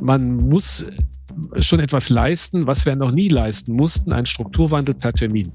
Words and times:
man 0.00 0.48
muss 0.48 0.86
schon 1.60 1.80
etwas 1.80 2.08
leisten, 2.08 2.66
was 2.66 2.86
wir 2.86 2.96
noch 2.96 3.10
nie 3.10 3.28
leisten 3.28 3.74
mussten, 3.74 4.12
einen 4.12 4.26
Strukturwandel 4.26 4.94
per 4.94 5.12
Termin. 5.12 5.52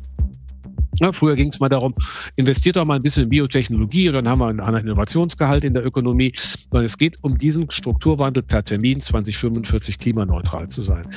Ja, 0.96 1.14
früher 1.14 1.36
ging 1.36 1.50
es 1.50 1.60
mal 1.60 1.70
darum, 1.70 1.96
investiert 2.36 2.76
doch 2.76 2.86
mal 2.86 2.96
ein 2.96 3.02
bisschen 3.02 3.24
in 3.24 3.30
Biotechnologie 3.30 4.10
und 4.10 4.16
dann 4.16 4.28
haben 4.28 4.40
wir 4.40 4.48
einen 4.48 4.60
anderen 4.60 4.88
Innovationsgehalt 4.88 5.64
in 5.64 5.74
der 5.74 5.86
Ökonomie. 5.86 6.34
Sondern 6.36 6.86
es 6.86 6.98
geht 6.98 7.18
um 7.24 7.38
diesen 7.38 7.72
Strukturwandel 7.72 8.44
per 8.44 8.64
Termin 8.64 9.00
2045 9.00 9.98
klimaneutral 9.98 10.68
zu 10.68 10.82
sein. 10.82 11.08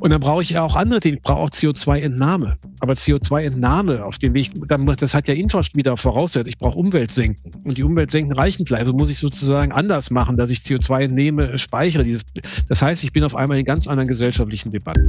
Und 0.00 0.10
dann 0.10 0.20
brauche 0.20 0.42
ich 0.42 0.50
ja 0.50 0.62
auch 0.62 0.76
andere 0.76 1.00
Dinge. 1.00 1.16
Ich 1.16 1.22
brauche 1.22 1.40
auch 1.40 1.50
CO2-Entnahme. 1.50 2.56
Aber 2.80 2.92
CO2-Entnahme 2.94 4.04
auf 4.04 4.18
dem 4.18 4.34
Weg, 4.34 4.52
das 4.98 5.14
hat 5.14 5.28
ja 5.28 5.34
Infrastruktur 5.34 5.78
wieder 5.78 5.96
voraussetzt. 5.96 6.48
Ich 6.48 6.58
brauche 6.58 6.78
Umweltsenken. 6.78 7.52
Und 7.64 7.78
die 7.78 7.82
Umweltsenken 7.82 8.34
reichen 8.34 8.66
vielleicht. 8.66 8.80
Also 8.80 8.92
muss 8.92 9.10
ich 9.10 9.18
sozusagen 9.18 9.72
anders 9.72 10.10
machen, 10.10 10.36
dass 10.36 10.50
ich 10.50 10.58
CO2 10.58 11.04
entnehme, 11.04 11.58
speichere. 11.58 12.04
Das 12.68 12.82
heißt, 12.82 13.02
ich 13.04 13.12
bin 13.12 13.24
auf 13.24 13.34
einmal 13.34 13.58
in 13.58 13.64
ganz 13.64 13.86
anderen 13.86 14.08
gesellschaftlichen 14.08 14.70
Debatten. 14.70 15.08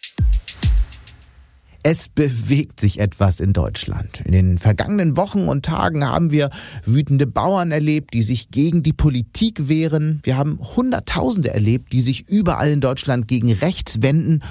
Es 1.83 2.09
bewegt 2.09 2.79
sich 2.79 2.99
etwas 2.99 3.39
in 3.39 3.53
Deutschland. 3.53 4.21
In 4.21 4.33
den 4.33 4.57
vergangenen 4.59 5.17
Wochen 5.17 5.47
und 5.47 5.65
Tagen 5.65 6.05
haben 6.05 6.29
wir 6.29 6.51
wütende 6.85 7.25
Bauern 7.25 7.71
erlebt, 7.71 8.13
die 8.13 8.21
sich 8.21 8.51
gegen 8.51 8.83
die 8.83 8.93
Politik 8.93 9.67
wehren. 9.67 10.19
Wir 10.21 10.37
haben 10.37 10.59
Hunderttausende 10.59 11.51
erlebt, 11.51 11.91
die 11.91 12.01
sich 12.01 12.29
überall 12.29 12.69
in 12.69 12.81
Deutschland 12.81 13.27
gegen 13.27 13.51
rechts 13.51 14.03
wenden. 14.03 14.41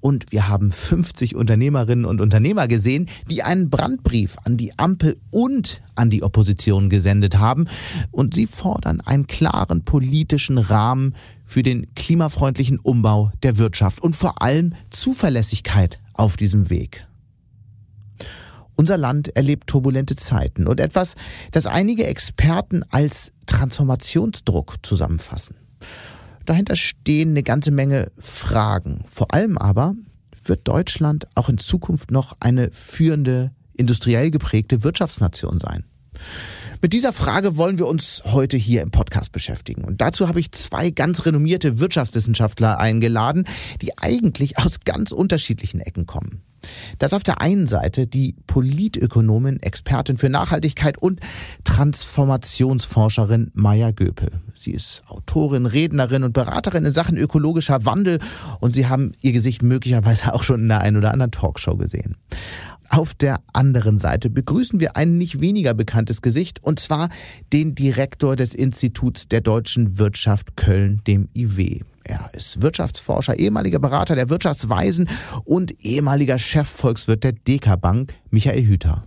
Und 0.00 0.32
wir 0.32 0.48
haben 0.48 0.72
50 0.72 1.36
Unternehmerinnen 1.36 2.04
und 2.04 2.20
Unternehmer 2.20 2.66
gesehen, 2.66 3.08
die 3.30 3.44
einen 3.44 3.70
Brandbrief 3.70 4.36
an 4.42 4.56
die 4.56 4.76
Ampel 4.76 5.20
und 5.30 5.80
an 5.94 6.10
die 6.10 6.24
Opposition 6.24 6.88
gesendet 6.88 7.38
haben. 7.38 7.66
Und 8.10 8.34
sie 8.34 8.48
fordern 8.48 9.00
einen 9.00 9.28
klaren 9.28 9.84
politischen 9.84 10.58
Rahmen 10.58 11.14
für 11.44 11.62
den 11.62 11.94
klimafreundlichen 11.94 12.80
Umbau 12.80 13.30
der 13.44 13.58
Wirtschaft 13.58 14.02
und 14.02 14.16
vor 14.16 14.42
allem 14.42 14.74
Zuverlässigkeit 14.90 16.00
auf 16.14 16.36
diesem 16.36 16.70
Weg. 16.70 17.06
Unser 18.74 18.96
Land 18.96 19.36
erlebt 19.36 19.66
turbulente 19.66 20.16
Zeiten 20.16 20.66
und 20.66 20.80
etwas, 20.80 21.14
das 21.50 21.66
einige 21.66 22.06
Experten 22.06 22.82
als 22.90 23.32
Transformationsdruck 23.46 24.76
zusammenfassen. 24.82 25.56
Dahinter 26.46 26.76
stehen 26.76 27.30
eine 27.30 27.42
ganze 27.42 27.70
Menge 27.70 28.10
Fragen. 28.18 29.04
Vor 29.08 29.32
allem 29.32 29.58
aber 29.58 29.94
wird 30.44 30.66
Deutschland 30.66 31.26
auch 31.36 31.48
in 31.48 31.58
Zukunft 31.58 32.10
noch 32.10 32.36
eine 32.40 32.70
führende, 32.70 33.52
industriell 33.74 34.30
geprägte 34.30 34.82
Wirtschaftsnation 34.82 35.58
sein. 35.58 35.84
Mit 36.84 36.94
dieser 36.94 37.12
Frage 37.12 37.56
wollen 37.56 37.78
wir 37.78 37.86
uns 37.86 38.24
heute 38.24 38.56
hier 38.56 38.82
im 38.82 38.90
Podcast 38.90 39.30
beschäftigen. 39.30 39.84
Und 39.84 40.00
dazu 40.00 40.26
habe 40.26 40.40
ich 40.40 40.50
zwei 40.50 40.90
ganz 40.90 41.24
renommierte 41.24 41.78
Wirtschaftswissenschaftler 41.78 42.80
eingeladen, 42.80 43.44
die 43.80 43.96
eigentlich 43.98 44.58
aus 44.58 44.80
ganz 44.80 45.12
unterschiedlichen 45.12 45.78
Ecken 45.78 46.06
kommen. 46.06 46.42
Das 46.98 47.12
auf 47.12 47.22
der 47.22 47.40
einen 47.40 47.68
Seite 47.68 48.08
die 48.08 48.34
Politökonomin, 48.46 49.60
Expertin 49.62 50.18
für 50.18 50.28
Nachhaltigkeit 50.28 50.98
und 50.98 51.20
Transformationsforscherin 51.62 53.52
Maya 53.54 53.92
Göpel. 53.92 54.30
Sie 54.54 54.72
ist 54.72 55.02
Autorin, 55.08 55.66
Rednerin 55.66 56.24
und 56.24 56.32
Beraterin 56.32 56.84
in 56.84 56.92
Sachen 56.92 57.16
ökologischer 57.16 57.84
Wandel 57.84 58.18
und 58.60 58.72
Sie 58.72 58.86
haben 58.88 59.12
ihr 59.20 59.32
Gesicht 59.32 59.62
möglicherweise 59.62 60.34
auch 60.34 60.42
schon 60.42 60.62
in 60.62 60.68
der 60.68 60.80
einen 60.80 60.96
oder 60.96 61.12
anderen 61.12 61.32
Talkshow 61.32 61.76
gesehen. 61.76 62.16
Auf 62.94 63.14
der 63.14 63.40
anderen 63.54 63.96
Seite 63.96 64.28
begrüßen 64.28 64.78
wir 64.78 64.98
ein 64.98 65.16
nicht 65.16 65.40
weniger 65.40 65.72
bekanntes 65.72 66.20
Gesicht, 66.20 66.62
und 66.62 66.78
zwar 66.78 67.08
den 67.50 67.74
Direktor 67.74 68.36
des 68.36 68.52
Instituts 68.52 69.28
der 69.28 69.40
deutschen 69.40 69.96
Wirtschaft 69.96 70.56
Köln, 70.56 71.00
dem 71.06 71.26
IW. 71.34 71.80
Er 72.04 72.28
ist 72.34 72.60
Wirtschaftsforscher, 72.60 73.38
ehemaliger 73.38 73.78
Berater 73.78 74.14
der 74.14 74.28
Wirtschaftsweisen 74.28 75.08
und 75.44 75.82
ehemaliger 75.82 76.38
Chefvolkswirt 76.38 77.24
der 77.24 77.32
DK 77.32 77.80
Bank, 77.80 78.12
Michael 78.28 78.66
Hüter. 78.66 79.04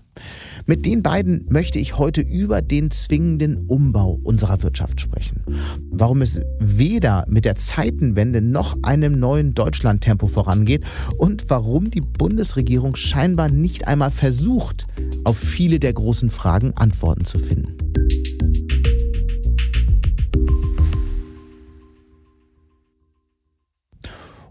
Mit 0.68 0.88
den 0.88 1.04
beiden 1.04 1.46
möchte 1.48 1.78
ich 1.78 2.00
heute 2.00 2.22
über 2.22 2.64
den 2.64 2.90
zwingenden 2.90 3.68
Umbau 3.68 4.20
unserer 4.24 4.64
Wirtschaft 4.64 5.00
sprechen. 5.00 5.44
Warum 5.92 6.24
es 6.24 6.42
weder 6.58 7.24
mit 7.30 7.46
der 7.46 7.56
Zeitenwende 7.56 8.42
noch 8.42 8.76
einem 8.82 9.20
neuen 9.20 9.54
Deutschlandtempo 9.54 10.26
vorangeht 10.26 10.84
und 11.20 11.46
warum 11.50 11.92
die 11.92 12.02
Bundesregierung 12.02 12.96
scheinbar 12.96 13.50
nicht 13.50 13.88
einmal 13.88 14.10
versucht, 14.10 14.88
auf 15.24 15.38
viele 15.38 15.80
der 15.80 15.94
großen 15.94 16.32
Fragen 16.32 16.74
Antworten 16.74 17.26
zu 17.26 17.38
finden. 17.38 17.78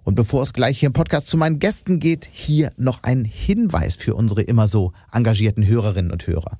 Und 0.04 0.14
bevor 0.14 0.42
es 0.42 0.52
gleich 0.52 0.78
hier 0.78 0.88
im 0.88 0.92
Podcast 0.92 1.26
zu 1.26 1.36
meinen 1.36 1.58
Gästen 1.58 1.98
geht, 1.98 2.28
hier 2.30 2.72
noch 2.76 3.02
ein 3.02 3.24
Hinweis 3.24 3.96
für 3.96 4.14
unsere 4.14 4.42
immer 4.42 4.68
so 4.68 4.92
engagierten 5.12 5.66
Hörerinnen 5.66 6.12
und 6.12 6.26
Hörer. 6.26 6.58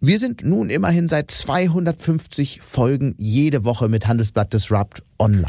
Wir 0.00 0.18
sind 0.18 0.42
nun 0.44 0.70
immerhin 0.70 1.06
seit 1.06 1.30
250 1.30 2.60
Folgen 2.60 3.14
jede 3.18 3.64
Woche 3.64 3.88
mit 3.88 4.08
Handelsblatt 4.08 4.52
Disrupt 4.52 5.02
online. 5.18 5.46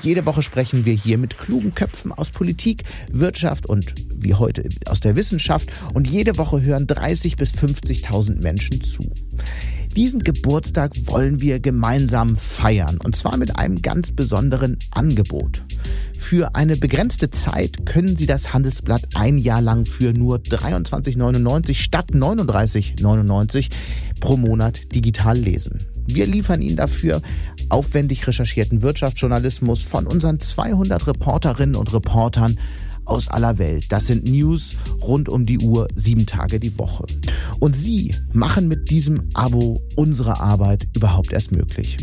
Jede 0.00 0.26
Woche 0.26 0.42
sprechen 0.42 0.84
wir 0.84 0.92
hier 0.92 1.18
mit 1.18 1.38
klugen 1.38 1.74
Köpfen 1.74 2.12
aus 2.12 2.30
Politik, 2.30 2.84
Wirtschaft 3.10 3.66
und 3.66 3.94
wie 4.14 4.34
heute 4.34 4.68
aus 4.86 5.00
der 5.00 5.16
Wissenschaft 5.16 5.70
und 5.94 6.08
jede 6.08 6.36
Woche 6.36 6.62
hören 6.62 6.86
30 6.86 7.36
bis 7.36 7.54
50.000 7.54 8.40
Menschen 8.40 8.82
zu. 8.82 9.10
Diesen 9.96 10.24
Geburtstag 10.24 10.90
wollen 11.06 11.40
wir 11.40 11.60
gemeinsam 11.60 12.34
feiern 12.34 12.98
und 13.04 13.14
zwar 13.14 13.36
mit 13.36 13.56
einem 13.56 13.80
ganz 13.80 14.10
besonderen 14.10 14.76
Angebot. 14.90 15.62
Für 16.18 16.56
eine 16.56 16.76
begrenzte 16.76 17.30
Zeit 17.30 17.86
können 17.86 18.16
Sie 18.16 18.26
das 18.26 18.52
Handelsblatt 18.52 19.06
ein 19.14 19.38
Jahr 19.38 19.60
lang 19.60 19.84
für 19.84 20.12
nur 20.12 20.38
23,99 20.38 21.74
statt 21.74 22.10
39,99 22.12 23.68
pro 24.18 24.36
Monat 24.36 24.92
digital 24.92 25.38
lesen. 25.38 25.86
Wir 26.06 26.26
liefern 26.26 26.60
Ihnen 26.60 26.76
dafür 26.76 27.22
aufwendig 27.68 28.26
recherchierten 28.26 28.82
Wirtschaftsjournalismus 28.82 29.84
von 29.84 30.08
unseren 30.08 30.40
200 30.40 31.06
Reporterinnen 31.06 31.76
und 31.76 31.92
Reportern 31.92 32.58
aus 33.04 33.28
aller 33.28 33.58
Welt. 33.58 33.86
Das 33.90 34.06
sind 34.06 34.24
News 34.24 34.74
rund 35.02 35.28
um 35.28 35.46
die 35.46 35.58
Uhr, 35.58 35.88
sieben 35.94 36.26
Tage 36.26 36.60
die 36.60 36.78
Woche. 36.78 37.06
Und 37.60 37.76
Sie 37.76 38.14
machen 38.32 38.68
mit 38.68 38.90
diesem 38.90 39.30
Abo 39.34 39.82
unsere 39.96 40.40
Arbeit 40.40 40.86
überhaupt 40.94 41.32
erst 41.32 41.52
möglich. 41.52 41.98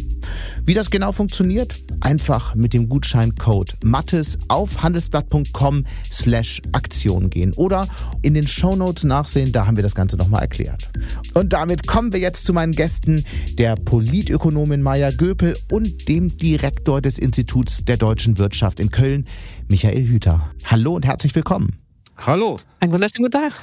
Wie 0.64 0.74
das 0.74 0.90
genau 0.90 1.12
funktioniert? 1.12 1.82
Einfach 2.02 2.56
mit 2.56 2.74
dem 2.74 2.90
Gutscheincode 2.90 3.76
Mattes 3.84 4.38
auf 4.48 4.84
handelsblatt.com 4.84 5.86
slash 6.12 6.62
Aktion 6.72 7.30
gehen 7.30 7.54
oder 7.54 7.88
in 8.22 8.34
den 8.34 8.48
Shownotes 8.48 9.04
nachsehen, 9.04 9.52
da 9.52 9.68
haben 9.68 9.76
wir 9.76 9.84
das 9.84 9.96
Ganze 9.96 10.18
nochmal 10.18 10.42
erklärt. 10.42 10.90
Und 11.34 11.54
damit 11.54 11.88
kommen 11.88 12.14
wir 12.14 12.20
jetzt 12.20 12.46
zu 12.46 12.54
meinen 12.54 12.74
Gästen, 12.74 13.24
der 13.58 13.76
Politökonomin 13.76 14.82
Maya 14.82 15.12
Göpel 15.12 15.58
und 15.72 16.08
dem 16.08 16.38
Direktor 16.38 17.02
des 17.02 17.18
Instituts 17.18 17.84
der 17.86 17.98
deutschen 17.98 18.38
Wirtschaft 18.38 18.80
in 18.80 18.92
Köln, 18.92 19.26
Michael 19.72 20.06
Hüter. 20.06 20.52
Hallo 20.66 20.96
und 20.96 21.06
herzlich 21.06 21.34
willkommen. 21.34 21.78
Hallo. 22.18 22.60
Ein 22.82 22.92
wunderschönen 22.92 23.32
guten 23.32 23.42
Tag. 23.42 23.54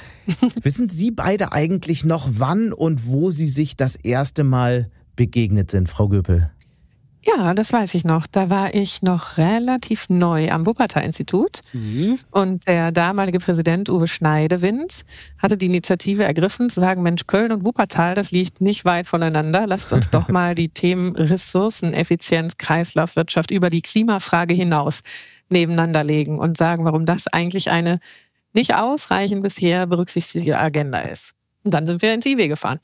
Wissen 0.63 0.87
Sie 0.87 1.11
beide 1.11 1.53
eigentlich 1.53 2.03
noch, 2.03 2.27
wann 2.31 2.73
und 2.73 3.05
wo 3.05 3.29
Sie 3.29 3.47
sich 3.47 3.77
das 3.77 3.95
erste 3.95 4.43
Mal 4.43 4.89
begegnet 5.15 5.69
sind, 5.69 5.87
Frau 5.87 6.07
Göpel? 6.07 6.49
Ja, 7.21 7.53
das 7.53 7.71
weiß 7.73 7.93
ich 7.93 8.05
noch. 8.05 8.25
Da 8.25 8.49
war 8.49 8.73
ich 8.73 9.03
noch 9.03 9.37
relativ 9.37 10.09
neu 10.09 10.49
am 10.49 10.65
Wuppertal-Institut. 10.65 11.59
Mhm. 11.73 12.17
Und 12.31 12.67
der 12.67 12.91
damalige 12.91 13.39
Präsident 13.39 13.87
Uwe 13.87 14.07
Schneidewind 14.07 15.01
hatte 15.37 15.57
die 15.57 15.67
Initiative 15.67 16.23
ergriffen, 16.23 16.71
zu 16.71 16.79
sagen, 16.79 17.03
Mensch, 17.03 17.27
Köln 17.27 17.51
und 17.51 17.63
Wuppertal, 17.63 18.15
das 18.15 18.31
liegt 18.31 18.61
nicht 18.61 18.83
weit 18.83 19.05
voneinander. 19.05 19.67
Lasst 19.67 19.93
uns 19.93 20.09
doch 20.09 20.27
mal 20.29 20.55
die 20.55 20.69
Themen 20.69 21.15
Ressourceneffizienz, 21.15 22.57
Kreislaufwirtschaft 22.57 23.51
über 23.51 23.69
die 23.69 23.83
Klimafrage 23.83 24.55
hinaus 24.55 25.01
nebeneinander 25.49 26.03
legen 26.03 26.39
und 26.39 26.57
sagen, 26.57 26.85
warum 26.85 27.05
das 27.05 27.27
eigentlich 27.27 27.69
eine 27.69 27.99
nicht 28.53 28.75
ausreichend 28.75 29.43
bisher 29.43 29.87
berücksichtigte 29.87 30.57
Agenda 30.57 31.01
ist. 31.01 31.33
Und 31.63 31.73
dann 31.73 31.85
sind 31.85 32.01
wir 32.01 32.13
ins 32.13 32.25
IW 32.25 32.47
gefahren. 32.47 32.79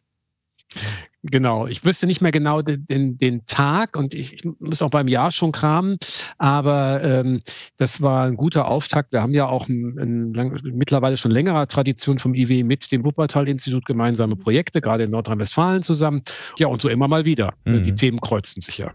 Genau, 1.28 1.66
ich 1.66 1.84
wüsste 1.84 2.06
nicht 2.06 2.22
mehr 2.22 2.32
genau 2.32 2.62
den, 2.62 2.86
den, 2.86 3.18
den 3.18 3.46
Tag 3.48 3.98
und 3.98 4.14
ich, 4.14 4.34
ich, 4.34 4.44
muss 4.60 4.84
auch 4.84 4.92
beim 4.92 5.08
Jahr 5.08 5.32
schon 5.32 5.52
kramen, 5.52 5.98
aber 6.38 7.04
ähm, 7.04 7.42
das 7.78 8.02
war 8.02 8.28
ein 8.28 8.36
guter 8.36 8.68
Auftakt. 8.68 9.12
Wir 9.12 9.24
haben 9.24 9.34
ja 9.34 9.48
auch 9.48 9.68
ein, 9.68 9.98
ein 9.98 10.34
lang, 10.36 10.60
mittlerweile 10.64 11.18
schon 11.18 11.32
längerer 11.32 11.68
Tradition 11.68 12.20
vom 12.20 12.36
IW 12.36 12.64
mit 12.64 12.92
dem 12.92 13.04
Wuppertal-Institut 13.04 13.86
gemeinsame 13.86 14.36
Projekte, 14.36 14.82
gerade 14.82 15.06
in 15.06 15.12
Nordrhein-Westfalen 15.12 15.82
zusammen. 15.82 16.22
Ja, 16.60 16.68
und 16.68 16.82
so 16.82 16.90
immer 16.90 17.08
mal 17.08 17.26
wieder. 17.26 17.56
Mhm. 17.64 17.82
Die 17.82 17.96
Themen 17.96 18.22
kreuzen 18.22 18.62
sich 18.62 18.78
ja. 18.78 18.92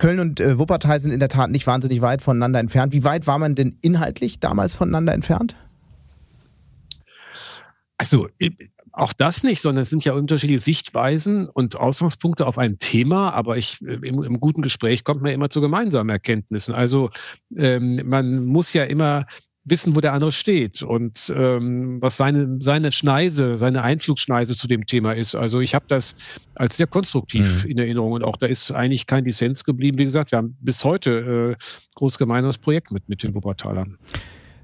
Köln 0.00 0.18
und 0.18 0.40
äh, 0.40 0.58
Wuppertal 0.58 0.98
sind 0.98 1.12
in 1.12 1.20
der 1.20 1.28
Tat 1.28 1.50
nicht 1.50 1.66
wahnsinnig 1.66 2.00
weit 2.00 2.22
voneinander 2.22 2.58
entfernt. 2.58 2.92
Wie 2.92 3.04
weit 3.04 3.26
war 3.26 3.38
man 3.38 3.54
denn 3.54 3.78
inhaltlich 3.82 4.40
damals 4.40 4.74
voneinander 4.74 5.12
entfernt? 5.12 5.54
Also 7.98 8.28
auch 8.92 9.12
das 9.12 9.42
nicht, 9.42 9.60
sondern 9.60 9.82
es 9.82 9.90
sind 9.90 10.04
ja 10.04 10.14
unterschiedliche 10.14 10.58
Sichtweisen 10.58 11.48
und 11.48 11.76
Ausgangspunkte 11.76 12.46
auf 12.46 12.58
ein 12.58 12.78
Thema, 12.78 13.32
aber 13.34 13.56
ich 13.56 13.80
im, 13.82 14.22
im 14.22 14.40
guten 14.40 14.62
Gespräch 14.62 15.04
kommt 15.04 15.22
man 15.22 15.32
immer 15.32 15.50
zu 15.50 15.60
gemeinsamen 15.60 16.10
Erkenntnissen. 16.10 16.74
Also 16.74 17.10
ähm, 17.54 18.00
man 18.06 18.44
muss 18.46 18.72
ja 18.72 18.84
immer 18.84 19.26
wissen, 19.70 19.96
wo 19.96 20.00
der 20.00 20.12
andere 20.12 20.32
steht 20.32 20.82
und 20.82 21.32
ähm, 21.34 21.98
was 22.00 22.16
seine, 22.16 22.58
seine 22.60 22.92
Schneise, 22.92 23.56
seine 23.56 23.82
Einflugsschneise 23.82 24.56
zu 24.56 24.68
dem 24.68 24.86
Thema 24.86 25.12
ist. 25.12 25.34
Also 25.34 25.60
ich 25.60 25.74
habe 25.74 25.86
das 25.88 26.16
als 26.54 26.76
sehr 26.76 26.86
konstruktiv 26.86 27.64
mhm. 27.64 27.70
in 27.70 27.78
Erinnerung 27.78 28.12
und 28.12 28.24
auch 28.24 28.36
da 28.36 28.46
ist 28.46 28.72
eigentlich 28.72 29.06
kein 29.06 29.24
Dissens 29.24 29.64
geblieben. 29.64 29.98
Wie 29.98 30.04
gesagt, 30.04 30.32
wir 30.32 30.38
haben 30.38 30.56
bis 30.60 30.84
heute 30.84 31.56
äh, 31.58 31.64
groß 31.94 32.18
gemeinsames 32.18 32.58
Projekt 32.58 32.90
mit, 32.90 33.08
mit 33.08 33.22
den 33.22 33.34
Wuppertalern. 33.34 33.96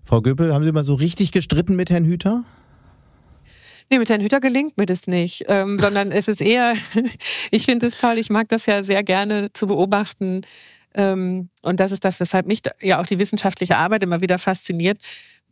Frau 0.02 0.20
Göpel, 0.20 0.54
haben 0.54 0.64
Sie 0.64 0.72
mal 0.72 0.84
so 0.84 0.94
richtig 0.94 1.32
gestritten 1.32 1.74
mit 1.74 1.90
Herrn 1.90 2.04
Hüter? 2.04 2.44
Nee, 3.90 3.98
mit 3.98 4.10
Herrn 4.10 4.20
Hüter 4.20 4.40
gelingt 4.40 4.76
mir 4.78 4.86
das 4.86 5.06
nicht, 5.06 5.44
ähm, 5.46 5.78
sondern 5.78 6.10
es 6.10 6.26
ist 6.26 6.40
eher, 6.40 6.74
ich 7.50 7.64
finde 7.64 7.86
es 7.86 7.96
toll, 7.96 8.18
ich 8.18 8.30
mag 8.30 8.48
das 8.48 8.66
ja 8.66 8.82
sehr 8.82 9.02
gerne 9.04 9.52
zu 9.52 9.68
beobachten. 9.68 10.42
Ähm, 10.96 11.50
und 11.62 11.78
das 11.78 11.92
ist 11.92 12.04
das, 12.04 12.18
weshalb 12.18 12.46
mich 12.46 12.62
ja 12.80 13.00
auch 13.00 13.06
die 13.06 13.18
wissenschaftliche 13.18 13.76
Arbeit 13.76 14.02
immer 14.02 14.20
wieder 14.20 14.38
fasziniert 14.38 15.02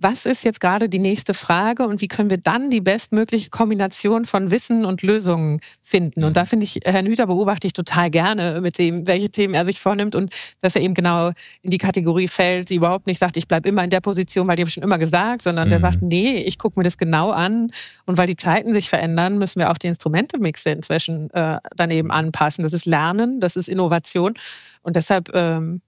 was 0.05 0.27
ist 0.27 0.45
jetzt 0.45 0.61
gerade 0.61 0.91
die 0.91 0.99
nächste 0.99 1.33
Frage 1.33 1.87
und 1.87 2.03
wie 2.03 2.09
können 2.09 2.29
wir 2.29 2.37
dann 2.37 2.69
die 2.69 2.83
bestmögliche 2.83 3.49
Kombination 3.49 4.27
von 4.27 4.51
Wissen 4.51 4.85
und 4.85 5.01
Lösungen 5.01 5.61
finden? 5.81 6.25
Und 6.25 6.37
da 6.37 6.43
mhm. 6.43 6.47
finde 6.47 6.65
ich, 6.65 6.81
Herrn 6.85 7.07
Hüter 7.07 7.27
beobachte 7.27 7.67
ich 7.67 7.73
total 7.73 8.11
gerne 8.11 8.61
mit 8.61 8.77
dem, 8.77 9.07
welche 9.07 9.31
Themen 9.31 9.55
er 9.55 9.65
sich 9.65 9.81
vornimmt 9.81 10.15
und 10.15 10.35
dass 10.61 10.77
er 10.77 10.83
eben 10.83 10.93
genau 10.93 11.31
in 11.63 11.71
die 11.71 11.79
Kategorie 11.79 12.29
fällt, 12.29 12.69
die 12.69 12.75
überhaupt 12.75 13.07
nicht 13.07 13.19
sagt, 13.19 13.39
ich 13.39 13.49
bleibe 13.49 13.67
immer 13.67 13.83
in 13.83 13.89
der 13.89 14.03
Position, 14.03 14.47
weil 14.47 14.57
die 14.57 14.63
habe 14.63 14.69
ich 14.69 14.75
schon 14.75 14.83
immer 14.83 14.99
gesagt, 14.99 15.41
sondern 15.41 15.69
mhm. 15.69 15.71
der 15.71 15.81
sagt, 15.81 16.03
nee, 16.03 16.37
ich 16.37 16.59
gucke 16.59 16.79
mir 16.79 16.85
das 16.85 16.99
genau 16.99 17.31
an 17.31 17.71
und 18.05 18.19
weil 18.19 18.27
die 18.27 18.37
Zeiten 18.37 18.75
sich 18.75 18.91
verändern, 18.91 19.39
müssen 19.39 19.59
wir 19.59 19.71
auch 19.71 19.79
die 19.79 19.87
Instrumente-Mixe 19.87 20.69
inzwischen 20.69 21.31
äh, 21.31 21.57
daneben 21.77 22.11
anpassen. 22.11 22.63
Das 22.63 22.75
ist 22.75 22.85
Lernen, 22.85 23.41
das 23.41 23.57
ist 23.57 23.69
Innovation 23.69 24.35
und 24.83 24.97
deshalb 24.97 25.35
ähm, 25.35 25.81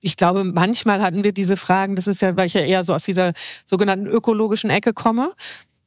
ich 0.00 0.16
glaube, 0.16 0.44
manchmal 0.44 1.02
hatten 1.02 1.24
wir 1.24 1.32
diese 1.32 1.56
Fragen, 1.56 1.94
das 1.94 2.06
ist 2.06 2.22
ja, 2.22 2.36
weil 2.36 2.46
ich 2.46 2.54
ja 2.54 2.62
eher 2.62 2.84
so 2.84 2.94
aus 2.94 3.04
dieser 3.04 3.32
sogenannten 3.66 4.06
ökologischen 4.06 4.70
Ecke 4.70 4.92
komme. 4.92 5.32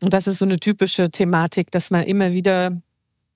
Und 0.01 0.13
das 0.13 0.27
ist 0.27 0.39
so 0.39 0.45
eine 0.45 0.60
typische 0.60 1.10
Thematik, 1.10 1.71
dass 1.71 1.89
man 1.89 2.04
immer 2.04 2.33
wieder 2.33 2.77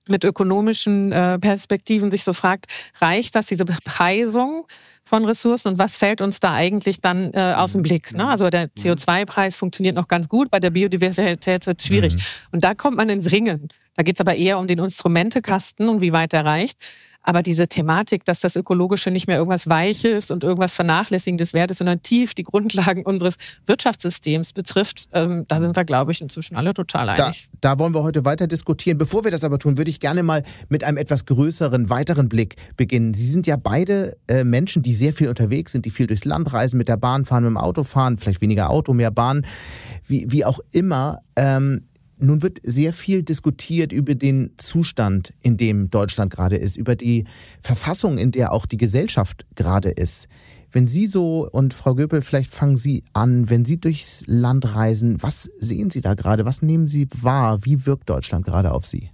mit 0.08 0.24
ökonomischen 0.24 1.12
äh, 1.12 1.38
Perspektiven 1.38 2.10
sich 2.10 2.24
so 2.24 2.32
fragt, 2.32 2.66
reicht 3.00 3.34
das, 3.34 3.46
diese 3.46 3.64
Bepreisung 3.64 4.66
von 5.04 5.24
Ressourcen 5.24 5.72
und 5.72 5.78
was 5.78 5.96
fällt 5.96 6.20
uns 6.20 6.40
da 6.40 6.52
eigentlich 6.52 7.00
dann 7.00 7.32
äh, 7.32 7.54
aus 7.56 7.72
dem 7.72 7.82
Blick? 7.82 8.12
Ne? 8.12 8.26
Also 8.26 8.50
der 8.50 8.66
mhm. 8.66 8.80
CO2-Preis 8.80 9.56
funktioniert 9.56 9.96
noch 9.96 10.08
ganz 10.08 10.28
gut, 10.28 10.50
bei 10.50 10.60
der 10.60 10.70
Biodiversität 10.70 11.66
wird 11.66 11.80
es 11.80 11.86
schwierig. 11.86 12.14
Mhm. 12.14 12.20
Und 12.52 12.64
da 12.64 12.74
kommt 12.74 12.96
man 12.96 13.08
ins 13.08 13.30
Ringen. 13.32 13.68
Da 13.98 14.04
geht 14.04 14.14
es 14.14 14.20
aber 14.20 14.36
eher 14.36 14.60
um 14.60 14.68
den 14.68 14.78
Instrumentekasten 14.78 15.88
und 15.88 16.00
wie 16.00 16.12
weit 16.12 16.32
er 16.32 16.44
reicht. 16.44 16.78
Aber 17.20 17.42
diese 17.42 17.66
Thematik, 17.66 18.24
dass 18.24 18.38
das 18.38 18.54
Ökologische 18.54 19.10
nicht 19.10 19.26
mehr 19.26 19.38
irgendwas 19.38 19.68
Weiches 19.68 20.30
und 20.30 20.44
irgendwas 20.44 20.72
Vernachlässigendes 20.74 21.52
wert 21.52 21.72
ist, 21.72 21.78
sondern 21.78 22.00
tief 22.00 22.32
die 22.32 22.44
Grundlagen 22.44 23.02
unseres 23.02 23.34
Wirtschaftssystems 23.66 24.52
betrifft, 24.52 25.08
ähm, 25.12 25.46
da 25.48 25.60
sind 25.60 25.74
wir, 25.74 25.84
glaube 25.84 26.12
ich, 26.12 26.20
inzwischen 26.20 26.54
alle 26.54 26.74
total 26.74 27.08
einig. 27.08 27.48
Da, 27.60 27.72
da 27.72 27.78
wollen 27.80 27.92
wir 27.92 28.04
heute 28.04 28.24
weiter 28.24 28.46
diskutieren. 28.46 28.98
Bevor 28.98 29.24
wir 29.24 29.32
das 29.32 29.42
aber 29.42 29.58
tun, 29.58 29.76
würde 29.76 29.90
ich 29.90 29.98
gerne 29.98 30.22
mal 30.22 30.44
mit 30.68 30.84
einem 30.84 30.96
etwas 30.96 31.26
größeren, 31.26 31.90
weiteren 31.90 32.28
Blick 32.28 32.54
beginnen. 32.76 33.14
Sie 33.14 33.26
sind 33.26 33.48
ja 33.48 33.56
beide 33.56 34.16
äh, 34.28 34.44
Menschen, 34.44 34.82
die 34.82 34.94
sehr 34.94 35.12
viel 35.12 35.28
unterwegs 35.28 35.72
sind, 35.72 35.86
die 35.86 35.90
viel 35.90 36.06
durchs 36.06 36.24
Land 36.24 36.52
reisen, 36.52 36.78
mit 36.78 36.86
der 36.86 36.98
Bahn 36.98 37.24
fahren, 37.24 37.42
mit 37.42 37.50
dem 37.50 37.56
Auto 37.56 37.82
fahren, 37.82 38.16
vielleicht 38.16 38.42
weniger 38.42 38.70
Auto, 38.70 38.94
mehr 38.94 39.10
Bahn, 39.10 39.44
wie, 40.06 40.30
wie 40.30 40.44
auch 40.44 40.60
immer. 40.70 41.18
Ähm, 41.34 41.87
nun 42.18 42.42
wird 42.42 42.58
sehr 42.62 42.92
viel 42.92 43.22
diskutiert 43.22 43.92
über 43.92 44.14
den 44.14 44.50
Zustand, 44.56 45.32
in 45.42 45.56
dem 45.56 45.90
Deutschland 45.90 46.32
gerade 46.32 46.56
ist, 46.56 46.76
über 46.76 46.96
die 46.96 47.24
Verfassung, 47.60 48.18
in 48.18 48.30
der 48.30 48.52
auch 48.52 48.66
die 48.66 48.76
Gesellschaft 48.76 49.46
gerade 49.54 49.90
ist. 49.90 50.28
Wenn 50.70 50.86
Sie 50.86 51.06
so, 51.06 51.48
und 51.50 51.72
Frau 51.72 51.94
Göpel, 51.94 52.20
vielleicht 52.20 52.52
fangen 52.52 52.76
Sie 52.76 53.02
an, 53.14 53.48
wenn 53.48 53.64
Sie 53.64 53.80
durchs 53.80 54.24
Land 54.26 54.74
reisen, 54.74 55.22
was 55.22 55.44
sehen 55.58 55.90
Sie 55.90 56.02
da 56.02 56.14
gerade? 56.14 56.44
Was 56.44 56.60
nehmen 56.60 56.88
Sie 56.88 57.08
wahr? 57.22 57.64
Wie 57.64 57.86
wirkt 57.86 58.10
Deutschland 58.10 58.44
gerade 58.44 58.72
auf 58.72 58.84
Sie? 58.84 59.10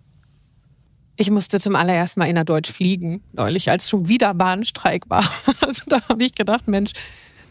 Ich 1.17 1.31
musste 1.31 1.61
zum 1.61 1.77
allerersten 1.77 2.19
Mal 2.19 2.27
innerdeutsch 2.27 2.73
fliegen, 2.73 3.23
neulich, 3.33 3.71
als 3.71 3.89
schon 3.89 4.09
wieder 4.09 4.35
Bahnstreik 4.35 5.09
war. 5.09 5.25
Also 5.61 5.85
da 5.87 6.03
habe 6.09 6.25
ich 6.25 6.35
gedacht, 6.35 6.67
Mensch, 6.67 6.93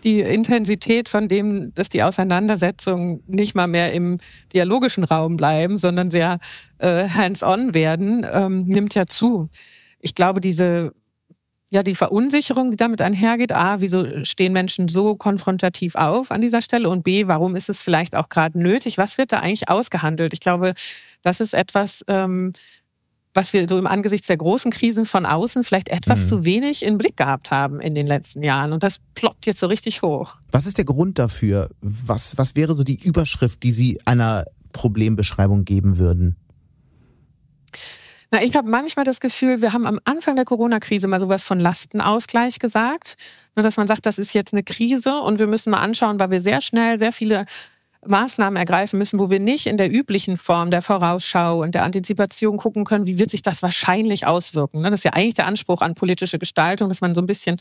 die 0.03 0.21
Intensität 0.21 1.09
von 1.09 1.27
dem, 1.27 1.73
dass 1.73 1.89
die 1.89 2.03
Auseinandersetzungen 2.03 3.23
nicht 3.27 3.55
mal 3.55 3.67
mehr 3.67 3.93
im 3.93 4.19
dialogischen 4.53 5.03
Raum 5.03 5.37
bleiben, 5.37 5.77
sondern 5.77 6.11
sehr 6.11 6.39
äh, 6.79 7.07
hands-on 7.07 7.73
werden, 7.73 8.25
ähm, 8.31 8.65
nimmt 8.65 8.95
ja 8.95 9.07
zu. 9.07 9.49
Ich 9.99 10.15
glaube, 10.15 10.41
diese 10.41 10.93
ja, 11.73 11.81
die 11.81 11.95
Verunsicherung, 11.95 12.69
die 12.69 12.77
damit 12.77 13.01
einhergeht. 13.01 13.51
A, 13.51 13.81
wieso 13.81 14.23
stehen 14.25 14.53
Menschen 14.53 14.89
so 14.89 15.15
konfrontativ 15.15 15.95
auf 15.95 16.29
an 16.29 16.39
dieser 16.39 16.61
Stelle? 16.61 16.87
Und 16.87 17.03
B, 17.03 17.25
warum 17.25 17.55
ist 17.55 17.67
es 17.67 17.81
vielleicht 17.81 18.15
auch 18.15 18.29
gerade 18.29 18.59
nötig? 18.59 18.99
Was 18.99 19.17
wird 19.17 19.31
da 19.31 19.39
eigentlich 19.39 19.69
ausgehandelt? 19.69 20.33
Ich 20.33 20.39
glaube, 20.39 20.75
das 21.23 21.41
ist 21.41 21.55
etwas, 21.55 22.05
ähm, 22.07 22.53
was 23.33 23.53
wir 23.53 23.67
so 23.67 23.77
im 23.77 23.87
Angesicht 23.87 24.27
der 24.29 24.37
großen 24.37 24.71
Krisen 24.71 25.05
von 25.05 25.25
außen 25.25 25.63
vielleicht 25.63 25.89
etwas 25.89 26.23
mhm. 26.23 26.27
zu 26.27 26.45
wenig 26.45 26.83
im 26.83 26.97
Blick 26.97 27.17
gehabt 27.17 27.51
haben 27.51 27.81
in 27.81 27.95
den 27.95 28.07
letzten 28.07 28.43
Jahren. 28.43 28.73
Und 28.73 28.83
das 28.83 28.99
ploppt 29.15 29.45
jetzt 29.45 29.59
so 29.59 29.67
richtig 29.67 30.01
hoch. 30.01 30.35
Was 30.51 30.65
ist 30.65 30.77
der 30.77 30.85
Grund 30.85 31.19
dafür? 31.19 31.69
Was, 31.81 32.37
was 32.37 32.55
wäre 32.55 32.75
so 32.75 32.83
die 32.83 33.01
Überschrift, 33.01 33.63
die 33.63 33.71
Sie 33.71 33.99
einer 34.05 34.45
Problembeschreibung 34.71 35.65
geben 35.65 35.97
würden? 35.97 36.35
Na, 38.31 38.43
ich 38.43 38.55
habe 38.55 38.67
manchmal 38.67 39.05
das 39.05 39.19
Gefühl, 39.19 39.61
wir 39.61 39.73
haben 39.73 39.85
am 39.85 39.99
Anfang 40.05 40.35
der 40.35 40.45
Corona-Krise 40.45 41.07
mal 41.07 41.19
sowas 41.19 41.43
von 41.43 41.59
Lastenausgleich 41.59 42.57
gesagt. 42.57 43.15
Nur, 43.55 43.61
dass 43.61 43.77
man 43.77 43.85
sagt, 43.85 44.07
das 44.07 44.17
ist 44.17 44.33
jetzt 44.33 44.53
eine 44.53 44.63
Krise 44.63 45.19
und 45.19 45.37
wir 45.37 45.45
müssen 45.45 45.69
mal 45.69 45.81
anschauen, 45.81 46.19
weil 46.19 46.31
wir 46.31 46.41
sehr 46.41 46.59
schnell 46.59 46.97
sehr 46.97 47.11
viele 47.11 47.45
Maßnahmen 48.05 48.57
ergreifen 48.57 48.97
müssen, 48.97 49.19
wo 49.19 49.29
wir 49.29 49.39
nicht 49.39 49.67
in 49.67 49.77
der 49.77 49.91
üblichen 49.91 50.37
Form 50.37 50.71
der 50.71 50.81
Vorausschau 50.81 51.61
und 51.61 51.75
der 51.75 51.83
Antizipation 51.83 52.57
gucken 52.57 52.83
können, 52.83 53.07
wie 53.07 53.19
wird 53.19 53.31
sich 53.31 53.41
das 53.41 53.61
wahrscheinlich 53.61 54.25
auswirken. 54.25 54.81
Ne? 54.81 54.89
Das 54.89 55.01
ist 55.01 55.03
ja 55.03 55.13
eigentlich 55.13 55.33
der 55.35 55.47
Anspruch 55.47 55.81
an 55.81 55.95
politische 55.95 56.39
Gestaltung, 56.39 56.89
dass 56.89 57.01
man 57.01 57.15
so 57.15 57.21
ein 57.21 57.25
bisschen 57.25 57.57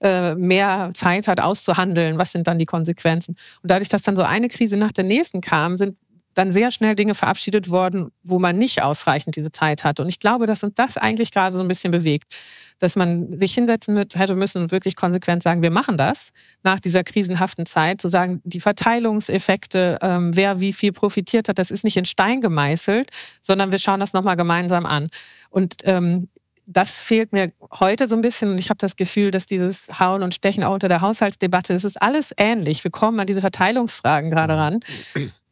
äh, 0.00 0.34
mehr 0.34 0.90
Zeit 0.94 1.28
hat 1.28 1.40
auszuhandeln, 1.40 2.18
was 2.18 2.32
sind 2.32 2.46
dann 2.46 2.58
die 2.58 2.66
Konsequenzen. 2.66 3.36
Und 3.62 3.70
dadurch, 3.70 3.88
dass 3.88 4.02
dann 4.02 4.16
so 4.16 4.22
eine 4.22 4.48
Krise 4.48 4.76
nach 4.76 4.92
der 4.92 5.04
nächsten 5.04 5.40
kam, 5.40 5.76
sind 5.76 5.96
dann 6.34 6.52
sehr 6.52 6.70
schnell 6.70 6.94
Dinge 6.94 7.14
verabschiedet 7.14 7.70
worden, 7.70 8.10
wo 8.22 8.38
man 8.38 8.56
nicht 8.56 8.82
ausreichend 8.82 9.36
diese 9.36 9.52
Zeit 9.52 9.84
hat. 9.84 10.00
Und 10.00 10.08
ich 10.08 10.18
glaube, 10.18 10.46
dass 10.46 10.62
uns 10.62 10.74
das 10.74 10.96
eigentlich 10.96 11.30
gerade 11.30 11.54
so 11.54 11.60
ein 11.60 11.68
bisschen 11.68 11.90
bewegt, 11.90 12.34
dass 12.78 12.96
man 12.96 13.38
sich 13.38 13.54
hinsetzen 13.54 13.96
hätte 13.96 14.34
müssen 14.34 14.62
und 14.62 14.72
wirklich 14.72 14.96
konsequent 14.96 15.42
sagen, 15.42 15.62
wir 15.62 15.70
machen 15.70 15.96
das 15.96 16.30
nach 16.62 16.80
dieser 16.80 17.04
krisenhaften 17.04 17.66
Zeit, 17.66 18.00
zu 18.00 18.08
sagen, 18.08 18.40
die 18.44 18.60
Verteilungseffekte, 18.60 19.98
ähm, 20.02 20.34
wer 20.34 20.60
wie 20.60 20.72
viel 20.72 20.92
profitiert 20.92 21.48
hat, 21.48 21.58
das 21.58 21.70
ist 21.70 21.84
nicht 21.84 21.96
in 21.96 22.04
Stein 22.04 22.40
gemeißelt, 22.40 23.10
sondern 23.40 23.70
wir 23.70 23.78
schauen 23.78 24.00
das 24.00 24.12
nochmal 24.12 24.36
gemeinsam 24.36 24.86
an. 24.86 25.08
Und 25.50 25.76
ähm, 25.84 26.28
das 26.66 26.96
fehlt 26.96 27.32
mir 27.32 27.52
heute 27.78 28.08
so 28.08 28.14
ein 28.14 28.22
bisschen 28.22 28.50
und 28.50 28.58
ich 28.58 28.70
habe 28.70 28.78
das 28.78 28.96
Gefühl, 28.96 29.30
dass 29.30 29.46
dieses 29.46 29.86
Hauen 29.98 30.22
und 30.22 30.34
Stechen 30.34 30.64
auch 30.64 30.72
unter 30.74 30.88
der 30.88 31.00
Haushaltsdebatte, 31.00 31.72
das 31.72 31.84
ist 31.84 32.00
alles 32.00 32.32
ähnlich. 32.36 32.84
Wir 32.84 32.90
kommen 32.90 33.18
an 33.20 33.26
diese 33.26 33.40
Verteilungsfragen 33.40 34.30
gerade 34.30 34.56
ran 34.56 34.80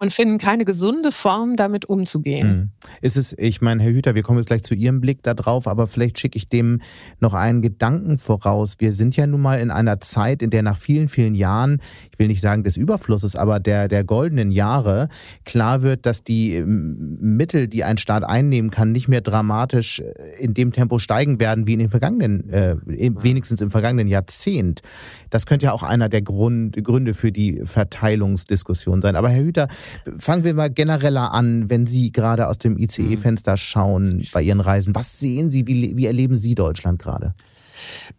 und 0.00 0.12
finden 0.12 0.38
keine 0.38 0.64
gesunde 0.64 1.12
Form, 1.12 1.56
damit 1.56 1.84
umzugehen. 1.84 2.48
Mhm. 2.48 2.70
Ist 3.02 3.18
es, 3.18 3.36
ich 3.38 3.60
meine, 3.60 3.82
Herr 3.82 3.92
Hüter, 3.92 4.14
wir 4.14 4.22
kommen 4.22 4.38
jetzt 4.38 4.46
gleich 4.46 4.62
zu 4.62 4.74
Ihrem 4.74 5.02
Blick 5.02 5.22
da 5.22 5.34
drauf, 5.34 5.68
aber 5.68 5.86
vielleicht 5.86 6.18
schicke 6.18 6.38
ich 6.38 6.48
dem 6.48 6.80
noch 7.20 7.34
einen 7.34 7.60
Gedanken 7.60 8.16
voraus. 8.16 8.76
Wir 8.78 8.94
sind 8.94 9.14
ja 9.16 9.26
nun 9.26 9.42
mal 9.42 9.60
in 9.60 9.70
einer 9.70 10.00
Zeit, 10.00 10.40
in 10.40 10.48
der 10.48 10.62
nach 10.62 10.78
vielen, 10.78 11.08
vielen 11.08 11.34
Jahren, 11.34 11.80
ich 12.10 12.18
will 12.18 12.28
nicht 12.28 12.40
sagen 12.40 12.64
des 12.64 12.78
Überflusses, 12.78 13.36
aber 13.36 13.60
der, 13.60 13.88
der 13.88 14.02
goldenen 14.02 14.50
Jahre 14.50 15.08
klar 15.44 15.82
wird, 15.82 16.06
dass 16.06 16.24
die 16.24 16.54
ähm, 16.54 17.18
Mittel, 17.20 17.68
die 17.68 17.84
ein 17.84 17.98
Staat 17.98 18.24
einnehmen 18.24 18.70
kann, 18.70 18.92
nicht 18.92 19.08
mehr 19.08 19.20
dramatisch 19.20 20.00
äh, 20.00 20.42
in 20.42 20.54
dem 20.54 20.72
Tempo 20.72 20.98
steigen 20.98 21.40
werden 21.40 21.66
wie 21.66 21.74
in 21.74 21.78
den 21.78 21.90
vergangenen, 21.90 22.48
äh, 22.48 22.76
wenigstens 22.86 23.60
im 23.60 23.70
vergangenen 23.70 24.08
Jahrzehnt. 24.08 24.80
Das 25.28 25.44
könnte 25.44 25.66
ja 25.66 25.72
auch 25.72 25.82
einer 25.82 26.08
der 26.08 26.22
Grund, 26.22 26.82
Gründe 26.82 27.12
für 27.12 27.32
die 27.32 27.60
Verteilungsdiskussion 27.64 29.02
sein. 29.02 29.14
Aber 29.14 29.28
Herr 29.28 29.44
Hüter, 29.44 29.68
Fangen 30.16 30.44
wir 30.44 30.54
mal 30.54 30.70
genereller 30.70 31.32
an, 31.32 31.70
wenn 31.70 31.86
Sie 31.86 32.12
gerade 32.12 32.48
aus 32.48 32.58
dem 32.58 32.78
ICE-Fenster 32.78 33.56
schauen 33.56 34.26
bei 34.32 34.42
Ihren 34.42 34.60
Reisen. 34.60 34.94
Was 34.94 35.18
sehen 35.18 35.50
Sie, 35.50 35.66
wie, 35.66 35.96
wie 35.96 36.06
erleben 36.06 36.38
Sie 36.38 36.54
Deutschland 36.54 37.00
gerade? 37.00 37.34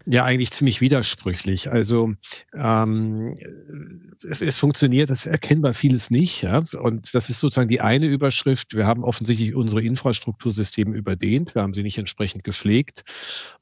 Ja, 0.06 0.24
eigentlich 0.26 0.52
ziemlich 0.52 0.82
widersprüchlich. 0.82 1.72
Also 1.72 2.14
ähm, 2.54 3.38
es, 4.28 4.42
es 4.42 4.58
funktioniert, 4.58 5.10
das 5.10 5.26
erkennbar 5.26 5.74
vieles 5.74 6.12
nicht. 6.12 6.42
Ja? 6.42 6.64
Und 6.80 7.14
das 7.14 7.30
ist 7.30 7.40
sozusagen 7.40 7.70
die 7.70 7.82
eine 7.82 8.08
Überschrift. 8.08 8.76
Wir 8.76 8.86
haben 8.86 9.04
offensichtlich 9.04 9.56
unsere 9.56 9.82
Infrastruktursysteme 9.82 10.96
überdehnt. 10.96 11.56
Wir 11.56 11.62
haben 11.62 11.74
sie 11.74 11.84
nicht 11.84 11.98
entsprechend 11.98 12.44
gepflegt 12.44 13.04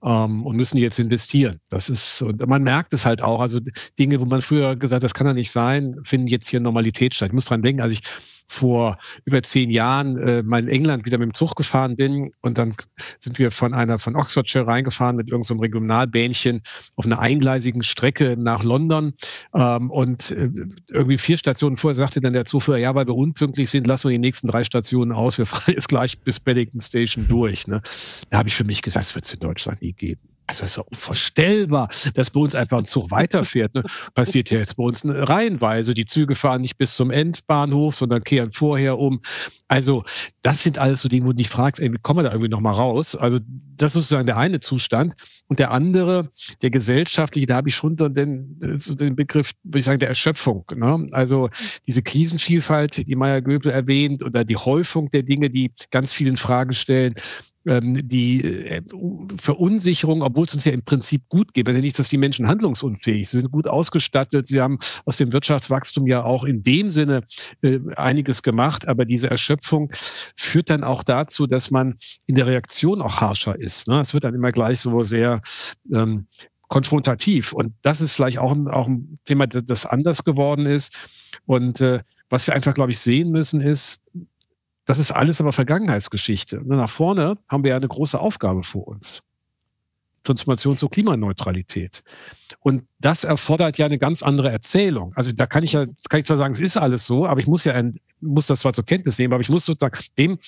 ähm, 0.03 0.45
und 0.45 0.55
müssen 0.55 0.77
jetzt 0.77 0.99
investieren. 0.99 1.59
Das 1.69 1.89
ist, 1.89 2.21
und 2.21 2.45
man 2.47 2.63
merkt 2.63 2.93
es 2.93 3.05
halt 3.05 3.21
auch. 3.21 3.39
Also 3.39 3.59
Dinge, 3.97 4.19
wo 4.19 4.25
man 4.25 4.41
früher 4.41 4.75
gesagt, 4.75 5.03
das 5.03 5.13
kann 5.13 5.27
ja 5.27 5.33
nicht 5.33 5.51
sein, 5.51 5.97
finden 6.03 6.27
jetzt 6.27 6.49
hier 6.49 6.59
Normalität 6.59 7.15
statt. 7.15 7.29
Ich 7.29 7.33
muss 7.33 7.45
dran 7.45 7.61
denken, 7.61 7.81
als 7.81 7.93
ich 7.93 8.01
vor 8.49 8.97
über 9.25 9.43
zehn 9.43 9.69
Jahren 9.69 10.17
äh, 10.17 10.43
mal 10.43 10.59
in 10.59 10.67
England 10.67 11.05
wieder 11.05 11.17
mit 11.17 11.27
dem 11.27 11.33
Zug 11.33 11.55
gefahren 11.55 11.95
bin 11.95 12.31
und 12.41 12.57
dann 12.57 12.73
sind 13.19 13.37
wir 13.37 13.51
von 13.51 13.73
einer 13.73 13.99
von 13.99 14.15
Oxfordshire 14.15 14.65
reingefahren 14.65 15.15
mit 15.15 15.29
irgendeinem 15.29 15.57
so 15.57 15.61
Regionalbähnchen 15.61 16.61
auf 16.95 17.05
einer 17.05 17.19
eingleisigen 17.19 17.83
Strecke 17.83 18.35
nach 18.37 18.63
London 18.63 19.13
ähm, 19.53 19.91
und 19.91 20.31
äh, 20.31 20.49
irgendwie 20.89 21.17
vier 21.17 21.37
Stationen 21.37 21.77
vorher 21.77 21.95
sagte 21.95 22.21
dann 22.21 22.33
der 22.33 22.45
Zugführer, 22.45 22.77
ja, 22.77 22.95
weil 22.95 23.05
wir 23.05 23.15
unpünktlich 23.15 23.69
sind, 23.69 23.85
lassen 23.85 24.09
wir 24.09 24.13
die 24.13 24.19
nächsten 24.19 24.47
drei 24.47 24.63
Stationen 24.63 25.11
aus, 25.11 25.37
wir 25.37 25.45
fahren 25.45 25.73
jetzt 25.73 25.87
gleich 25.87 26.19
bis 26.19 26.39
Paddington 26.39 26.81
Station 26.81 27.27
durch. 27.27 27.67
Ne? 27.67 27.81
Da 28.29 28.39
habe 28.39 28.49
ich 28.49 28.55
für 28.55 28.63
mich 28.63 28.81
gedacht, 28.81 29.03
das 29.03 29.15
wird 29.15 29.25
es 29.25 29.33
in 29.33 29.39
Deutschland 29.39 29.81
nie 29.81 29.93
geben. 29.93 30.38
Also 30.49 30.63
es 30.63 30.71
ist 30.71 30.77
ja 30.77 30.83
unvorstellbar, 30.83 31.89
dass 32.15 32.31
bei 32.31 32.39
uns 32.39 32.55
einfach 32.55 32.79
ein 32.79 32.85
Zug 32.85 33.11
weiterfährt. 33.11 33.75
Ne? 33.75 33.83
Passiert 34.15 34.49
ja 34.49 34.57
jetzt 34.57 34.77
bei 34.77 34.83
uns 34.83 35.03
reihenweise. 35.05 35.93
Die 35.93 36.07
Züge 36.07 36.33
fahren 36.33 36.61
nicht 36.61 36.75
bis 36.75 36.95
zum 36.95 37.11
Endbahnhof, 37.11 37.95
sondern 37.95 38.23
kehren 38.23 38.51
vorher 38.51 38.97
um. 38.97 39.21
Also 39.67 40.03
das 40.41 40.63
sind 40.63 40.79
alles 40.79 41.01
so 41.01 41.09
Dinge, 41.09 41.25
wo 41.25 41.29
du 41.29 41.35
dich 41.35 41.49
fragst, 41.49 41.79
ey, 41.79 41.93
wie 41.93 41.97
kommen 42.01 42.19
wir 42.19 42.23
da 42.23 42.31
irgendwie 42.31 42.49
nochmal 42.49 42.73
raus? 42.73 43.15
Also 43.15 43.37
das 43.75 43.89
ist 43.89 43.93
sozusagen 43.93 44.25
der 44.25 44.37
eine 44.37 44.59
Zustand. 44.59 45.13
Und 45.45 45.59
der 45.59 45.69
andere, 45.69 46.31
der 46.63 46.71
gesellschaftliche, 46.71 47.45
da 47.45 47.57
habe 47.57 47.69
ich 47.69 47.75
schon 47.75 47.95
den, 47.95 48.57
den 48.59 49.15
Begriff, 49.15 49.51
würde 49.63 49.79
ich 49.79 49.85
sagen, 49.85 49.99
der 49.99 50.09
Erschöpfung. 50.09 50.65
Ne? 50.75 51.09
Also 51.11 51.49
diese 51.85 52.01
Krisenvielfalt, 52.01 53.07
die 53.07 53.15
Meier 53.15 53.41
Göbel 53.41 53.71
erwähnt, 53.71 54.23
oder 54.23 54.43
die 54.43 54.57
Häufung 54.57 55.11
der 55.11 55.21
Dinge, 55.21 55.51
die 55.51 55.71
ganz 55.91 56.11
vielen 56.11 56.37
Fragen 56.37 56.73
stellen 56.73 57.13
die 57.65 58.43
äh, 58.43 58.81
Verunsicherung, 59.37 60.21
obwohl 60.21 60.45
es 60.45 60.53
uns 60.53 60.65
ja 60.65 60.71
im 60.71 60.83
Prinzip 60.83 61.23
gut 61.27 61.53
geht. 61.53 61.67
Also 61.67 61.81
nicht, 61.81 61.99
dass 61.99 62.09
die 62.09 62.17
Menschen 62.17 62.47
handlungsunfähig 62.47 63.27
sind, 63.27 63.41
sind 63.41 63.51
gut 63.51 63.67
ausgestattet. 63.67 64.47
Sie 64.47 64.61
haben 64.61 64.79
aus 65.05 65.17
dem 65.17 65.33
Wirtschaftswachstum 65.33 66.07
ja 66.07 66.23
auch 66.23 66.45
in 66.45 66.63
dem 66.63 66.89
Sinne 66.89 67.23
äh, 67.61 67.79
einiges 67.95 68.43
gemacht, 68.43 68.87
aber 68.87 69.05
diese 69.05 69.29
Erschöpfung 69.29 69.91
führt 70.37 70.69
dann 70.69 70.83
auch 70.83 71.03
dazu, 71.03 71.47
dass 71.47 71.69
man 71.69 71.97
in 72.25 72.35
der 72.35 72.47
Reaktion 72.47 73.01
auch 73.01 73.19
harscher 73.19 73.59
ist. 73.59 73.87
Ne? 73.87 73.99
Es 73.99 74.13
wird 74.13 74.23
dann 74.23 74.35
immer 74.35 74.51
gleich 74.51 74.79
so 74.79 75.03
sehr 75.03 75.41
ähm, 75.93 76.27
konfrontativ. 76.69 77.51
Und 77.51 77.73
das 77.81 77.99
ist 77.99 78.13
vielleicht 78.13 78.37
auch 78.37 78.53
ein, 78.53 78.67
auch 78.67 78.87
ein 78.87 79.19
Thema, 79.25 79.47
das 79.47 79.85
anders 79.85 80.23
geworden 80.23 80.65
ist. 80.65 80.95
Und 81.45 81.81
äh, 81.81 81.99
was 82.29 82.47
wir 82.47 82.53
einfach, 82.53 82.73
glaube 82.73 82.91
ich, 82.91 82.99
sehen 82.99 83.31
müssen, 83.31 83.59
ist, 83.59 84.01
das 84.89 84.97
ist 84.97 85.11
alles 85.11 85.39
aber 85.39 85.53
Vergangenheitsgeschichte. 85.53 86.63
Nach 86.65 86.89
vorne 86.89 87.37
haben 87.47 87.63
wir 87.63 87.69
ja 87.69 87.77
eine 87.77 87.87
große 87.87 88.19
Aufgabe 88.19 88.63
vor 88.63 88.87
uns. 88.87 89.21
Transformation 90.23 90.79
zur 90.79 90.89
Klimaneutralität. 90.89 92.01
Und 92.61 92.87
das 92.97 93.23
erfordert 93.23 93.77
ja 93.77 93.85
eine 93.85 93.99
ganz 93.99 94.23
andere 94.23 94.49
Erzählung. 94.49 95.13
Also 95.15 95.31
da 95.31 95.45
kann 95.45 95.63
ich 95.63 95.73
ja, 95.73 95.85
kann 96.09 96.21
ich 96.21 96.25
zwar 96.25 96.37
sagen, 96.37 96.55
es 96.55 96.59
ist 96.59 96.75
alles 96.75 97.05
so, 97.05 97.27
aber 97.27 97.39
ich 97.39 97.45
muss 97.45 97.65
ja, 97.65 97.73
ein, 97.73 97.99
muss 98.19 98.47
das 98.47 98.61
zwar 98.61 98.73
zur 98.73 98.83
Kenntnis 98.83 99.19
nehmen, 99.19 99.31
aber 99.31 99.41
ich 99.41 99.49
muss 99.49 99.63
sozusagen 99.63 99.99
dem 100.17 100.39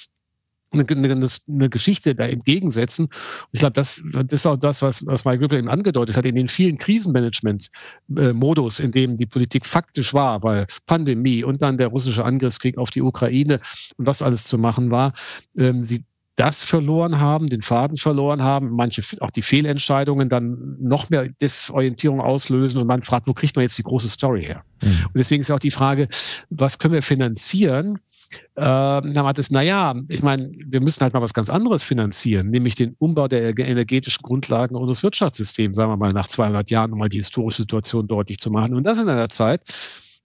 eine, 0.71 0.85
eine, 0.87 1.27
eine 1.47 1.69
Geschichte 1.69 2.15
da 2.15 2.25
entgegensetzen. 2.25 3.05
Und 3.05 3.49
ich 3.51 3.59
glaube, 3.59 3.73
das, 3.73 4.01
das 4.11 4.25
ist 4.31 4.45
auch 4.45 4.57
das, 4.57 4.81
was, 4.81 5.05
was 5.05 5.25
Mike 5.25 5.43
Ripple 5.43 5.59
eben 5.59 5.69
angedeutet 5.69 6.17
hat, 6.17 6.25
in 6.25 6.35
den 6.35 6.47
vielen 6.47 6.77
Krisenmanagement-Modus, 6.77 8.79
in 8.79 8.91
dem 8.91 9.17
die 9.17 9.25
Politik 9.25 9.65
faktisch 9.65 10.13
war, 10.13 10.43
weil 10.43 10.65
Pandemie 10.85 11.43
und 11.43 11.61
dann 11.61 11.77
der 11.77 11.87
russische 11.87 12.23
Angriffskrieg 12.23 12.77
auf 12.77 12.89
die 12.89 13.01
Ukraine 13.01 13.59
und 13.97 14.05
was 14.05 14.21
alles 14.21 14.45
zu 14.45 14.57
machen 14.57 14.91
war, 14.91 15.13
ähm, 15.57 15.83
sie 15.83 16.05
das 16.37 16.63
verloren 16.63 17.19
haben, 17.19 17.49
den 17.49 17.61
Faden 17.61 17.97
verloren 17.97 18.41
haben, 18.41 18.71
manche 18.71 19.03
auch 19.19 19.31
die 19.31 19.41
Fehlentscheidungen 19.41 20.29
dann 20.29 20.77
noch 20.79 21.09
mehr 21.09 21.27
Desorientierung 21.27 22.21
auslösen 22.21 22.79
und 22.79 22.87
man 22.87 23.03
fragt, 23.03 23.27
wo 23.27 23.33
kriegt 23.33 23.55
man 23.55 23.63
jetzt 23.63 23.77
die 23.77 23.83
große 23.83 24.09
Story 24.09 24.45
her? 24.45 24.63
Mhm. 24.81 25.05
Und 25.07 25.17
deswegen 25.17 25.41
ist 25.41 25.51
auch 25.51 25.59
die 25.59 25.71
Frage, 25.71 26.07
was 26.49 26.79
können 26.79 26.93
wir 26.93 27.03
finanzieren? 27.03 27.99
Äh, 28.55 28.61
dann 28.63 29.23
hat 29.23 29.39
es, 29.39 29.51
naja, 29.51 29.95
ich 30.07 30.23
meine, 30.23 30.51
wir 30.65 30.81
müssen 30.81 31.01
halt 31.01 31.13
mal 31.13 31.21
was 31.21 31.33
ganz 31.33 31.49
anderes 31.49 31.83
finanzieren, 31.83 32.49
nämlich 32.49 32.75
den 32.75 32.95
Umbau 32.99 33.27
der 33.27 33.57
energetischen 33.57 34.21
Grundlagen 34.23 34.75
unseres 34.75 35.03
Wirtschaftssystems, 35.03 35.77
sagen 35.77 35.91
wir 35.91 35.97
mal 35.97 36.13
nach 36.13 36.27
200 36.27 36.69
Jahren, 36.71 36.93
um 36.93 36.99
mal 36.99 37.09
die 37.09 37.17
historische 37.17 37.63
Situation 37.63 38.07
deutlich 38.07 38.39
zu 38.39 38.51
machen. 38.51 38.73
Und 38.75 38.83
das 38.83 38.97
in 38.97 39.09
einer 39.09 39.29
Zeit 39.29 39.61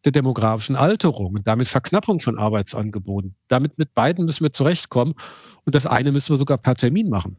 der 0.05 0.13
demografischen 0.13 0.77
Alterung 0.77 1.35
und 1.35 1.47
damit 1.47 1.69
Verknappung 1.69 2.21
von 2.21 2.39
Arbeitsangeboten. 2.39 3.35
Damit 3.49 3.77
mit 3.77 3.93
beiden 3.93 4.25
müssen 4.25 4.45
wir 4.45 4.53
zurechtkommen. 4.53 5.15
Und 5.65 5.75
das 5.75 5.87
eine 5.87 6.13
müssen 6.13 6.31
wir 6.33 6.37
sogar 6.37 6.59
per 6.59 6.77
Termin 6.77 7.09
machen. 7.09 7.37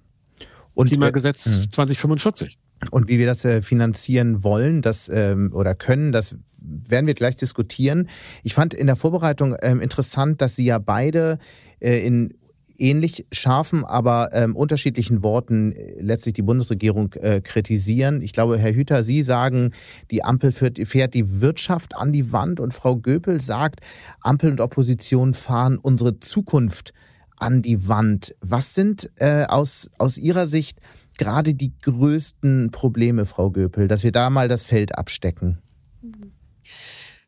Und 0.73 0.89
Klimagesetz 0.89 1.63
äh, 1.63 1.69
2045. 1.69 2.59
Und 2.91 3.07
wie 3.07 3.17
wir 3.17 3.25
das 3.25 3.43
äh, 3.43 3.61
finanzieren 3.61 4.43
wollen, 4.43 4.81
das 4.81 5.09
ähm, 5.09 5.51
oder 5.53 5.75
können, 5.75 6.11
das 6.11 6.37
werden 6.61 7.07
wir 7.07 7.15
gleich 7.15 7.35
diskutieren. 7.35 8.07
Ich 8.43 8.53
fand 8.53 8.73
in 8.73 8.87
der 8.87 8.95
Vorbereitung 8.95 9.55
ähm, 9.61 9.81
interessant, 9.81 10.41
dass 10.41 10.55
Sie 10.55 10.65
ja 10.65 10.77
beide 10.77 11.39
äh, 11.79 12.05
in 12.05 12.33
ähnlich 12.79 13.25
scharfen, 13.31 13.83
aber 13.85 14.29
ähm, 14.33 14.55
unterschiedlichen 14.55 15.23
Worten 15.23 15.71
äh, 15.71 15.99
letztlich 15.99 16.33
die 16.33 16.41
Bundesregierung 16.41 17.13
äh, 17.13 17.41
kritisieren. 17.41 18.21
Ich 18.21 18.33
glaube, 18.33 18.57
Herr 18.57 18.73
Hüter, 18.73 19.03
Sie 19.03 19.23
sagen, 19.23 19.71
die 20.11 20.23
Ampel 20.23 20.51
fährt, 20.51 21.13
die 21.13 21.41
Wirtschaft 21.41 21.95
an 21.95 22.13
die 22.13 22.31
Wand 22.31 22.59
und 22.59 22.73
Frau 22.73 22.95
Göpel 22.95 23.41
sagt, 23.41 23.81
Ampel 24.21 24.51
und 24.51 24.61
Opposition 24.61 25.33
fahren 25.33 25.77
unsere 25.77 26.19
Zukunft 26.19 26.93
an 27.37 27.61
die 27.61 27.87
Wand. 27.87 28.35
Was 28.41 28.73
sind 28.73 29.11
äh, 29.17 29.45
aus, 29.45 29.89
aus 29.97 30.17
Ihrer 30.17 30.47
Sicht 30.47 30.79
gerade 31.17 31.53
die 31.53 31.73
größten 31.81 32.71
Probleme, 32.71 33.25
Frau 33.25 33.51
Göpel, 33.51 33.87
dass 33.87 34.03
wir 34.03 34.11
da 34.11 34.29
mal 34.29 34.47
das 34.47 34.65
Feld 34.65 34.97
abstecken? 34.97 35.59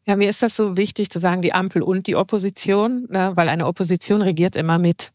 Ja, 0.06 0.16
mir 0.16 0.30
ist 0.30 0.42
das 0.42 0.56
so 0.56 0.76
wichtig 0.76 1.10
zu 1.10 1.20
sagen, 1.20 1.42
die 1.42 1.54
Ampel 1.54 1.84
und 1.84 2.08
die 2.08 2.16
Opposition, 2.16 3.08
ne, 3.10 3.32
weil 3.36 3.48
eine 3.48 3.68
Opposition 3.68 4.22
regiert 4.22 4.56
immer 4.56 4.80
mit. 4.80 5.12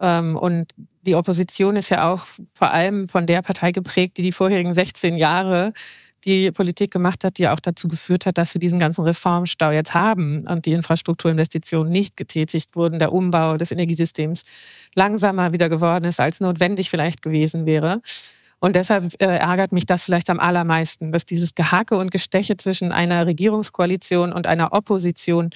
Ähm, 0.00 0.36
und 0.36 0.74
die 1.02 1.14
Opposition 1.14 1.76
ist 1.76 1.88
ja 1.88 2.12
auch 2.12 2.26
vor 2.52 2.70
allem 2.70 3.08
von 3.08 3.26
der 3.26 3.42
Partei 3.42 3.72
geprägt, 3.72 4.18
die 4.18 4.22
die 4.22 4.32
vorherigen 4.32 4.74
16 4.74 5.16
Jahre 5.16 5.72
die 6.24 6.50
Politik 6.50 6.90
gemacht 6.90 7.24
hat, 7.24 7.38
die 7.38 7.48
auch 7.48 7.60
dazu 7.60 7.88
geführt 7.88 8.26
hat, 8.26 8.38
dass 8.38 8.54
wir 8.54 8.58
diesen 8.58 8.78
ganzen 8.78 9.04
Reformstau 9.04 9.70
jetzt 9.70 9.94
haben 9.94 10.46
und 10.46 10.66
die 10.66 10.72
Infrastrukturinvestitionen 10.72 11.92
nicht 11.92 12.16
getätigt 12.16 12.74
wurden, 12.74 12.98
der 12.98 13.12
Umbau 13.12 13.56
des 13.56 13.70
Energiesystems 13.70 14.42
langsamer 14.94 15.52
wieder 15.52 15.68
geworden 15.68 16.04
ist, 16.04 16.20
als 16.20 16.40
notwendig 16.40 16.90
vielleicht 16.90 17.22
gewesen 17.22 17.66
wäre. 17.66 18.00
Und 18.60 18.74
deshalb 18.74 19.14
äh, 19.22 19.26
ärgert 19.26 19.70
mich 19.72 19.86
das 19.86 20.04
vielleicht 20.04 20.30
am 20.30 20.40
allermeisten, 20.40 21.12
dass 21.12 21.24
dieses 21.24 21.54
Gehacke 21.54 21.96
und 21.96 22.10
Gesteche 22.10 22.56
zwischen 22.56 22.90
einer 22.90 23.26
Regierungskoalition 23.26 24.32
und 24.32 24.46
einer 24.46 24.72
Opposition 24.72 25.50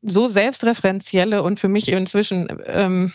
so 0.00 0.28
selbstreferenzielle 0.28 1.42
und 1.42 1.60
für 1.60 1.68
mich 1.68 1.90
inzwischen 1.90 2.48
ähm, 2.66 3.12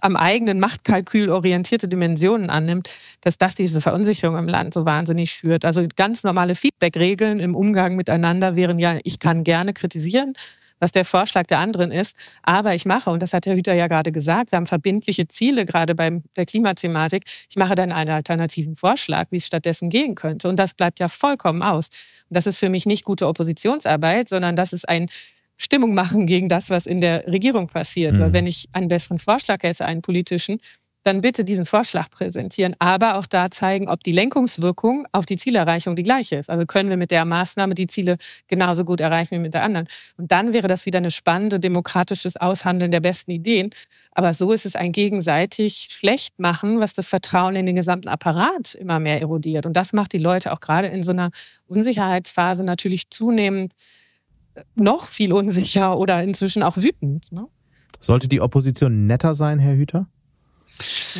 am 0.00 0.16
eigenen 0.16 0.60
Machtkalkül 0.60 1.30
orientierte 1.30 1.88
Dimensionen 1.88 2.50
annimmt, 2.50 2.90
dass 3.20 3.38
das 3.38 3.54
diese 3.54 3.80
Verunsicherung 3.80 4.36
im 4.36 4.48
Land 4.48 4.74
so 4.74 4.84
wahnsinnig 4.84 5.30
schürt. 5.30 5.64
Also 5.64 5.86
ganz 5.96 6.22
normale 6.22 6.54
Feedback-Regeln 6.54 7.40
im 7.40 7.54
Umgang 7.54 7.96
miteinander 7.96 8.56
wären 8.56 8.78
ja, 8.78 8.98
ich 9.04 9.18
kann 9.18 9.44
gerne 9.44 9.72
kritisieren, 9.72 10.34
was 10.80 10.92
der 10.92 11.04
Vorschlag 11.04 11.46
der 11.46 11.58
anderen 11.58 11.90
ist, 11.90 12.16
aber 12.42 12.74
ich 12.74 12.86
mache, 12.86 13.10
und 13.10 13.20
das 13.20 13.32
hat 13.32 13.46
Herr 13.46 13.56
Hüter 13.56 13.74
ja 13.74 13.88
gerade 13.88 14.12
gesagt, 14.12 14.52
wir 14.52 14.56
haben 14.56 14.66
verbindliche 14.66 15.26
Ziele, 15.26 15.66
gerade 15.66 15.94
bei 15.94 16.22
der 16.36 16.46
Klimathematik, 16.46 17.24
ich 17.50 17.56
mache 17.56 17.74
dann 17.74 17.90
einen 17.90 18.10
alternativen 18.10 18.76
Vorschlag, 18.76 19.26
wie 19.30 19.36
es 19.36 19.46
stattdessen 19.46 19.90
gehen 19.90 20.14
könnte. 20.14 20.48
Und 20.48 20.58
das 20.58 20.74
bleibt 20.74 21.00
ja 21.00 21.08
vollkommen 21.08 21.62
aus. 21.62 21.88
Und 22.28 22.36
das 22.36 22.46
ist 22.46 22.58
für 22.58 22.68
mich 22.68 22.86
nicht 22.86 23.04
gute 23.04 23.26
Oppositionsarbeit, 23.26 24.28
sondern 24.28 24.54
das 24.54 24.72
ist 24.72 24.88
ein 24.88 25.08
Stimmung 25.58 25.92
machen 25.92 26.26
gegen 26.26 26.48
das, 26.48 26.70
was 26.70 26.86
in 26.86 27.00
der 27.00 27.26
Regierung 27.26 27.66
passiert. 27.66 28.14
Mhm. 28.14 28.20
Weil 28.20 28.32
wenn 28.32 28.46
ich 28.46 28.68
einen 28.72 28.88
besseren 28.88 29.18
Vorschlag 29.18 29.62
hätte, 29.62 29.84
einen 29.84 30.00
politischen, 30.00 30.60
dann 31.04 31.20
bitte 31.20 31.44
diesen 31.44 31.64
Vorschlag 31.64 32.10
präsentieren, 32.10 32.74
aber 32.80 33.16
auch 33.16 33.26
da 33.26 33.50
zeigen, 33.50 33.88
ob 33.88 34.02
die 34.04 34.12
Lenkungswirkung 34.12 35.06
auf 35.12 35.26
die 35.26 35.36
Zielerreichung 35.36 35.96
die 35.96 36.02
gleiche 36.02 36.36
ist. 36.36 36.50
Also 36.50 36.66
können 36.66 36.90
wir 36.90 36.96
mit 36.96 37.10
der 37.10 37.24
Maßnahme 37.24 37.74
die 37.74 37.86
Ziele 37.86 38.18
genauso 38.46 38.84
gut 38.84 39.00
erreichen 39.00 39.36
wie 39.36 39.38
mit 39.38 39.54
der 39.54 39.62
anderen. 39.62 39.88
Und 40.16 40.30
dann 40.32 40.52
wäre 40.52 40.68
das 40.68 40.86
wieder 40.86 40.98
ein 40.98 41.10
spannende 41.10 41.60
demokratisches 41.60 42.36
Aushandeln 42.36 42.90
der 42.90 43.00
besten 43.00 43.30
Ideen. 43.30 43.70
Aber 44.12 44.34
so 44.34 44.52
ist 44.52 44.66
es 44.66 44.76
ein 44.76 44.92
gegenseitig 44.92 45.88
Schlechtmachen, 45.90 46.80
was 46.80 46.92
das 46.92 47.08
Vertrauen 47.08 47.56
in 47.56 47.66
den 47.66 47.76
gesamten 47.76 48.08
Apparat 48.08 48.74
immer 48.74 49.00
mehr 49.00 49.20
erodiert. 49.20 49.64
Und 49.66 49.74
das 49.74 49.92
macht 49.92 50.12
die 50.12 50.18
Leute 50.18 50.52
auch 50.52 50.60
gerade 50.60 50.88
in 50.88 51.02
so 51.02 51.12
einer 51.12 51.30
Unsicherheitsphase 51.68 52.64
natürlich 52.64 53.08
zunehmend 53.08 53.72
noch 54.74 55.06
viel 55.06 55.32
unsicher 55.32 55.98
oder 55.98 56.22
inzwischen 56.22 56.62
auch 56.62 56.76
wütend. 56.76 57.30
Ne? 57.32 57.46
Sollte 57.98 58.28
die 58.28 58.40
Opposition 58.40 59.06
netter 59.06 59.34
sein, 59.34 59.58
Herr 59.58 59.74
Hüter? 59.74 60.06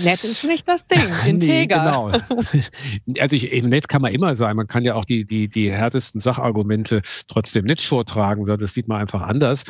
Nett 0.05 0.23
ist 0.23 0.45
nicht 0.45 0.69
das 0.69 0.87
Ding, 0.87 1.01
integer. 1.27 1.53
nee, 1.53 1.67
genau. 1.67 2.13
Also 3.21 3.37
ich, 3.37 3.63
nett 3.63 3.89
kann 3.89 4.03
man 4.03 4.13
immer 4.13 4.37
sein. 4.37 4.55
Man 4.57 4.69
kann 4.69 4.85
ja 4.85 4.95
auch 4.95 5.05
die, 5.05 5.25
die, 5.25 5.49
die 5.49 5.71
härtesten 5.71 6.21
Sachargumente 6.21 7.03
trotzdem 7.27 7.65
nicht 7.65 7.83
vortragen. 7.83 8.47
Das 8.47 8.75
sieht 8.75 8.87
man 8.87 9.01
einfach 9.01 9.23
anders. 9.23 9.65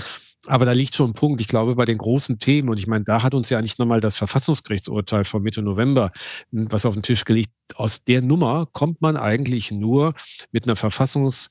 Aber 0.46 0.64
da 0.64 0.72
liegt 0.72 0.94
schon 0.94 1.10
ein 1.10 1.14
Punkt. 1.14 1.40
Ich 1.40 1.48
glaube, 1.48 1.75
bei 1.75 1.84
den 1.84 1.98
großen 1.98 2.38
Themen, 2.38 2.68
und 2.68 2.78
ich 2.78 2.87
meine, 2.87 3.04
da 3.04 3.22
hat 3.22 3.34
uns 3.34 3.50
ja 3.50 3.60
nicht 3.60 3.78
nochmal 3.78 4.00
das 4.00 4.16
Verfassungsgerichtsurteil 4.16 5.25
von 5.25 5.42
Mitte 5.42 5.62
November, 5.62 6.12
was 6.50 6.87
auf 6.87 6.94
den 6.94 7.02
Tisch 7.02 7.25
gelegt, 7.25 7.50
aus 7.75 8.04
der 8.04 8.22
Nummer 8.22 8.66
kommt 8.72 9.00
man 9.00 9.16
eigentlich 9.16 9.70
nur 9.70 10.14
mit 10.52 10.66
einer 10.66 10.76
Verfassungs- 10.76 11.48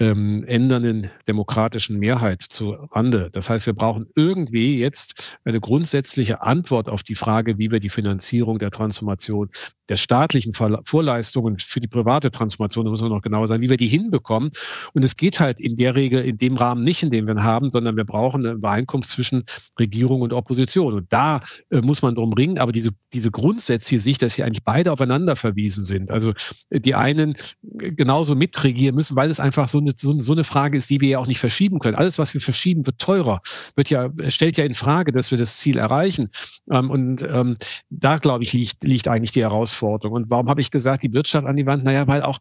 ähm, 0.00 0.44
ändernden 0.44 1.10
demokratischen 1.28 1.98
Mehrheit 1.98 2.42
zu 2.42 2.70
Rande. 2.70 3.28
Das 3.32 3.50
heißt, 3.50 3.66
wir 3.66 3.74
brauchen 3.74 4.06
irgendwie 4.16 4.78
jetzt 4.78 5.38
eine 5.44 5.60
grundsätzliche 5.60 6.42
Antwort 6.42 6.88
auf 6.88 7.02
die 7.02 7.14
Frage, 7.14 7.58
wie 7.58 7.70
wir 7.70 7.80
die 7.80 7.90
Finanzierung 7.90 8.58
der 8.58 8.70
Transformation 8.70 9.50
der 9.90 9.96
staatlichen 9.96 10.54
Vorleistungen 10.54 11.58
für 11.58 11.80
die 11.80 11.88
private 11.88 12.30
Transformation, 12.30 12.84
da 12.84 12.92
muss 12.92 13.02
man 13.02 13.10
noch 13.10 13.22
genauer 13.22 13.48
sein, 13.48 13.60
wie 13.60 13.68
wir 13.68 13.76
die 13.76 13.88
hinbekommen. 13.88 14.50
Und 14.94 15.04
es 15.04 15.16
geht 15.16 15.40
halt 15.40 15.58
in 15.60 15.76
der 15.76 15.96
Regel 15.96 16.24
in 16.24 16.38
dem 16.38 16.56
Rahmen 16.56 16.84
nicht, 16.84 17.02
in 17.02 17.10
dem 17.10 17.26
wir 17.26 17.34
ihn 17.34 17.42
haben, 17.42 17.70
sondern 17.72 17.96
wir 17.96 18.04
brauchen 18.04 18.46
eine 18.46 18.54
Übereinkunft 18.54 19.08
zwischen 19.08 19.42
Regierung 19.78 20.22
und 20.22 20.32
Opposition. 20.32 20.94
Und 20.94 21.12
da 21.12 21.42
äh, 21.70 21.80
muss 21.80 22.02
man 22.02 22.14
drum 22.14 22.32
ringen. 22.32 22.58
Aber 22.58 22.70
diese, 22.70 22.90
diese 23.12 23.32
grundsätzliche 23.32 24.00
Sicht, 24.00 24.22
dass 24.22 24.34
hier 24.34 24.46
eigentlich 24.46 24.64
beide 24.64 24.92
aufeinander 24.92 25.34
verwiesen 25.34 25.84
sind. 25.86 26.10
Also 26.10 26.34
äh, 26.70 26.78
die 26.78 26.94
einen 26.94 27.34
äh, 27.80 27.90
genauso 27.90 28.36
mitregieren 28.36 28.94
müssen, 28.94 29.16
weil 29.16 29.28
es 29.28 29.40
einfach 29.40 29.66
so 29.66 29.78
eine, 29.78 29.89
so, 29.98 30.20
so 30.20 30.32
eine 30.32 30.44
Frage 30.44 30.78
ist, 30.78 30.90
die 30.90 31.00
wir 31.00 31.08
ja 31.08 31.18
auch 31.18 31.26
nicht 31.26 31.40
verschieben 31.40 31.78
können. 31.78 31.96
Alles, 31.96 32.18
was 32.18 32.34
wir 32.34 32.40
verschieben, 32.40 32.86
wird 32.86 32.98
teurer, 32.98 33.40
wird 33.76 33.90
ja, 33.90 34.10
stellt 34.28 34.56
ja 34.56 34.64
in 34.64 34.74
Frage, 34.74 35.12
dass 35.12 35.30
wir 35.30 35.38
das 35.38 35.56
Ziel 35.56 35.78
erreichen. 35.78 36.28
Ähm, 36.70 36.90
und 36.90 37.22
ähm, 37.22 37.56
da, 37.88 38.18
glaube 38.18 38.44
ich, 38.44 38.52
liegt, 38.52 38.84
liegt 38.84 39.08
eigentlich 39.08 39.32
die 39.32 39.42
Herausforderung 39.42 39.70
Herausforderung. 39.80 40.12
Und 40.12 40.30
warum 40.30 40.48
habe 40.48 40.60
ich 40.60 40.70
gesagt, 40.70 41.02
die 41.02 41.12
Wirtschaft 41.12 41.46
an 41.46 41.56
die 41.56 41.66
Wand? 41.66 41.84
Naja, 41.84 42.06
weil 42.06 42.22
auch 42.22 42.38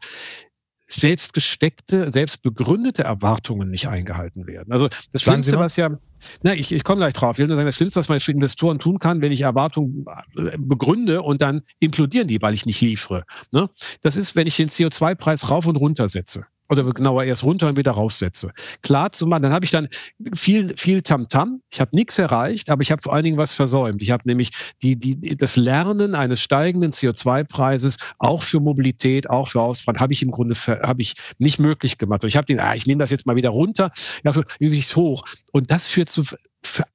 selbst 0.91 1.33
gesteckte, 1.33 2.11
selbst 2.11 2.41
begründete 2.41 3.03
Erwartungen 3.03 3.69
nicht 3.69 3.87
eingehalten 3.87 4.47
werden. 4.47 4.71
Also 4.71 4.87
das 4.87 5.21
Sagen 5.21 5.43
Schlimmste, 5.43 5.59
was 5.59 5.75
ja, 5.75 5.99
na, 6.41 6.55
ich, 6.55 6.71
ich 6.71 6.83
komme 6.83 6.99
gleich 6.99 7.13
drauf. 7.13 7.35
Ich 7.35 7.39
will 7.39 7.47
nur 7.47 7.57
sagen, 7.57 7.67
das 7.67 7.75
Schlimmste, 7.75 7.99
was 7.99 8.09
man 8.09 8.19
für 8.19 8.31
Investoren 8.31 8.79
tun 8.79 8.97
kann, 8.97 9.21
wenn 9.21 9.31
ich 9.31 9.41
Erwartungen 9.41 10.05
äh, 10.35 10.57
begründe 10.57 11.21
und 11.21 11.43
dann 11.43 11.61
implodieren 11.79 12.27
die, 12.27 12.41
weil 12.41 12.55
ich 12.55 12.65
nicht 12.65 12.81
liefere. 12.81 13.23
Ne? 13.51 13.69
Das 14.01 14.15
ist, 14.15 14.35
wenn 14.35 14.47
ich 14.47 14.57
den 14.57 14.69
CO2-Preis 14.69 15.51
rauf 15.51 15.67
und 15.67 15.75
runter 15.75 16.09
setze 16.09 16.45
oder 16.69 16.83
genauer 16.93 17.23
erst 17.23 17.43
runter 17.43 17.67
und 17.67 17.77
wieder 17.77 17.91
raussetze. 17.91 18.51
Klar 18.81 19.11
zu 19.11 19.27
machen, 19.27 19.43
dann 19.43 19.53
habe 19.53 19.65
ich 19.65 19.71
dann 19.71 19.89
viel 20.35 20.75
viel 20.77 21.01
Tamtam. 21.01 21.49
-Tam. 21.49 21.59
Ich 21.71 21.81
habe 21.81 21.95
nichts 21.95 22.17
erreicht, 22.19 22.69
aber 22.69 22.81
ich 22.81 22.91
habe 22.91 23.01
vor 23.01 23.13
allen 23.13 23.23
Dingen 23.23 23.37
was 23.37 23.53
versäumt. 23.53 24.01
Ich 24.01 24.11
habe 24.11 24.23
nämlich 24.25 24.51
die 24.81 24.95
die 24.95 25.37
das 25.37 25.55
Lernen 25.55 26.15
eines 26.15 26.41
steigenden 26.41 26.91
CO2-Preises 26.91 27.97
auch 28.17 28.43
für 28.43 28.59
Mobilität, 28.59 29.29
auch 29.29 29.47
für 29.47 29.61
Ausbrand 29.61 29.99
habe 29.99 30.13
ich 30.13 30.21
im 30.21 30.31
Grunde 30.31 30.55
habe 30.55 31.01
ich 31.01 31.15
nicht 31.37 31.59
möglich 31.59 31.97
gemacht. 31.97 32.23
Und 32.23 32.27
ich 32.27 32.37
habe 32.37 32.45
den, 32.45 32.59
ah, 32.59 32.75
ich 32.75 32.85
nehme 32.85 32.99
das 32.99 33.11
jetzt 33.11 33.25
mal 33.25 33.35
wieder 33.35 33.49
runter, 33.49 33.91
ja, 34.23 34.31
für 34.31 34.45
ich 34.59 34.95
hoch 34.95 35.23
und 35.51 35.71
das 35.71 35.87
führt 35.87 36.09
zu 36.09 36.21
also 36.21 36.37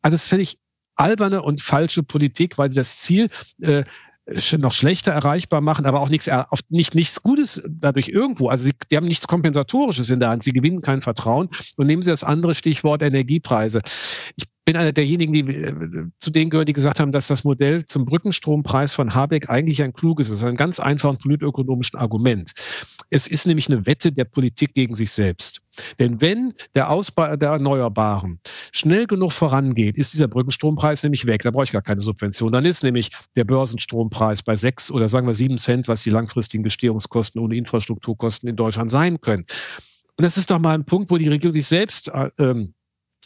das 0.02 0.24
ist 0.24 0.28
völlig 0.28 0.58
alberne 0.96 1.42
und 1.42 1.62
falsche 1.62 2.02
Politik, 2.02 2.58
weil 2.58 2.68
das 2.68 2.98
Ziel 2.98 3.30
äh, 3.60 3.84
noch 4.58 4.72
schlechter 4.72 5.12
erreichbar 5.12 5.60
machen, 5.60 5.84
aber 5.86 6.00
auch 6.00 6.08
nichts, 6.08 6.30
nicht, 6.68 6.94
nichts 6.94 7.22
Gutes 7.22 7.62
dadurch 7.68 8.08
irgendwo. 8.08 8.48
Also 8.48 8.64
sie, 8.64 8.72
die 8.90 8.96
haben 8.96 9.06
nichts 9.06 9.26
Kompensatorisches 9.26 10.08
in 10.10 10.20
der 10.20 10.30
Hand. 10.30 10.42
Sie 10.42 10.52
gewinnen 10.52 10.80
kein 10.80 11.02
Vertrauen. 11.02 11.48
Und 11.76 11.86
nehmen 11.86 12.02
Sie 12.02 12.10
das 12.10 12.24
andere 12.24 12.54
Stichwort 12.54 13.02
Energiepreise. 13.02 13.80
Ich 14.36 14.46
bin 14.64 14.76
einer 14.76 14.92
derjenigen, 14.92 15.32
die 15.32 15.40
äh, 15.40 16.06
zu 16.20 16.30
denen 16.30 16.50
gehören, 16.50 16.66
die 16.66 16.72
gesagt 16.72 16.98
haben, 16.98 17.12
dass 17.12 17.26
das 17.26 17.44
Modell 17.44 17.86
zum 17.86 18.04
Brückenstrompreis 18.04 18.94
von 18.94 19.14
Habeck 19.14 19.50
eigentlich 19.50 19.82
ein 19.82 19.92
kluges 19.92 20.30
ist, 20.30 20.42
ein 20.42 20.56
ganz 20.56 20.80
einfaches 20.80 21.18
politökonomischen 21.18 21.98
Argument. 21.98 22.52
Es 23.10 23.26
ist 23.26 23.46
nämlich 23.46 23.68
eine 23.70 23.86
Wette 23.86 24.12
der 24.12 24.24
Politik 24.24 24.74
gegen 24.74 24.94
sich 24.94 25.10
selbst. 25.10 25.60
Denn 25.98 26.20
wenn 26.20 26.54
der 26.74 26.90
Ausbau 26.90 27.36
der 27.36 27.50
Erneuerbaren 27.50 28.40
schnell 28.72 29.06
genug 29.06 29.32
vorangeht, 29.32 29.98
ist 29.98 30.12
dieser 30.12 30.28
Brückenstrompreis 30.28 31.02
nämlich 31.02 31.26
weg. 31.26 31.42
Da 31.42 31.50
brauche 31.50 31.64
ich 31.64 31.72
gar 31.72 31.82
keine 31.82 32.00
Subvention. 32.00 32.52
Dann 32.52 32.64
ist 32.64 32.84
nämlich 32.84 33.10
der 33.36 33.44
Börsenstrompreis 33.44 34.42
bei 34.42 34.56
sechs 34.56 34.90
oder 34.90 35.08
sagen 35.08 35.26
wir 35.26 35.34
sieben 35.34 35.58
Cent, 35.58 35.88
was 35.88 36.02
die 36.02 36.10
langfristigen 36.10 36.62
Gestehungskosten 36.62 37.40
ohne 37.40 37.56
Infrastrukturkosten 37.56 38.48
in 38.48 38.56
Deutschland 38.56 38.90
sein 38.90 39.20
können. 39.20 39.44
Und 40.16 40.22
das 40.22 40.36
ist 40.36 40.50
doch 40.50 40.60
mal 40.60 40.74
ein 40.74 40.84
Punkt, 40.84 41.10
wo 41.10 41.16
die 41.18 41.28
Regierung 41.28 41.52
sich 41.52 41.66
selbst 41.66 42.08
äh, 42.08 42.30
ähm, 42.38 42.74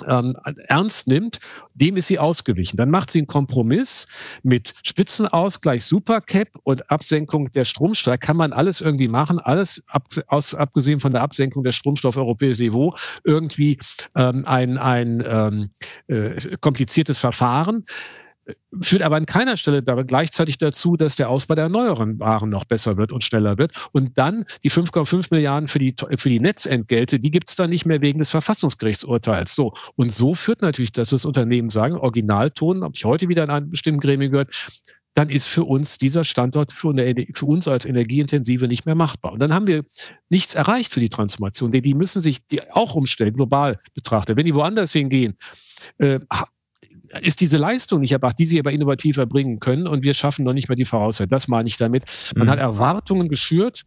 ähm, 0.06 0.36
ernst 0.66 1.06
nimmt, 1.06 1.38
dem 1.74 1.96
ist 1.96 2.08
sie 2.08 2.18
ausgewichen. 2.18 2.76
Dann 2.76 2.90
macht 2.90 3.10
sie 3.10 3.18
einen 3.18 3.26
Kompromiss 3.26 4.06
mit 4.42 4.74
Spitzenausgleich, 4.82 5.84
Supercap 5.84 6.48
und 6.62 6.90
Absenkung 6.90 7.50
der 7.52 7.64
Stromsteuer. 7.64 8.18
Kann 8.18 8.36
man 8.36 8.52
alles 8.52 8.80
irgendwie 8.80 9.08
machen, 9.08 9.38
alles 9.38 9.82
ab, 9.86 10.04
aus, 10.26 10.54
abgesehen 10.54 11.00
von 11.00 11.12
der 11.12 11.22
Absenkung 11.22 11.64
der 11.64 11.72
Stromstoff 11.72 12.16
europäisches 12.16 12.60
Niveau, 12.60 12.94
irgendwie 13.24 13.78
ähm, 14.14 14.44
ein, 14.46 14.78
ein 14.78 15.24
ähm, 15.26 15.70
äh, 16.06 16.56
kompliziertes 16.60 17.18
Verfahren 17.18 17.84
führt 18.80 19.02
aber 19.02 19.16
an 19.16 19.26
keiner 19.26 19.56
Stelle 19.56 19.82
dabei 19.82 20.04
gleichzeitig 20.04 20.58
dazu, 20.58 20.96
dass 20.96 21.16
der 21.16 21.28
Ausbau 21.28 21.54
der 21.54 21.64
erneuerbaren 21.64 22.18
Waren 22.20 22.50
noch 22.50 22.64
besser 22.64 22.96
wird 22.96 23.12
und 23.12 23.24
schneller 23.24 23.58
wird. 23.58 23.72
Und 23.92 24.16
dann 24.18 24.44
die 24.64 24.70
5,5 24.70 25.28
Milliarden 25.30 25.68
für 25.68 25.78
die, 25.78 25.94
für 26.16 26.28
die 26.28 26.40
Netzentgelte, 26.40 27.20
die 27.20 27.30
gibt 27.30 27.50
es 27.50 27.56
dann 27.56 27.70
nicht 27.70 27.86
mehr 27.86 28.00
wegen 28.00 28.18
des 28.18 28.30
Verfassungsgerichtsurteils. 28.30 29.54
So. 29.54 29.74
Und 29.96 30.12
so 30.12 30.34
führt 30.34 30.62
natürlich, 30.62 30.92
dass 30.92 31.10
das 31.10 31.24
Unternehmen 31.24 31.70
sagen, 31.70 31.96
Originalton, 31.96 32.84
habe 32.84 32.94
ich 32.94 33.04
heute 33.04 33.28
wieder 33.28 33.44
in 33.44 33.50
einem 33.50 33.70
bestimmten 33.70 34.00
Gremium 34.00 34.32
gehört, 34.32 34.70
dann 35.14 35.30
ist 35.30 35.48
für 35.48 35.64
uns 35.64 35.98
dieser 35.98 36.24
Standort 36.24 36.72
für, 36.72 36.90
eine, 36.90 37.26
für, 37.34 37.46
uns 37.46 37.66
als 37.66 37.84
Energieintensive 37.84 38.68
nicht 38.68 38.86
mehr 38.86 38.94
machbar. 38.94 39.32
Und 39.32 39.42
dann 39.42 39.52
haben 39.52 39.66
wir 39.66 39.84
nichts 40.28 40.54
erreicht 40.54 40.92
für 40.92 41.00
die 41.00 41.08
Transformation, 41.08 41.72
denn 41.72 41.82
die 41.82 41.94
müssen 41.94 42.22
sich 42.22 42.46
die 42.46 42.70
auch 42.70 42.94
umstellen, 42.94 43.34
global 43.34 43.80
betrachtet. 43.94 44.36
Wenn 44.36 44.46
die 44.46 44.54
woanders 44.54 44.92
hingehen, 44.92 45.36
äh, 45.98 46.20
ist 47.20 47.40
diese 47.40 47.56
Leistung 47.56 48.00
nicht 48.00 48.12
erbracht, 48.12 48.38
die 48.38 48.44
sie 48.44 48.58
aber 48.58 48.72
innovativer 48.72 49.26
bringen 49.26 49.60
können 49.60 49.86
und 49.86 50.02
wir 50.02 50.14
schaffen 50.14 50.44
noch 50.44 50.52
nicht 50.52 50.68
mehr 50.68 50.76
die 50.76 50.84
Voraussetzungen. 50.84 51.30
Das 51.30 51.48
meine 51.48 51.68
ich 51.68 51.76
damit. 51.76 52.04
Man 52.34 52.46
mhm. 52.46 52.50
hat 52.50 52.58
Erwartungen 52.58 53.28
geschürt. 53.28 53.82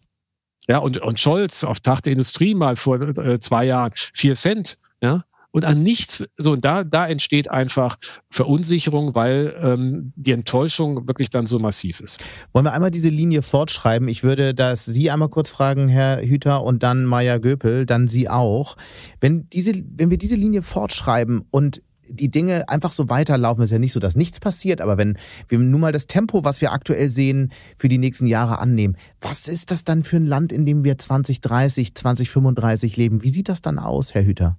Ja, 0.67 0.77
und, 0.77 0.99
und 0.99 1.19
Scholz 1.19 1.63
auf 1.63 1.79
Tag 1.79 2.01
der 2.01 2.13
Industrie 2.13 2.53
mal 2.53 2.75
vor 2.75 3.01
äh, 3.01 3.39
zwei 3.39 3.65
Jahren 3.65 3.91
vier 4.13 4.35
Cent. 4.35 4.77
Ja, 5.01 5.23
und 5.51 5.65
an 5.65 5.83
nichts, 5.83 6.23
so 6.37 6.53
und 6.53 6.63
da, 6.63 6.83
da 6.83 7.07
entsteht 7.07 7.49
einfach 7.49 7.97
Verunsicherung, 8.29 9.15
weil 9.15 9.53
ähm, 9.61 10.13
die 10.15 10.31
Enttäuschung 10.31 11.07
wirklich 11.07 11.29
dann 11.29 11.45
so 11.45 11.59
massiv 11.59 11.99
ist. 11.99 12.23
Wollen 12.53 12.65
wir 12.65 12.73
einmal 12.73 12.91
diese 12.91 13.09
Linie 13.09 13.41
fortschreiben? 13.41 14.07
Ich 14.07 14.23
würde 14.23 14.53
das 14.53 14.85
Sie 14.85 15.11
einmal 15.11 15.29
kurz 15.29 15.51
fragen, 15.51 15.89
Herr 15.89 16.21
Hüter, 16.21 16.63
und 16.63 16.83
dann 16.83 17.05
Maya 17.05 17.37
Göpel, 17.37 17.85
dann 17.85 18.07
Sie 18.07 18.29
auch. 18.29 18.77
Wenn 19.19 19.49
diese, 19.49 19.73
wenn 19.97 20.09
wir 20.09 20.17
diese 20.17 20.35
Linie 20.35 20.61
fortschreiben 20.61 21.43
und 21.51 21.83
die 22.11 22.29
Dinge 22.29 22.67
einfach 22.69 22.91
so 22.91 23.09
weiterlaufen. 23.09 23.63
Es 23.63 23.69
ist 23.69 23.73
ja 23.73 23.79
nicht 23.79 23.93
so, 23.93 23.99
dass 23.99 24.15
nichts 24.15 24.39
passiert, 24.39 24.81
aber 24.81 24.97
wenn 24.97 25.17
wir 25.47 25.59
nun 25.59 25.81
mal 25.81 25.91
das 25.91 26.07
Tempo, 26.07 26.43
was 26.43 26.61
wir 26.61 26.71
aktuell 26.71 27.09
sehen, 27.09 27.51
für 27.77 27.87
die 27.87 27.97
nächsten 27.97 28.27
Jahre 28.27 28.59
annehmen, 28.59 28.95
was 29.19 29.47
ist 29.47 29.71
das 29.71 29.83
dann 29.83 30.03
für 30.03 30.17
ein 30.17 30.25
Land, 30.25 30.51
in 30.51 30.65
dem 30.65 30.83
wir 30.83 30.97
2030, 30.97 31.95
2035 31.95 32.97
leben? 32.97 33.23
Wie 33.23 33.29
sieht 33.29 33.49
das 33.49 33.61
dann 33.61 33.79
aus, 33.79 34.13
Herr 34.13 34.23
Hüter? 34.23 34.57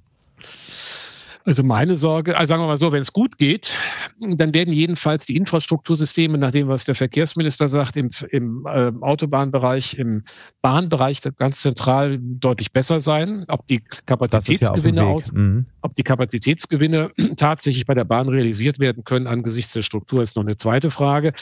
Also 1.44 1.64
meine 1.64 1.96
Sorge, 1.96 2.36
also 2.36 2.50
sagen 2.50 2.62
wir 2.62 2.68
mal 2.68 2.76
so, 2.76 2.92
wenn 2.92 3.00
es 3.00 3.12
gut 3.12 3.36
geht, 3.36 3.76
dann 4.20 4.54
werden 4.54 4.72
jedenfalls 4.72 5.26
die 5.26 5.36
Infrastruktursysteme, 5.36 6.38
nach 6.38 6.52
dem, 6.52 6.68
was 6.68 6.84
der 6.84 6.94
Verkehrsminister 6.94 7.68
sagt, 7.68 7.96
im, 7.96 8.10
im 8.30 8.66
äh, 8.66 8.92
Autobahnbereich, 9.00 9.98
im 9.98 10.22
Bahnbereich 10.60 11.20
ganz 11.36 11.60
zentral 11.60 12.18
deutlich 12.20 12.72
besser 12.72 13.00
sein. 13.00 13.44
Ob 13.48 13.66
die 13.66 13.82
Kapazitätsgewinne 14.06 14.98
ja 14.98 15.04
aus, 15.04 15.32
mhm. 15.32 15.66
ob 15.80 15.96
die 15.96 16.04
Kapazitätsgewinne 16.04 17.10
tatsächlich 17.36 17.86
bei 17.86 17.94
der 17.94 18.04
Bahn 18.04 18.28
realisiert 18.28 18.78
werden 18.78 19.02
können 19.04 19.26
angesichts 19.26 19.72
der 19.72 19.82
Struktur, 19.82 20.22
ist 20.22 20.36
noch 20.36 20.44
eine 20.44 20.56
zweite 20.56 20.90
Frage. 20.92 21.32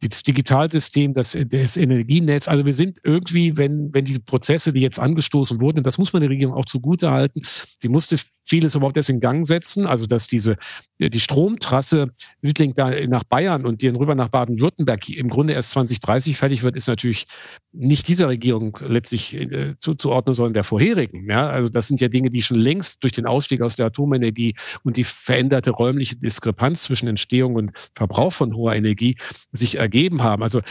Das 0.00 0.22
Digitalsystem, 0.24 1.14
das, 1.14 1.38
das 1.48 1.76
Energienetz, 1.76 2.48
also 2.48 2.66
wir 2.66 2.74
sind 2.74 2.98
irgendwie, 3.04 3.56
wenn, 3.56 3.94
wenn 3.94 4.04
diese 4.04 4.20
Prozesse, 4.20 4.72
die 4.72 4.80
jetzt 4.80 4.98
angestoßen 4.98 5.60
wurden, 5.60 5.78
und 5.78 5.86
das 5.86 5.98
muss 5.98 6.12
man 6.12 6.22
der 6.22 6.30
Regierung 6.30 6.54
auch 6.54 6.66
zugute 6.66 7.12
halten, 7.12 7.42
sie 7.44 7.88
musste 7.88 8.16
vieles 8.46 8.74
überhaupt 8.74 8.96
erst 8.96 9.10
in 9.10 9.20
Gang 9.20 9.46
setzen. 9.46 9.86
Also 9.86 10.06
dass 10.06 10.26
diese 10.26 10.56
die 10.98 11.20
Stromtrasse 11.20 12.12
Südling 12.42 12.74
nach 13.08 13.24
Bayern 13.24 13.66
und 13.66 13.82
die 13.82 13.88
rüber 13.88 14.14
nach 14.14 14.28
Baden-Württemberg 14.28 15.08
im 15.10 15.28
Grunde 15.28 15.52
erst 15.52 15.70
2030 15.70 16.36
fertig 16.36 16.62
wird, 16.62 16.76
ist 16.76 16.88
natürlich 16.88 17.26
nicht 17.72 18.08
dieser 18.08 18.28
Regierung 18.28 18.78
letztlich 18.80 19.34
äh, 19.34 19.74
zuzuordnen, 19.78 20.34
sondern 20.34 20.54
der 20.54 20.64
vorherigen. 20.64 21.28
Ja, 21.28 21.48
also 21.48 21.68
das 21.68 21.88
sind 21.88 22.00
ja 22.00 22.08
Dinge, 22.08 22.30
die 22.30 22.42
schon 22.42 22.58
längst 22.58 23.02
durch 23.02 23.12
den 23.12 23.26
Ausstieg 23.26 23.60
aus 23.60 23.76
der 23.76 23.86
Atomenergie 23.86 24.54
und 24.84 24.96
die 24.96 25.04
veränderte 25.04 25.70
räumliche 25.70 26.16
Diskrepanz 26.16 26.84
zwischen 26.84 27.08
Entstehung 27.08 27.56
und 27.56 27.72
Verbrauch 27.94 28.32
von 28.32 28.54
hoher 28.54 28.74
Energie 28.74 29.16
sich 29.52 29.76
ergeben 29.76 30.22
haben. 30.22 30.42
Also 30.42 30.62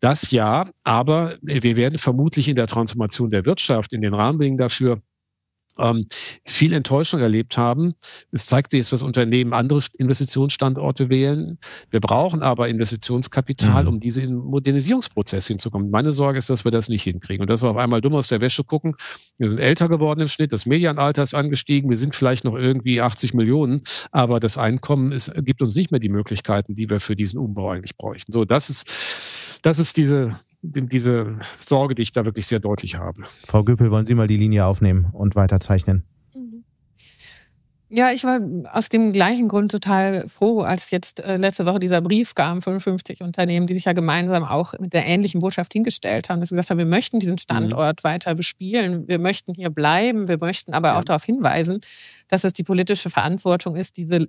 das 0.00 0.30
ja, 0.30 0.70
aber 0.82 1.36
wir 1.42 1.76
werden 1.76 1.98
vermutlich 1.98 2.48
in 2.48 2.56
der 2.56 2.66
Transformation 2.66 3.30
der 3.30 3.44
Wirtschaft, 3.44 3.92
in 3.92 4.00
den 4.00 4.14
Rahmenbedingungen 4.14 4.58
dafür 4.58 5.02
ähm, 5.78 6.06
viel 6.46 6.72
Enttäuschung 6.72 7.20
erlebt 7.20 7.56
haben. 7.56 7.94
Es 8.32 8.46
zeigt 8.46 8.70
sich, 8.70 8.88
dass 8.88 9.02
Unternehmen 9.02 9.52
andere 9.52 9.80
Investitionsstandorte 9.98 11.08
wählen. 11.08 11.58
Wir 11.90 12.00
brauchen 12.00 12.42
aber 12.42 12.68
Investitionskapital, 12.68 13.84
mhm. 13.84 13.88
um 13.88 14.00
diese 14.00 14.26
Modernisierungsprozess 14.26 15.46
hinzukommen. 15.46 15.90
Meine 15.90 16.12
Sorge 16.12 16.38
ist, 16.38 16.50
dass 16.50 16.64
wir 16.64 16.70
das 16.70 16.88
nicht 16.88 17.02
hinkriegen 17.02 17.42
und 17.42 17.50
dass 17.50 17.62
wir 17.62 17.70
auf 17.70 17.76
einmal 17.76 18.00
dumm 18.00 18.14
aus 18.14 18.28
der 18.28 18.40
Wäsche 18.40 18.64
gucken. 18.64 18.94
Wir 19.38 19.50
sind 19.50 19.58
älter 19.58 19.88
geworden 19.88 20.20
im 20.20 20.28
Schnitt, 20.28 20.52
das 20.52 20.66
Medianalter 20.66 21.22
ist 21.22 21.34
angestiegen, 21.34 21.90
wir 21.90 21.96
sind 21.96 22.14
vielleicht 22.14 22.44
noch 22.44 22.54
irgendwie 22.54 23.00
80 23.00 23.34
Millionen, 23.34 23.82
aber 24.10 24.40
das 24.40 24.58
Einkommen 24.58 25.12
ist, 25.12 25.32
gibt 25.44 25.62
uns 25.62 25.74
nicht 25.74 25.90
mehr 25.90 26.00
die 26.00 26.08
Möglichkeiten, 26.08 26.74
die 26.74 26.88
wir 26.88 27.00
für 27.00 27.16
diesen 27.16 27.38
Umbau 27.38 27.70
eigentlich 27.70 27.96
bräuchten. 27.96 28.32
So, 28.32 28.44
das 28.44 28.70
ist, 28.70 29.58
das 29.62 29.78
ist 29.78 29.96
diese, 29.96 30.36
diese 30.64 31.38
Sorge, 31.66 31.94
die 31.94 32.02
ich 32.02 32.12
da 32.12 32.24
wirklich 32.24 32.46
sehr 32.46 32.60
deutlich 32.60 32.96
habe. 32.96 33.24
Frau 33.46 33.62
Göpel, 33.62 33.90
wollen 33.90 34.06
Sie 34.06 34.14
mal 34.14 34.26
die 34.26 34.36
Linie 34.36 34.64
aufnehmen 34.64 35.08
und 35.12 35.36
weiterzeichnen? 35.36 36.04
Mhm. 36.34 36.64
Ja, 37.90 38.10
ich 38.12 38.24
war 38.24 38.40
aus 38.72 38.88
dem 38.88 39.12
gleichen 39.12 39.48
Grund 39.48 39.70
total 39.70 40.26
froh, 40.28 40.62
als 40.62 40.90
jetzt 40.90 41.20
äh, 41.20 41.36
letzte 41.36 41.66
Woche 41.66 41.80
dieser 41.80 42.00
Brief 42.00 42.34
kam 42.34 42.62
von 42.62 42.80
50 42.80 43.20
Unternehmen, 43.20 43.66
die 43.66 43.74
sich 43.74 43.84
ja 43.84 43.92
gemeinsam 43.92 44.42
auch 44.42 44.72
mit 44.78 44.94
der 44.94 45.06
ähnlichen 45.06 45.40
Botschaft 45.40 45.72
hingestellt 45.74 46.28
haben, 46.28 46.40
dass 46.40 46.48
sie 46.48 46.54
gesagt 46.54 46.70
haben, 46.70 46.78
wir 46.78 46.86
möchten 46.86 47.20
diesen 47.20 47.38
Standort 47.38 48.02
mhm. 48.02 48.08
weiter 48.08 48.34
bespielen, 48.34 49.06
wir 49.06 49.18
möchten 49.18 49.54
hier 49.54 49.70
bleiben, 49.70 50.28
wir 50.28 50.38
möchten 50.38 50.72
aber 50.72 50.88
ja. 50.88 50.98
auch 50.98 51.04
darauf 51.04 51.24
hinweisen, 51.24 51.80
dass 52.28 52.44
es 52.44 52.54
die 52.54 52.64
politische 52.64 53.10
Verantwortung 53.10 53.76
ist, 53.76 53.98
diese 53.98 54.28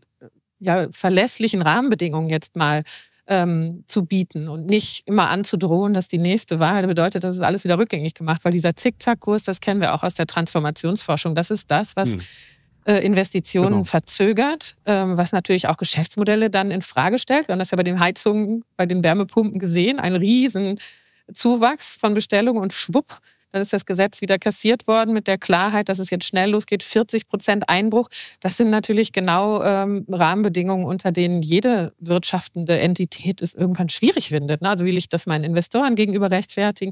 ja, 0.60 0.88
verlässlichen 0.92 1.62
Rahmenbedingungen 1.62 2.30
jetzt 2.30 2.56
mal 2.56 2.84
ähm, 3.28 3.84
zu 3.88 4.06
bieten 4.06 4.48
und 4.48 4.68
nicht 4.68 5.08
immer 5.08 5.30
anzudrohen, 5.30 5.94
dass 5.94 6.08
die 6.08 6.18
nächste 6.18 6.60
Wahl 6.60 6.86
bedeutet, 6.86 7.24
dass 7.24 7.36
es 7.36 7.42
alles 7.42 7.64
wieder 7.64 7.78
rückgängig 7.78 8.14
gemacht, 8.14 8.42
weil 8.44 8.52
dieser 8.52 8.76
Zickzackkurs, 8.76 9.44
das 9.44 9.60
kennen 9.60 9.82
wir 9.82 9.94
auch 9.94 10.04
aus 10.04 10.14
der 10.14 10.28
Transformationsforschung, 10.28 11.34
das 11.34 11.50
ist 11.50 11.72
das, 11.72 11.96
was 11.96 12.12
hm. 12.12 12.22
äh, 12.86 13.00
Investitionen 13.00 13.72
genau. 13.72 13.84
verzögert, 13.84 14.76
ähm, 14.86 15.18
was 15.18 15.32
natürlich 15.32 15.68
auch 15.68 15.78
Geschäftsmodelle 15.78 16.50
dann 16.50 16.70
in 16.70 16.82
Frage 16.82 17.18
stellt. 17.18 17.48
Wir 17.48 17.54
haben 17.54 17.60
das 17.60 17.72
ja 17.72 17.78
bei 17.78 17.84
den 17.84 18.00
Heizungen, 18.00 18.64
bei 18.78 18.86
den 18.86 19.04
Wärmepumpen 19.04 19.60
gesehen, 19.60 20.00
ein 20.00 20.16
riesen 20.16 20.80
Zuwachs 21.34 21.98
von 21.98 22.14
Bestellungen 22.14 22.62
und 22.62 22.74
schwupp 22.74 23.20
dann 23.56 23.62
ist 23.62 23.72
das 23.72 23.86
Gesetz 23.86 24.20
wieder 24.20 24.38
kassiert 24.38 24.86
worden 24.86 25.14
mit 25.14 25.28
der 25.28 25.38
Klarheit, 25.38 25.88
dass 25.88 26.00
es 26.00 26.10
jetzt 26.10 26.26
schnell 26.26 26.52
losgeht. 26.52 26.84
40 26.84 27.26
Prozent 27.30 27.70
Einbruch. 27.70 28.10
Das 28.42 28.58
sind 28.58 28.70
natürlich 28.70 29.14
genau 29.14 29.64
ähm, 29.64 30.06
Rahmenbedingungen, 30.10 30.84
unter 30.84 31.14
denen 31.14 31.42
jede 31.42 31.94
wirtschaftende 31.98 32.78
Entität 32.78 33.42
es 33.42 33.54
irgendwann 33.54 33.88
schwierig 33.88 34.28
findet. 34.28 34.62
Ne? 34.62 34.70
Also 34.70 34.84
will 34.84 34.98
ich 34.98 35.08
das 35.08 35.26
meinen 35.26 35.46
Investoren 35.46 35.96
gegenüber 35.96 36.32
rechtfertigen? 36.32 36.92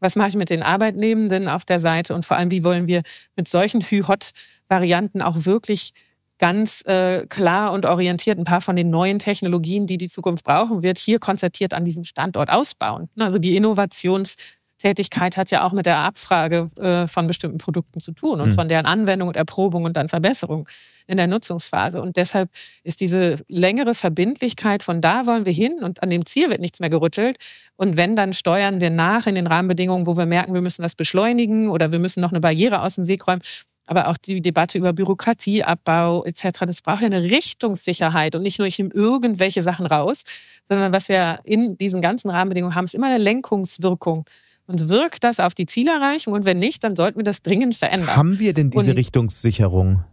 Was 0.00 0.16
mache 0.16 0.30
ich 0.30 0.34
mit 0.34 0.50
den 0.50 0.64
Arbeitnehmenden 0.64 1.46
auf 1.46 1.64
der 1.64 1.78
Seite? 1.78 2.12
Und 2.12 2.24
vor 2.24 2.36
allem, 2.36 2.50
wie 2.50 2.64
wollen 2.64 2.88
wir 2.88 3.02
mit 3.36 3.46
solchen 3.46 3.80
Hü-Hot-Varianten 3.80 5.22
auch 5.22 5.44
wirklich 5.44 5.92
ganz 6.38 6.82
äh, 6.86 7.24
klar 7.28 7.72
und 7.72 7.86
orientiert 7.86 8.36
ein 8.36 8.44
paar 8.44 8.62
von 8.62 8.74
den 8.74 8.90
neuen 8.90 9.20
Technologien, 9.20 9.86
die 9.86 9.98
die 9.98 10.08
Zukunft 10.08 10.44
brauchen 10.44 10.82
wird, 10.82 10.98
hier 10.98 11.20
konzertiert 11.20 11.72
an 11.72 11.84
diesem 11.84 12.02
Standort 12.02 12.50
ausbauen. 12.50 13.08
Also 13.16 13.38
die 13.38 13.56
Innovations- 13.56 14.36
Tätigkeit 14.80 15.36
hat 15.36 15.50
ja 15.50 15.64
auch 15.64 15.72
mit 15.72 15.84
der 15.84 15.98
Abfrage 15.98 16.70
äh, 16.80 17.06
von 17.06 17.26
bestimmten 17.26 17.58
Produkten 17.58 18.00
zu 18.00 18.12
tun 18.12 18.40
und 18.40 18.50
mhm. 18.50 18.54
von 18.54 18.68
deren 18.68 18.86
Anwendung 18.86 19.28
und 19.28 19.36
Erprobung 19.36 19.84
und 19.84 19.96
dann 19.96 20.08
Verbesserung 20.08 20.66
in 21.06 21.18
der 21.18 21.26
Nutzungsphase. 21.26 22.00
Und 22.00 22.16
deshalb 22.16 22.48
ist 22.82 23.00
diese 23.00 23.36
längere 23.48 23.94
Verbindlichkeit 23.94 24.82
von 24.82 25.00
da 25.02 25.26
wollen 25.26 25.44
wir 25.44 25.52
hin 25.52 25.80
und 25.82 26.02
an 26.02 26.08
dem 26.08 26.24
Ziel 26.24 26.48
wird 26.48 26.60
nichts 26.60 26.80
mehr 26.80 26.88
gerüttelt. 26.88 27.36
Und 27.76 27.98
wenn, 27.98 28.16
dann 28.16 28.32
steuern 28.32 28.80
wir 28.80 28.90
nach 28.90 29.26
in 29.26 29.34
den 29.34 29.46
Rahmenbedingungen, 29.46 30.06
wo 30.06 30.16
wir 30.16 30.26
merken, 30.26 30.54
wir 30.54 30.62
müssen 30.62 30.82
das 30.82 30.94
beschleunigen 30.94 31.68
oder 31.68 31.92
wir 31.92 31.98
müssen 31.98 32.20
noch 32.22 32.30
eine 32.30 32.40
Barriere 32.40 32.80
aus 32.80 32.94
dem 32.94 33.06
Weg 33.06 33.26
räumen. 33.26 33.42
Aber 33.86 34.08
auch 34.08 34.16
die 34.16 34.40
Debatte 34.40 34.78
über 34.78 34.92
Bürokratieabbau 34.92 36.24
etc., 36.24 36.60
das 36.60 36.80
braucht 36.80 37.00
ja 37.00 37.06
eine 37.06 37.22
Richtungssicherheit 37.22 38.34
und 38.34 38.42
nicht 38.42 38.58
nur 38.58 38.68
ich 38.68 38.78
nehme 38.78 38.94
irgendwelche 38.94 39.62
Sachen 39.62 39.84
raus, 39.84 40.22
sondern 40.68 40.92
was 40.92 41.08
wir 41.08 41.40
in 41.44 41.76
diesen 41.76 42.00
ganzen 42.00 42.30
Rahmenbedingungen 42.30 42.76
haben, 42.76 42.84
ist 42.84 42.94
immer 42.94 43.08
eine 43.08 43.18
Lenkungswirkung. 43.18 44.24
Und 44.70 44.88
wirkt 44.88 45.24
das 45.24 45.40
auf 45.40 45.52
die 45.52 45.66
Zielerreichung? 45.66 46.32
Und 46.32 46.44
wenn 46.44 46.60
nicht, 46.60 46.84
dann 46.84 46.94
sollten 46.94 47.18
wir 47.18 47.24
das 47.24 47.42
dringend 47.42 47.74
verändern. 47.74 48.14
Haben 48.14 48.38
wir 48.38 48.54
denn 48.54 48.70
diese 48.70 48.92
und 48.92 48.96
Richtungssicherung? 48.96 50.04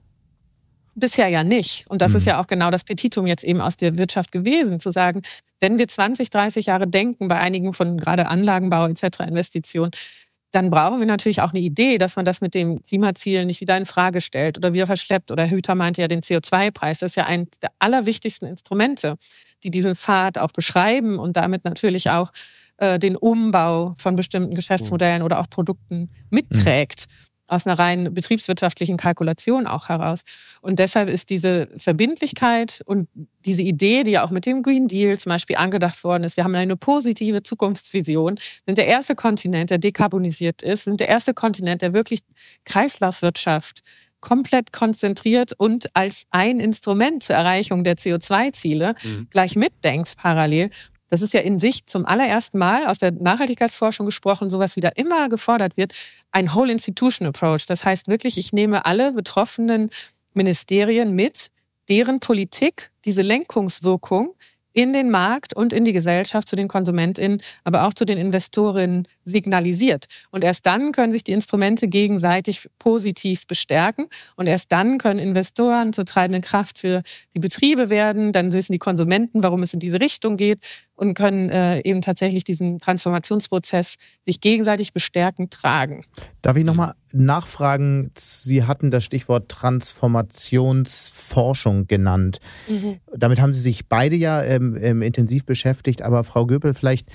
Bisher 0.95 1.27
ja 1.27 1.43
nicht. 1.43 1.85
Und 1.89 2.01
das 2.01 2.11
mhm. 2.11 2.17
ist 2.17 2.25
ja 2.25 2.41
auch 2.41 2.47
genau 2.47 2.71
das 2.71 2.83
Petitum 2.83 3.27
jetzt 3.27 3.43
eben 3.43 3.61
aus 3.61 3.77
der 3.77 3.99
Wirtschaft 3.99 4.31
gewesen, 4.31 4.79
zu 4.79 4.91
sagen, 4.91 5.21
wenn 5.59 5.77
wir 5.77 5.87
20, 5.87 6.31
30 6.31 6.65
Jahre 6.65 6.87
denken, 6.87 7.27
bei 7.27 7.37
einigen 7.37 7.71
von 7.73 7.99
gerade 7.99 8.27
Anlagenbau 8.27 8.87
etc. 8.87 9.19
Investitionen, 9.27 9.91
dann 10.49 10.71
brauchen 10.71 10.97
wir 10.97 11.05
natürlich 11.05 11.41
auch 11.41 11.51
eine 11.51 11.59
Idee, 11.59 11.99
dass 11.99 12.15
man 12.15 12.25
das 12.25 12.41
mit 12.41 12.55
dem 12.55 12.81
Klimaziel 12.81 13.45
nicht 13.45 13.61
wieder 13.61 13.77
in 13.77 13.85
Frage 13.85 14.21
stellt 14.21 14.57
oder 14.57 14.73
wieder 14.73 14.87
verschleppt. 14.87 15.29
Oder 15.29 15.47
Hüter 15.47 15.75
meinte 15.75 16.01
ja 16.01 16.07
den 16.07 16.21
CO2-Preis. 16.21 16.97
Das 16.97 17.11
ist 17.11 17.15
ja 17.15 17.27
eines 17.27 17.49
der 17.61 17.69
allerwichtigsten 17.77 18.47
Instrumente, 18.47 19.17
die 19.63 19.69
diesen 19.69 19.93
Pfad 19.93 20.39
auch 20.39 20.51
beschreiben 20.51 21.19
und 21.19 21.37
damit 21.37 21.63
natürlich 21.63 22.09
auch 22.09 22.31
äh, 22.77 22.99
den 22.99 23.15
Umbau 23.15 23.95
von 23.97 24.15
bestimmten 24.15 24.55
Geschäftsmodellen 24.55 25.21
oder 25.21 25.39
auch 25.39 25.49
Produkten 25.49 26.09
mitträgt. 26.29 27.07
Mhm. 27.07 27.13
Aus 27.49 27.65
einer 27.65 27.79
rein 27.79 28.13
betriebswirtschaftlichen 28.13 28.97
Kalkulation 28.97 29.67
auch 29.67 29.87
heraus. 29.87 30.23
Und 30.59 30.79
deshalb 30.79 31.07
ist 31.07 31.29
diese 31.29 31.69
Verbindlichkeit 31.77 32.81
und 32.85 33.07
diese 33.45 33.61
Idee, 33.61 34.03
die 34.03 34.11
ja 34.11 34.25
auch 34.25 34.31
mit 34.31 34.45
dem 34.45 34.63
Green 34.63 34.89
Deal 34.89 35.17
zum 35.17 35.29
Beispiel 35.29 35.55
angedacht 35.55 36.03
worden 36.03 36.25
ist, 36.25 36.35
wir 36.35 36.43
haben 36.43 36.55
eine 36.55 36.75
positive 36.75 37.43
Zukunftsvision, 37.43 38.37
sind 38.65 38.77
der 38.77 38.87
erste 38.87 39.15
Kontinent, 39.15 39.69
der 39.69 39.77
dekarbonisiert 39.77 40.61
ist, 40.61 40.83
sind 40.83 40.99
der 40.99 41.07
erste 41.07 41.33
Kontinent, 41.33 41.81
der 41.81 41.93
wirklich 41.93 42.19
Kreislaufwirtschaft 42.65 43.81
komplett 44.19 44.73
konzentriert 44.73 45.53
und 45.57 45.95
als 45.95 46.25
ein 46.31 46.59
Instrument 46.59 47.23
zur 47.23 47.35
Erreichung 47.35 47.83
der 47.83 47.95
CO2-Ziele 47.95 48.95
mhm. 49.03 49.27
gleich 49.29 49.55
mitdenkst 49.55 50.15
parallel. 50.17 50.69
Das 51.09 51.21
ist 51.21 51.33
ja 51.33 51.41
in 51.41 51.59
sich 51.59 51.85
zum 51.85 52.05
allerersten 52.05 52.57
Mal 52.57 52.87
aus 52.87 52.97
der 52.97 53.11
Nachhaltigkeitsforschung 53.11 54.05
gesprochen, 54.05 54.49
sowas 54.49 54.75
wie 54.75 54.81
da 54.81 54.89
immer 54.89 55.29
gefordert 55.29 55.77
wird, 55.77 55.93
ein 56.31 56.53
Whole 56.53 56.71
Institution 56.71 57.27
Approach. 57.27 57.65
Das 57.65 57.85
heißt 57.85 58.07
wirklich, 58.07 58.37
ich 58.37 58.53
nehme 58.53 58.85
alle 58.85 59.13
betroffenen 59.13 59.89
Ministerien 60.33 61.13
mit, 61.13 61.47
deren 61.89 62.19
Politik 62.19 62.91
diese 63.05 63.21
Lenkungswirkung 63.21 64.35
in 64.77 64.93
den 64.93 65.09
Markt 65.09 65.55
und 65.55 65.73
in 65.73 65.85
die 65.85 65.91
Gesellschaft, 65.91 66.47
zu 66.47 66.55
den 66.55 66.67
KonsumentInnen, 66.67 67.41
aber 67.63 67.87
auch 67.87 67.95
zu 67.95 68.05
den 68.05 68.19
Investorinnen 68.19 69.07
signalisiert. 69.25 70.05
Und 70.29 70.43
erst 70.43 70.67
dann 70.67 70.91
können 70.91 71.13
sich 71.13 71.23
die 71.23 71.31
Instrumente 71.31 71.87
gegenseitig 71.87 72.69
positiv 72.77 73.47
bestärken. 73.47 74.05
Und 74.35 74.45
erst 74.45 74.71
dann 74.71 74.99
können 74.99 75.19
Investoren 75.19 75.93
zur 75.93 76.05
treibenden 76.05 76.43
Kraft 76.43 76.77
für 76.77 77.01
die 77.33 77.39
Betriebe 77.39 77.89
werden. 77.89 78.31
Dann 78.33 78.53
wissen 78.53 78.71
die 78.71 78.77
Konsumenten, 78.77 79.41
warum 79.41 79.63
es 79.63 79.73
in 79.73 79.79
diese 79.79 79.99
Richtung 79.99 80.37
geht 80.37 80.59
und 80.97 81.13
können 81.13 81.49
äh, 81.49 81.79
eben 81.81 82.01
tatsächlich 82.01 82.43
diesen 82.43 82.79
Transformationsprozess 82.79 83.95
sich 84.25 84.41
gegenseitig 84.41 84.91
bestärken, 84.93 85.49
tragen. 85.49 86.03
Darf 86.41 86.57
ich 86.57 86.65
nochmal 86.65 86.93
nachfragen? 87.13 88.11
Sie 88.15 88.63
hatten 88.63 88.89
das 88.89 89.03
Stichwort 89.05 89.49
Transformationsforschung 89.49 91.85
genannt. 91.87 92.39
Mhm. 92.67 92.97
Damit 93.15 93.39
haben 93.39 93.53
Sie 93.53 93.61
sich 93.61 93.87
beide 93.87 94.15
ja 94.15 94.41
ähm, 94.43 94.75
ähm, 94.81 95.03
intensiv 95.03 95.45
beschäftigt. 95.45 96.01
Aber 96.01 96.23
Frau 96.23 96.47
Göpel, 96.47 96.73
vielleicht 96.73 97.09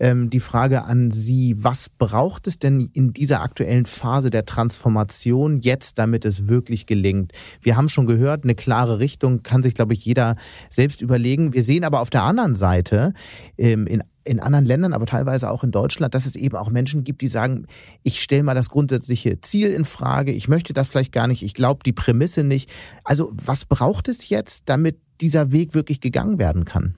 ähm, 0.00 0.30
die 0.30 0.40
Frage 0.40 0.82
an 0.84 1.12
Sie. 1.12 1.54
Was 1.58 1.88
braucht 1.88 2.48
es 2.48 2.58
denn 2.58 2.90
in 2.92 3.12
dieser 3.12 3.42
aktuellen 3.42 3.86
Phase 3.86 4.30
der 4.30 4.46
Transformation 4.46 5.60
jetzt, 5.60 5.98
damit 5.98 6.24
es 6.24 6.48
wirklich 6.48 6.86
gelingt? 6.86 7.30
Wir 7.62 7.76
haben 7.76 7.88
schon 7.88 8.06
gehört, 8.06 8.42
eine 8.42 8.56
klare 8.56 8.98
Richtung 8.98 9.44
kann 9.44 9.62
sich, 9.62 9.74
glaube 9.74 9.94
ich, 9.94 10.04
jeder 10.04 10.34
selbst 10.70 11.02
überlegen. 11.02 11.52
Wir 11.52 11.62
sehen 11.62 11.84
aber 11.84 12.00
auf 12.00 12.10
der 12.10 12.24
anderen 12.24 12.56
Seite, 12.56 13.12
ähm, 13.56 13.86
in 13.86 14.02
in 14.28 14.40
anderen 14.40 14.66
Ländern, 14.66 14.92
aber 14.92 15.06
teilweise 15.06 15.50
auch 15.50 15.64
in 15.64 15.70
Deutschland, 15.70 16.14
dass 16.14 16.26
es 16.26 16.36
eben 16.36 16.56
auch 16.56 16.70
Menschen 16.70 17.02
gibt, 17.02 17.22
die 17.22 17.28
sagen, 17.28 17.66
ich 18.02 18.20
stelle 18.20 18.42
mal 18.42 18.54
das 18.54 18.68
grundsätzliche 18.68 19.40
Ziel 19.40 19.70
in 19.70 19.84
Frage, 19.84 20.32
ich 20.32 20.48
möchte 20.48 20.74
das 20.74 20.90
vielleicht 20.90 21.12
gar 21.12 21.26
nicht, 21.26 21.42
ich 21.42 21.54
glaube 21.54 21.80
die 21.84 21.92
Prämisse 21.92 22.44
nicht. 22.44 22.70
Also 23.04 23.32
was 23.42 23.64
braucht 23.64 24.06
es 24.08 24.28
jetzt, 24.28 24.68
damit 24.68 24.98
dieser 25.20 25.50
Weg 25.50 25.74
wirklich 25.74 26.00
gegangen 26.00 26.38
werden 26.38 26.64
kann? 26.64 26.94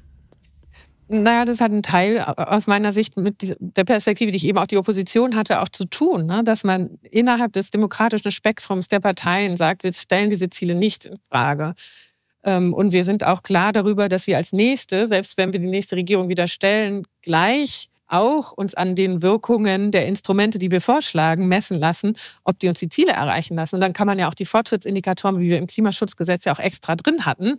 Naja, 1.12 1.44
das 1.44 1.60
hat 1.60 1.72
einen 1.72 1.82
Teil 1.82 2.20
aus 2.20 2.68
meiner 2.68 2.92
Sicht 2.92 3.16
mit 3.16 3.56
der 3.58 3.82
Perspektive, 3.82 4.30
die 4.30 4.36
ich 4.36 4.46
eben 4.46 4.58
auch 4.58 4.68
die 4.68 4.76
Opposition 4.76 5.34
hatte, 5.34 5.60
auch 5.60 5.68
zu 5.68 5.84
tun, 5.84 6.26
ne? 6.26 6.44
dass 6.44 6.62
man 6.62 6.98
innerhalb 7.02 7.52
des 7.52 7.70
demokratischen 7.70 8.30
Spektrums 8.30 8.86
der 8.86 9.00
Parteien 9.00 9.56
sagt, 9.56 9.82
wir 9.82 9.92
stellen 9.92 10.30
diese 10.30 10.50
Ziele 10.50 10.76
nicht 10.76 11.06
in 11.06 11.16
Frage. 11.28 11.74
Ähm, 12.44 12.72
und 12.72 12.92
wir 12.92 13.04
sind 13.04 13.24
auch 13.24 13.42
klar 13.42 13.72
darüber, 13.72 14.08
dass 14.08 14.26
wir 14.26 14.36
als 14.36 14.52
nächste, 14.52 15.08
selbst 15.08 15.36
wenn 15.36 15.52
wir 15.52 15.60
die 15.60 15.66
nächste 15.66 15.96
Regierung 15.96 16.28
wieder 16.28 16.46
stellen, 16.46 17.06
gleich 17.22 17.88
auch 18.10 18.52
uns 18.52 18.74
an 18.74 18.94
den 18.94 19.22
Wirkungen 19.22 19.90
der 19.90 20.06
Instrumente, 20.06 20.58
die 20.58 20.70
wir 20.70 20.80
vorschlagen, 20.80 21.46
messen 21.48 21.78
lassen, 21.78 22.16
ob 22.44 22.58
die 22.58 22.68
uns 22.68 22.80
die 22.80 22.88
Ziele 22.88 23.12
erreichen 23.12 23.54
lassen. 23.54 23.76
Und 23.76 23.80
dann 23.80 23.92
kann 23.92 24.06
man 24.06 24.18
ja 24.18 24.28
auch 24.28 24.34
die 24.34 24.46
Fortschrittsindikatoren, 24.46 25.38
wie 25.38 25.48
wir 25.48 25.58
im 25.58 25.66
Klimaschutzgesetz 25.66 26.44
ja 26.44 26.52
auch 26.52 26.58
extra 26.58 26.96
drin 26.96 27.24
hatten, 27.24 27.56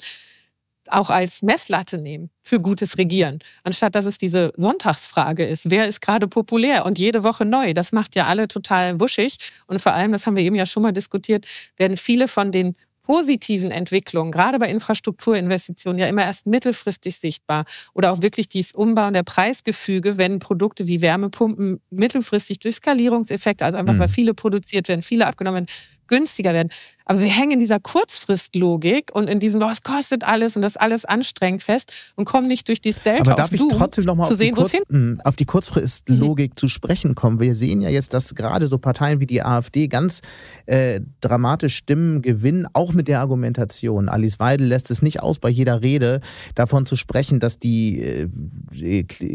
auch 0.90 1.10
als 1.10 1.42
Messlatte 1.42 2.00
nehmen 2.00 2.30
für 2.42 2.60
gutes 2.60 2.98
Regieren, 2.98 3.40
anstatt 3.64 3.96
dass 3.96 4.06
es 4.06 4.18
diese 4.18 4.52
Sonntagsfrage 4.58 5.46
ist. 5.46 5.70
Wer 5.70 5.88
ist 5.88 6.02
gerade 6.02 6.28
populär 6.28 6.86
und 6.86 7.00
jede 7.00 7.24
Woche 7.24 7.46
neu? 7.46 7.74
Das 7.74 7.92
macht 7.92 8.16
ja 8.16 8.26
alle 8.26 8.48
total 8.48 9.00
wuschig. 9.00 9.38
Und 9.68 9.80
vor 9.80 9.94
allem, 9.94 10.12
das 10.12 10.26
haben 10.26 10.36
wir 10.36 10.44
eben 10.44 10.56
ja 10.56 10.66
schon 10.66 10.84
mal 10.84 10.92
diskutiert, 10.92 11.46
werden 11.78 11.98
viele 11.98 12.28
von 12.28 12.52
den 12.52 12.76
positiven 13.04 13.72
Entwicklungen, 13.72 14.32
gerade 14.32 14.60
bei 14.60 14.70
Infrastrukturinvestitionen, 14.70 16.00
ja 16.00 16.08
immer 16.08 16.24
erst 16.24 16.46
mittelfristig 16.46 17.18
sichtbar. 17.18 17.66
Oder 17.94 18.12
auch 18.12 18.22
wirklich 18.22 18.48
dieses 18.48 18.74
Umbauen 18.74 19.14
der 19.14 19.24
Preisgefüge, 19.24 20.18
wenn 20.18 20.40
Produkte 20.40 20.88
wie 20.88 21.02
Wärmepumpen 21.02 21.82
mittelfristig 21.90 22.60
durch 22.60 22.76
Skalierungseffekte, 22.76 23.66
also 23.66 23.78
einfach 23.78 23.96
mhm. 23.96 24.00
weil 24.00 24.08
viele 24.08 24.34
produziert 24.34 24.88
werden, 24.88 25.02
viele 25.02 25.28
abgenommen 25.28 25.66
werden, 25.66 25.76
günstiger 26.08 26.54
werden. 26.54 26.70
Aber 27.12 27.20
wir 27.20 27.28
hängen 27.28 27.52
in 27.52 27.60
dieser 27.60 27.82
Kurzfristlogik 27.82 29.12
und 29.14 29.28
in 29.28 29.42
diesem, 29.42 29.62
es 29.64 29.84
kostet 29.84 30.24
alles 30.24 30.56
und 30.56 30.62
das 30.62 30.78
alles 30.78 31.04
anstrengend 31.04 31.62
fest 31.62 31.92
und 32.16 32.24
kommen 32.24 32.48
nicht 32.48 32.70
durch 32.70 32.80
dieses 32.80 33.04
Delta 33.04 33.24
Aber 33.24 33.34
darf 33.34 33.52
ich 33.52 33.62
trotzdem 33.70 34.06
nochmal 34.06 34.32
auf, 34.32 34.38
sehen, 34.38 34.56
Kurz, 34.56 34.72
hm, 34.88 35.20
auf, 35.26 35.36
die 35.36 35.44
Kurzfristlogik 35.44 36.52
mhm. 36.52 36.56
zu 36.56 36.70
sprechen 36.70 37.14
kommen? 37.14 37.42
Wir 37.42 37.54
sehen 37.54 37.82
ja 37.82 37.90
jetzt, 37.90 38.14
dass 38.14 38.34
gerade 38.34 38.66
so 38.66 38.78
Parteien 38.78 39.20
wie 39.20 39.26
die 39.26 39.44
AfD 39.44 39.90
ganz 39.90 40.22
äh, 40.68 41.02
dramatisch 41.20 41.76
Stimmen 41.76 42.22
gewinnen, 42.22 42.66
auch 42.72 42.94
mit 42.94 43.10
der 43.10 43.20
Argumentation. 43.20 44.08
Alice 44.08 44.40
Weidel 44.40 44.68
lässt 44.68 44.90
es 44.90 45.02
nicht 45.02 45.22
aus, 45.22 45.40
bei 45.40 45.50
jeder 45.50 45.82
Rede 45.82 46.22
davon 46.56 46.86
zu 46.86 46.96
sprechen, 46.96 47.42
dass 47.42 47.60
die 47.60 48.02
äh, 48.02 48.30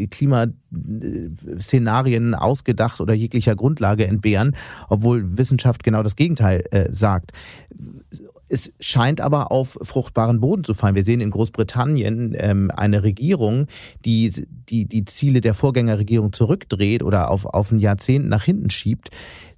Klimaszenarien 0.09 2.33
ausgedacht 2.33 3.01
oder 3.01 3.13
jeglicher 3.13 3.55
Grundlage 3.55 4.07
entbehren, 4.07 4.55
obwohl 4.89 5.37
Wissenschaft 5.37 5.83
genau 5.83 6.01
das 6.01 6.15
Gegenteil 6.15 6.63
äh, 6.71 6.91
sagt. 6.91 7.33
Es 8.49 8.71
scheint 8.79 9.19
aber 9.19 9.51
auf 9.51 9.77
fruchtbaren 9.81 10.39
Boden 10.39 10.63
zu 10.63 10.73
fallen. 10.73 10.95
Wir 10.95 11.03
sehen 11.03 11.21
in 11.21 11.31
Großbritannien 11.31 12.35
ähm, 12.37 12.71
eine 12.71 13.03
Regierung, 13.03 13.67
die, 14.05 14.31
die 14.69 14.85
die 14.85 15.05
Ziele 15.05 15.41
der 15.41 15.53
Vorgängerregierung 15.53 16.33
zurückdreht 16.33 17.03
oder 17.03 17.29
auf, 17.29 17.45
auf 17.45 17.71
ein 17.71 17.79
Jahrzehnt 17.79 18.27
nach 18.27 18.43
hinten 18.43 18.69
schiebt. 18.69 19.09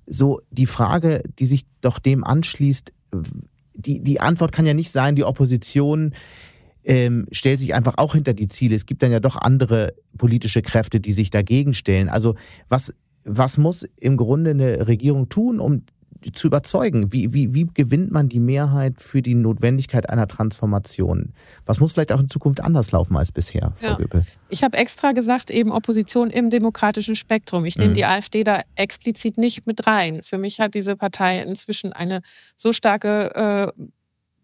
So 0.08 0.41
die 0.50 0.65
Frage, 0.65 1.22
die 1.38 1.45
sich 1.45 1.63
doch 1.82 2.00
dem 2.00 2.24
anschließt, 2.24 2.91
die, 3.76 4.02
die 4.02 4.22
Antwort 4.22 4.52
kann 4.52 4.65
ja 4.65 4.74
nicht 4.74 4.91
sein, 4.91 5.15
die 5.15 5.24
Opposition 5.24 6.13
ähm, 6.84 7.28
stellt 7.32 7.60
sich 7.60 7.76
einfach 7.76 7.95
auch 7.98 8.13
hinter 8.13 8.34
die 8.34 8.48
Ziele. 8.48 8.76
Es 8.76 8.86
gibt 8.86 9.04
dann 9.04 9.12
ja 9.12 9.19
doch 9.19 9.36
andere 9.36 9.93
politische 10.17 10.62
Kräfte, 10.62 11.00
die 11.00 11.12
sich 11.12 11.30
dagegen 11.30 11.74
stellen. 11.74 12.10
Also 12.10 12.36
was, 12.67 12.95
was 13.24 13.58
muss 13.58 13.86
im 13.98 14.17
Grunde 14.17 14.52
eine 14.52 14.88
Regierung 14.88 15.30
tun, 15.30 15.60
um 15.60 15.84
zu 16.34 16.48
überzeugen? 16.48 17.12
Wie, 17.12 17.34
wie, 17.34 17.54
wie 17.54 17.68
gewinnt 17.74 18.12
man 18.12 18.30
die 18.30 18.40
Mehrheit 18.40 19.02
für 19.02 19.22
die 19.22 19.36
Notwendigkeit 19.36 20.10
einer 20.10 20.28
Transformation? 20.28 21.34
Was 21.66 21.80
muss 21.80 21.94
vielleicht 21.94 22.12
auch 22.12 22.20
in 22.20 22.30
Zukunft 22.30 22.62
anders 22.62 22.92
laufen 22.92 23.16
als 23.18 23.32
bisher, 23.32 23.74
Frau 23.76 23.88
ja. 23.88 23.96
Göpel? 23.96 24.26
Ich 24.50 24.64
habe 24.64 24.78
extra 24.78 25.12
gesagt, 25.12 25.52
eben 25.52 25.72
Opposition 25.72 26.30
im 26.30 26.50
demokratischen 26.50 27.16
Spektrum. 27.16 27.66
Ich 27.66 27.78
nehme 27.78 27.92
mhm. 27.92 27.96
die 27.96 28.06
AfD 28.06 28.44
da 28.44 28.64
explizit 28.76 29.38
nicht 29.38 29.66
mit 29.68 29.88
rein. 29.88 30.22
Für 30.24 30.38
mich 30.38 30.60
hat 30.60 30.74
diese 30.74 30.96
Partei 30.96 31.42
inzwischen 31.42 31.94
eine 31.94 32.22
so 32.56 32.74
starke 32.74 33.74
äh, 33.78 33.84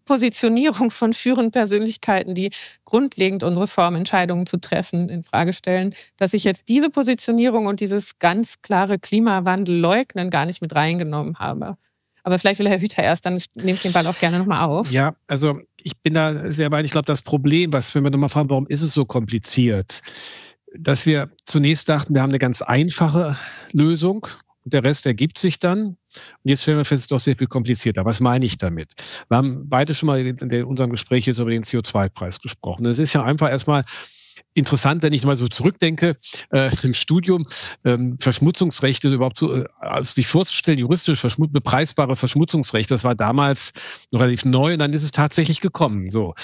Positionierung 0.06 0.90
von 0.90 1.12
führenden 1.12 1.52
Persönlichkeiten, 1.52 2.34
die 2.34 2.50
grundlegend 2.86 3.42
unsere 3.42 3.66
Formentscheidungen 3.66 4.46
zu 4.46 4.56
treffen, 4.56 5.10
in 5.10 5.22
Frage 5.22 5.52
stellen, 5.52 5.94
dass 6.16 6.32
ich 6.32 6.44
jetzt 6.44 6.62
diese 6.68 6.88
Positionierung 6.88 7.66
und 7.66 7.80
dieses 7.80 8.18
ganz 8.18 8.62
klare 8.62 8.98
Klimawandel 8.98 9.78
leugnen 9.78 10.30
gar 10.30 10.46
nicht 10.46 10.62
mit 10.62 10.74
reingenommen 10.74 11.38
habe. 11.38 11.76
Aber 12.22 12.38
vielleicht 12.38 12.58
will 12.58 12.68
Herr 12.68 12.80
Hüter 12.80 13.02
erst, 13.02 13.26
dann 13.26 13.40
nehme 13.54 13.72
ich 13.72 13.82
den 13.82 13.92
Ball 13.92 14.06
auch 14.06 14.18
gerne 14.18 14.38
nochmal 14.38 14.64
auf. 14.64 14.90
Ja, 14.90 15.14
also 15.28 15.60
ich 15.76 15.96
bin 15.98 16.14
da 16.14 16.50
sehr 16.50 16.72
weit. 16.72 16.84
Ich 16.84 16.90
glaube, 16.90 17.06
das 17.06 17.22
Problem, 17.22 17.72
was, 17.72 17.94
wenn 17.94 18.02
wir 18.02 18.10
nochmal 18.10 18.28
fragen, 18.28 18.50
warum 18.50 18.66
ist 18.66 18.82
es 18.82 18.94
so 18.94 19.04
kompliziert? 19.04 20.00
Dass 20.74 21.06
wir 21.06 21.30
zunächst 21.44 21.88
dachten, 21.88 22.14
wir 22.14 22.22
haben 22.22 22.30
eine 22.30 22.40
ganz 22.40 22.62
einfache 22.62 23.36
Lösung 23.70 24.26
der 24.66 24.84
Rest 24.84 25.06
ergibt 25.06 25.38
sich 25.38 25.58
dann. 25.58 25.80
Und 25.86 25.96
jetzt 26.44 26.62
stellen 26.62 26.78
wir 26.78 26.84
fest, 26.84 27.00
es 27.00 27.02
ist 27.02 27.12
doch 27.12 27.20
sehr 27.20 27.36
viel 27.36 27.46
komplizierter. 27.46 28.04
Was 28.04 28.20
meine 28.20 28.44
ich 28.44 28.58
damit? 28.58 28.90
Wir 29.28 29.38
haben 29.38 29.68
beide 29.68 29.94
schon 29.94 30.08
mal 30.08 30.18
in 30.20 30.64
unserem 30.64 30.90
Gespräch 30.90 31.26
jetzt 31.26 31.38
über 31.38 31.50
den 31.50 31.62
CO2-Preis 31.62 32.40
gesprochen. 32.40 32.86
Es 32.86 32.98
ist 32.98 33.12
ja 33.12 33.22
einfach 33.22 33.50
erstmal 33.50 33.84
interessant, 34.54 35.02
wenn 35.02 35.12
ich 35.12 35.24
mal 35.24 35.36
so 35.36 35.48
zurückdenke, 35.48 36.16
äh, 36.50 36.70
im 36.82 36.94
Studium 36.94 37.46
ähm, 37.84 38.16
Verschmutzungsrechte 38.18 39.12
überhaupt 39.12 39.36
zu, 39.36 39.52
äh, 39.52 39.64
sich 40.02 40.26
vorzustellen, 40.26 40.78
juristisch 40.78 41.20
verschmut 41.20 41.52
bepreisbare 41.52 42.16
Verschmutzungsrechte, 42.16 42.94
das 42.94 43.04
war 43.04 43.14
damals 43.14 43.72
noch 44.10 44.20
relativ 44.20 44.46
neu 44.46 44.72
und 44.72 44.78
dann 44.78 44.92
ist 44.94 45.02
es 45.02 45.10
tatsächlich 45.10 45.60
gekommen. 45.60 46.08
So. 46.10 46.34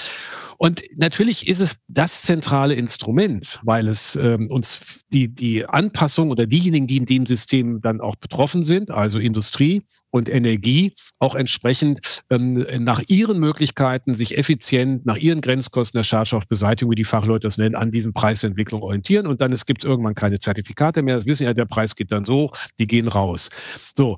Und 0.63 0.81
natürlich 0.95 1.49
ist 1.49 1.59
es 1.59 1.79
das 1.89 2.21
zentrale 2.21 2.73
Instrument, 2.73 3.59
weil 3.63 3.85
es 3.89 4.15
ähm, 4.15 4.49
uns 4.49 5.01
die, 5.11 5.27
die 5.27 5.65
Anpassung 5.65 6.31
oder 6.31 6.47
diejenigen, 6.47 6.87
die 6.87 6.95
in 6.95 7.05
dem 7.05 7.25
System 7.25 7.81
dann 7.81 7.99
auch 7.99 8.15
betroffen 8.15 8.63
sind, 8.63 8.89
also 8.89 9.19
Industrie 9.19 9.83
und 10.09 10.29
Energie, 10.29 10.93
auch 11.19 11.35
entsprechend 11.35 12.23
ähm, 12.29 12.65
nach 12.79 13.03
ihren 13.09 13.39
Möglichkeiten 13.39 14.15
sich 14.15 14.37
effizient 14.37 15.05
nach 15.05 15.17
ihren 15.17 15.41
Grenzkosten 15.41 15.97
der 15.97 16.05
Schadstoffbeseitigung, 16.05 16.91
wie 16.91 16.95
die 16.95 17.03
Fachleute 17.03 17.45
das 17.45 17.57
nennen, 17.57 17.75
an 17.75 17.91
diesen 17.91 18.13
Preisentwicklung 18.13 18.83
orientieren. 18.83 19.27
Und 19.27 19.41
dann 19.41 19.51
es 19.51 19.65
gibt 19.65 19.83
irgendwann 19.83 20.15
keine 20.15 20.39
Zertifikate 20.39 21.01
mehr. 21.01 21.15
Das 21.15 21.25
wissen 21.25 21.43
ja, 21.43 21.53
der 21.53 21.65
Preis 21.65 21.93
geht 21.93 22.13
dann 22.13 22.23
so, 22.23 22.51
die 22.79 22.87
gehen 22.87 23.09
raus. 23.09 23.49
So. 23.97 24.17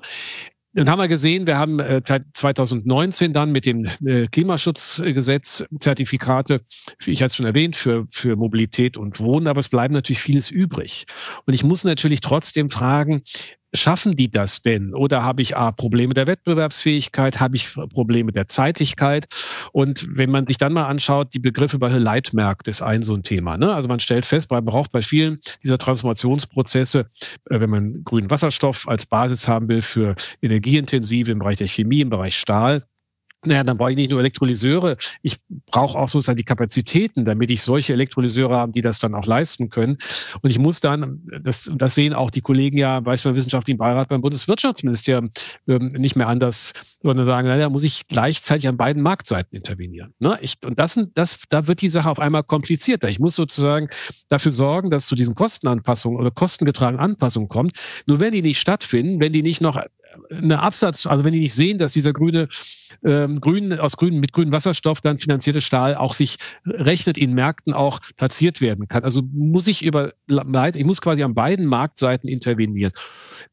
Dann 0.75 0.89
haben 0.89 0.99
wir 0.99 1.07
gesehen, 1.07 1.47
wir 1.47 1.57
haben 1.57 1.79
äh, 1.79 2.01
2019 2.03 3.31
dann 3.31 3.53
mit 3.53 3.65
dem 3.65 3.85
äh, 4.05 4.27
Klimaschutzgesetz 4.27 5.65
Zertifikate, 5.79 6.61
ich 7.05 7.19
jetzt 7.21 7.38
schon 7.38 7.45
erwähnt, 7.45 7.77
für, 7.77 8.07
für 8.11 8.35
Mobilität 8.35 8.97
und 8.97 9.21
Wohnen, 9.21 9.47
aber 9.47 9.61
es 9.61 9.69
bleibt 9.69 9.93
natürlich 9.93 10.19
vieles 10.19 10.51
übrig. 10.51 11.05
Und 11.45 11.53
ich 11.53 11.63
muss 11.63 11.85
natürlich 11.85 12.19
trotzdem 12.19 12.69
fragen, 12.69 13.23
Schaffen 13.75 14.15
die 14.15 14.29
das 14.29 14.61
denn? 14.61 14.93
Oder 14.93 15.23
habe 15.23 15.41
ich 15.41 15.55
A, 15.55 15.71
Probleme 15.71 16.13
der 16.13 16.27
Wettbewerbsfähigkeit, 16.27 17.39
habe 17.39 17.55
ich 17.55 17.73
Probleme 17.73 18.31
der 18.31 18.47
Zeitigkeit? 18.47 19.27
Und 19.71 20.07
wenn 20.09 20.29
man 20.29 20.47
sich 20.47 20.57
dann 20.57 20.73
mal 20.73 20.85
anschaut, 20.85 21.33
die 21.33 21.39
Begriffe 21.39 21.79
bei 21.79 21.89
Leitmärkte 21.89 22.71
ist 22.71 22.81
ein 22.81 23.03
so 23.03 23.13
ein 23.13 23.23
Thema. 23.23 23.57
Ne? 23.57 23.73
Also 23.73 23.88
man 23.88 23.99
stellt 23.99 24.25
fest, 24.25 24.51
man 24.51 24.65
braucht 24.65 24.91
bei 24.91 25.01
vielen 25.01 25.39
dieser 25.63 25.77
Transformationsprozesse, 25.77 27.09
äh, 27.49 27.59
wenn 27.59 27.69
man 27.69 28.03
grünen 28.03 28.29
Wasserstoff 28.29 28.88
als 28.88 29.05
Basis 29.05 29.47
haben 29.47 29.67
will 29.67 29.81
für 29.81 30.15
energieintensive 30.41 31.31
im 31.31 31.39
Bereich 31.39 31.57
der 31.57 31.67
Chemie, 31.67 32.01
im 32.01 32.09
Bereich 32.09 32.38
Stahl, 32.38 32.83
naja, 33.45 33.63
dann 33.63 33.77
brauche 33.77 33.91
ich 33.91 33.97
nicht 33.97 34.12
nur 34.12 34.19
Elektrolyseure, 34.19 34.97
ich 35.21 35.38
brauche 35.67 35.97
auch 35.97 36.10
sozusagen 36.10 36.38
die 36.38 36.43
Kapazitäten, 36.43 37.25
damit 37.25 37.49
ich 37.51 37.62
solche 37.62 37.93
Elektrolyseure 37.93 38.55
habe, 38.55 38.71
die 38.71 38.81
das 38.81 38.99
dann 38.99 39.15
auch 39.15 39.25
leisten 39.25 39.69
können. 39.69 39.97
Und 40.41 40.49
ich 40.49 40.60
muss 40.60 40.79
dann, 40.79 41.21
das, 41.41 41.71
das 41.75 41.95
sehen 41.95 42.13
auch 42.13 42.29
die 42.29 42.41
Kollegen 42.41 42.77
ja 42.77 42.99
bei 42.99 43.15
der 43.15 43.36
Wissenschaftlichen 43.36 43.77
Beirat 43.77 44.10
beim 44.10 44.21
Bundeswirtschaftsministerium 44.21 45.31
ähm, 45.67 45.93
nicht 45.93 46.15
mehr 46.15 46.27
anders, 46.27 46.73
sondern 47.01 47.25
sagen, 47.25 47.47
naja, 47.47 47.69
muss 47.69 47.84
ich 47.84 48.08
gleichzeitig 48.08 48.67
an 48.67 48.77
beiden 48.77 49.01
Marktseiten 49.01 49.55
intervenieren. 49.55 50.13
Ne? 50.19 50.38
Ich, 50.41 50.55
und 50.65 50.79
das, 50.79 50.99
das, 51.13 51.43
da 51.49 51.67
wird 51.67 51.81
die 51.81 51.89
Sache 51.89 52.10
auf 52.10 52.19
einmal 52.19 52.43
komplizierter. 52.43 53.10
Ich 53.10 53.19
muss 53.19 53.36
sozusagen 53.36 53.89
dafür 54.29 54.51
sorgen, 54.51 54.89
dass 54.89 55.05
zu 55.05 55.15
diesen 55.15 55.36
Kostenanpassungen 55.36 56.19
oder 56.19 56.31
kostengetragenen 56.31 56.99
Anpassungen 56.99 57.49
kommt. 57.49 57.77
Nur 58.05 58.19
wenn 58.19 58.34
die 58.34 58.41
nicht 58.41 58.60
stattfinden, 58.60 59.19
wenn 59.19 59.34
die 59.34 59.43
nicht 59.43 59.62
noch 59.62 59.77
eine 60.30 60.62
Absatz, 60.62 61.06
also 61.06 61.23
wenn 61.23 61.34
die 61.34 61.39
nicht 61.39 61.54
sehen, 61.54 61.78
dass 61.78 61.93
dieser 61.93 62.13
grüne, 62.13 62.47
ähm, 63.04 63.39
grün, 63.39 63.78
aus 63.80 63.97
grün, 63.97 64.19
mit 64.19 64.34
grünem 64.34 64.51
Wasserstoff 64.51 65.01
dann 65.01 65.19
finanzierte 65.19 65.62
Stahl 65.62 65.95
auch 65.95 66.13
sich 66.13 66.38
rechnet 66.65 67.17
in 67.17 67.34
Märkten 67.34 67.73
auch 67.73 67.99
platziert 68.17 68.62
werden 68.62 68.88
kann. 68.88 69.04
Also 69.04 69.21
muss 69.34 69.67
ich 69.67 69.84
über, 69.84 70.13
ich 70.28 70.86
muss 70.86 71.01
quasi 71.01 71.23
an 71.23 71.34
beiden 71.34 71.65
Marktseiten 71.65 72.30
intervenieren. 72.30 72.91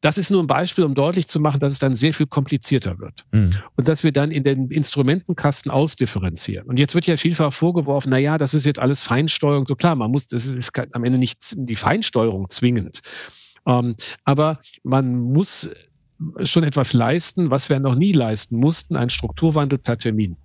Das 0.00 0.18
ist 0.18 0.30
nur 0.30 0.42
ein 0.42 0.46
Beispiel, 0.46 0.84
um 0.84 0.94
deutlich 0.94 1.26
zu 1.26 1.40
machen, 1.40 1.60
dass 1.60 1.72
es 1.72 1.78
dann 1.78 1.94
sehr 1.94 2.14
viel 2.14 2.26
komplizierter 2.26 2.98
wird. 2.98 3.24
Mhm. 3.32 3.54
Und 3.76 3.88
dass 3.88 4.04
wir 4.04 4.12
dann 4.12 4.30
in 4.30 4.44
den 4.44 4.70
Instrumentenkasten 4.70 5.70
ausdifferenzieren. 5.70 6.68
Und 6.68 6.78
jetzt 6.78 6.94
wird 6.94 7.06
ja 7.06 7.16
vielfach 7.16 7.52
vorgeworfen, 7.52 8.10
na 8.10 8.18
ja, 8.18 8.38
das 8.38 8.54
ist 8.54 8.66
jetzt 8.66 8.78
alles 8.78 9.02
Feinsteuerung. 9.02 9.66
So 9.66 9.76
klar, 9.76 9.94
man 9.96 10.10
muss, 10.10 10.26
das 10.26 10.46
ist 10.46 10.70
am 10.92 11.04
Ende 11.04 11.18
nicht 11.18 11.38
die 11.56 11.76
Feinsteuerung 11.76 12.48
zwingend. 12.50 13.00
Ähm, 13.66 13.94
aber 14.24 14.60
man 14.82 15.14
muss 15.14 15.70
schon 16.44 16.64
etwas 16.64 16.92
leisten, 16.92 17.50
was 17.50 17.68
wir 17.68 17.80
noch 17.80 17.94
nie 17.94 18.12
leisten 18.12 18.56
mussten, 18.56 18.96
ein 18.96 19.10
Strukturwandel 19.10 19.78
per 19.78 19.98
Termin. 19.98 20.36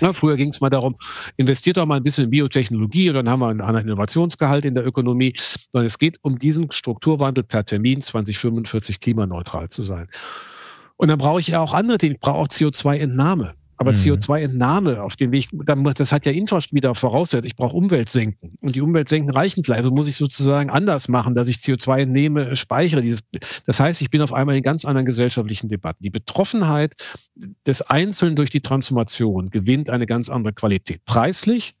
Ja, 0.00 0.12
früher 0.12 0.36
ging 0.36 0.48
es 0.50 0.60
mal 0.60 0.70
darum, 0.70 0.96
investiert 1.36 1.76
doch 1.76 1.86
mal 1.86 1.96
ein 1.96 2.02
bisschen 2.02 2.24
in 2.24 2.30
Biotechnologie 2.30 3.10
und 3.10 3.16
dann 3.16 3.28
haben 3.28 3.40
wir 3.40 3.48
einen 3.48 3.60
anderen 3.60 3.86
Innovationsgehalt 3.86 4.64
in 4.64 4.74
der 4.74 4.86
Ökonomie. 4.86 5.34
Sondern 5.36 5.86
es 5.86 5.98
geht 5.98 6.18
um 6.22 6.38
diesen 6.38 6.70
Strukturwandel 6.72 7.44
per 7.44 7.64
Termin 7.64 8.00
2045 8.00 9.00
klimaneutral 9.00 9.68
zu 9.68 9.82
sein. 9.82 10.08
Und 10.96 11.08
dann 11.08 11.18
brauche 11.18 11.40
ich 11.40 11.48
ja 11.48 11.60
auch 11.60 11.74
andere 11.74 11.98
Dinge. 11.98 12.14
Ich 12.14 12.20
brauche 12.20 12.38
auch 12.38 12.48
CO2-Entnahme. 12.48 13.54
Aber 13.76 13.92
mhm. 13.92 13.96
CO2-Entnahme 13.96 15.02
auf 15.02 15.16
dem 15.16 15.32
Weg, 15.32 15.48
das 15.96 16.12
hat 16.12 16.26
ja 16.26 16.32
Introst 16.32 16.72
wieder 16.72 16.94
vorausgesetzt. 16.94 17.46
Ich 17.46 17.56
brauche 17.56 17.76
Umweltsenken. 17.76 18.56
Und 18.60 18.74
die 18.74 18.80
Umweltsenken 18.80 19.30
reichen 19.30 19.64
vielleicht. 19.64 19.78
Also 19.78 19.90
muss 19.90 20.08
ich 20.08 20.16
sozusagen 20.16 20.70
anders 20.70 21.08
machen, 21.08 21.34
dass 21.34 21.48
ich 21.48 21.56
CO2 21.56 22.02
entnehme, 22.02 22.56
speichere. 22.56 23.02
Das 23.66 23.80
heißt, 23.80 24.00
ich 24.00 24.10
bin 24.10 24.22
auf 24.22 24.32
einmal 24.32 24.56
in 24.56 24.62
ganz 24.62 24.84
anderen 24.84 25.06
gesellschaftlichen 25.06 25.68
Debatten. 25.68 26.02
Die 26.02 26.10
Betroffenheit 26.10 26.94
des 27.66 27.82
Einzelnen 27.82 28.36
durch 28.36 28.50
die 28.50 28.60
Transformation 28.60 29.50
gewinnt 29.50 29.90
eine 29.90 30.06
ganz 30.06 30.28
andere 30.28 30.52
Qualität. 30.52 31.04
Preislich, 31.04 31.74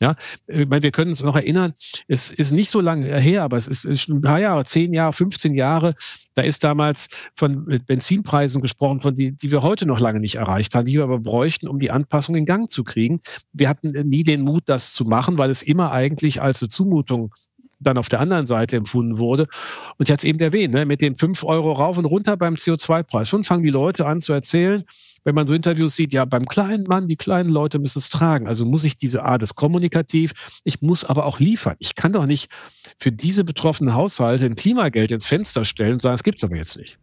Ja, 0.00 0.14
wir 0.46 0.90
können 0.92 1.10
uns 1.10 1.22
noch 1.22 1.36
erinnern, 1.36 1.74
es 2.08 2.30
ist 2.30 2.52
nicht 2.52 2.70
so 2.70 2.80
lange 2.80 3.20
her, 3.20 3.42
aber 3.42 3.58
es 3.58 3.68
ist 3.68 4.08
ein 4.08 4.22
paar 4.22 4.40
Jahre, 4.40 4.64
zehn 4.64 4.94
Jahre, 4.94 5.12
15 5.12 5.54
Jahre, 5.54 5.94
da 6.34 6.42
ist 6.42 6.64
damals 6.64 7.08
von 7.36 7.66
Benzinpreisen 7.86 8.62
gesprochen, 8.62 9.02
von 9.02 9.14
die, 9.14 9.32
die 9.32 9.50
wir 9.52 9.62
heute 9.62 9.86
noch 9.86 10.00
lange 10.00 10.20
nicht 10.20 10.36
erreicht 10.36 10.74
haben, 10.74 10.86
die 10.86 10.94
wir 10.94 11.04
aber 11.04 11.18
bräuchten, 11.18 11.68
um 11.68 11.78
die 11.80 11.90
Anpassung 11.90 12.34
in 12.34 12.46
Gang 12.46 12.70
zu 12.70 12.82
kriegen. 12.82 13.20
Wir 13.52 13.68
hatten 13.68 13.90
nie 14.08 14.22
den 14.22 14.40
Mut, 14.40 14.62
das 14.66 14.94
zu 14.94 15.04
machen, 15.04 15.36
weil 15.36 15.50
es 15.50 15.62
immer 15.62 15.92
eigentlich 15.92 16.40
als 16.40 16.62
eine 16.62 16.70
Zumutung 16.70 17.34
dann 17.80 17.98
auf 17.98 18.08
der 18.08 18.20
anderen 18.20 18.46
Seite 18.46 18.76
empfunden 18.76 19.18
wurde. 19.18 19.48
Und 19.96 20.08
ich 20.08 20.12
hatte 20.12 20.20
es 20.20 20.24
eben 20.24 20.38
erwähnt, 20.40 20.74
ne, 20.74 20.84
mit 20.84 21.00
den 21.00 21.16
fünf 21.16 21.44
Euro 21.44 21.72
rauf 21.72 21.98
und 21.98 22.04
runter 22.04 22.36
beim 22.36 22.54
CO2-Preis. 22.54 23.28
Schon 23.28 23.44
fangen 23.44 23.62
die 23.62 23.70
Leute 23.70 24.06
an 24.06 24.20
zu 24.20 24.32
erzählen, 24.32 24.84
wenn 25.24 25.34
man 25.34 25.46
so 25.46 25.54
Interviews 25.54 25.96
sieht, 25.96 26.12
ja, 26.12 26.24
beim 26.24 26.46
kleinen 26.46 26.84
Mann, 26.84 27.08
die 27.08 27.16
kleinen 27.16 27.50
Leute 27.50 27.78
müssen 27.78 27.98
es 27.98 28.08
tragen. 28.08 28.46
Also 28.46 28.64
muss 28.64 28.84
ich 28.84 28.96
diese 28.96 29.22
Art 29.24 29.42
des 29.42 29.54
Kommunikativ, 29.54 30.60
ich 30.64 30.82
muss 30.82 31.04
aber 31.04 31.26
auch 31.26 31.40
liefern. 31.40 31.76
Ich 31.78 31.94
kann 31.94 32.12
doch 32.12 32.26
nicht 32.26 32.50
für 32.98 33.12
diese 33.12 33.44
betroffenen 33.44 33.94
Haushalte 33.94 34.46
ein 34.46 34.56
Klimageld 34.56 35.10
ins 35.10 35.26
Fenster 35.26 35.64
stellen 35.64 35.94
und 35.94 36.02
sagen, 36.02 36.14
es 36.14 36.22
gibt's 36.22 36.44
aber 36.44 36.56
jetzt 36.56 36.76
nicht. 36.76 36.98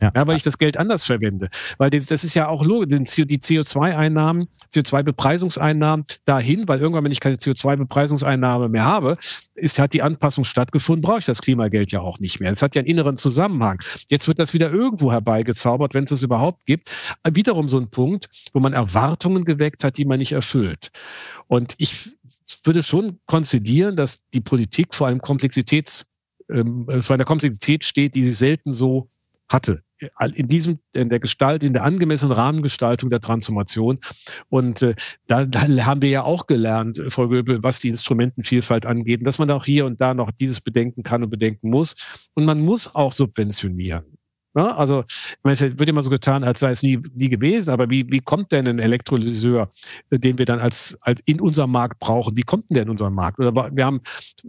Ja. 0.00 0.12
ja, 0.14 0.26
weil 0.26 0.36
ich 0.36 0.42
das 0.42 0.58
Geld 0.58 0.76
anders 0.76 1.04
verwende. 1.04 1.48
Weil 1.76 1.90
das, 1.90 2.06
das 2.06 2.22
ist 2.22 2.34
ja 2.34 2.48
auch 2.48 2.64
logisch, 2.64 2.88
die 2.88 3.38
CO2-Einnahmen, 3.38 4.48
CO2-Bepreisungseinnahmen 4.72 6.06
dahin, 6.24 6.68
weil 6.68 6.80
irgendwann, 6.80 7.04
wenn 7.04 7.12
ich 7.12 7.20
keine 7.20 7.36
CO2-Bepreisungseinnahme 7.36 8.68
mehr 8.68 8.84
habe, 8.84 9.16
ist, 9.54 9.78
hat 9.78 9.92
die 9.92 10.02
Anpassung 10.02 10.44
stattgefunden, 10.44 11.02
brauche 11.02 11.18
ich 11.18 11.24
das 11.24 11.42
Klimageld 11.42 11.90
ja 11.90 12.00
auch 12.00 12.20
nicht 12.20 12.38
mehr. 12.38 12.52
Es 12.52 12.62
hat 12.62 12.76
ja 12.76 12.80
einen 12.80 12.88
inneren 12.88 13.18
Zusammenhang. 13.18 13.80
Jetzt 14.08 14.28
wird 14.28 14.38
das 14.38 14.54
wieder 14.54 14.70
irgendwo 14.70 15.10
herbeigezaubert, 15.10 15.94
wenn 15.94 16.04
es 16.04 16.12
es 16.12 16.22
überhaupt 16.22 16.64
gibt. 16.66 16.90
Wiederum 17.28 17.68
so 17.68 17.78
ein 17.78 17.90
Punkt, 17.90 18.28
wo 18.52 18.60
man 18.60 18.72
Erwartungen 18.72 19.44
geweckt 19.44 19.82
hat, 19.82 19.98
die 19.98 20.04
man 20.04 20.18
nicht 20.18 20.32
erfüllt. 20.32 20.90
Und 21.48 21.74
ich 21.78 22.10
würde 22.64 22.82
schon 22.82 23.18
konzidieren, 23.26 23.96
dass 23.96 24.20
die 24.32 24.40
Politik 24.40 24.94
vor 24.94 25.08
allem 25.08 25.20
Komplexitäts, 25.20 26.06
ähm, 26.50 26.86
vor 27.00 27.14
einer 27.14 27.24
Komplexität 27.24 27.84
steht, 27.84 28.14
die 28.14 28.22
sie 28.22 28.32
selten 28.32 28.72
so 28.72 29.10
hatte 29.48 29.82
in 30.34 30.48
diesem, 30.48 30.78
in 30.94 31.08
der 31.08 31.20
Gestalt, 31.20 31.62
in 31.62 31.72
der 31.72 31.84
angemessenen 31.84 32.32
Rahmengestaltung 32.32 33.10
der 33.10 33.20
Transformation. 33.20 33.98
Und 34.48 34.82
äh, 34.82 34.94
da, 35.26 35.44
da 35.44 35.60
haben 35.86 36.02
wir 36.02 36.10
ja 36.10 36.22
auch 36.24 36.46
gelernt, 36.46 36.98
äh, 36.98 37.10
Frau 37.10 37.28
Göbel, 37.28 37.62
was 37.62 37.78
die 37.78 37.88
Instrumentenvielfalt 37.88 38.86
angeht, 38.86 39.26
dass 39.26 39.38
man 39.38 39.50
auch 39.50 39.64
hier 39.64 39.86
und 39.86 40.00
da 40.00 40.14
noch 40.14 40.30
dieses 40.30 40.60
bedenken 40.60 41.02
kann 41.02 41.22
und 41.22 41.30
bedenken 41.30 41.70
muss. 41.70 41.94
Und 42.34 42.44
man 42.44 42.60
muss 42.60 42.94
auch 42.94 43.12
subventionieren. 43.12 44.17
Ja, 44.56 44.76
also, 44.76 45.04
es 45.44 45.60
wird 45.60 45.88
immer 45.88 46.02
so 46.02 46.10
getan, 46.10 46.42
als 46.42 46.60
sei 46.60 46.70
es 46.70 46.82
nie, 46.82 46.98
nie 47.14 47.28
gewesen, 47.28 47.70
aber 47.70 47.90
wie, 47.90 48.10
wie 48.10 48.20
kommt 48.20 48.50
denn 48.50 48.66
ein 48.66 48.78
Elektrolyseur, 48.78 49.70
den 50.10 50.38
wir 50.38 50.46
dann 50.46 50.58
als, 50.58 50.96
als 51.02 51.20
in 51.26 51.40
unserem 51.40 51.70
Markt 51.70 51.98
brauchen, 51.98 52.36
wie 52.36 52.42
kommt 52.42 52.70
denn 52.70 52.74
der 52.74 52.82
in 52.84 52.90
unseren 52.90 53.14
Markt? 53.14 53.38
Oder 53.38 53.54
wir 53.54 53.84
haben 53.84 54.00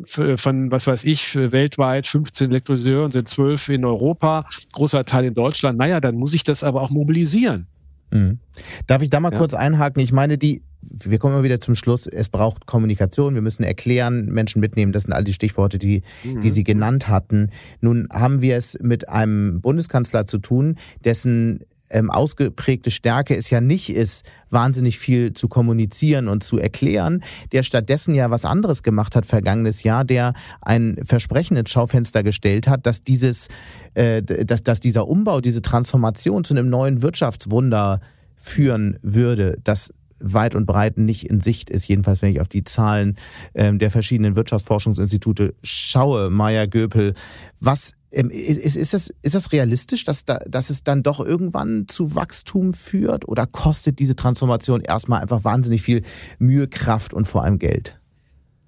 von, 0.06 0.72
was 0.72 0.88
weiß 0.88 1.04
ich, 1.04 1.36
weltweit 1.36 2.08
15 2.08 2.50
Elektrolyseure 2.50 3.06
und 3.06 3.12
sind 3.12 3.28
12 3.28 3.70
in 3.70 3.86
Europa, 3.86 4.48
großer 4.72 5.06
Teil 5.06 5.26
in 5.26 5.34
Deutschland. 5.34 5.78
Naja, 5.78 6.00
dann 6.00 6.16
muss 6.16 6.34
ich 6.34 6.44
das 6.44 6.64
aber 6.64 6.82
auch 6.82 6.90
mobilisieren. 6.90 7.68
Mhm. 8.12 8.40
Darf 8.88 9.02
ich 9.02 9.10
da 9.10 9.20
mal 9.20 9.32
ja. 9.32 9.38
kurz 9.38 9.54
einhaken? 9.54 10.02
Ich 10.02 10.12
meine, 10.12 10.38
die, 10.38 10.64
wir 10.82 11.20
kommen 11.20 11.34
immer 11.34 11.44
wieder 11.44 11.62
zum 11.62 11.76
Schluss, 11.76 12.08
es 12.08 12.30
braucht 12.30 12.66
Kommunikation, 12.66 13.36
wir 13.36 13.42
müssen 13.42 13.64
erklären, 13.64 14.26
Menschen 14.26 14.60
mitnehmen, 14.60 14.92
das 14.92 15.04
sind 15.04 15.14
all 15.14 15.24
die 15.24 15.34
Stichworte, 15.34 15.78
die, 15.78 16.04
mhm. 16.24 16.42
die 16.42 16.50
Sie 16.50 16.64
genannt 16.64 17.08
hatten. 17.08 17.52
Nun 17.82 18.08
haben 18.12 18.42
wir 18.42 18.56
es 18.56 18.78
mit 18.82 19.10
einem 19.10 19.62
Bundeskanzler 19.62 20.26
zu 20.26 20.38
tun, 20.40 20.76
dessen 21.04 21.66
ähm, 21.90 22.12
ausgeprägte 22.12 22.92
Stärke 22.92 23.36
es 23.36 23.50
ja 23.50 23.62
nicht 23.62 23.90
ist, 23.90 24.30
wahnsinnig 24.50 25.00
viel 25.00 25.34
zu 25.34 25.48
kommunizieren 25.48 26.28
und 26.28 26.44
zu 26.44 26.58
erklären, 26.58 27.24
der 27.52 27.64
stattdessen 27.64 28.14
ja 28.14 28.30
was 28.30 28.46
anderes 28.46 28.84
gemacht 28.84 29.16
hat 29.16 29.26
vergangenes 29.26 29.84
Jahr, 29.84 30.06
der 30.06 30.34
ein 30.62 30.98
Versprechen 31.04 31.58
ins 31.58 31.72
Schaufenster 31.72 32.24
gestellt 32.24 32.68
hat, 32.68 32.86
dass 32.86 33.04
dieses, 33.04 33.48
äh, 33.96 34.22
dass, 34.22 34.64
dass 34.64 34.80
dieser 34.80 35.08
Umbau, 35.08 35.42
diese 35.42 35.62
Transformation 35.62 36.44
zu 36.44 36.54
einem 36.54 36.70
neuen 36.70 37.02
Wirtschaftswunder 37.02 38.00
führen 38.36 38.98
würde, 39.02 39.58
das 39.64 39.92
weit 40.20 40.56
und 40.56 40.66
breit 40.66 40.98
nicht 40.98 41.30
in 41.30 41.40
Sicht 41.40 41.70
ist, 41.70 41.88
jedenfalls 41.88 42.22
wenn 42.22 42.32
ich 42.32 42.42
auf 42.42 42.48
die 42.48 42.64
Zahlen 42.64 43.18
ähm, 43.54 43.80
der 43.80 43.92
verschiedenen 43.92 44.36
Wirtschaftsforschungsinstitute 44.36 45.54
schaue, 45.64 46.30
Maya 46.30 46.66
Göpel. 46.66 47.14
Was 47.60 47.94
ähm, 48.12 48.30
ist, 48.30 48.76
ist, 48.76 48.94
das, 48.94 49.12
ist 49.22 49.36
das 49.36 49.52
realistisch, 49.52 50.04
dass, 50.04 50.26
da, 50.26 50.40
dass 50.48 50.70
es 50.70 50.84
dann 50.84 51.04
doch 51.04 51.20
irgendwann 51.20 51.88
zu 51.88 52.16
Wachstum 52.16 52.74
führt 52.74 53.28
oder 53.28 53.46
kostet 53.46 54.00
diese 54.00 54.16
Transformation 54.16 54.82
erstmal 54.82 55.22
einfach 55.22 55.44
wahnsinnig 55.44 55.82
viel 55.82 56.02
Mühe, 56.40 56.68
Kraft 56.68 57.14
und 57.14 57.28
vor 57.28 57.44
allem 57.44 57.60
Geld? 57.60 58.00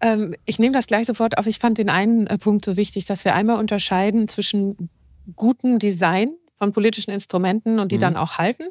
Ähm, 0.01 0.35
ich 0.45 0.59
nehme 0.59 0.73
das 0.73 0.87
gleich 0.87 1.07
sofort 1.07 1.37
auf. 1.37 1.47
Ich 1.47 1.59
fand 1.59 1.77
den 1.77 1.89
einen 1.89 2.27
äh, 2.27 2.37
Punkt 2.37 2.65
so 2.65 2.77
wichtig, 2.77 3.05
dass 3.05 3.25
wir 3.25 3.35
einmal 3.35 3.59
unterscheiden 3.59 4.27
zwischen 4.27 4.89
gutem 5.35 5.79
Design 5.79 6.35
von 6.61 6.73
politischen 6.73 7.09
Instrumenten 7.09 7.79
und 7.79 7.91
die 7.91 7.95
mhm. 7.95 8.01
dann 8.01 8.17
auch 8.17 8.37
halten. 8.37 8.65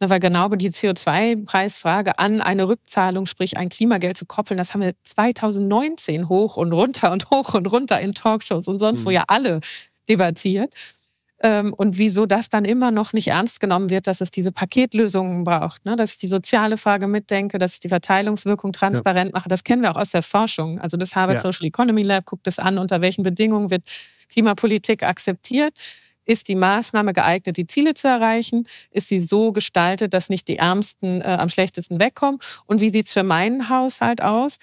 Weil 0.00 0.18
genau 0.18 0.48
die 0.48 0.70
CO2-Preisfrage 0.70 2.18
an 2.18 2.40
eine 2.40 2.66
Rückzahlung, 2.66 3.26
sprich 3.26 3.56
ein 3.56 3.68
Klimageld 3.68 4.16
zu 4.16 4.26
koppeln, 4.26 4.58
das 4.58 4.74
haben 4.74 4.80
wir 4.80 4.94
2019 5.04 6.28
hoch 6.28 6.56
und 6.56 6.72
runter 6.72 7.12
und 7.12 7.30
hoch 7.30 7.54
und 7.54 7.70
runter 7.70 8.00
in 8.00 8.14
Talkshows 8.14 8.66
und 8.66 8.80
sonst 8.80 9.02
mhm. 9.02 9.06
wo 9.06 9.10
ja 9.10 9.24
alle 9.28 9.60
debattiert. 10.08 10.74
Ähm, 11.40 11.72
und 11.72 11.98
wieso 11.98 12.26
das 12.26 12.48
dann 12.48 12.64
immer 12.64 12.90
noch 12.90 13.12
nicht 13.12 13.28
ernst 13.28 13.60
genommen 13.60 13.90
wird, 13.90 14.08
dass 14.08 14.20
es 14.20 14.32
diese 14.32 14.50
Paketlösungen 14.50 15.44
braucht, 15.44 15.84
ne? 15.84 15.94
dass 15.94 16.14
ich 16.14 16.18
die 16.18 16.28
soziale 16.28 16.78
Frage 16.78 17.06
mitdenke, 17.06 17.58
dass 17.58 17.74
ich 17.74 17.80
die 17.80 17.88
Verteilungswirkung 17.88 18.72
transparent 18.72 19.30
ja. 19.30 19.38
mache. 19.38 19.48
Das 19.48 19.62
kennen 19.62 19.82
wir 19.82 19.92
auch 19.92 20.00
aus 20.00 20.10
der 20.10 20.22
Forschung. 20.22 20.80
Also 20.80 20.96
das 20.96 21.14
Harvard 21.14 21.36
ja. 21.36 21.42
Social 21.42 21.66
Economy 21.66 22.02
Lab 22.02 22.24
guckt 22.24 22.48
es 22.48 22.58
an, 22.58 22.78
unter 22.78 23.00
welchen 23.02 23.22
Bedingungen 23.22 23.70
wird 23.70 23.84
Klimapolitik 24.30 25.04
akzeptiert. 25.04 25.74
Ist 26.26 26.48
die 26.48 26.54
Maßnahme 26.54 27.12
geeignet, 27.12 27.56
die 27.56 27.66
Ziele 27.66 27.94
zu 27.94 28.08
erreichen? 28.08 28.68
Ist 28.90 29.08
sie 29.08 29.24
so 29.24 29.52
gestaltet, 29.52 30.12
dass 30.12 30.28
nicht 30.28 30.48
die 30.48 30.58
Ärmsten 30.58 31.22
äh, 31.22 31.24
am 31.24 31.48
schlechtesten 31.48 31.98
wegkommen? 31.98 32.40
Und 32.66 32.80
wie 32.80 32.90
sieht 32.90 33.06
es 33.06 33.12
für 33.12 33.22
meinen 33.22 33.68
Haushalt 33.70 34.20
aus? 34.20 34.58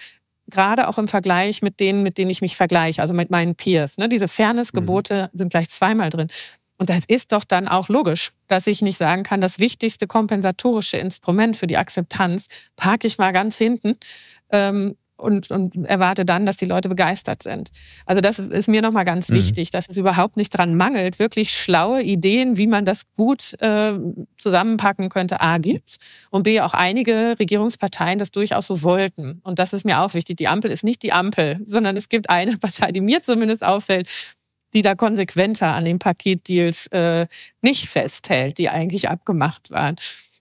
Gerade 0.46 0.88
auch 0.88 0.98
im 0.98 1.08
Vergleich 1.08 1.62
mit 1.62 1.80
denen, 1.80 2.02
mit 2.02 2.18
denen 2.18 2.30
ich 2.30 2.42
mich 2.42 2.54
vergleiche, 2.54 3.00
also 3.00 3.14
mit 3.14 3.30
meinen 3.30 3.54
Peers. 3.54 3.96
Ne? 3.96 4.08
Diese 4.08 4.28
Fairnessgebote 4.28 5.30
mhm. 5.32 5.38
sind 5.38 5.48
gleich 5.48 5.70
zweimal 5.70 6.10
drin. 6.10 6.28
Und 6.76 6.90
das 6.90 7.02
ist 7.06 7.32
doch 7.32 7.44
dann 7.44 7.68
auch 7.68 7.88
logisch, 7.88 8.32
dass 8.48 8.66
ich 8.66 8.82
nicht 8.82 8.98
sagen 8.98 9.22
kann, 9.22 9.40
das 9.40 9.58
wichtigste 9.58 10.06
kompensatorische 10.06 10.98
Instrument 10.98 11.56
für 11.56 11.66
die 11.66 11.76
Akzeptanz 11.76 12.48
parke 12.76 13.06
ich 13.06 13.16
mal 13.16 13.32
ganz 13.32 13.56
hinten. 13.56 13.96
Ähm, 14.50 14.96
und, 15.16 15.50
und 15.50 15.86
erwarte 15.86 16.24
dann, 16.24 16.44
dass 16.46 16.56
die 16.56 16.64
Leute 16.64 16.88
begeistert 16.88 17.42
sind. 17.42 17.70
Also 18.06 18.20
das 18.20 18.38
ist 18.38 18.68
mir 18.68 18.82
nochmal 18.82 19.04
ganz 19.04 19.28
mhm. 19.28 19.36
wichtig, 19.36 19.70
dass 19.70 19.88
es 19.88 19.96
überhaupt 19.96 20.36
nicht 20.36 20.50
dran 20.50 20.74
mangelt, 20.74 21.18
wirklich 21.18 21.56
schlaue 21.56 22.02
Ideen, 22.02 22.56
wie 22.56 22.66
man 22.66 22.84
das 22.84 23.02
gut 23.16 23.54
äh, 23.60 23.94
zusammenpacken 24.38 25.08
könnte, 25.08 25.40
A 25.40 25.58
gibt 25.58 25.96
und 26.30 26.42
B 26.42 26.60
auch 26.60 26.74
einige 26.74 27.36
Regierungsparteien 27.38 28.18
das 28.18 28.30
durchaus 28.30 28.66
so 28.66 28.82
wollten. 28.82 29.40
Und 29.44 29.58
das 29.58 29.72
ist 29.72 29.84
mir 29.84 30.00
auch 30.00 30.14
wichtig. 30.14 30.36
Die 30.36 30.48
Ampel 30.48 30.70
ist 30.70 30.84
nicht 30.84 31.02
die 31.02 31.12
Ampel, 31.12 31.60
sondern 31.64 31.96
es 31.96 32.08
gibt 32.08 32.28
eine 32.28 32.56
Partei, 32.58 32.92
die 32.92 33.00
mir 33.00 33.22
zumindest 33.22 33.62
auffällt, 33.62 34.08
die 34.74 34.82
da 34.82 34.94
konsequenter 34.96 35.68
an 35.68 35.84
den 35.84 36.00
Paketdeals 36.00 36.88
äh, 36.88 37.26
nicht 37.62 37.88
festhält, 37.88 38.58
die 38.58 38.68
eigentlich 38.68 39.08
abgemacht 39.08 39.70
waren. 39.70 39.96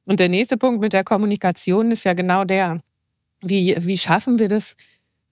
Und 0.06 0.20
der 0.20 0.30
nächste 0.30 0.58
Punkt 0.58 0.82
mit 0.82 0.92
der 0.92 1.04
Kommunikation 1.04 1.92
ist 1.92 2.04
ja 2.04 2.14
genau 2.14 2.44
der, 2.44 2.80
wie, 3.44 3.76
wie 3.80 3.98
schaffen 3.98 4.40
wir 4.40 4.48
das, 4.48 4.76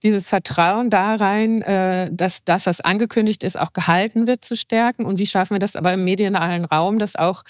dieses 0.02 0.26
Vertrauen 0.26 0.90
da 0.90 1.14
rein, 1.14 1.62
äh, 1.62 2.10
dass 2.12 2.44
das, 2.44 2.66
was 2.66 2.80
angekündigt 2.80 3.42
ist, 3.42 3.58
auch 3.58 3.72
gehalten 3.72 4.26
wird, 4.26 4.44
zu 4.44 4.56
stärken? 4.56 5.04
Und 5.04 5.18
wie 5.18 5.26
schaffen 5.26 5.54
wir 5.54 5.58
das 5.58 5.76
aber 5.76 5.92
im 5.92 6.04
medialen 6.04 6.64
Raum, 6.64 6.98
das 6.98 7.16
auch 7.16 7.42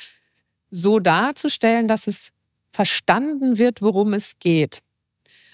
so 0.70 0.98
darzustellen, 0.98 1.88
dass 1.88 2.06
es 2.06 2.30
verstanden 2.72 3.58
wird, 3.58 3.82
worum 3.82 4.12
es 4.12 4.32
geht? 4.38 4.80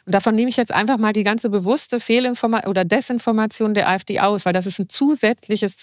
Und 0.06 0.14
davon 0.14 0.34
nehme 0.34 0.48
ich 0.48 0.56
jetzt 0.56 0.72
einfach 0.72 0.96
mal 0.96 1.12
die 1.12 1.22
ganze 1.22 1.50
bewusste 1.50 2.00
Fehlinformation 2.00 2.70
oder 2.70 2.84
Desinformation 2.84 3.74
der 3.74 3.88
AfD 3.88 4.20
aus, 4.20 4.46
weil 4.46 4.54
das 4.54 4.64
ist 4.64 4.78
ein 4.78 4.88
zusätzliches 4.88 5.76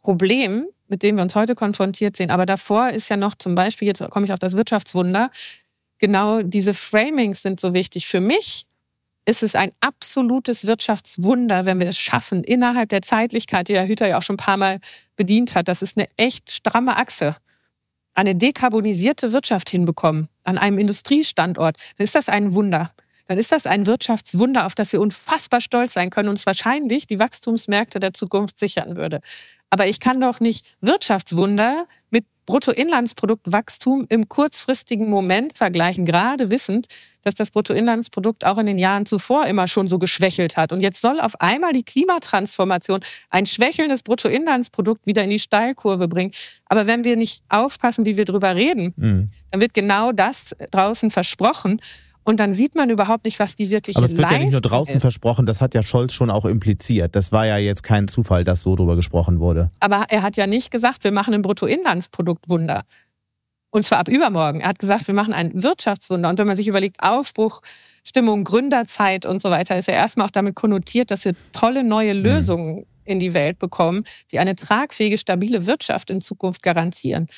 Problem, 0.00 0.66
mit 0.88 1.02
dem 1.04 1.16
wir 1.16 1.22
uns 1.22 1.36
heute 1.36 1.54
konfrontiert 1.54 2.16
sehen. 2.16 2.30
Aber 2.30 2.46
davor 2.46 2.90
ist 2.90 3.08
ja 3.08 3.16
noch 3.16 3.36
zum 3.36 3.54
Beispiel, 3.54 3.86
jetzt 3.86 4.02
komme 4.10 4.26
ich 4.26 4.32
auf 4.32 4.40
das 4.40 4.56
Wirtschaftswunder, 4.56 5.30
genau 6.00 6.42
diese 6.42 6.74
Framings 6.74 7.42
sind 7.42 7.60
so 7.60 7.72
wichtig. 7.74 8.08
Für 8.08 8.20
mich 8.20 8.66
ist 9.26 9.42
es 9.42 9.54
ein 9.54 9.70
absolutes 9.80 10.66
Wirtschaftswunder, 10.66 11.66
wenn 11.66 11.78
wir 11.78 11.88
es 11.88 11.98
schaffen, 11.98 12.42
innerhalb 12.42 12.88
der 12.88 13.02
Zeitlichkeit, 13.02 13.68
die 13.68 13.74
Herr 13.74 13.86
Hüter 13.86 14.08
ja 14.08 14.18
auch 14.18 14.22
schon 14.22 14.34
ein 14.34 14.44
paar 14.44 14.56
Mal 14.56 14.80
bedient 15.14 15.54
hat, 15.54 15.68
das 15.68 15.82
ist 15.82 15.96
eine 15.96 16.08
echt 16.16 16.50
stramme 16.50 16.96
Achse, 16.96 17.36
eine 18.14 18.34
dekarbonisierte 18.34 19.32
Wirtschaft 19.32 19.70
hinbekommen 19.70 20.28
an 20.42 20.58
einem 20.58 20.78
Industriestandort, 20.78 21.76
dann 21.96 22.04
ist 22.04 22.14
das 22.14 22.28
ein 22.28 22.54
Wunder. 22.54 22.90
Dann 23.28 23.38
ist 23.38 23.52
das 23.52 23.64
ein 23.64 23.86
Wirtschaftswunder, 23.86 24.66
auf 24.66 24.74
das 24.74 24.92
wir 24.92 25.00
unfassbar 25.00 25.60
stolz 25.60 25.92
sein 25.92 26.10
können 26.10 26.28
und 26.28 26.32
uns 26.32 26.46
wahrscheinlich 26.46 27.06
die 27.06 27.20
Wachstumsmärkte 27.20 28.00
der 28.00 28.12
Zukunft 28.12 28.58
sichern 28.58 28.96
würde. 28.96 29.20
Aber 29.70 29.86
ich 29.86 30.00
kann 30.00 30.20
doch 30.20 30.40
nicht 30.40 30.76
Wirtschaftswunder 30.80 31.86
mit 32.10 32.24
Bruttoinlandsproduktwachstum 32.50 34.06
im 34.08 34.28
kurzfristigen 34.28 35.08
Moment 35.08 35.56
vergleichen, 35.56 36.04
gerade 36.04 36.50
wissend, 36.50 36.88
dass 37.22 37.36
das 37.36 37.52
Bruttoinlandsprodukt 37.52 38.44
auch 38.44 38.58
in 38.58 38.66
den 38.66 38.78
Jahren 38.78 39.06
zuvor 39.06 39.46
immer 39.46 39.68
schon 39.68 39.86
so 39.86 40.00
geschwächelt 40.00 40.56
hat. 40.56 40.72
Und 40.72 40.80
jetzt 40.80 41.00
soll 41.00 41.20
auf 41.20 41.40
einmal 41.40 41.72
die 41.72 41.84
Klimatransformation 41.84 43.00
ein 43.28 43.46
schwächelndes 43.46 44.02
Bruttoinlandsprodukt 44.02 45.06
wieder 45.06 45.22
in 45.22 45.30
die 45.30 45.38
Steilkurve 45.38 46.08
bringen. 46.08 46.32
Aber 46.66 46.88
wenn 46.88 47.04
wir 47.04 47.14
nicht 47.14 47.44
aufpassen, 47.48 48.04
wie 48.04 48.16
wir 48.16 48.24
drüber 48.24 48.56
reden, 48.56 48.94
mhm. 48.96 49.28
dann 49.52 49.60
wird 49.60 49.72
genau 49.72 50.10
das 50.10 50.56
draußen 50.72 51.10
versprochen. 51.12 51.80
Und 52.24 52.38
dann 52.38 52.54
sieht 52.54 52.74
man 52.74 52.90
überhaupt 52.90 53.24
nicht, 53.24 53.38
was 53.38 53.56
die 53.56 53.70
wirkliche 53.70 53.98
Aber 53.98 54.06
es 54.06 54.12
wird 54.12 54.22
Leistung 54.22 54.38
ja 54.38 54.44
nicht 54.44 54.52
nur 54.52 54.60
draußen 54.60 54.96
ist. 54.96 55.02
versprochen, 55.02 55.46
das 55.46 55.60
hat 55.60 55.74
ja 55.74 55.82
Scholz 55.82 56.12
schon 56.12 56.30
auch 56.30 56.44
impliziert. 56.44 57.16
Das 57.16 57.32
war 57.32 57.46
ja 57.46 57.56
jetzt 57.56 57.82
kein 57.82 58.08
Zufall, 58.08 58.44
dass 58.44 58.62
so 58.62 58.76
drüber 58.76 58.96
gesprochen 58.96 59.40
wurde. 59.40 59.70
Aber 59.80 60.04
er 60.08 60.22
hat 60.22 60.36
ja 60.36 60.46
nicht 60.46 60.70
gesagt, 60.70 61.04
wir 61.04 61.12
machen 61.12 61.34
ein 61.34 61.42
Bruttoinlandsproduktwunder. 61.42 62.84
Und 63.70 63.84
zwar 63.84 63.98
ab 63.98 64.08
übermorgen. 64.08 64.60
Er 64.60 64.68
hat 64.68 64.78
gesagt, 64.78 65.06
wir 65.06 65.14
machen 65.14 65.32
ein 65.32 65.62
Wirtschaftswunder. 65.62 66.28
Und 66.28 66.38
wenn 66.38 66.46
man 66.46 66.56
sich 66.56 66.68
überlegt, 66.68 66.96
Aufbruch, 67.02 67.62
Stimmung, 68.02 68.44
Gründerzeit 68.44 69.24
und 69.24 69.40
so 69.40 69.50
weiter, 69.50 69.78
ist 69.78 69.88
er 69.88 69.94
erstmal 69.94 70.26
auch 70.26 70.32
damit 70.32 70.56
konnotiert, 70.56 71.10
dass 71.10 71.24
wir 71.24 71.34
tolle 71.52 71.84
neue 71.84 72.14
mhm. 72.14 72.22
Lösungen 72.22 72.86
in 73.04 73.18
die 73.18 73.32
Welt 73.32 73.58
bekommen, 73.58 74.04
die 74.30 74.38
eine 74.38 74.56
tragfähige, 74.56 75.18
stabile 75.18 75.66
Wirtschaft 75.66 76.10
in 76.10 76.20
Zukunft 76.20 76.62
garantieren 76.62 77.28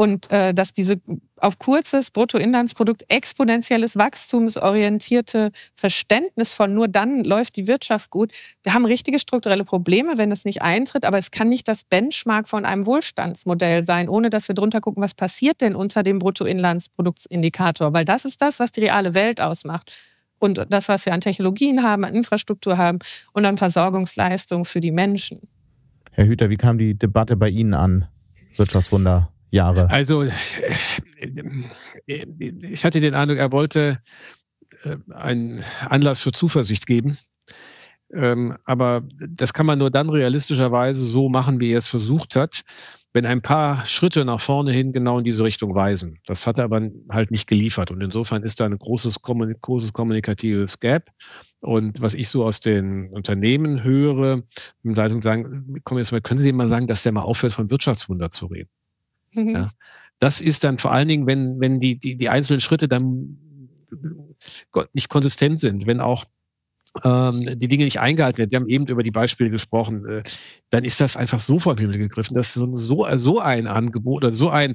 und 0.00 0.30
äh, 0.30 0.54
dass 0.54 0.72
diese 0.72 0.98
auf 1.36 1.58
kurzes 1.58 2.10
Bruttoinlandsprodukt 2.10 3.04
exponentielles 3.08 3.98
wachstumsorientierte 3.98 5.52
Verständnis 5.74 6.54
von 6.54 6.72
nur 6.72 6.88
dann 6.88 7.22
läuft 7.22 7.56
die 7.56 7.66
Wirtschaft 7.66 8.08
gut. 8.08 8.32
Wir 8.62 8.72
haben 8.72 8.86
richtige 8.86 9.18
strukturelle 9.18 9.66
Probleme, 9.66 10.16
wenn 10.16 10.32
es 10.32 10.46
nicht 10.46 10.62
eintritt, 10.62 11.04
aber 11.04 11.18
es 11.18 11.30
kann 11.30 11.50
nicht 11.50 11.68
das 11.68 11.84
Benchmark 11.84 12.48
von 12.48 12.64
einem 12.64 12.86
Wohlstandsmodell 12.86 13.84
sein, 13.84 14.08
ohne 14.08 14.30
dass 14.30 14.48
wir 14.48 14.54
drunter 14.54 14.80
gucken, 14.80 15.02
was 15.02 15.12
passiert 15.12 15.60
denn 15.60 15.74
unter 15.74 16.02
dem 16.02 16.18
Bruttoinlandsproduktsindikator, 16.18 17.92
weil 17.92 18.06
das 18.06 18.24
ist 18.24 18.40
das, 18.40 18.58
was 18.58 18.72
die 18.72 18.80
reale 18.80 19.12
Welt 19.12 19.42
ausmacht. 19.42 19.98
Und 20.38 20.64
das, 20.70 20.88
was 20.88 21.04
wir 21.04 21.12
an 21.12 21.20
Technologien 21.20 21.82
haben, 21.82 22.06
an 22.06 22.14
Infrastruktur 22.14 22.78
haben 22.78 23.00
und 23.34 23.44
an 23.44 23.58
Versorgungsleistungen 23.58 24.64
für 24.64 24.80
die 24.80 24.92
Menschen. 24.92 25.42
Herr 26.12 26.24
Hüter, 26.24 26.48
wie 26.48 26.56
kam 26.56 26.78
die 26.78 26.98
Debatte 26.98 27.36
bei 27.36 27.50
Ihnen 27.50 27.74
an? 27.74 28.06
Wirtschaftswunder 28.56 29.30
Jahre? 29.50 29.90
Also 29.90 30.24
ich 32.06 32.84
hatte 32.84 33.00
den 33.00 33.14
Eindruck, 33.14 33.38
er 33.38 33.52
wollte 33.52 33.98
äh, 34.84 34.96
einen 35.12 35.62
Anlass 35.88 36.20
für 36.20 36.32
Zuversicht 36.32 36.86
geben. 36.86 37.16
Ähm, 38.12 38.56
aber 38.64 39.02
das 39.28 39.52
kann 39.52 39.66
man 39.66 39.78
nur 39.78 39.90
dann 39.90 40.10
realistischerweise 40.10 41.04
so 41.04 41.28
machen, 41.28 41.60
wie 41.60 41.72
er 41.72 41.78
es 41.78 41.86
versucht 41.86 42.34
hat, 42.34 42.62
wenn 43.12 43.26
ein 43.26 43.42
paar 43.42 43.84
Schritte 43.86 44.24
nach 44.24 44.40
vorne 44.40 44.72
hin 44.72 44.92
genau 44.92 45.18
in 45.18 45.24
diese 45.24 45.44
Richtung 45.44 45.74
weisen. 45.74 46.18
Das 46.26 46.46
hat 46.46 46.58
er 46.58 46.64
aber 46.64 46.90
halt 47.10 47.30
nicht 47.30 47.48
geliefert. 47.48 47.90
Und 47.90 48.00
insofern 48.00 48.42
ist 48.42 48.60
da 48.60 48.66
ein 48.66 48.78
großes, 48.78 49.20
großes 49.22 49.92
kommunikatives 49.92 50.78
Gap. 50.78 51.10
Und 51.60 52.00
was 52.00 52.14
ich 52.14 52.28
so 52.28 52.44
aus 52.44 52.60
den 52.60 53.10
Unternehmen 53.10 53.84
höre, 53.84 54.42
Leitungen 54.82 55.22
sagen, 55.22 55.80
komm 55.84 55.98
jetzt 55.98 56.12
mal, 56.12 56.20
können 56.20 56.40
Sie 56.40 56.52
mal 56.52 56.68
sagen, 56.68 56.86
dass 56.86 57.02
der 57.02 57.12
mal 57.12 57.22
aufhört, 57.22 57.52
von 57.52 57.70
Wirtschaftswunder 57.70 58.30
zu 58.30 58.46
reden. 58.46 58.70
Mhm. 59.32 59.54
Ja. 59.54 59.70
Das 60.18 60.40
ist 60.40 60.64
dann 60.64 60.78
vor 60.78 60.92
allen 60.92 61.08
Dingen, 61.08 61.26
wenn, 61.26 61.60
wenn 61.60 61.80
die, 61.80 61.98
die, 61.98 62.16
die 62.16 62.28
einzelnen 62.28 62.60
Schritte 62.60 62.88
dann 62.88 63.38
nicht 64.92 65.08
konsistent 65.08 65.60
sind, 65.60 65.86
wenn 65.86 66.00
auch 66.00 66.24
ähm, 67.04 67.58
die 67.58 67.68
Dinge 67.68 67.84
nicht 67.84 68.00
eingehalten 68.00 68.38
werden. 68.38 68.50
Wir 68.50 68.58
haben 68.58 68.68
eben 68.68 68.86
über 68.86 69.02
die 69.02 69.10
Beispiele 69.10 69.50
gesprochen. 69.50 70.06
Äh, 70.06 70.22
dann 70.70 70.84
ist 70.84 71.00
das 71.00 71.16
einfach 71.16 71.40
so 71.40 71.58
vom 71.58 71.78
Himmel 71.78 71.98
gegriffen, 71.98 72.34
dass 72.34 72.54
so, 72.54 73.06
so 73.16 73.40
ein 73.40 73.66
Angebot 73.66 74.24
oder 74.24 74.34
so 74.34 74.50
ein 74.50 74.74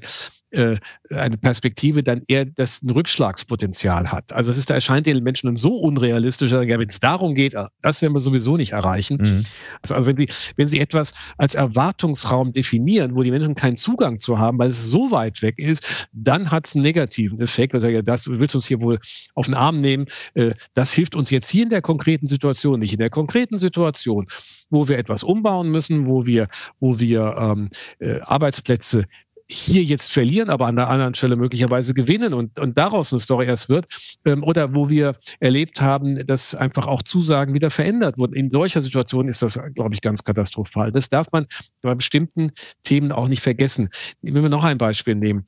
äh, 0.56 0.78
eine 1.14 1.38
Perspektive 1.38 2.04
dann 2.04 2.24
eher 2.28 2.46
das 2.46 2.82
ein 2.82 2.90
Rückschlagspotenzial 2.90 4.12
hat. 4.12 4.34
Also 4.34 4.52
es 4.52 4.58
ist, 4.58 4.70
da 4.70 4.74
erscheint 4.74 5.06
den 5.06 5.22
Menschen 5.24 5.56
so 5.58 5.78
unrealistisch, 5.78 6.52
ja, 6.52 6.62
wenn 6.62 6.90
es 6.90 7.00
darum 7.00 7.36
geht, 7.36 7.56
ah, 7.56 7.70
das 7.82 8.02
werden 8.02 8.14
wir 8.14 8.20
sowieso 8.20 8.58
nicht 8.58 8.72
erreichen. 8.72 9.18
Mhm. 9.18 9.44
Also, 9.82 9.96
also, 9.96 10.08
wenn 10.08 10.18
sie, 10.18 10.30
wenn 10.56 10.68
sie 10.68 10.80
etwas 10.80 11.14
als 11.38 11.56
Erwartungsraum 11.56 12.54
definieren, 12.54 13.16
wo 13.16 13.24
die 13.24 13.32
Menschen 13.32 13.56
keinen 13.56 13.78
Zugang 13.78 14.20
zu 14.20 14.40
haben, 14.40 14.58
weil 14.58 14.70
es 14.70 14.86
so 14.86 15.12
weit 15.12 15.42
weg 15.42 15.60
ist, 15.60 16.08
dann 16.12 16.52
hat 16.52 16.68
es 16.68 16.76
einen 16.76 16.84
negativen 16.84 17.40
Effekt. 17.42 17.74
Also, 17.74 17.88
ja, 17.88 18.02
das 18.02 18.28
willst 18.28 18.54
du 18.54 18.60
uns 18.60 18.68
hier 18.68 18.82
wohl 18.82 19.00
auf 19.34 19.46
den 19.46 19.56
Arm 19.56 19.82
nehmen. 19.82 20.06
Äh, 20.34 20.52
das 20.74 20.94
hilft 20.94 21.16
uns 21.16 21.30
jetzt 21.30 21.50
hier 21.50 21.64
in 21.64 21.70
der 21.70 21.82
konkreten 21.82 22.28
Situation 22.28 22.80
nicht. 22.80 22.94
In 22.94 23.00
der 23.00 23.10
konkreten 23.10 23.58
Situation, 23.58 24.28
wo 24.70 24.88
wir 24.88 24.98
etwas 24.98 25.24
umbauen 25.24 25.70
müssen, 25.70 26.08
wo 26.08 26.26
wir, 26.26 26.48
wo 26.80 27.00
wir 27.00 27.36
ähm, 27.38 27.70
äh, 28.00 28.20
Arbeitsplätze 28.22 29.06
hier 29.48 29.84
jetzt 29.84 30.12
verlieren, 30.12 30.50
aber 30.50 30.66
an 30.66 30.76
der 30.76 30.90
anderen 30.90 31.14
Stelle 31.14 31.36
möglicherweise 31.36 31.94
gewinnen 31.94 32.34
und, 32.34 32.60
und 32.60 32.78
daraus 32.78 33.14
eine 33.14 33.20
Story 33.20 33.46
erst 33.46 33.70
wird. 33.70 33.86
Ähm, 34.26 34.44
oder 34.44 34.74
wo 34.74 34.90
wir 34.90 35.16
erlebt 35.40 35.82
haben, 35.82 36.26
dass 36.26 36.56
einfach 36.56 36.88
auch 36.88 37.04
Zusagen 37.04 37.54
wieder 37.54 37.70
verändert 37.70 38.18
wurden. 38.18 38.34
In 38.34 38.52
solcher 38.52 38.82
Situation 38.82 39.28
ist 39.28 39.42
das, 39.42 39.60
glaube 39.76 39.94
ich, 39.94 40.02
ganz 40.02 40.24
katastrophal. 40.24 40.92
Das 40.92 41.10
darf 41.10 41.28
man 41.32 41.46
bei 41.82 41.94
bestimmten 41.94 42.52
Themen 42.84 43.12
auch 43.12 43.28
nicht 43.28 43.42
vergessen. 43.42 43.90
Wenn 44.22 44.42
wir 44.42 44.50
noch 44.50 44.64
ein 44.64 44.78
Beispiel 44.78 45.16
nehmen. 45.16 45.46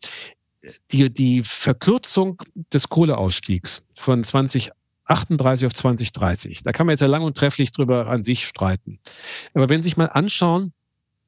Die, 0.91 1.11
die 1.11 1.43
Verkürzung 1.45 2.41
des 2.73 2.89
Kohleausstiegs 2.89 3.83
von 3.95 4.23
2038 4.23 5.65
auf 5.65 5.73
2030. 5.73 6.63
Da 6.63 6.71
kann 6.73 6.87
man 6.87 6.93
jetzt 6.93 7.01
ja 7.01 7.07
lang 7.07 7.23
und 7.23 7.37
trefflich 7.37 7.71
drüber 7.71 8.07
an 8.07 8.25
sich 8.25 8.45
streiten. 8.45 8.99
Aber 9.53 9.69
wenn 9.69 9.81
Sie 9.81 9.89
sich 9.89 9.97
mal 9.97 10.07
anschauen, 10.07 10.73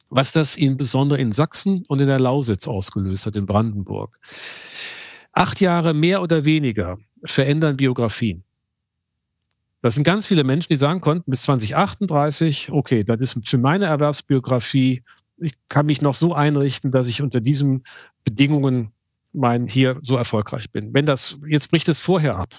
was 0.10 0.32
das 0.32 0.56
insbesondere 0.56 1.20
in 1.20 1.32
Sachsen 1.32 1.84
und 1.88 2.00
in 2.00 2.08
der 2.08 2.20
Lausitz 2.20 2.68
ausgelöst 2.68 3.26
hat, 3.26 3.36
in 3.36 3.46
Brandenburg. 3.46 4.20
Acht 5.32 5.62
Jahre 5.62 5.94
mehr 5.94 6.22
oder 6.22 6.46
weniger 6.46 6.98
verändern 7.24 7.78
Biografien. 7.78 8.44
Das 9.82 9.96
sind 9.96 10.04
ganz 10.04 10.26
viele 10.26 10.44
Menschen, 10.44 10.74
die 10.74 10.78
sagen 10.78 11.00
konnten, 11.00 11.32
bis 11.32 11.44
2038, 11.44 12.72
okay, 12.72 13.04
das 13.04 13.20
ist 13.20 13.48
für 13.48 13.58
meine 13.58 13.86
Erwerbsbiografie, 13.86 15.04
ich 15.38 15.54
kann 15.70 15.86
mich 15.86 16.02
noch 16.02 16.16
so 16.16 16.34
einrichten, 16.34 16.92
dass 16.92 17.08
ich 17.08 17.22
unter 17.22 17.40
diesen 17.40 17.84
Bedingungen 18.26 18.92
mein 19.32 19.68
hier 19.68 20.00
so 20.02 20.18
erfolgreich 20.18 20.70
bin. 20.72 20.94
Wenn 20.94 21.06
das, 21.06 21.38
jetzt 21.48 21.70
bricht 21.70 21.88
es 21.88 22.02
vorher 22.02 22.38
ab. 22.38 22.50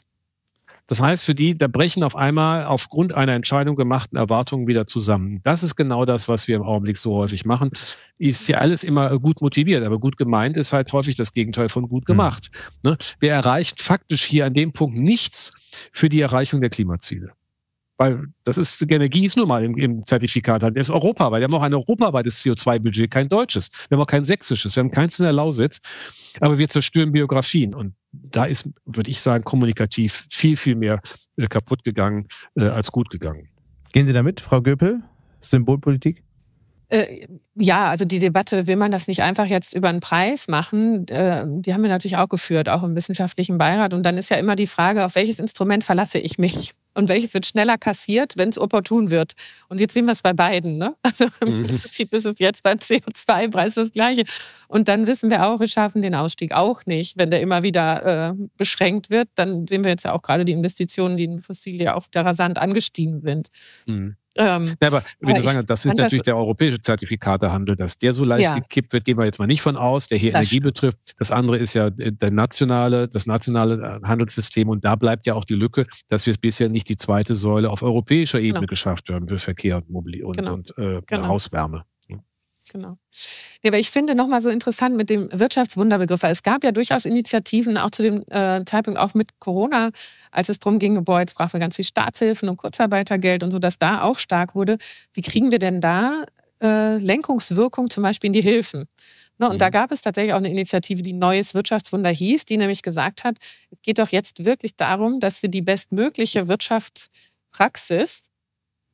Das 0.91 1.01
heißt, 1.01 1.25
für 1.25 1.37
die, 1.37 1.57
da 1.57 1.69
brechen 1.69 2.03
auf 2.03 2.17
einmal 2.17 2.65
aufgrund 2.65 3.15
einer 3.15 3.35
Entscheidung 3.35 3.77
gemachten 3.77 4.19
Erwartungen 4.19 4.67
wieder 4.67 4.89
zusammen. 4.89 5.39
Das 5.45 5.63
ist 5.63 5.77
genau 5.77 6.05
das, 6.05 6.27
was 6.27 6.49
wir 6.49 6.57
im 6.57 6.65
Augenblick 6.65 6.97
so 6.97 7.15
häufig 7.15 7.45
machen. 7.45 7.71
Ist 8.19 8.49
ja 8.49 8.59
alles 8.59 8.83
immer 8.83 9.17
gut 9.21 9.41
motiviert, 9.41 9.85
aber 9.85 10.01
gut 10.01 10.17
gemeint 10.17 10.57
ist 10.57 10.73
halt 10.73 10.93
häufig 10.93 11.15
das 11.15 11.33
Gegenteil 11.33 11.69
von 11.69 11.89
gut 11.89 12.03
hm. 12.03 12.07
gemacht. 12.07 12.51
Mhm. 12.83 12.97
Wir 13.21 13.31
erreichen 13.31 13.77
faktisch 13.79 14.25
hier 14.25 14.47
an 14.47 14.55
dem 14.55 14.73
Punkt 14.73 14.97
nichts 14.97 15.53
für 15.93 16.09
die 16.09 16.21
Erreichung 16.23 16.61
der 16.61 16.71
Klimaziele. 16.71 17.35
Weil 17.97 18.25
das 18.43 18.59
ist, 18.59 18.81
die 18.81 18.93
Energie 18.93 19.27
ist 19.27 19.37
nun 19.37 19.47
mal 19.47 19.63
im, 19.63 19.77
im 19.77 20.05
Zertifikat, 20.05 20.65
das 20.65 20.73
ist 20.75 20.91
Europa, 20.91 21.31
weil 21.31 21.41
Wir 21.41 21.45
haben 21.45 21.55
auch 21.55 21.63
ein 21.63 21.75
europaweites 21.75 22.43
CO2-Budget, 22.43 23.09
kein 23.09 23.29
deutsches. 23.29 23.71
Wir 23.89 23.97
haben 23.97 24.03
auch 24.03 24.09
kein 24.09 24.25
sächsisches. 24.25 24.75
Wir 24.75 24.83
haben 24.83 24.91
keins 24.91 25.21
in 25.21 25.23
der 25.23 25.35
Lausitz. 25.35 25.79
Aber 26.41 26.59
wir 26.59 26.69
zerstören 26.69 27.13
Biografien. 27.13 27.77
Und 27.77 27.95
da 28.13 28.45
ist, 28.45 28.69
würde 28.85 29.11
ich 29.11 29.21
sagen, 29.21 29.45
kommunikativ 29.45 30.27
viel, 30.31 30.57
viel 30.57 30.75
mehr 30.75 31.01
äh, 31.37 31.47
kaputt 31.47 31.85
gegangen 31.85 32.27
äh, 32.57 32.65
als 32.65 32.91
gut 32.91 33.11
gegangen. 33.11 33.49
Gehen 33.93 34.07
Sie 34.07 34.13
damit, 34.13 34.41
Frau 34.41 34.61
Göpel? 34.61 35.03
Symbolpolitik? 35.41 36.23
Äh, 36.91 37.27
ja, 37.55 37.89
also 37.89 38.05
die 38.05 38.19
Debatte, 38.19 38.67
will 38.67 38.77
man 38.77 38.91
das 38.91 39.07
nicht 39.07 39.23
einfach 39.23 39.47
jetzt 39.47 39.75
über 39.75 39.89
einen 39.89 40.01
Preis 40.01 40.49
machen? 40.49 41.07
Äh, 41.09 41.45
die 41.47 41.73
haben 41.73 41.83
wir 41.83 41.89
natürlich 41.89 42.17
auch 42.17 42.29
geführt, 42.29 42.69
auch 42.69 42.83
im 42.83 42.97
wissenschaftlichen 42.97 43.59
Beirat. 43.59 43.95
Und 43.95 44.03
dann 44.03 44.19
ist 44.19 44.29
ja 44.29 44.37
immer 44.37 44.57
die 44.57 44.67
Frage, 44.67 45.05
auf 45.05 45.15
welches 45.15 45.39
Instrument 45.39 45.85
verlasse 45.85 46.19
ich 46.19 46.39
mich? 46.39 46.73
Und 46.93 47.09
welches 47.09 47.33
wird 47.33 47.47
schneller 47.47 47.79
kassiert, 47.79 48.37
wenn 48.37 48.49
es 48.49 48.59
opportun 48.59 49.11
wird? 49.11 49.35
Und 49.69 49.81
jetzt 49.81 49.95
sehen 49.95 50.07
wir 50.07 50.13
es 50.13 50.23
bei 50.23 50.33
beiden. 50.33 50.79
Ne? 50.79 50.97
Also 51.03 51.27
im 51.41 51.61
mhm. 51.61 51.67
Prinzip 51.67 52.13
ist 52.13 52.25
es 52.25 52.39
jetzt 52.41 52.65
beim 52.65 52.79
CO2-Preis 52.79 53.75
das 53.75 53.93
Gleiche. 53.93 54.25
Und 54.67 54.89
dann 54.89 55.07
wissen 55.07 55.31
wir 55.31 55.47
auch, 55.47 55.61
wir 55.61 55.69
schaffen 55.69 56.03
den 56.03 56.17
Ausstieg 56.17 56.53
auch 56.53 56.87
nicht, 56.87 57.17
wenn 57.17 57.31
der 57.31 57.41
immer 57.41 57.63
wieder 57.63 58.31
äh, 58.31 58.35
beschränkt 58.57 59.11
wird. 59.11 59.29
Dann 59.37 59.69
sehen 59.69 59.85
wir 59.85 59.93
jetzt 59.93 60.05
ja 60.05 60.13
auch 60.13 60.23
gerade 60.23 60.45
die 60.45 60.53
Investitionen, 60.53 61.17
die 61.17 61.25
in 61.25 61.39
Fossilien 61.39 61.91
auf 61.91 62.09
der 62.09 62.27
rasant 62.27 62.59
angestiegen 62.59 63.21
sind. 63.21 63.49
Mhm. 63.87 64.17
Ähm, 64.41 64.75
ja, 64.81 64.89
aber 64.89 65.03
wie 65.21 65.35
du 65.35 65.43
sagen, 65.43 65.67
das 65.67 65.85
ist 65.85 65.97
natürlich 65.97 66.23
das, 66.23 66.25
der 66.25 66.37
europäische 66.37 66.81
Zertifikatehandel, 66.81 67.77
dass 67.77 67.99
der 67.99 68.15
so 68.15 68.25
leicht 68.25 68.45
ja. 68.45 68.59
gekippt 68.59 68.93
wird, 68.95 69.05
gehen 69.05 69.19
wir 69.19 69.27
jetzt 69.27 69.39
mal 69.39 69.47
nicht 69.47 69.61
von 69.61 69.77
aus, 69.77 70.07
der 70.07 70.19
hier 70.19 70.33
das 70.33 70.41
Energie 70.41 70.49
stimmt. 70.49 70.65
betrifft. 70.65 70.99
Das 71.19 71.31
andere 71.31 71.59
ist 71.59 71.75
ja 71.75 71.91
der 71.91 72.31
nationale, 72.31 73.07
das 73.07 73.27
nationale 73.27 74.01
äh, 74.03 74.07
Handelssystem 74.07 74.69
und 74.71 74.85
da 74.85 74.97
bleibt 74.97 75.27
ja 75.27 75.35
auch 75.35 75.45
die 75.45 75.55
Lücke, 75.55 75.87
dass 76.09 76.25
wir 76.25 76.31
es 76.31 76.39
bisher 76.39 76.71
nicht 76.71 76.89
die 76.89 76.97
zweite 76.97 77.35
Säule 77.35 77.69
auf 77.69 77.83
europäischer 77.83 78.41
Ebene 78.41 78.61
genau. 78.61 78.71
geschafft 78.71 79.11
haben 79.11 79.29
für 79.29 79.39
Verkehr 79.39 79.77
und 79.77 79.91
Mobilität 79.91 80.25
und, 80.25 80.37
genau. 80.37 80.55
und 80.55 80.79
äh, 80.79 81.03
genau. 81.07 81.27
Hauswärme. 81.27 81.85
Genau. 82.73 82.99
Nee, 83.63 83.71
aber 83.71 83.79
ich 83.79 83.91
finde 83.91 84.15
nochmal 84.15 84.43
so 84.43 84.51
interessant 84.51 84.97
mit 84.97 85.09
dem 85.11 85.29
Wirtschaftswunderbegriff, 85.33 86.23
weil 86.23 86.33
es 86.33 86.43
gab 86.43 86.63
ja 86.63 86.73
durchaus 86.73 87.05
Initiativen, 87.05 87.79
auch 87.79 87.91
zu 87.91 88.03
dem 88.03 88.25
äh, 88.29 88.65
Zeitpunkt 88.65 89.01
auch 89.01 89.15
mit 89.15 89.39
Corona, 89.39 89.91
als 90.31 90.49
es 90.49 90.59
darum 90.59 90.79
ging, 90.79 91.03
boah, 91.05 91.21
jetzt 91.21 91.35
brauchen 91.35 91.55
wir 91.55 91.61
ganz 91.61 91.77
viel 91.77 91.85
Starthilfen 91.85 92.49
und 92.49 92.59
Kurzarbeitergeld 92.59 93.43
und 93.43 93.51
so, 93.51 93.59
dass 93.59 93.79
da 93.79 94.03
auch 94.03 94.19
stark 94.19 94.55
wurde. 94.55 94.79
Wie 95.15 95.23
kriegen 95.23 95.51
wir 95.51 95.59
denn 95.59 95.81
da 95.81 96.25
äh, 96.63 96.99
Lenkungswirkung 96.99 97.89
zum 97.89 98.03
Beispiel 98.03 98.29
in 98.29 98.35
die 98.35 98.43
Hilfen? 98.43 98.87
Ne, 99.39 99.47
und 99.49 99.55
mhm. 99.55 99.59
da 99.59 99.71
gab 99.71 99.91
es 99.91 100.03
tatsächlich 100.03 100.35
auch 100.35 100.39
eine 100.39 100.51
Initiative, 100.51 101.03
die 101.03 101.15
Neues 101.15 101.55
Wirtschaftswunder 101.55 102.11
hieß, 102.11 102.45
die 102.45 102.59
nämlich 102.59 102.83
gesagt 102.83 103.25
hat, 103.25 103.37
es 103.71 103.81
geht 103.81 103.99
doch 103.99 104.11
jetzt 104.11 104.45
wirklich 104.45 104.77
darum, 104.77 105.19
dass 105.19 105.43
wir 105.43 105.49
die 105.49 105.63
bestmögliche 105.63 106.47
Wirtschaftspraxis 106.47 108.23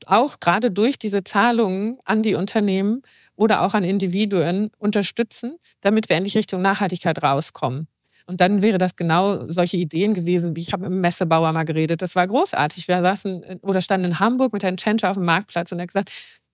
auch 0.07 0.41
gerade 0.41 0.71
durch 0.71 0.99
diese 0.99 1.25
Zahlungen 1.25 1.99
an 2.05 2.23
die 2.23 2.35
Unternehmen 2.35 3.03
oder 3.35 3.63
auch 3.63 3.75
an 3.75 3.85
Individuen 3.85 4.71
unterstützen, 4.79 5.57
damit 5.81 6.09
wir 6.09 6.17
endlich 6.17 6.37
Richtung 6.37 6.63
Nachhaltigkeit 6.63 7.23
rauskommen. 7.23 7.89
Und 8.27 8.41
dann 8.41 8.61
wäre 8.61 8.79
das 8.79 8.97
genau 8.97 9.49
solche 9.51 9.77
Ideen 9.77 10.13
gewesen, 10.13 10.57
wie 10.57 10.61
ich 10.61 10.73
habe 10.73 10.83
mit 10.83 10.93
dem 10.93 11.01
Messebauer 11.01 11.53
mal 11.53 11.65
geredet. 11.65 12.03
Das 12.03 12.17
war 12.17 12.27
großartig. 12.27 12.89
Wir 12.89 13.01
saßen 13.01 13.61
oder 13.63 13.81
standen 13.81 14.07
in 14.07 14.19
Hamburg 14.19 14.53
mit 14.53 14.65
Herrn 14.65 14.77
Tschentscher 14.77 15.11
auf 15.11 15.17
dem 15.17 15.25
Marktplatz 15.25 15.71
und 15.71 15.79
er 15.79 15.83
hat 15.83 15.89
gesagt, 15.89 16.11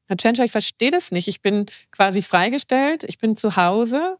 Herr 0.07 0.17
Tschentscher, 0.17 0.45
ich 0.45 0.53
verstehe 0.53 0.91
das 0.91 1.11
nicht. 1.11 1.29
Ich 1.29 1.41
bin 1.41 1.67
quasi 1.91 2.21
freigestellt, 2.21 3.05
ich 3.05 3.19
bin 3.19 3.37
zu 3.37 3.57
Hause 3.57 4.19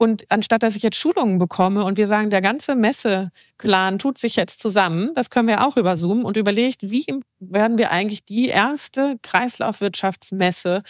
und 0.00 0.24
anstatt 0.30 0.62
dass 0.62 0.76
ich 0.76 0.82
jetzt 0.82 0.96
Schulungen 0.96 1.36
bekomme 1.36 1.84
und 1.84 1.98
wir 1.98 2.06
sagen, 2.06 2.30
der 2.30 2.40
ganze 2.40 2.74
Messe-Clan 2.74 3.98
tut 3.98 4.16
sich 4.16 4.34
jetzt 4.34 4.58
zusammen, 4.58 5.12
das 5.14 5.28
können 5.28 5.46
wir 5.46 5.66
auch 5.66 5.76
über 5.76 5.94
Zoom 5.94 6.24
und 6.24 6.38
überlegt, 6.38 6.90
wie 6.90 7.04
werden 7.38 7.76
wir 7.76 7.90
eigentlich 7.90 8.24
die 8.24 8.48
erste 8.48 9.18
Kreislaufwirtschaftsmesse 9.20 10.82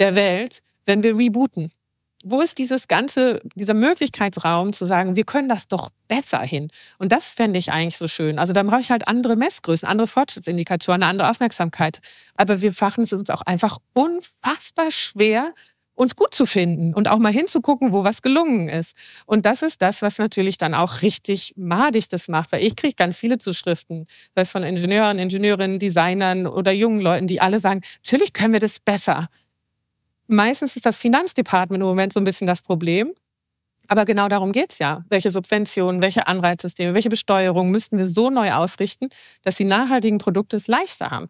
der 0.00 0.14
Welt, 0.16 0.58
wenn 0.86 1.04
wir 1.04 1.16
rebooten? 1.16 1.70
Wo 2.24 2.40
ist 2.40 2.58
dieses 2.58 2.88
ganze, 2.88 3.40
dieser 3.54 3.74
Möglichkeitsraum 3.74 4.72
zu 4.72 4.86
sagen, 4.86 5.14
wir 5.14 5.24
können 5.24 5.48
das 5.48 5.68
doch 5.68 5.90
besser 6.08 6.40
hin? 6.40 6.68
Und 6.98 7.12
das 7.12 7.34
fände 7.34 7.60
ich 7.60 7.70
eigentlich 7.70 7.96
so 7.96 8.08
schön. 8.08 8.40
Also 8.40 8.52
dann 8.52 8.66
brauche 8.66 8.80
ich 8.80 8.90
halt 8.90 9.06
andere 9.06 9.36
Messgrößen, 9.36 9.86
andere 9.86 10.08
Fortschrittsindikatoren, 10.08 11.04
eine 11.04 11.10
andere 11.10 11.30
Aufmerksamkeit. 11.30 12.00
Aber 12.34 12.60
wir 12.60 12.72
fachen 12.72 13.04
es 13.04 13.12
uns 13.12 13.30
auch 13.30 13.42
einfach 13.42 13.78
unfassbar 13.94 14.90
schwer, 14.90 15.54
uns 15.98 16.14
gut 16.14 16.32
zu 16.32 16.46
finden 16.46 16.94
und 16.94 17.08
auch 17.08 17.18
mal 17.18 17.32
hinzugucken, 17.32 17.92
wo 17.92 18.04
was 18.04 18.22
gelungen 18.22 18.68
ist. 18.68 18.94
Und 19.26 19.44
das 19.44 19.62
ist 19.62 19.82
das, 19.82 20.00
was 20.00 20.18
natürlich 20.18 20.56
dann 20.56 20.72
auch 20.72 21.02
richtig 21.02 21.54
madig 21.56 22.08
das 22.08 22.28
macht, 22.28 22.52
weil 22.52 22.64
ich 22.64 22.76
kriege 22.76 22.94
ganz 22.94 23.18
viele 23.18 23.36
Zuschriften, 23.36 24.06
sei 24.34 24.42
es 24.42 24.50
von 24.50 24.62
Ingenieuren, 24.62 25.18
Ingenieurinnen, 25.18 25.80
Designern 25.80 26.46
oder 26.46 26.70
jungen 26.70 27.00
Leuten, 27.00 27.26
die 27.26 27.40
alle 27.40 27.58
sagen, 27.58 27.80
natürlich 28.04 28.32
können 28.32 28.52
wir 28.52 28.60
das 28.60 28.78
besser. 28.78 29.26
Meistens 30.28 30.76
ist 30.76 30.86
das 30.86 30.96
Finanzdepartement 30.98 31.82
im 31.82 31.88
Moment 31.88 32.12
so 32.12 32.20
ein 32.20 32.24
bisschen 32.24 32.46
das 32.46 32.62
Problem. 32.62 33.12
Aber 33.88 34.04
genau 34.04 34.28
darum 34.28 34.52
geht's 34.52 34.78
ja. 34.78 35.04
Welche 35.08 35.32
Subventionen, 35.32 36.00
welche 36.00 36.28
Anreizsysteme, 36.28 36.94
welche 36.94 37.08
Besteuerung 37.08 37.70
müssten 37.70 37.98
wir 37.98 38.08
so 38.08 38.30
neu 38.30 38.52
ausrichten, 38.52 39.08
dass 39.42 39.56
die 39.56 39.64
nachhaltigen 39.64 40.18
Produkte 40.18 40.56
es 40.56 40.68
leichter 40.68 41.10
haben? 41.10 41.28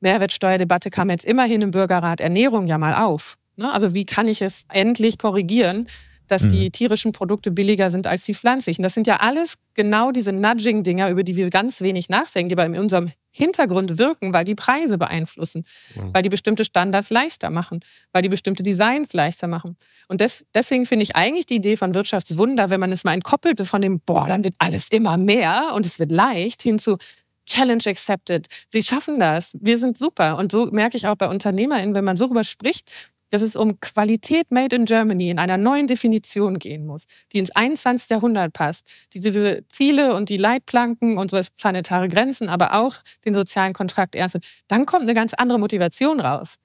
Mehrwertsteuerdebatte 0.00 0.90
kam 0.90 1.10
jetzt 1.10 1.24
immerhin 1.24 1.62
im 1.62 1.70
Bürgerrat 1.70 2.20
Ernährung 2.20 2.66
ja 2.66 2.78
mal 2.78 2.94
auf. 2.94 3.36
Ne? 3.58 3.72
Also 3.72 3.94
wie 3.94 4.04
kann 4.04 4.28
ich 4.28 4.40
es 4.40 4.64
endlich 4.68 5.18
korrigieren, 5.18 5.86
dass 6.28 6.42
mhm. 6.42 6.50
die 6.50 6.70
tierischen 6.70 7.12
Produkte 7.12 7.50
billiger 7.50 7.90
sind 7.90 8.06
als 8.06 8.24
die 8.24 8.34
pflanzlichen. 8.34 8.82
Das 8.82 8.94
sind 8.94 9.06
ja 9.06 9.16
alles 9.16 9.54
genau 9.74 10.12
diese 10.12 10.32
Nudging-Dinger, 10.32 11.10
über 11.10 11.24
die 11.24 11.36
wir 11.36 11.50
ganz 11.50 11.80
wenig 11.80 12.08
nachdenken, 12.08 12.50
die 12.50 12.54
aber 12.54 12.66
in 12.66 12.78
unserem 12.78 13.10
Hintergrund 13.30 13.98
wirken, 13.98 14.32
weil 14.32 14.44
die 14.44 14.54
Preise 14.54 14.98
beeinflussen, 14.98 15.64
mhm. 15.94 16.12
weil 16.12 16.22
die 16.22 16.28
bestimmte 16.28 16.64
Standards 16.64 17.10
leichter 17.10 17.50
machen, 17.50 17.80
weil 18.12 18.22
die 18.22 18.28
bestimmte 18.28 18.62
Designs 18.62 19.12
leichter 19.12 19.46
machen. 19.46 19.76
Und 20.08 20.20
des, 20.20 20.44
deswegen 20.54 20.86
finde 20.86 21.04
ich 21.04 21.16
eigentlich 21.16 21.46
die 21.46 21.56
Idee 21.56 21.76
von 21.76 21.94
Wirtschaftswunder, 21.94 22.70
wenn 22.70 22.80
man 22.80 22.92
es 22.92 23.04
mal 23.04 23.14
entkoppelte 23.14 23.64
von 23.64 23.80
dem, 23.80 24.00
boah, 24.00 24.26
dann 24.28 24.44
wird 24.44 24.54
alles 24.58 24.88
immer 24.90 25.16
mehr 25.16 25.72
und 25.74 25.86
es 25.86 25.98
wird 25.98 26.12
leicht, 26.12 26.62
hin 26.62 26.78
zu 26.78 26.98
Challenge 27.46 27.82
accepted. 27.86 28.46
Wir 28.70 28.82
schaffen 28.82 29.18
das. 29.18 29.56
Wir 29.60 29.78
sind 29.78 29.96
super. 29.96 30.36
Und 30.36 30.52
so 30.52 30.66
merke 30.66 30.98
ich 30.98 31.06
auch 31.06 31.14
bei 31.14 31.28
UnternehmerInnen, 31.28 31.94
wenn 31.94 32.04
man 32.04 32.18
so 32.18 32.26
darüber 32.26 32.44
spricht, 32.44 33.10
dass 33.30 33.42
es 33.42 33.56
um 33.56 33.80
Qualität 33.80 34.50
made 34.50 34.74
in 34.74 34.84
Germany 34.84 35.30
in 35.30 35.38
einer 35.38 35.56
neuen 35.56 35.86
Definition 35.86 36.58
gehen 36.58 36.86
muss, 36.86 37.04
die 37.32 37.38
ins 37.38 37.50
21. 37.50 38.10
Jahrhundert 38.10 38.52
passt, 38.52 38.90
die 39.12 39.20
diese 39.20 39.64
Ziele 39.68 40.14
und 40.14 40.28
die 40.28 40.36
Leitplanken 40.36 41.18
und 41.18 41.30
so 41.30 41.36
als 41.36 41.50
planetare 41.50 42.08
Grenzen, 42.08 42.48
aber 42.48 42.74
auch 42.74 42.96
den 43.24 43.34
sozialen 43.34 43.72
Kontrakt 43.72 44.14
ernst 44.14 44.34
nimmt, 44.34 44.46
dann 44.68 44.86
kommt 44.86 45.02
eine 45.02 45.14
ganz 45.14 45.34
andere 45.34 45.58
Motivation 45.58 46.20
raus 46.20 46.58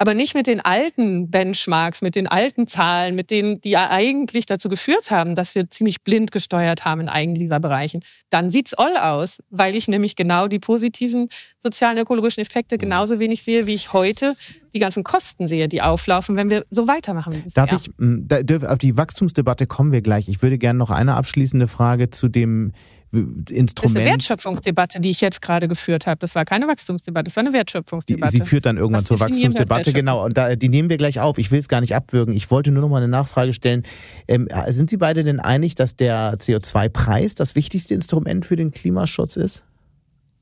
aber 0.00 0.14
nicht 0.14 0.34
mit 0.34 0.46
den 0.46 0.62
alten 0.62 1.30
Benchmarks, 1.30 2.00
mit 2.00 2.14
den 2.14 2.26
alten 2.26 2.66
Zahlen, 2.66 3.14
mit 3.14 3.30
denen, 3.30 3.60
die 3.60 3.68
ja 3.68 3.90
eigentlich 3.90 4.46
dazu 4.46 4.70
geführt 4.70 5.10
haben, 5.10 5.34
dass 5.34 5.54
wir 5.54 5.68
ziemlich 5.68 6.00
blind 6.00 6.32
gesteuert 6.32 6.86
haben 6.86 7.02
in 7.02 7.10
einigen 7.10 7.34
dieser 7.34 7.60
Bereichen. 7.60 8.00
Dann 8.30 8.48
sieht's 8.48 8.72
all 8.72 8.96
aus, 8.96 9.42
weil 9.50 9.76
ich 9.76 9.88
nämlich 9.88 10.16
genau 10.16 10.48
die 10.48 10.58
positiven 10.58 11.28
sozialen 11.62 11.98
ökologischen 11.98 12.40
Effekte 12.40 12.76
mhm. 12.76 12.78
genauso 12.78 13.20
wenig 13.20 13.42
sehe, 13.42 13.66
wie 13.66 13.74
ich 13.74 13.92
heute 13.92 14.36
die 14.72 14.78
ganzen 14.78 15.04
Kosten 15.04 15.48
sehe, 15.48 15.68
die 15.68 15.82
auflaufen, 15.82 16.36
wenn 16.36 16.50
wir 16.50 16.64
so 16.70 16.88
weitermachen. 16.88 17.42
Darf 17.54 17.72
ich, 17.72 17.90
da, 17.98 18.56
auf 18.68 18.78
die 18.78 18.96
Wachstumsdebatte 18.96 19.66
kommen 19.66 19.92
wir 19.92 20.02
gleich. 20.02 20.28
Ich 20.28 20.42
würde 20.42 20.58
gerne 20.58 20.78
noch 20.78 20.90
eine 20.90 21.14
abschließende 21.14 21.66
Frage 21.66 22.10
zu 22.10 22.28
dem 22.28 22.72
Instrument. 23.12 23.56
Das 23.56 23.84
ist 23.84 23.96
eine 23.96 24.04
Wertschöpfungsdebatte, 24.04 25.00
die 25.00 25.10
ich 25.10 25.20
jetzt 25.20 25.42
gerade 25.42 25.66
geführt 25.66 26.06
habe. 26.06 26.18
Das 26.20 26.36
war 26.36 26.44
keine 26.44 26.68
Wachstumsdebatte, 26.68 27.24
das 27.24 27.36
war 27.36 27.42
eine 27.42 27.52
Wertschöpfungsdebatte. 27.52 28.32
Sie 28.32 28.40
führt 28.40 28.66
dann 28.66 28.76
irgendwann 28.76 29.00
Was 29.00 29.08
zur 29.08 29.18
Wachstumsdebatte, 29.18 29.92
genau. 29.92 30.24
Und 30.24 30.36
da, 30.36 30.54
die 30.54 30.68
nehmen 30.68 30.88
wir 30.90 30.96
gleich 30.96 31.18
auf. 31.18 31.38
Ich 31.38 31.50
will 31.50 31.58
es 31.58 31.68
gar 31.68 31.80
nicht 31.80 31.96
abwürgen. 31.96 32.34
Ich 32.34 32.50
wollte 32.50 32.70
nur 32.70 32.82
noch 32.82 32.88
mal 32.88 32.98
eine 32.98 33.08
Nachfrage 33.08 33.52
stellen. 33.52 33.82
Ähm, 34.28 34.46
sind 34.68 34.90
Sie 34.90 34.96
beide 34.96 35.24
denn 35.24 35.40
einig, 35.40 35.74
dass 35.74 35.96
der 35.96 36.34
CO2-Preis 36.34 37.34
das 37.34 37.56
wichtigste 37.56 37.94
Instrument 37.94 38.46
für 38.46 38.54
den 38.54 38.70
Klimaschutz 38.70 39.36
ist? 39.36 39.64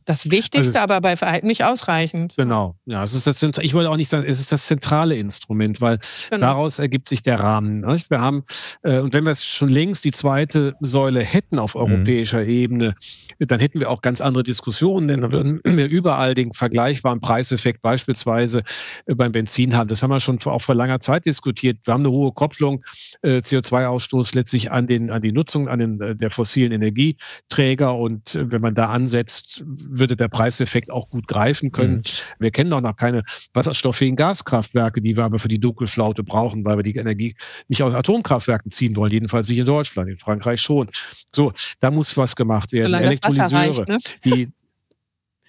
Das 0.09 0.31
Wichtigste, 0.31 0.69
also 0.69 0.79
aber 0.79 1.03
bei 1.03 1.19
Verhalten 1.19 1.47
nicht 1.47 1.65
ausreichend. 1.65 2.33
Genau. 2.35 2.77
Ja, 2.87 3.05
es 3.05 3.13
ist 3.13 3.27
das, 3.27 3.43
ich 3.43 3.75
wollte 3.75 3.91
auch 3.91 3.99
nicht 3.99 4.09
sagen, 4.09 4.25
es 4.27 4.41
ist 4.41 4.51
das 4.51 4.65
zentrale 4.65 5.17
Instrument, 5.17 5.83
weil 5.83 5.99
genau. 6.31 6.47
daraus 6.47 6.79
ergibt 6.79 7.11
sich 7.11 7.23
der 7.23 7.39
Rahmen. 7.41 7.83
Nicht? 7.83 8.09
Wir 8.09 8.19
haben, 8.19 8.45
äh, 8.83 9.01
und 9.01 9.13
wenn 9.13 9.25
wir 9.25 9.33
es 9.33 9.45
schon 9.45 9.69
längst 9.69 10.07
die 10.07 10.11
zweite 10.13 10.75
Säule 10.81 11.21
hätten 11.21 11.59
auf 11.59 11.75
mhm. 11.75 11.83
europäischer 11.83 12.41
mhm. 12.41 12.49
Ebene, 12.49 12.95
dann 13.39 13.61
hätten 13.61 13.81
wir 13.81 13.91
auch 13.91 14.01
ganz 14.01 14.23
andere 14.23 14.45
Diskussionen, 14.45 15.09
denn 15.09 15.21
dann 15.21 15.31
würden 15.31 15.61
wir 15.63 15.91
überall 15.91 16.33
den 16.33 16.55
vergleichbaren 16.55 17.21
Preiseffekt 17.21 17.83
beispielsweise 17.83 18.63
äh, 19.05 19.15
beim 19.15 19.33
Benzin 19.33 19.77
haben. 19.77 19.89
Das 19.89 20.03
haben 20.03 20.11
wir 20.11 20.21
schon 20.21 20.41
vor, 20.41 20.55
auch 20.55 20.63
vor 20.63 20.75
langer 20.75 21.01
Zeit 21.01 21.27
diskutiert. 21.27 21.81
Wir 21.85 21.93
haben 21.93 22.01
eine 22.01 22.13
hohe 22.13 22.33
Kopplung 22.33 22.83
äh, 23.21 23.41
CO2-Ausstoß 23.41 24.35
letztlich 24.35 24.73
an, 24.73 24.87
den, 24.87 25.11
an 25.11 25.21
die 25.21 25.33
Nutzung 25.33 25.69
an 25.69 25.79
den, 25.79 26.19
der 26.19 26.31
fossilen 26.31 26.73
Energieträger 26.73 27.95
und 27.95 28.37
äh, 28.37 28.51
wenn 28.51 28.63
man 28.63 28.75
da 28.75 28.89
ansetzt, 28.89 29.63
würde 29.99 30.17
der 30.17 30.29
Preiseffekt 30.29 30.91
auch 30.91 31.09
gut 31.09 31.27
greifen 31.27 31.73
können. 31.73 31.97
Mhm. 31.97 32.03
Wir 32.39 32.51
kennen 32.51 32.73
auch 32.73 32.81
noch 32.81 32.97
keine 32.97 33.23
wasserstofffähigen 33.53 34.17
Gaskraftwerke, 34.17 35.01
die 35.01 35.17
wir 35.17 35.25
aber 35.25 35.39
für 35.39 35.49
die 35.49 35.59
Dunkelflaute 35.59 36.23
brauchen, 36.23 36.65
weil 36.65 36.77
wir 36.77 36.83
die 36.83 36.97
Energie 36.97 37.35
nicht 37.69 37.83
aus 37.83 37.95
Atomkraftwerken 37.95 38.71
ziehen 38.71 38.97
wollen, 38.97 39.13
jedenfalls 39.13 39.49
nicht 39.49 39.59
in 39.59 39.67
Deutschland, 39.67 40.11
in 40.11 40.19
Frankreich 40.19 40.61
schon. 40.61 40.89
So, 41.35 41.53
da 41.81 41.91
muss 41.91 42.17
was 42.17 42.37
gemacht 42.37 42.73
werden. 42.73 42.87
Solange 42.87 43.07
Elektrolyseure, 43.07 43.53
reicht, 43.53 43.89
ne? 43.89 43.99
die 44.25 44.49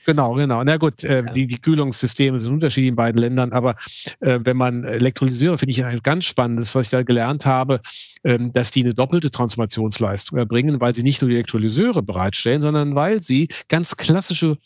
Genau, 0.06 0.34
genau. 0.34 0.64
Na 0.64 0.78
gut, 0.78 1.04
äh, 1.04 1.24
ja. 1.24 1.34
die, 1.34 1.48
die 1.48 1.60
Kühlungssysteme 1.60 2.40
sind 2.40 2.54
unterschiedlich 2.54 2.90
in 2.90 2.96
beiden 2.96 3.20
Ländern, 3.22 3.52
aber 3.52 3.76
äh, 4.22 4.40
wenn 4.42 4.58
man 4.58 4.84
Elektrolyseure, 4.84 5.58
finde 5.58 5.72
ich 5.72 5.84
ein 5.84 6.00
ganz 6.02 6.26
spannendes, 6.26 6.74
was 6.74 6.86
ich 6.86 6.90
da 6.90 7.04
gelernt 7.04 7.46
habe, 7.46 7.82
ähm, 8.24 8.52
dass 8.54 8.72
die 8.72 8.82
eine 8.82 8.94
doppelte 8.94 9.30
Transformationsleistung 9.30 10.38
erbringen, 10.38 10.82
weil 10.82 10.96
sie 10.96 11.04
nicht 11.04 11.22
nur 11.22 11.30
die 11.30 11.36
Elektrolyseure 11.36 12.02
bereitstellen, 12.02 12.62
sondern 12.62 12.96
weil 12.96 13.22
sie 13.22 13.50
ganz 13.68 13.96
klassische 13.96 14.58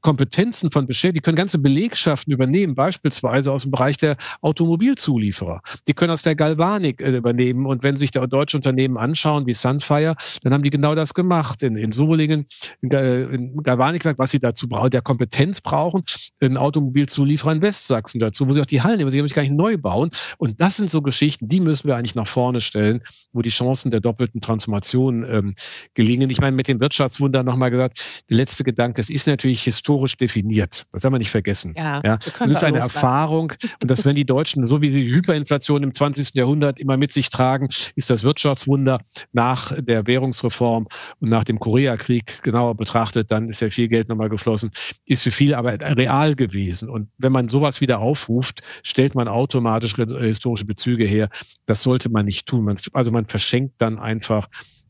Kompetenzen 0.00 0.70
von 0.70 0.86
Beschäftigten, 0.86 1.14
die 1.14 1.20
können 1.22 1.36
ganze 1.36 1.58
Belegschaften 1.58 2.32
übernehmen, 2.32 2.74
beispielsweise 2.74 3.52
aus 3.52 3.62
dem 3.62 3.70
Bereich 3.70 3.96
der 3.96 4.16
Automobilzulieferer. 4.42 5.62
Die 5.88 5.94
können 5.94 6.12
aus 6.12 6.22
der 6.22 6.36
Galvanik 6.36 7.00
äh, 7.00 7.16
übernehmen 7.16 7.66
und 7.66 7.82
wenn 7.82 7.96
sich 7.96 8.10
da 8.10 8.26
deutsche 8.26 8.56
Unternehmen 8.56 8.98
anschauen, 8.98 9.46
wie 9.46 9.54
Sunfire, 9.54 10.14
dann 10.42 10.52
haben 10.52 10.62
die 10.62 10.70
genau 10.70 10.94
das 10.94 11.14
gemacht 11.14 11.62
in, 11.62 11.76
in 11.76 11.92
Solingen, 11.92 12.46
in, 12.82 12.90
in 12.90 13.62
Galvanikwerk, 13.62 14.18
was 14.18 14.30
sie 14.30 14.38
dazu 14.38 14.68
brauchen 14.68 14.90
der 14.90 15.02
Kompetenz 15.02 15.60
brauchen, 15.60 16.02
ein 16.40 16.56
Automobilzulieferer 16.56 17.52
in 17.52 17.62
Westsachsen 17.62 18.20
dazu, 18.20 18.48
wo 18.48 18.52
sie 18.52 18.60
auch 18.60 18.66
die 18.66 18.82
Hallen 18.82 18.98
nehmen, 18.98 19.10
sie 19.10 19.18
nämlich 19.18 19.34
gar 19.34 19.42
nicht 19.42 19.54
neu 19.54 19.78
bauen. 19.78 20.10
Und 20.38 20.60
das 20.60 20.76
sind 20.76 20.90
so 20.90 21.02
Geschichten, 21.02 21.48
die 21.48 21.60
müssen 21.60 21.88
wir 21.88 21.96
eigentlich 21.96 22.14
nach 22.14 22.26
vorne 22.26 22.60
stellen, 22.60 22.99
wo 23.32 23.42
die 23.42 23.50
Chancen 23.50 23.90
der 23.90 24.00
doppelten 24.00 24.40
Transformation 24.40 25.24
ähm, 25.28 25.54
gelingen. 25.94 26.30
Ich 26.30 26.40
meine, 26.40 26.56
mit 26.56 26.68
dem 26.68 26.80
Wirtschaftswunder 26.80 27.42
nochmal 27.42 27.70
gesagt, 27.70 28.04
der 28.28 28.36
letzte 28.36 28.64
Gedanke, 28.64 29.00
es 29.00 29.10
ist 29.10 29.26
natürlich 29.26 29.62
historisch 29.62 30.16
definiert. 30.16 30.84
Das 30.92 31.04
haben 31.04 31.12
wir 31.12 31.18
nicht 31.18 31.30
vergessen. 31.30 31.74
Ja, 31.76 32.00
ja. 32.04 32.16
Das 32.16 32.48
ist 32.48 32.64
eine 32.64 32.78
Erfahrung. 32.78 33.52
Und 33.80 33.90
dass 33.90 34.04
wenn 34.04 34.16
die 34.16 34.24
Deutschen, 34.24 34.66
so 34.66 34.80
wie 34.80 34.90
sie 34.90 35.04
die 35.04 35.12
Hyperinflation 35.12 35.82
im 35.82 35.94
20. 35.94 36.34
Jahrhundert 36.34 36.80
immer 36.80 36.96
mit 36.96 37.12
sich 37.12 37.28
tragen, 37.28 37.68
ist 37.94 38.10
das 38.10 38.24
Wirtschaftswunder 38.24 39.00
nach 39.32 39.72
der 39.78 40.06
Währungsreform 40.06 40.86
und 41.20 41.28
nach 41.28 41.44
dem 41.44 41.58
Koreakrieg 41.58 42.42
genauer 42.42 42.74
betrachtet, 42.74 43.30
dann 43.30 43.48
ist 43.48 43.60
ja 43.60 43.70
viel 43.70 43.88
Geld 43.88 44.08
nochmal 44.08 44.28
geflossen, 44.28 44.70
ist 45.06 45.22
für 45.22 45.30
viele 45.30 45.56
aber 45.56 45.78
real 45.96 46.34
gewesen. 46.34 46.88
Und 46.88 47.08
wenn 47.18 47.32
man 47.32 47.48
sowas 47.48 47.80
wieder 47.80 48.00
aufruft, 48.00 48.60
stellt 48.82 49.14
man 49.14 49.28
automatisch 49.28 49.94
historische 49.94 50.64
Bezüge 50.64 51.04
her. 51.04 51.28
Das 51.66 51.82
sollte 51.82 52.08
man 52.08 52.26
nicht 52.26 52.46
tun. 52.46 52.64
Man, 52.64 52.76
also 52.92 53.10
man 53.10 53.26
verschenkt 53.26 53.74
dann 53.78 53.98
einfach 53.98 54.48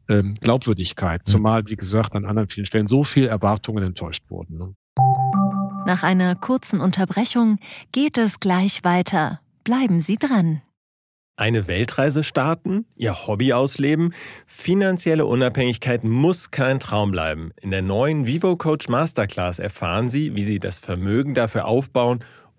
ähm, 0.09 0.35
Glaubwürdigkeit, 0.41 1.23
mhm. 1.27 1.31
zumal, 1.31 1.63
wie 1.69 1.77
gesagt, 1.77 2.15
an 2.15 2.25
anderen 2.25 2.49
vielen 2.49 2.67
Stellen 2.67 2.87
so 2.87 3.05
viel 3.05 3.27
Erwartungen 3.27 3.85
enttäuscht 3.85 4.25
wurden. 4.29 4.59
Ne? 4.59 4.75
Nach 5.87 6.03
einer 6.03 6.35
kurzen 6.35 6.81
Unterbrechung 6.81 7.59
geht 7.93 8.19
es 8.19 8.41
gleich 8.41 8.85
weiter. 8.85 9.41
Bleiben 9.65 10.01
Sie 10.01 10.17
dran. 10.17 10.63
Eine 11.37 11.67
Weltreise 11.67 12.23
starten? 12.23 12.85
Ihr 12.97 13.27
Hobby 13.27 13.55
ausleben? 13.55 14.13
Finanzielle 14.45 15.25
Unabhängigkeit 15.25 16.05
muss 16.05 16.51
kein 16.51 16.81
Traum 16.81 17.13
bleiben. 17.13 17.53
In 17.63 17.71
der 17.71 17.81
neuen 17.81 18.27
Vivo 18.27 18.57
Coach 18.57 18.91
Masterclass 18.91 19.59
erfahren 19.59 20.11
Sie, 20.11 20.37
wie 20.37 20.45
Sie 20.45 20.59
das 20.59 20.79
Vermögen 20.79 21.35
dafür 21.35 21.65
aufbauen 21.65 22.23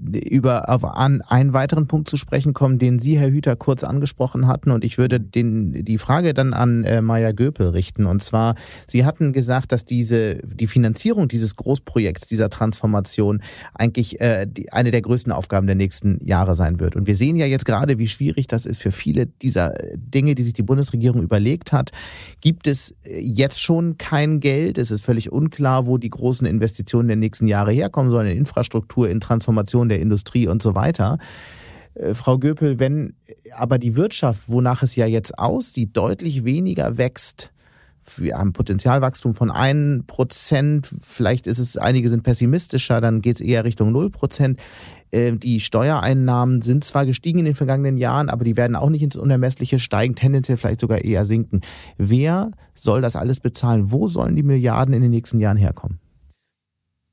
über 0.00 0.68
auf 0.68 0.84
an 0.84 1.22
einen 1.22 1.52
weiteren 1.52 1.86
Punkt 1.86 2.08
zu 2.08 2.16
sprechen 2.16 2.54
kommen, 2.54 2.78
den 2.78 2.98
Sie, 2.98 3.18
Herr 3.18 3.30
Hüter, 3.30 3.56
kurz 3.56 3.84
angesprochen 3.84 4.46
hatten. 4.46 4.70
Und 4.70 4.84
ich 4.84 4.98
würde 4.98 5.20
den, 5.20 5.84
die 5.84 5.98
Frage 5.98 6.34
dann 6.34 6.54
an 6.54 6.84
äh, 6.84 7.02
Maya 7.02 7.32
Göpel 7.32 7.68
richten. 7.68 8.06
Und 8.06 8.22
zwar, 8.22 8.54
Sie 8.86 9.04
hatten 9.04 9.32
gesagt, 9.32 9.72
dass 9.72 9.84
diese, 9.84 10.36
die 10.36 10.66
Finanzierung 10.66 11.28
dieses 11.28 11.56
Großprojekts, 11.56 12.28
dieser 12.28 12.50
Transformation 12.50 13.42
eigentlich 13.74 14.20
äh, 14.20 14.46
die, 14.46 14.72
eine 14.72 14.90
der 14.90 15.02
größten 15.02 15.32
Aufgaben 15.32 15.66
der 15.66 15.76
nächsten 15.76 16.24
Jahre 16.24 16.54
sein 16.54 16.80
wird. 16.80 16.96
Und 16.96 17.06
wir 17.06 17.16
sehen 17.16 17.36
ja 17.36 17.46
jetzt 17.46 17.64
gerade, 17.64 17.98
wie 17.98 18.08
schwierig 18.08 18.46
das 18.46 18.66
ist 18.66 18.80
für 18.80 18.92
viele 18.92 19.26
dieser 19.26 19.74
Dinge, 19.94 20.34
die 20.34 20.42
sich 20.42 20.52
die 20.52 20.62
Bundesregierung 20.62 21.22
überlegt 21.22 21.72
hat. 21.72 21.90
Gibt 22.40 22.66
es 22.66 22.94
äh, 23.04 23.20
jetzt 23.20 23.60
schon 23.60 23.98
kein 23.98 24.40
Geld? 24.40 24.78
Es 24.78 24.90
ist 24.90 25.04
völlig 25.04 25.32
unklar, 25.32 25.86
wo 25.86 25.98
die 25.98 26.10
großen 26.10 26.46
Investitionen 26.46 27.08
der 27.08 27.16
nächsten 27.16 27.46
Jahre 27.46 27.72
herkommen 27.72 28.12
sollen, 28.12 28.28
in 28.28 28.38
Infrastruktur, 28.38 29.08
in 29.08 29.20
Transformation 29.20 29.87
der 29.88 30.00
Industrie 30.00 30.46
und 30.46 30.62
so 30.62 30.74
weiter. 30.74 31.18
Äh, 31.94 32.14
Frau 32.14 32.38
Göpel, 32.38 32.78
wenn 32.78 33.14
aber 33.56 33.78
die 33.78 33.96
Wirtschaft, 33.96 34.48
wonach 34.48 34.82
es 34.82 34.96
ja 34.96 35.06
jetzt 35.06 35.38
aussieht, 35.38 35.96
deutlich 35.96 36.44
weniger 36.44 36.98
wächst, 36.98 37.52
wir 38.16 38.38
haben 38.38 38.54
Potenzialwachstum 38.54 39.34
von 39.34 39.50
1%, 39.50 40.94
vielleicht 41.02 41.46
ist 41.46 41.58
es, 41.58 41.76
einige 41.76 42.08
sind 42.08 42.22
pessimistischer, 42.22 43.02
dann 43.02 43.20
geht 43.20 43.36
es 43.36 43.40
eher 43.42 43.64
Richtung 43.64 43.94
0%. 43.94 44.56
Äh, 45.10 45.32
die 45.32 45.60
Steuereinnahmen 45.60 46.62
sind 46.62 46.84
zwar 46.84 47.04
gestiegen 47.04 47.40
in 47.40 47.44
den 47.44 47.54
vergangenen 47.54 47.98
Jahren, 47.98 48.30
aber 48.30 48.44
die 48.44 48.56
werden 48.56 48.76
auch 48.76 48.88
nicht 48.88 49.02
ins 49.02 49.16
Unermessliche 49.16 49.78
steigen, 49.78 50.14
tendenziell 50.14 50.56
vielleicht 50.56 50.80
sogar 50.80 51.04
eher 51.04 51.26
sinken. 51.26 51.60
Wer 51.98 52.50
soll 52.74 53.02
das 53.02 53.16
alles 53.16 53.40
bezahlen? 53.40 53.90
Wo 53.90 54.06
sollen 54.06 54.36
die 54.36 54.42
Milliarden 54.42 54.94
in 54.94 55.02
den 55.02 55.10
nächsten 55.10 55.40
Jahren 55.40 55.58
herkommen? 55.58 55.98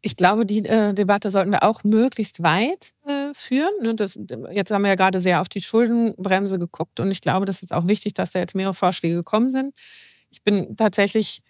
Ich 0.05 0.15
glaube, 0.15 0.45
die 0.45 0.63
äh, 0.63 0.93
Debatte 0.93 1.31
sollten 1.31 1.51
wir 1.51 1.63
auch 1.63 1.83
möglichst 1.83 2.43
weit 2.43 2.93
äh, 3.07 3.33
führen. 3.33 3.73
Ne? 3.81 3.95
Das, 3.95 4.19
jetzt 4.51 4.69
haben 4.69 4.83
wir 4.83 4.89
ja 4.89 4.95
gerade 4.95 5.17
sehr 5.17 5.41
auf 5.41 5.49
die 5.49 5.63
Schuldenbremse 5.63 6.59
geguckt 6.59 6.99
und 6.99 7.09
ich 7.09 7.21
glaube, 7.21 7.47
das 7.47 7.63
ist 7.63 7.73
auch 7.73 7.87
wichtig, 7.87 8.13
dass 8.13 8.29
da 8.29 8.37
jetzt 8.37 8.53
mehrere 8.53 8.75
Vorschläge 8.75 9.15
gekommen 9.15 9.49
sind. 9.49 9.75
Ich 10.29 10.43
bin 10.43 10.77
tatsächlich, 10.77 11.41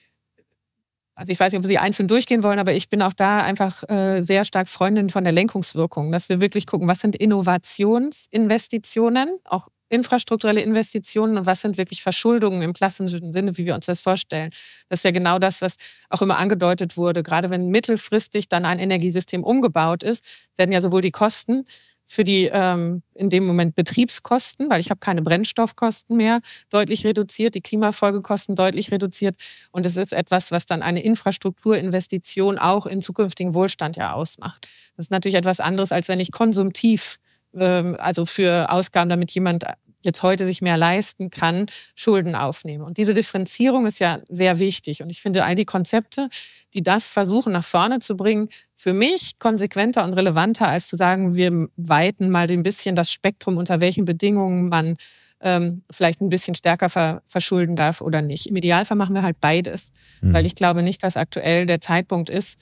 also 1.16 1.34
ich 1.34 1.40
weiß 1.40 1.52
nicht, 1.52 1.60
ob 1.60 1.66
Sie 1.66 1.78
einzeln 1.78 2.08
durchgehen 2.08 2.44
wollen, 2.44 2.60
aber 2.60 2.72
ich 2.72 2.88
bin 2.88 3.02
auch 3.02 3.12
da 3.12 3.40
einfach 3.40 3.84
äh, 3.90 4.22
sehr 4.22 4.46
stark 4.46 4.70
Freundin 4.70 5.10
von 5.10 5.26
der 5.26 5.34
Lenkungswirkung, 5.34 6.14
dass 6.14 6.30
wir 6.30 6.40
wirklich 6.40 6.66
gucken, 6.66 6.88
was 6.88 7.02
sind 7.02 7.18
Innovationsinvestitionen, 7.18 9.38
auch 9.44 9.68
infrastrukturelle 9.90 10.62
Investitionen 10.62 11.38
und 11.38 11.46
was 11.46 11.62
sind 11.62 11.78
wirklich 11.78 12.02
Verschuldungen 12.02 12.62
im 12.62 12.74
klassischen 12.74 13.34
Sinne, 13.34 13.58
wie 13.58 13.66
wir 13.66 13.76
uns 13.76 13.86
das 13.86 14.02
vorstellen. 14.02 14.52
Das 14.90 15.00
ist 15.00 15.04
ja 15.04 15.12
genau 15.12 15.40
das, 15.40 15.62
was 15.62 15.76
auch 16.10 16.22
immer 16.22 16.38
angedeutet 16.38 16.98
wurde. 16.98 17.24
Gerade 17.24 17.50
wenn 17.50 17.70
mittelfristig 17.70 18.48
dann 18.48 18.66
ein 18.66 18.80
Energiesystem 18.80 19.44
umgebaut 19.44 20.04
ist, 20.04 20.26
werden 20.58 20.72
ja 20.72 20.82
sowohl 20.82 21.02
die 21.02 21.12
Kosten 21.12 21.66
für 22.08 22.24
die 22.24 22.50
ähm, 22.54 23.02
in 23.16 23.30
dem 23.30 23.46
Moment 23.46 23.76
Betriebskosten, 23.76 24.70
weil 24.70 24.80
ich 24.80 24.90
habe 24.90 25.00
keine 25.00 25.22
Brennstoffkosten 25.22 26.16
mehr, 26.16 26.40
deutlich 26.70 27.06
reduziert, 27.06 27.56
die 27.56 27.62
Klimafolgekosten 27.62 28.56
deutlich 28.56 28.92
reduziert. 28.92 29.36
Und 29.72 29.86
es 29.86 29.98
ist 29.98 30.14
etwas, 30.14 30.52
was 30.52 30.66
dann 30.66 30.82
eine 30.82 31.04
Infrastrukturinvestition 31.04 32.60
auch 32.60 32.86
in 32.86 33.02
zukünftigen 33.02 33.54
Wohlstand 33.54 33.98
ja 33.98 34.14
ausmacht. 34.14 34.68
Das 34.96 35.08
ist 35.08 35.12
natürlich 35.12 35.36
etwas 35.36 35.60
anderes, 35.60 35.92
als 35.92 36.08
wenn 36.08 36.20
ich 36.20 36.32
konsumtiv 36.32 37.18
ähm, 37.58 37.96
also 38.00 38.26
für 38.26 38.72
Ausgaben, 38.72 39.10
damit 39.10 39.32
jemand 39.32 39.66
jetzt 40.06 40.24
heute 40.24 40.46
sich 40.46 40.62
mehr 40.62 40.78
leisten 40.78 41.30
kann, 41.32 41.66
Schulden 41.96 42.36
aufnehme. 42.36 42.86
Und 42.86 42.98
diese 42.98 43.14
Differenzierung 43.14 43.86
ist 43.88 44.00
ja 44.00 44.20
sehr 44.30 44.60
wichtig. 44.60 45.02
Und 45.02 45.10
ich 45.10 45.22
finde 45.22 45.44
all 45.44 45.56
die 45.56 45.66
Konzepte, 45.66 46.30
die 46.74 46.84
das 46.84 47.10
versuchen 47.10 47.52
nach 47.52 47.66
vorne 47.66 48.00
zu 48.00 48.16
bringen, 48.16 48.50
für 48.76 48.94
mich 48.94 49.40
konsequenter 49.40 50.04
und 50.04 50.14
relevanter, 50.14 50.68
als 50.68 50.88
zu 50.88 50.96
sagen, 50.96 51.36
wir 51.36 51.68
weiten 51.76 52.30
mal 52.30 52.50
ein 52.50 52.64
bisschen 52.64 52.96
das 52.96 53.12
Spektrum, 53.12 53.58
unter 53.58 53.82
welchen 53.82 54.06
Bedingungen 54.06 54.70
man 54.70 54.96
ähm, 55.42 55.84
vielleicht 55.92 56.22
ein 56.22 56.30
bisschen 56.30 56.56
stärker 56.56 56.90
ver 56.90 57.22
verschulden 57.28 57.76
darf 57.76 58.02
oder 58.02 58.22
nicht. 58.22 58.48
Im 58.48 58.56
Idealfall 58.56 58.98
machen 58.98 59.16
wir 59.16 59.24
halt 59.24 59.40
beides, 59.42 59.92
mhm. 60.22 60.34
weil 60.34 60.46
ich 60.46 60.56
glaube 60.56 60.82
nicht, 60.82 61.04
dass 61.04 61.18
aktuell 61.18 61.66
der 61.66 61.82
Zeitpunkt 61.82 62.30
ist, 62.30 62.60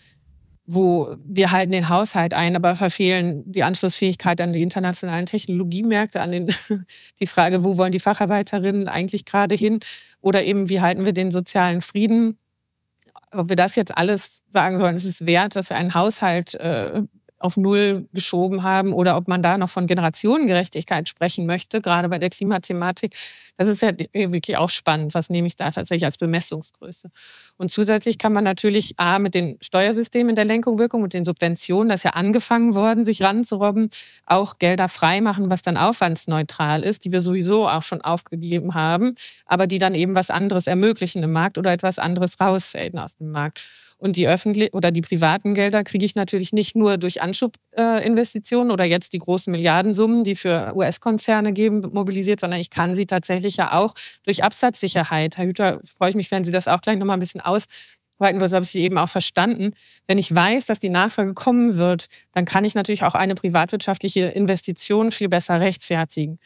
wo 0.66 1.16
wir 1.26 1.52
halten 1.52 1.72
den 1.72 1.90
Haushalt 1.90 2.34
ein, 2.34 2.56
aber 2.56 2.76
verfehlen 2.76 3.44
die 3.52 3.64
Anschlussfähigkeit 3.64 4.40
an 4.40 4.54
die 4.54 4.62
internationalen 4.62 5.26
Technologiemärkte, 5.26 6.22
an 6.22 6.32
den, 6.32 6.48
die 7.20 7.28
Frage, 7.28 7.64
wo 7.64 7.78
wollen 7.78 7.92
die 7.92 8.00
Facharbeiterinnen 8.00 8.88
eigentlich 8.88 9.26
gerade 9.26 9.56
hin 9.56 9.80
oder 10.22 10.44
eben, 10.44 10.70
wie 10.70 10.80
halten 10.80 11.06
wir 11.06 11.14
den 11.14 11.32
sozialen 11.32 11.82
Frieden. 11.82 12.38
Ob 13.32 13.50
wir 13.50 13.56
das 13.56 13.76
jetzt 13.76 13.98
alles 13.98 14.44
sagen 14.54 14.80
sollen, 14.80 14.96
es 14.96 15.06
ist 15.06 15.26
wert, 15.26 15.56
dass 15.56 15.70
wir 15.70 15.78
einen 15.78 15.96
Haushalt 15.96 16.54
äh, 16.56 17.02
auf 17.44 17.58
Null 17.58 18.08
geschoben 18.14 18.64
haben 18.64 18.94
oder 18.94 19.18
ob 19.18 19.28
man 19.28 19.44
da 19.44 19.58
noch 19.58 19.70
von 19.70 19.86
Generationengerechtigkeit 19.86 21.10
sprechen 21.10 21.46
möchte, 21.46 21.82
gerade 21.82 22.08
bei 22.08 22.18
der 22.18 22.30
Klimathematik. 22.30 23.16
Das 23.58 23.68
ist 23.68 23.82
ja 23.82 23.92
wirklich 24.14 24.56
auch 24.56 24.70
spannend. 24.70 25.14
Was 25.14 25.30
nehme 25.30 25.48
ich 25.48 25.58
da 25.58 25.70
tatsächlich 25.70 26.06
als 26.06 26.18
Bemessungsgröße? 26.18 27.12
Und 27.58 27.70
zusätzlich 27.70 28.18
kann 28.18 28.32
man 28.32 28.46
natürlich 28.46 28.94
A, 28.98 29.20
mit 29.20 29.36
den 29.36 29.58
Steuersystemen 29.62 30.36
der 30.36 30.46
Lenkung 30.46 30.78
mit 31.02 31.14
den 31.14 31.26
Subventionen, 31.26 31.90
das 31.90 32.00
ist 32.00 32.04
ja 32.06 32.12
angefangen 32.12 32.76
worden, 32.76 33.04
sich 33.04 33.22
ranzurobben, 33.22 33.90
auch 34.26 34.58
Gelder 34.58 34.88
freimachen, 34.88 35.50
was 35.50 35.62
dann 35.62 35.76
aufwandsneutral 35.76 36.82
ist, 36.84 37.04
die 37.04 37.12
wir 37.12 37.20
sowieso 37.20 37.68
auch 37.68 37.84
schon 37.84 38.02
aufgegeben 38.02 38.74
haben, 38.74 39.16
aber 39.46 39.68
die 39.68 39.80
dann 39.80 39.96
eben 39.96 40.16
was 40.16 40.30
anderes 40.30 40.66
ermöglichen 40.66 41.24
im 41.24 41.34
Markt 41.34 41.58
oder 41.58 41.74
etwas 41.74 42.00
anderes 42.00 42.40
rausfällen 42.40 42.98
aus 42.98 43.18
dem 43.18 43.32
Markt. 43.32 43.68
Und 43.98 44.18
die 44.18 44.28
öffentlichen 44.28 44.74
oder 44.74 44.92
die 44.92 45.02
privaten 45.02 45.54
Gelder 45.54 45.84
kriege 45.84 46.06
ich 46.06 46.16
natürlich 46.16 46.54
nicht 46.54 46.76
nur 46.76 46.98
durch 46.98 47.22
Anschubinvestitionen 47.22 48.72
oder 48.72 48.84
jetzt 48.86 49.14
die 49.14 49.20
großen 49.20 49.52
Milliardensummen, 49.52 50.24
die 50.24 50.36
für 50.36 50.74
US-Konzerne 50.76 51.54
geben, 51.54 51.82
mobilisiert, 51.94 52.40
sondern 52.40 52.60
ich 52.60 52.70
kann 52.70 52.96
sie 52.96 53.06
tatsächlich 53.06 53.58
ja 53.58 53.74
auch 53.74 53.94
durch 54.24 54.44
Absatzsicherheit. 54.44 55.38
Herr 55.38 55.46
Hüter, 55.46 55.80
freue 55.84 56.10
ich 56.10 56.16
mich, 56.16 56.32
wenn 56.32 56.44
Sie 56.44 56.52
das 56.52 56.68
auch 56.68 56.82
gleich 56.82 56.98
nochmal 56.98 57.18
ein 57.18 57.20
bisschen 57.20 57.42
ausweiten, 57.42 57.68
weil 58.20 58.50
so 58.50 58.56
habe 58.56 58.66
ich 58.66 58.72
Sie 58.72 58.82
eben 58.82 58.98
auch 58.98 59.10
verstanden. 59.10 59.72
Wenn 60.08 60.18
ich 60.18 60.34
weiß, 60.34 60.66
dass 60.66 60.80
die 60.80 60.90
Nachfrage 60.90 61.34
kommen 61.34 61.78
wird, 61.78 62.08
dann 62.32 62.46
kann 62.46 62.66
ich 62.66 62.76
natürlich 62.76 63.04
auch 63.04 63.16
eine 63.16 63.36
privatwirtschaftliche 63.36 64.26
Investition 64.26 65.12
viel 65.12 65.30
besser 65.30 65.60
rechtfertigen 65.60 66.40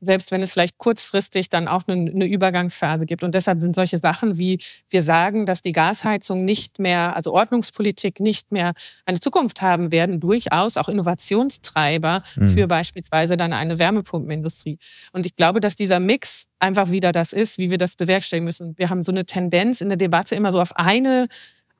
selbst 0.00 0.30
wenn 0.30 0.42
es 0.42 0.52
vielleicht 0.52 0.78
kurzfristig 0.78 1.48
dann 1.48 1.68
auch 1.68 1.82
eine, 1.86 2.10
eine, 2.10 2.26
Übergangsphase 2.26 3.06
gibt. 3.06 3.24
Und 3.24 3.34
deshalb 3.34 3.60
sind 3.60 3.74
solche 3.74 3.98
Sachen 3.98 4.38
wie 4.38 4.58
wir 4.90 5.02
sagen, 5.02 5.46
dass 5.46 5.60
die 5.60 5.72
Gasheizung 5.72 6.44
nicht 6.44 6.78
mehr, 6.78 7.16
also 7.16 7.32
Ordnungspolitik 7.32 8.20
nicht 8.20 8.52
mehr 8.52 8.74
eine 9.06 9.18
Zukunft 9.18 9.62
haben 9.62 9.90
werden, 9.90 10.20
durchaus 10.20 10.76
auch 10.76 10.88
Innovationstreiber 10.88 12.22
mhm. 12.36 12.48
für 12.48 12.66
beispielsweise 12.66 13.36
dann 13.36 13.52
eine 13.52 13.78
Wärmepumpenindustrie. 13.78 14.78
Und 15.12 15.26
ich 15.26 15.34
glaube, 15.34 15.60
dass 15.60 15.74
dieser 15.74 16.00
Mix 16.00 16.46
einfach 16.60 16.90
wieder 16.90 17.12
das 17.12 17.32
ist, 17.32 17.58
wie 17.58 17.70
wir 17.70 17.78
das 17.78 17.96
bewerkstelligen 17.96 18.44
müssen. 18.44 18.78
Wir 18.78 18.90
haben 18.90 19.02
so 19.02 19.12
eine 19.12 19.24
Tendenz 19.24 19.80
in 19.80 19.88
der 19.88 19.98
Debatte 19.98 20.34
immer 20.34 20.52
so 20.52 20.60
auf 20.60 20.76
eine, 20.76 21.28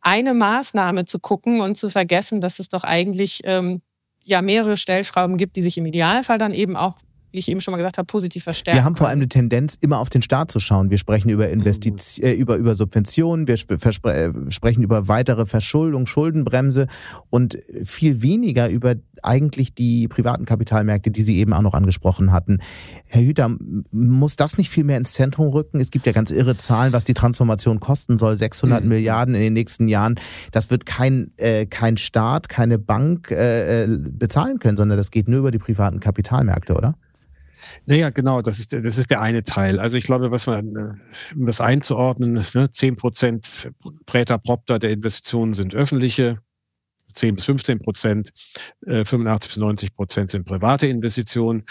eine 0.01 0.35
Maßnahme 0.35 1.05
zu 1.05 1.19
gucken 1.19 1.61
und 1.61 1.77
zu 1.77 1.89
vergessen, 1.89 2.41
dass 2.41 2.59
es 2.59 2.69
doch 2.69 2.85
eigentlich 2.85 3.41
ähm, 3.45 3.83
ja 4.25 4.43
mehrere 4.43 4.77
Stellschrauben 4.77 5.37
gibt, 5.37 5.57
die 5.57 5.63
sich 5.63 5.79
im 5.79 5.87
Idealfall 5.87 6.39
dann 6.39 6.53
eben 6.53 6.77
auch 6.77 6.97
wie 7.31 7.39
ich 7.39 7.49
eben 7.51 7.61
schon 7.61 7.73
mal 7.73 7.79
gesagt 7.79 7.99
habe, 7.99 8.07
positiv 8.07 8.45
verstärkt. 8.45 8.79
Wir 8.79 8.85
haben 8.85 8.97
vor 8.97 9.09
allem 9.09 9.19
eine 9.19 9.29
Tendenz, 9.29 9.77
immer 9.81 9.99
auf 9.99 10.09
den 10.09 10.23
Staat 10.23 10.51
zu 10.51 10.61
schauen. 10.61 10.91
Wir 10.91 10.99
sprechen 10.99 11.29
über 11.29 11.49
Investiz 11.49 12.19
äh, 12.19 12.33
über, 12.33 12.57
über 12.57 12.75
Subventionen, 12.75 13.47
wir 13.47 13.55
äh, 13.55 14.51
sprechen 14.51 14.83
über 14.83 15.09
weitere 15.09 15.47
Verschuldung, 15.47 16.07
Schuldenbremse 16.07 16.87
und 17.31 17.59
viel 17.85 18.23
weniger 18.23 18.69
über 18.69 18.95
eigentlich 19.23 19.75
die 19.75 20.09
privaten 20.09 20.45
Kapitalmärkte, 20.45 21.11
die 21.11 21.23
Sie 21.23 21.39
eben 21.39 21.53
auch 21.53 21.63
noch 21.63 21.75
angesprochen 21.75 22.33
hatten. 22.33 22.61
Herr 23.09 23.23
Hüter, 23.23 23.57
muss 23.91 24.37
das 24.37 24.59
nicht 24.59 24.71
viel 24.71 24.85
mehr 24.85 24.97
ins 24.97 25.13
Zentrum 25.13 25.49
rücken? 25.49 25.81
Es 25.81 25.91
gibt 25.91 26.07
ja 26.07 26.13
ganz 26.13 26.31
irre 26.31 26.57
Zahlen, 26.57 26.93
was 26.93 27.05
die 27.05 27.15
Transformation 27.15 27.81
kosten 27.81 28.19
soll. 28.19 28.39
600 28.39 28.83
mhm. 28.83 28.89
Milliarden 28.89 29.35
in 29.35 29.41
den 29.41 29.53
nächsten 29.53 29.89
Jahren. 29.89 30.15
Das 30.53 30.71
wird 30.71 30.87
kein, 30.87 31.33
äh, 31.37 31.67
kein 31.67 31.97
Staat, 31.97 32.49
keine 32.49 32.79
Bank 32.79 33.31
äh, 33.31 33.85
äh 33.85 33.87
bezahlen 33.89 34.59
können, 34.59 34.77
sondern 34.77 34.97
das 34.97 35.11
geht 35.11 35.29
nur 35.29 35.41
über 35.41 35.51
die 35.51 35.59
privaten 35.59 36.01
Kapitalmärkte, 36.01 36.75
oder? 36.75 36.95
Naja, 37.87 38.11
genau, 38.11 38.43
das 38.43 38.59
ist, 38.59 38.73
das 38.73 38.99
ist 38.99 39.11
der 39.11 39.21
eine 39.21 39.43
Teil. 39.43 39.79
Also 39.79 39.97
ich 39.97 40.05
glaube, 40.05 40.31
was 40.31 40.47
man, 40.47 40.77
äh, 40.77 41.35
um 41.35 41.47
das 41.47 41.61
einzuordnen, 41.61 42.45
ne, 42.55 42.71
10 42.73 42.97
Prozent 42.97 43.71
Präter 44.07 44.39
Propter 44.39 44.79
der 44.79 44.91
Investitionen 44.91 45.55
sind 45.55 45.75
öffentliche, 45.75 46.39
10 47.15 47.37
bis 47.37 47.45
15 47.47 47.79
Prozent, 47.81 48.33
85 48.85 49.51
bis 49.51 49.57
90 49.57 49.95
Prozent 49.95 50.31
sind 50.31 50.45
private 50.45 50.87
Investitionen 50.87 51.65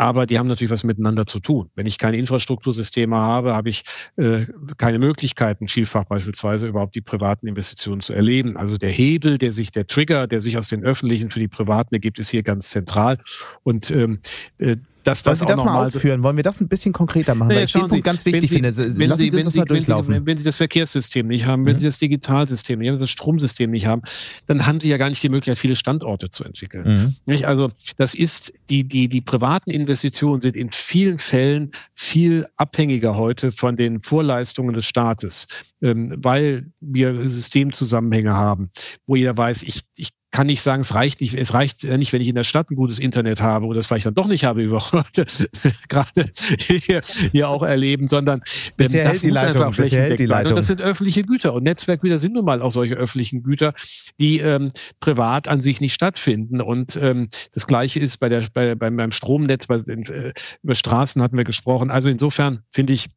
aber 0.00 0.24
die 0.24 0.38
haben 0.38 0.46
natürlich 0.46 0.70
was 0.70 0.82
miteinander 0.82 1.26
zu 1.26 1.40
tun. 1.40 1.68
Wenn 1.74 1.84
ich 1.84 1.98
keine 1.98 2.16
Infrastruktursysteme 2.16 3.16
habe, 3.16 3.54
habe 3.54 3.68
ich 3.68 3.82
äh, 4.16 4.46
keine 4.78 4.98
Möglichkeiten, 4.98 5.68
vielfach 5.68 6.04
beispielsweise 6.04 6.68
überhaupt 6.68 6.94
die 6.94 7.02
privaten 7.02 7.46
Investitionen 7.46 8.00
zu 8.00 8.14
erleben. 8.14 8.56
Also 8.56 8.78
der 8.78 8.88
Hebel, 8.88 9.36
der 9.36 9.52
sich, 9.52 9.72
der 9.72 9.86
Trigger, 9.86 10.26
der 10.26 10.40
sich 10.40 10.56
aus 10.56 10.68
den 10.68 10.84
öffentlichen 10.84 11.30
für 11.30 11.38
die 11.38 11.48
privaten 11.48 11.94
ergibt, 11.94 12.18
ist 12.18 12.30
hier 12.30 12.42
ganz 12.42 12.70
zentral. 12.70 13.18
Und 13.62 13.90
ähm, 13.90 14.20
äh, 14.56 14.76
das 15.04 15.24
Wollen 15.24 15.36
Sie 15.36 15.46
das 15.46 15.64
mal 15.64 15.82
ausführen? 15.82 16.22
Wollen 16.22 16.36
wir 16.36 16.42
das 16.42 16.60
ein 16.60 16.68
bisschen 16.68 16.92
konkreter 16.92 17.34
machen? 17.34 17.48
Naja, 17.48 17.60
weil 17.60 17.64
ich 17.64 17.72
den 17.72 17.88
Punkt 17.88 18.04
ganz 18.04 18.24
wichtig 18.26 18.50
Sie, 18.50 18.56
finde. 18.56 18.68
Lassen 18.68 18.96
Sie, 18.96 19.30
Sie 19.30 19.36
uns 19.36 19.46
das 19.46 19.54
mal 19.54 19.64
durchlaufen. 19.64 20.14
Wenn, 20.14 20.26
wenn 20.26 20.38
Sie 20.38 20.44
das 20.44 20.56
Verkehrssystem 20.56 21.26
nicht 21.26 21.46
haben, 21.46 21.64
wenn 21.66 21.76
mhm. 21.76 21.80
Sie 21.80 21.86
das 21.86 21.98
Digitalsystem 21.98 22.78
nicht 22.78 22.90
haben, 22.90 22.98
das 22.98 23.10
Stromsystem 23.10 23.70
nicht 23.70 23.86
haben, 23.86 24.02
dann 24.46 24.66
haben 24.66 24.80
Sie 24.80 24.88
ja 24.88 24.96
gar 24.96 25.08
nicht 25.08 25.22
die 25.22 25.28
Möglichkeit, 25.28 25.58
viele 25.58 25.76
Standorte 25.76 26.30
zu 26.30 26.44
entwickeln. 26.44 27.16
Mhm. 27.26 27.44
Also 27.44 27.70
das 27.96 28.14
ist, 28.14 28.52
die, 28.68 28.84
die, 28.84 29.08
die 29.08 29.20
privaten 29.20 29.70
Investitionen 29.70 30.40
sind 30.40 30.56
in 30.56 30.70
vielen 30.72 31.18
Fällen 31.18 31.70
viel 31.94 32.46
abhängiger 32.56 33.16
heute 33.16 33.52
von 33.52 33.76
den 33.76 34.02
Vorleistungen 34.02 34.74
des 34.74 34.86
Staates, 34.86 35.46
ähm, 35.82 36.14
weil 36.18 36.72
wir 36.80 37.28
Systemzusammenhänge 37.28 38.34
haben, 38.34 38.70
wo 39.06 39.16
jeder 39.16 39.36
weiß, 39.36 39.62
ich, 39.62 39.80
ich 39.96 40.10
kann 40.30 40.46
nicht 40.46 40.62
sagen, 40.62 40.82
es 40.82 40.94
reicht 40.94 41.20
nicht, 41.20 41.34
es 41.34 41.54
reicht 41.54 41.84
nicht, 41.84 42.12
wenn 42.12 42.22
ich 42.22 42.28
in 42.28 42.34
der 42.34 42.44
Stadt 42.44 42.70
ein 42.70 42.76
gutes 42.76 42.98
Internet 42.98 43.40
habe 43.40 43.66
oder 43.66 43.76
das 43.76 43.86
vielleicht 43.86 44.06
dann 44.06 44.14
doch 44.14 44.28
nicht 44.28 44.44
habe, 44.44 44.60
wie 44.60 44.70
wir 44.70 44.80
heute 44.92 45.26
gerade 45.88 46.24
hier, 46.60 47.02
hier 47.32 47.48
auch 47.48 47.62
erleben, 47.62 48.06
sondern 48.06 48.40
bisher 48.76 49.04
das 49.04 49.14
hält 49.14 49.22
die 49.22 49.30
Leitung, 49.30 49.72
bisher 49.72 50.02
hält 50.02 50.18
die 50.18 50.26
Leitung. 50.26 50.52
Und 50.52 50.56
das 50.56 50.66
sind 50.68 50.82
öffentliche 50.82 51.24
Güter 51.24 51.52
und 51.54 51.64
Netzwerkgüter 51.64 52.18
sind 52.18 52.34
nun 52.34 52.44
mal 52.44 52.62
auch 52.62 52.70
solche 52.70 52.94
öffentlichen 52.94 53.42
Güter, 53.42 53.74
die 54.20 54.38
ähm, 54.38 54.72
privat 55.00 55.48
an 55.48 55.60
sich 55.60 55.80
nicht 55.80 55.94
stattfinden. 55.94 56.60
Und 56.60 56.96
ähm, 56.96 57.28
das 57.52 57.66
Gleiche 57.66 58.00
ist 58.00 58.18
bei 58.18 58.28
der 58.28 58.44
bei, 58.52 58.74
beim, 58.74 58.96
beim 58.96 59.12
Stromnetz, 59.12 59.66
bei, 59.66 59.76
äh, 59.76 60.32
über 60.62 60.74
Straßen 60.74 61.22
hatten 61.22 61.36
wir 61.36 61.44
gesprochen. 61.44 61.90
Also 61.90 62.08
insofern 62.08 62.60
finde 62.70 62.92
ich 62.92 63.08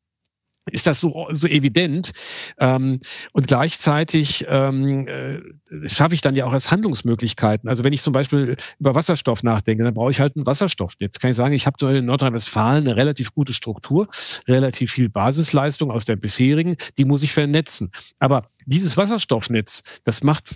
ist 0.71 0.87
das 0.87 0.99
so, 0.99 1.27
so 1.31 1.47
evident. 1.47 2.11
Ähm, 2.59 2.99
und 3.33 3.47
gleichzeitig 3.47 4.45
ähm, 4.47 5.07
äh, 5.07 5.41
schaffe 5.87 6.13
ich 6.13 6.21
dann 6.21 6.35
ja 6.35 6.45
auch 6.45 6.53
erst 6.53 6.71
Handlungsmöglichkeiten. 6.71 7.67
Also 7.67 7.83
wenn 7.83 7.93
ich 7.93 8.01
zum 8.01 8.13
Beispiel 8.13 8.55
über 8.79 8.95
Wasserstoff 8.95 9.43
nachdenke, 9.43 9.83
dann 9.83 9.93
brauche 9.93 10.11
ich 10.11 10.19
halt 10.19 10.35
einen 10.35 10.45
Wasserstoff. 10.45 10.93
Jetzt 10.99 11.19
kann 11.19 11.31
ich 11.31 11.37
sagen, 11.37 11.53
ich 11.53 11.65
habe 11.65 11.97
in 11.97 12.05
Nordrhein-Westfalen 12.05 12.85
eine 12.85 12.95
relativ 12.95 13.33
gute 13.33 13.53
Struktur, 13.53 14.07
relativ 14.47 14.91
viel 14.91 15.09
Basisleistung 15.09 15.91
aus 15.91 16.05
der 16.05 16.15
bisherigen, 16.15 16.77
die 16.97 17.05
muss 17.05 17.23
ich 17.23 17.33
vernetzen. 17.33 17.91
Aber 18.19 18.47
dieses 18.65 18.95
Wasserstoffnetz, 18.95 19.81
das 20.03 20.23
macht 20.23 20.55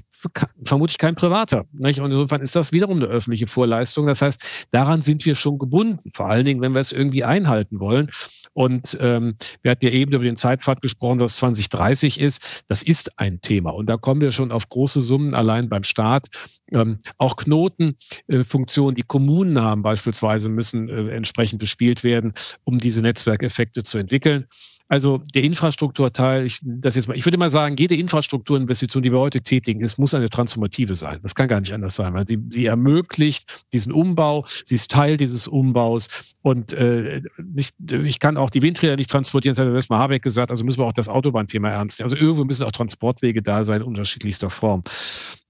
vermutlich 0.63 0.97
kein 0.97 1.15
Privater. 1.15 1.65
Nicht? 1.73 1.99
Und 1.99 2.11
insofern 2.11 2.41
ist 2.41 2.55
das 2.55 2.71
wiederum 2.71 2.97
eine 2.97 3.07
öffentliche 3.07 3.47
Vorleistung. 3.47 4.07
Das 4.07 4.21
heißt, 4.21 4.67
daran 4.71 5.01
sind 5.01 5.25
wir 5.25 5.35
schon 5.35 5.57
gebunden. 5.57 6.09
Vor 6.13 6.27
allen 6.27 6.45
Dingen, 6.45 6.61
wenn 6.61 6.73
wir 6.73 6.79
es 6.79 6.91
irgendwie 6.91 7.23
einhalten 7.23 7.79
wollen. 7.79 8.09
Und 8.53 8.97
ähm, 8.99 9.35
wir 9.61 9.71
hatten 9.71 9.85
ja 9.85 9.91
eben 9.91 10.11
über 10.13 10.23
den 10.23 10.35
Zeitpfad 10.35 10.81
gesprochen, 10.81 11.19
dass 11.19 11.37
2030 11.37 12.19
ist. 12.19 12.63
Das 12.67 12.81
ist 12.81 13.19
ein 13.19 13.39
Thema. 13.39 13.69
Und 13.69 13.87
da 13.87 13.97
kommen 13.97 14.19
wir 14.19 14.31
schon 14.31 14.51
auf 14.51 14.67
große 14.69 15.01
Summen 15.01 15.35
allein 15.35 15.69
beim 15.69 15.83
Staat. 15.83 16.27
Ähm, 16.71 17.01
auch 17.19 17.35
Knotenfunktionen, 17.35 18.95
äh, 18.95 18.95
die 18.95 19.03
Kommunen 19.03 19.61
haben 19.61 19.83
beispielsweise, 19.83 20.49
müssen 20.49 20.89
äh, 20.89 21.15
entsprechend 21.15 21.59
bespielt 21.59 22.03
werden, 22.03 22.33
um 22.63 22.79
diese 22.79 23.01
Netzwerkeffekte 23.01 23.83
zu 23.83 23.99
entwickeln. 23.99 24.47
Also 24.89 25.21
der 25.33 25.43
Infrastrukturteil, 25.43 26.45
ich, 26.45 26.59
das 26.63 26.95
jetzt 26.95 27.07
mal, 27.07 27.17
ich 27.17 27.25
würde 27.25 27.37
mal 27.37 27.51
sagen, 27.51 27.75
jede 27.77 27.95
Infrastrukturinvestition, 27.95 29.03
die 29.03 29.11
wir 29.11 29.19
heute 29.19 29.41
tätigen, 29.41 29.83
es 29.83 29.97
muss 29.97 30.13
eine 30.13 30.29
transformative 30.29 30.95
sein. 30.95 31.19
Das 31.23 31.35
kann 31.35 31.49
gar 31.49 31.59
nicht 31.59 31.73
anders 31.73 31.95
sein, 31.95 32.13
weil 32.13 32.25
sie, 32.25 32.39
sie 32.51 32.65
ermöglicht 32.65 33.65
diesen 33.73 33.91
Umbau, 33.91 34.45
sie 34.47 34.75
ist 34.75 34.89
Teil 34.89 35.17
dieses 35.17 35.47
Umbaus 35.47 36.33
und 36.41 36.71
äh, 36.71 37.21
ich, 37.55 37.71
ich 37.91 38.19
kann 38.19 38.37
auch 38.37 38.49
die 38.49 38.61
Windräder 38.61 38.95
nicht 38.95 39.09
transportieren, 39.09 39.55
das 39.55 39.65
hat 39.65 39.73
letztes 39.73 39.89
Mal 39.89 39.99
Habeck 39.99 40.23
gesagt, 40.23 40.51
also 40.51 40.63
müssen 40.63 40.79
wir 40.79 40.85
auch 40.85 40.93
das 40.93 41.09
Autobahnthema 41.09 41.69
ernst 41.69 41.99
nehmen. 41.99 42.11
Also 42.11 42.15
irgendwo 42.15 42.45
müssen 42.45 42.63
auch 42.63 42.71
Transportwege 42.71 43.41
da 43.41 43.65
sein, 43.65 43.81
unterschiedlichster 43.81 44.49
Form. 44.49 44.83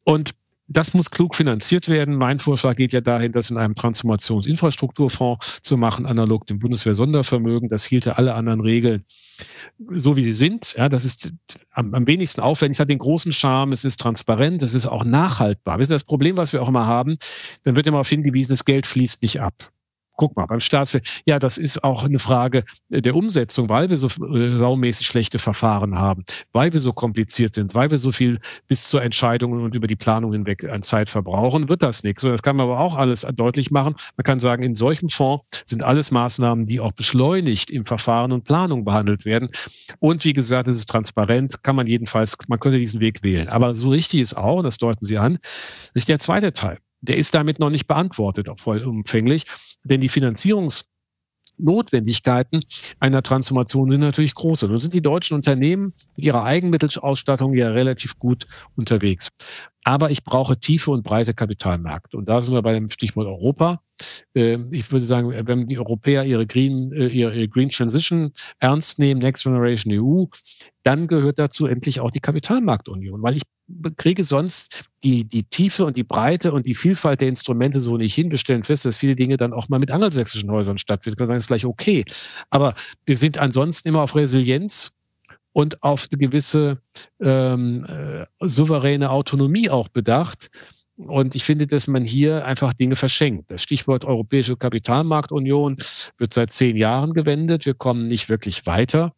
Und 0.03 0.31
das 0.67 0.93
muss 0.93 1.09
klug 1.09 1.35
finanziert 1.35 1.87
werden. 1.87 2.15
Mein 2.15 2.39
Vorschlag 2.39 2.75
geht 2.75 2.93
ja 2.93 3.01
dahin, 3.01 3.31
das 3.31 3.49
in 3.49 3.57
einem 3.57 3.75
Transformationsinfrastrukturfonds 3.75 5.61
zu 5.61 5.77
machen, 5.77 6.05
analog 6.05 6.45
dem 6.45 6.59
Bundeswehr-Sondervermögen. 6.59 7.69
Das 7.69 7.85
hielte 7.85 8.17
alle 8.17 8.33
anderen 8.33 8.61
Regeln 8.61 9.05
so, 9.91 10.15
wie 10.15 10.23
sie 10.23 10.33
sind. 10.33 10.73
Ja, 10.77 10.89
das 10.89 11.05
ist 11.05 11.31
am, 11.71 11.93
am 11.93 12.07
wenigsten 12.07 12.41
aufwendig. 12.41 12.77
Es 12.77 12.79
hat 12.79 12.89
den 12.89 12.99
großen 12.99 13.31
Charme. 13.31 13.71
Es 13.71 13.85
ist 13.85 13.99
transparent. 13.99 14.63
Es 14.63 14.73
ist 14.73 14.87
auch 14.87 15.05
nachhaltbar. 15.05 15.77
Das 15.77 15.85
ist 15.85 15.91
das 15.91 16.03
Problem, 16.03 16.37
was 16.37 16.53
wir 16.53 16.61
auch 16.61 16.69
immer 16.69 16.85
haben. 16.85 17.17
Dann 17.63 17.75
wird 17.75 17.87
immer 17.87 17.99
auf 17.99 18.09
hingewiesen, 18.09 18.49
das 18.49 18.65
Geld 18.65 18.87
fließt 18.87 19.21
nicht 19.21 19.39
ab 19.39 19.71
guck 20.17 20.35
mal, 20.35 20.45
beim 20.45 20.59
Staatsfeld, 20.59 21.21
ja, 21.25 21.39
das 21.39 21.57
ist 21.57 21.83
auch 21.83 22.03
eine 22.03 22.19
Frage 22.19 22.63
der 22.89 23.15
Umsetzung, 23.15 23.69
weil 23.69 23.89
wir 23.89 23.97
so 23.97 24.07
äh, 24.07 24.57
saumäßig 24.57 25.07
schlechte 25.07 25.39
Verfahren 25.39 25.97
haben, 25.97 26.25
weil 26.51 26.73
wir 26.73 26.81
so 26.81 26.91
kompliziert 26.91 27.55
sind, 27.55 27.73
weil 27.75 27.89
wir 27.91 27.97
so 27.97 28.11
viel 28.11 28.39
bis 28.67 28.89
zur 28.89 29.01
Entscheidung 29.03 29.53
und 29.53 29.75
über 29.75 29.87
die 29.87 29.95
Planung 29.95 30.33
hinweg 30.33 30.65
an 30.65 30.81
Zeit 30.81 31.09
verbrauchen, 31.09 31.69
wird 31.69 31.83
das 31.83 32.03
nichts. 32.03 32.23
Und 32.23 32.31
das 32.31 32.41
kann 32.41 32.55
man 32.55 32.65
aber 32.65 32.79
auch 32.79 32.97
alles 32.97 33.25
deutlich 33.35 33.71
machen. 33.71 33.95
Man 34.17 34.23
kann 34.23 34.39
sagen, 34.39 34.63
in 34.63 34.75
solchem 34.75 35.09
Fonds 35.09 35.45
sind 35.65 35.83
alles 35.83 36.11
Maßnahmen, 36.11 36.65
die 36.65 36.79
auch 36.79 36.91
beschleunigt 36.91 37.71
im 37.71 37.85
Verfahren 37.85 38.31
und 38.31 38.43
Planung 38.43 38.83
behandelt 38.83 39.25
werden. 39.25 39.49
Und 39.99 40.25
wie 40.25 40.33
gesagt, 40.33 40.67
es 40.67 40.75
ist 40.75 40.89
transparent, 40.89 41.63
kann 41.63 41.75
man 41.75 41.87
jedenfalls, 41.87 42.35
man 42.47 42.59
könnte 42.59 42.79
diesen 42.79 42.99
Weg 42.99 43.23
wählen. 43.23 43.47
Aber 43.47 43.75
so 43.75 43.89
richtig 43.89 44.21
ist 44.21 44.35
auch, 44.35 44.63
das 44.63 44.77
deuten 44.77 45.05
Sie 45.05 45.17
an, 45.17 45.37
ist 45.93 46.09
der 46.09 46.19
zweite 46.19 46.53
Teil 46.53 46.79
der 47.01 47.17
ist 47.17 47.33
damit 47.33 47.59
noch 47.59 47.69
nicht 47.69 47.87
beantwortet, 47.87 48.49
auch 48.49 48.59
vollumfänglich, 48.59 49.43
denn 49.83 50.01
die 50.01 50.09
Finanzierungsnotwendigkeiten 50.09 52.63
einer 52.99 53.23
Transformation 53.23 53.91
sind 53.91 54.01
natürlich 54.01 54.35
große. 54.35 54.67
Nun 54.67 54.79
sind 54.79 54.93
die 54.93 55.01
deutschen 55.01 55.35
Unternehmen 55.35 55.93
mit 56.15 56.25
ihrer 56.25 56.43
Eigenmittelausstattung 56.43 57.53
ja 57.53 57.69
relativ 57.69 58.19
gut 58.19 58.47
unterwegs. 58.75 59.29
Aber 59.87 60.11
ich 60.11 60.25
brauche 60.25 60.59
tiefe 60.59 60.91
und 60.91 61.03
breite 61.03 61.33
Kapitalmärkte. 61.33 62.17
Und 62.17 62.27
da 62.27 62.41
sind 62.41 62.53
wir 62.53 62.61
bei 62.61 62.73
dem 62.73 62.89
Stichwort 62.89 63.25
Europa. 63.25 63.79
Ähm, 64.35 64.67
ich 64.73 64.91
würde 64.91 65.05
sagen, 65.05 65.31
wenn 65.47 65.65
die 65.65 65.79
Europäer 65.79 66.25
ihre 66.25 66.45
Green, 66.45 66.91
äh, 66.91 67.07
ihre 67.07 67.47
Green 67.47 67.69
Transition 67.69 68.33
ernst 68.59 68.99
nehmen, 68.99 69.21
Next 69.21 69.45
Generation 69.45 69.93
EU, 69.93 70.25
dann 70.83 71.07
gehört 71.07 71.39
dazu 71.39 71.67
endlich 71.67 72.01
auch 72.01 72.11
die 72.11 72.19
Kapitalmarktunion, 72.19 73.23
weil 73.23 73.37
ich 73.37 73.43
kriege 73.95 74.25
sonst 74.25 74.83
die, 75.05 75.23
die 75.23 75.43
Tiefe 75.43 75.85
und 75.85 75.95
die 75.95 76.03
Breite 76.03 76.51
und 76.51 76.65
die 76.65 76.75
Vielfalt 76.75 77.21
der 77.21 77.29
Instrumente 77.29 77.79
so 77.79 77.95
nicht 77.95 78.13
hin. 78.13 78.29
Wir 78.29 78.39
stellen 78.39 78.65
fest, 78.65 78.83
dass 78.83 78.97
viele 78.97 79.15
Dinge 79.15 79.37
dann 79.37 79.53
auch 79.53 79.69
mal 79.69 79.79
mit 79.79 79.91
angelsächsischen 79.91 80.51
Häusern 80.51 80.77
stattfinden. 80.77 81.15
Wir 81.15 81.17
können 81.19 81.29
sagen, 81.29 81.37
ist 81.37 81.47
vielleicht 81.47 81.65
okay. 81.65 82.03
Aber 82.49 82.75
wir 83.05 83.15
sind 83.15 83.37
ansonsten 83.37 83.87
immer 83.87 84.01
auf 84.01 84.15
Resilienz 84.15 84.91
und 85.57 85.81
auf 85.81 86.07
eine 86.11 86.19
gewisse 86.19 86.77
ähm, 87.19 87.83
äh, 87.85 88.27
souveräne 88.47 89.09
Autonomie 89.09 89.71
auch 89.71 89.87
bedacht. 89.87 90.51
Und 90.97 91.33
ich 91.33 91.45
finde, 91.45 91.65
dass 91.65 91.87
man 91.87 92.03
hier 92.03 92.45
einfach 92.45 92.73
Dinge 92.73 92.95
verschenkt. 92.95 93.49
Das 93.49 93.63
Stichwort 93.63 94.05
Europäische 94.05 94.55
Kapitalmarktunion 94.55 95.77
wird 96.19 96.33
seit 96.35 96.53
zehn 96.53 96.77
Jahren 96.77 97.13
gewendet. 97.13 97.65
Wir 97.65 97.73
kommen 97.73 98.05
nicht 98.05 98.29
wirklich 98.29 98.67
weiter. 98.67 99.13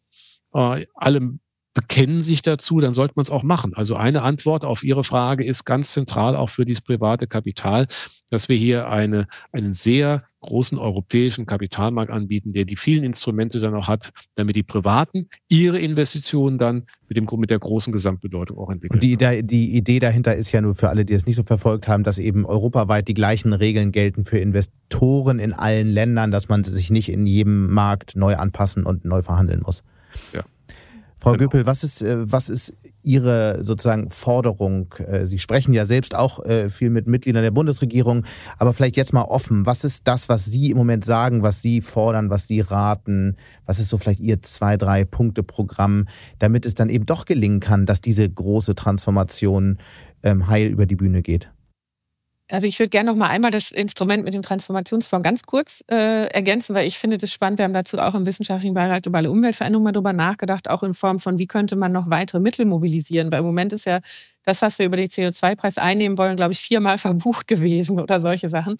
Äh, 0.54 0.86
alle 0.94 1.34
bekennen 1.74 2.22
sich 2.22 2.40
dazu, 2.40 2.80
dann 2.80 2.94
sollte 2.94 3.12
man 3.16 3.24
es 3.24 3.30
auch 3.30 3.42
machen. 3.42 3.74
Also 3.74 3.96
eine 3.96 4.22
Antwort 4.22 4.64
auf 4.64 4.82
Ihre 4.82 5.04
Frage 5.04 5.44
ist 5.44 5.66
ganz 5.66 5.92
zentral 5.92 6.36
auch 6.36 6.48
für 6.48 6.64
dieses 6.64 6.80
private 6.80 7.26
Kapital, 7.26 7.86
dass 8.30 8.48
wir 8.48 8.56
hier 8.56 8.88
eine, 8.88 9.26
einen 9.52 9.74
sehr 9.74 10.24
großen 10.40 10.78
europäischen 10.78 11.46
Kapitalmarkt 11.46 12.10
anbieten, 12.10 12.52
der 12.52 12.64
die 12.64 12.76
vielen 12.76 13.04
Instrumente 13.04 13.60
dann 13.60 13.74
auch 13.74 13.88
hat, 13.88 14.10
damit 14.34 14.56
die 14.56 14.62
Privaten 14.62 15.28
ihre 15.48 15.78
Investitionen 15.78 16.58
dann 16.58 16.86
mit, 17.08 17.16
dem, 17.16 17.28
mit 17.38 17.50
der 17.50 17.58
großen 17.58 17.92
Gesamtbedeutung 17.92 18.58
auch 18.58 18.70
entwickeln. 18.70 18.96
Und 18.96 19.02
die, 19.02 19.16
der, 19.16 19.42
die 19.42 19.76
Idee 19.76 19.98
dahinter 19.98 20.34
ist 20.34 20.52
ja 20.52 20.60
nur 20.60 20.74
für 20.74 20.88
alle, 20.88 21.04
die 21.04 21.14
es 21.14 21.26
nicht 21.26 21.36
so 21.36 21.42
verfolgt 21.42 21.88
haben, 21.88 22.04
dass 22.04 22.18
eben 22.18 22.46
europaweit 22.46 23.08
die 23.08 23.14
gleichen 23.14 23.52
Regeln 23.52 23.92
gelten 23.92 24.24
für 24.24 24.38
Investoren 24.38 25.38
in 25.38 25.52
allen 25.52 25.88
Ländern, 25.88 26.30
dass 26.30 26.48
man 26.48 26.64
sich 26.64 26.90
nicht 26.90 27.10
in 27.10 27.26
jedem 27.26 27.72
Markt 27.72 28.16
neu 28.16 28.36
anpassen 28.36 28.86
und 28.86 29.04
neu 29.04 29.22
verhandeln 29.22 29.62
muss. 29.64 29.82
Ja. 30.32 30.42
Frau 31.20 31.32
genau. 31.32 31.44
Göpel, 31.44 31.66
was 31.66 31.84
ist, 31.84 32.00
äh, 32.00 32.30
was 32.30 32.48
ist 32.48 32.72
Ihre 33.02 33.62
sozusagen 33.62 34.10
Forderung? 34.10 34.94
Äh, 34.98 35.26
Sie 35.26 35.38
sprechen 35.38 35.74
ja 35.74 35.84
selbst 35.84 36.14
auch 36.14 36.44
äh, 36.46 36.70
viel 36.70 36.88
mit 36.88 37.06
Mitgliedern 37.06 37.42
der 37.42 37.50
Bundesregierung, 37.50 38.24
aber 38.58 38.72
vielleicht 38.72 38.96
jetzt 38.96 39.12
mal 39.12 39.24
offen. 39.24 39.66
Was 39.66 39.84
ist 39.84 40.06
das, 40.06 40.30
was 40.30 40.46
Sie 40.46 40.70
im 40.70 40.78
Moment 40.78 41.04
sagen, 41.04 41.42
was 41.42 41.60
Sie 41.60 41.82
fordern, 41.82 42.30
was 42.30 42.48
Sie 42.48 42.60
raten? 42.60 43.36
Was 43.66 43.78
ist 43.78 43.90
so 43.90 43.98
vielleicht 43.98 44.20
Ihr 44.20 44.40
zwei, 44.40 44.78
drei 44.78 45.04
Punkte 45.04 45.42
Programm, 45.42 46.06
damit 46.38 46.64
es 46.64 46.74
dann 46.74 46.88
eben 46.88 47.04
doch 47.04 47.26
gelingen 47.26 47.60
kann, 47.60 47.84
dass 47.84 48.00
diese 48.00 48.28
große 48.28 48.74
Transformation 48.74 49.76
ähm, 50.22 50.48
heil 50.48 50.68
über 50.68 50.86
die 50.86 50.96
Bühne 50.96 51.20
geht? 51.20 51.50
Also 52.50 52.66
ich 52.66 52.78
würde 52.78 52.90
gerne 52.90 53.10
noch 53.10 53.16
mal 53.16 53.28
einmal 53.28 53.50
das 53.50 53.70
Instrument 53.70 54.24
mit 54.24 54.34
dem 54.34 54.42
Transformationsfonds 54.42 55.22
ganz 55.22 55.42
kurz 55.44 55.84
äh, 55.90 56.26
ergänzen, 56.26 56.74
weil 56.74 56.86
ich 56.86 56.98
finde 56.98 57.16
das 57.16 57.32
spannend. 57.32 57.58
Wir 57.58 57.64
haben 57.64 57.72
dazu 57.72 57.98
auch 57.98 58.14
im 58.14 58.26
Wissenschaftlichen 58.26 58.74
Beirat 58.74 59.04
globale 59.04 59.30
Umweltveränderung 59.30 59.84
mal 59.84 59.92
drüber 59.92 60.12
nachgedacht, 60.12 60.68
auch 60.68 60.82
in 60.82 60.94
Form 60.94 61.20
von, 61.20 61.38
wie 61.38 61.46
könnte 61.46 61.76
man 61.76 61.92
noch 61.92 62.10
weitere 62.10 62.40
Mittel 62.40 62.66
mobilisieren. 62.66 63.30
Weil 63.30 63.40
im 63.40 63.46
Moment 63.46 63.72
ist 63.72 63.86
ja 63.86 64.00
das, 64.44 64.62
was 64.62 64.78
wir 64.78 64.86
über 64.86 64.96
den 64.96 65.06
CO2-Preis 65.06 65.78
einnehmen 65.78 66.18
wollen, 66.18 66.36
glaube 66.36 66.52
ich, 66.52 66.60
viermal 66.60 66.98
verbucht 66.98 67.46
gewesen 67.46 68.00
oder 68.00 68.20
solche 68.20 68.48
Sachen. 68.48 68.76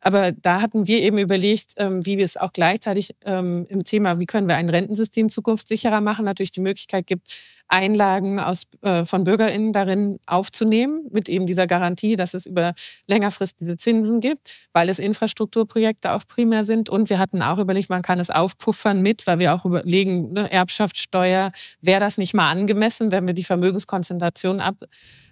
Aber 0.00 0.32
da 0.32 0.60
hatten 0.62 0.86
wir 0.86 1.00
eben 1.02 1.18
überlegt, 1.18 1.74
ähm, 1.76 2.04
wie 2.06 2.16
wir 2.16 2.24
es 2.24 2.36
auch 2.36 2.52
gleichzeitig 2.52 3.14
ähm, 3.24 3.66
im 3.68 3.84
Thema, 3.84 4.18
wie 4.18 4.26
können 4.26 4.48
wir 4.48 4.56
ein 4.56 4.68
Rentensystem 4.68 5.30
zukunftssicherer 5.30 6.00
machen, 6.00 6.24
natürlich 6.24 6.52
die 6.52 6.60
Möglichkeit 6.60 7.06
gibt, 7.06 7.28
Einlagen 7.68 8.40
aus, 8.40 8.64
äh, 8.82 9.04
von 9.04 9.24
BürgerInnen 9.24 9.72
darin 9.72 10.18
aufzunehmen, 10.26 11.06
mit 11.10 11.28
eben 11.28 11.46
dieser 11.46 11.66
Garantie, 11.66 12.16
dass 12.16 12.34
es 12.34 12.46
über 12.46 12.74
längerfristige 13.06 13.76
Zinsen 13.76 14.20
gibt, 14.20 14.68
weil 14.72 14.88
es 14.88 14.98
Infrastrukturprojekte 14.98 16.12
auch 16.12 16.26
primär 16.26 16.64
sind. 16.64 16.88
Und 16.88 17.10
wir 17.10 17.18
hatten 17.18 17.42
auch 17.42 17.58
überlegt, 17.58 17.90
man 17.90 18.02
kann 18.02 18.18
es 18.18 18.30
aufpuffern 18.30 19.02
mit, 19.02 19.26
weil 19.26 19.38
wir 19.38 19.54
auch 19.54 19.64
überlegen, 19.64 20.32
ne, 20.32 20.50
Erbschaftssteuer, 20.50 21.52
wäre 21.80 22.00
das 22.00 22.18
nicht 22.18 22.34
mal 22.34 22.50
angemessen, 22.50 23.12
wenn 23.12 23.26
wir 23.26 23.34
die 23.34 23.44
Vermögenskonzentration 23.44 24.60
ab 24.60 24.76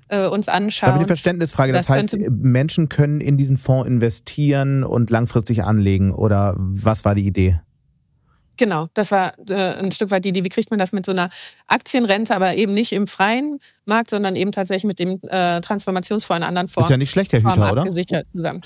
äh, 0.08 0.26
uns 0.26 0.48
anschauen. 0.48 0.90
Aber 0.90 0.98
die 0.98 1.06
Verständnisfrage, 1.06 1.72
das, 1.72 1.86
das 1.86 1.96
heißt, 1.96 2.30
Menschen 2.30 2.88
können 2.88 3.20
in 3.20 3.36
diesen 3.36 3.56
Fonds 3.56 3.86
investieren 3.86 4.84
und 4.84 5.10
langfristig 5.10 5.64
anlegen 5.64 6.12
oder 6.12 6.54
was 6.58 7.04
war 7.04 7.14
die 7.14 7.26
Idee? 7.26 7.60
Genau, 8.58 8.88
das 8.92 9.12
war 9.12 9.34
äh, 9.48 9.54
ein 9.54 9.92
Stück 9.92 10.10
weit 10.10 10.24
die 10.24 10.30
Idee. 10.30 10.42
Wie 10.42 10.48
kriegt 10.48 10.70
man 10.70 10.80
das 10.80 10.90
mit 10.90 11.06
so 11.06 11.12
einer 11.12 11.30
Aktienrente, 11.68 12.34
aber 12.34 12.56
eben 12.56 12.74
nicht 12.74 12.92
im 12.92 13.06
freien 13.06 13.60
Markt, 13.84 14.10
sondern 14.10 14.34
eben 14.34 14.50
tatsächlich 14.50 14.84
mit 14.84 14.98
dem 14.98 15.20
äh, 15.28 15.60
Transformationsfonds 15.60 16.38
in 16.38 16.42
anderen 16.42 16.66
Formen. 16.66 16.84
Ist 16.84 16.90
ja 16.90 16.96
nicht 16.96 17.10
schlecht, 17.10 17.32
Herr 17.32 17.40
Hüter, 17.40 17.72
oder? 17.72 17.86
Zusammen. 18.32 18.62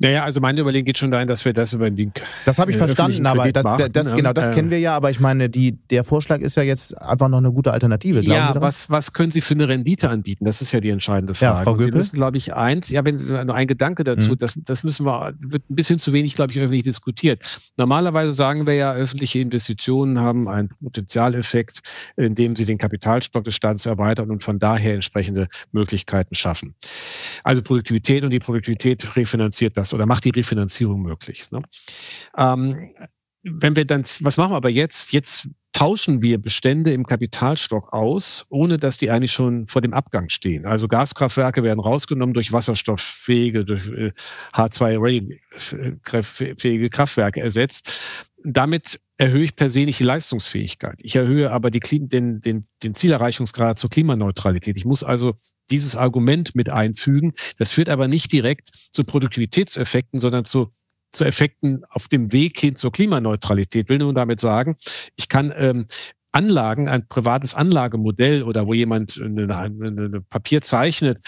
Naja, 0.00 0.24
also 0.24 0.40
meine 0.40 0.60
Überlegung 0.60 0.86
geht 0.86 0.98
schon 0.98 1.10
dahin, 1.10 1.26
dass 1.26 1.44
wir 1.44 1.52
das 1.52 1.72
über 1.72 1.90
den 1.90 2.12
Das 2.44 2.58
habe 2.58 2.70
ich 2.70 2.76
äh, 2.76 2.80
verstanden, 2.80 3.26
aber 3.26 3.50
das, 3.50 3.64
machen, 3.64 3.92
das, 3.92 4.14
genau, 4.14 4.32
das 4.32 4.48
äh, 4.48 4.54
kennen 4.54 4.70
wir 4.70 4.78
ja, 4.78 4.94
aber 4.94 5.10
ich 5.10 5.18
meine, 5.18 5.48
die, 5.48 5.72
der 5.72 6.04
Vorschlag 6.04 6.40
ist 6.40 6.56
ja 6.56 6.62
jetzt 6.62 7.00
einfach 7.02 7.28
noch 7.28 7.38
eine 7.38 7.52
gute 7.52 7.72
Alternative, 7.72 8.20
Ja, 8.20 8.54
was, 8.60 8.88
was 8.88 9.12
können 9.12 9.32
Sie 9.32 9.40
für 9.40 9.54
eine 9.54 9.68
Rendite 9.68 10.08
anbieten? 10.08 10.44
Das 10.44 10.62
ist 10.62 10.72
ja 10.72 10.80
die 10.80 10.90
entscheidende 10.90 11.34
Frage. 11.34 11.58
Ja, 11.58 11.64
Frau 11.64 11.74
Göpel? 11.74 11.92
Sie 11.92 11.96
müssen, 11.98 12.14
glaube 12.16 12.36
ich, 12.36 12.54
eins, 12.54 12.90
ja, 12.90 13.04
wenn 13.04 13.16
nur 13.16 13.54
ein 13.54 13.66
Gedanke 13.66 14.04
dazu, 14.04 14.32
mhm. 14.32 14.38
das, 14.38 14.54
das 14.64 14.84
müssen 14.84 15.04
wir, 15.04 15.34
wird 15.40 15.68
ein 15.68 15.74
bisschen 15.74 15.98
zu 15.98 16.12
wenig, 16.12 16.36
glaube 16.36 16.52
ich, 16.52 16.58
öffentlich 16.58 16.84
diskutiert. 16.84 17.44
Normalerweise 17.76 18.32
sagen 18.32 18.66
wir 18.66 18.74
ja, 18.74 18.92
öffentliche 18.92 19.40
Investitionen 19.40 20.20
haben 20.20 20.48
einen 20.48 20.68
Potenzialeffekt, 20.82 21.80
indem 22.16 22.54
sie 22.54 22.64
den 22.64 22.78
Kapitalstock 22.78 23.44
des 23.44 23.54
Staates 23.54 23.86
erweitern 23.86 24.30
und 24.30 24.44
von 24.44 24.58
daher 24.58 24.94
entsprechende 24.94 25.48
Möglichkeiten 25.72 26.34
schaffen. 26.34 26.74
Also 27.42 27.62
Produktivität 27.62 28.24
und 28.24 28.30
die 28.30 28.38
Produktivität 28.38 29.16
refinanziert 29.16 29.76
das 29.76 29.87
das 29.88 29.94
oder 29.94 30.06
macht 30.06 30.24
die 30.24 30.30
Refinanzierung 30.30 31.02
möglich. 31.02 31.50
Ne? 31.50 31.62
Ähm, 32.36 32.90
wenn 33.42 33.76
wir 33.76 33.84
dann, 33.84 34.02
was 34.20 34.36
machen 34.36 34.52
wir 34.52 34.56
aber 34.56 34.68
jetzt? 34.68 35.12
Jetzt 35.12 35.48
tauschen 35.72 36.22
wir 36.22 36.38
Bestände 36.38 36.92
im 36.92 37.06
Kapitalstock 37.06 37.92
aus, 37.92 38.46
ohne 38.48 38.78
dass 38.78 38.96
die 38.96 39.10
eigentlich 39.10 39.32
schon 39.32 39.66
vor 39.66 39.82
dem 39.82 39.94
Abgang 39.94 40.28
stehen. 40.28 40.66
Also 40.66 40.88
Gaskraftwerke 40.88 41.62
werden 41.62 41.80
rausgenommen 41.80 42.34
durch 42.34 42.52
wasserstofffähige, 42.52 43.64
durch 43.64 43.82
H2-fähige 44.54 46.86
äh, 46.86 46.88
Kraftwerke 46.88 47.40
ersetzt. 47.40 48.08
Damit 48.44 49.00
erhöhe 49.18 49.44
ich 49.44 49.56
per 49.56 49.70
se 49.70 49.84
nicht 49.84 50.00
die 50.00 50.04
Leistungsfähigkeit. 50.04 51.00
Ich 51.02 51.16
erhöhe 51.16 51.50
aber 51.50 51.70
die, 51.70 51.80
den, 51.80 52.40
den, 52.40 52.66
den 52.82 52.94
Zielerreichungsgrad 52.94 53.78
zur 53.78 53.90
Klimaneutralität. 53.90 54.76
Ich 54.76 54.84
muss 54.84 55.04
also 55.04 55.34
dieses 55.70 55.96
Argument 55.96 56.54
mit 56.54 56.70
einfügen. 56.70 57.32
Das 57.58 57.72
führt 57.72 57.88
aber 57.88 58.08
nicht 58.08 58.32
direkt 58.32 58.70
zu 58.92 59.04
Produktivitätseffekten, 59.04 60.20
sondern 60.20 60.44
zu 60.44 60.72
zu 61.10 61.24
Effekten 61.24 61.84
auf 61.88 62.08
dem 62.08 62.32
Weg 62.32 62.60
hin 62.60 62.76
zur 62.76 62.92
Klimaneutralität. 62.92 63.88
Will 63.88 63.98
nur 63.98 64.12
damit 64.12 64.40
sagen, 64.40 64.76
ich 65.16 65.30
kann 65.30 65.52
ähm, 65.56 65.86
Anlagen, 66.32 66.88
ein 66.88 67.08
privates 67.08 67.54
Anlagemodell 67.54 68.42
oder 68.42 68.66
wo 68.66 68.74
jemand 68.74 69.20
eine, 69.20 69.56
eine 69.56 70.20
Papier 70.20 70.60
zeichnet, 70.60 71.18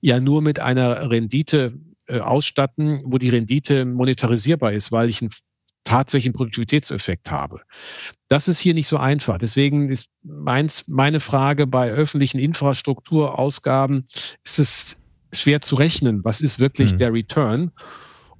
ja 0.00 0.18
nur 0.20 0.40
mit 0.40 0.60
einer 0.60 1.10
Rendite 1.10 1.74
äh, 2.06 2.20
ausstatten, 2.20 3.02
wo 3.04 3.18
die 3.18 3.28
Rendite 3.28 3.84
monetarisierbar 3.84 4.72
ist, 4.72 4.92
weil 4.92 5.10
ich 5.10 5.20
einen 5.20 5.30
tatsächlichen 5.86 6.34
Produktivitätseffekt 6.34 7.30
habe. 7.30 7.62
Das 8.28 8.48
ist 8.48 8.58
hier 8.58 8.74
nicht 8.74 8.88
so 8.88 8.98
einfach. 8.98 9.38
Deswegen 9.38 9.88
ist 9.88 10.08
meins, 10.22 10.84
meine 10.86 11.20
Frage 11.20 11.66
bei 11.66 11.90
öffentlichen 11.90 12.38
Infrastrukturausgaben, 12.38 14.06
ist 14.44 14.58
es 14.58 14.96
schwer 15.32 15.60
zu 15.60 15.76
rechnen, 15.76 16.24
was 16.24 16.40
ist 16.40 16.60
wirklich 16.60 16.92
hm. 16.92 16.98
der 16.98 17.12
Return 17.12 17.72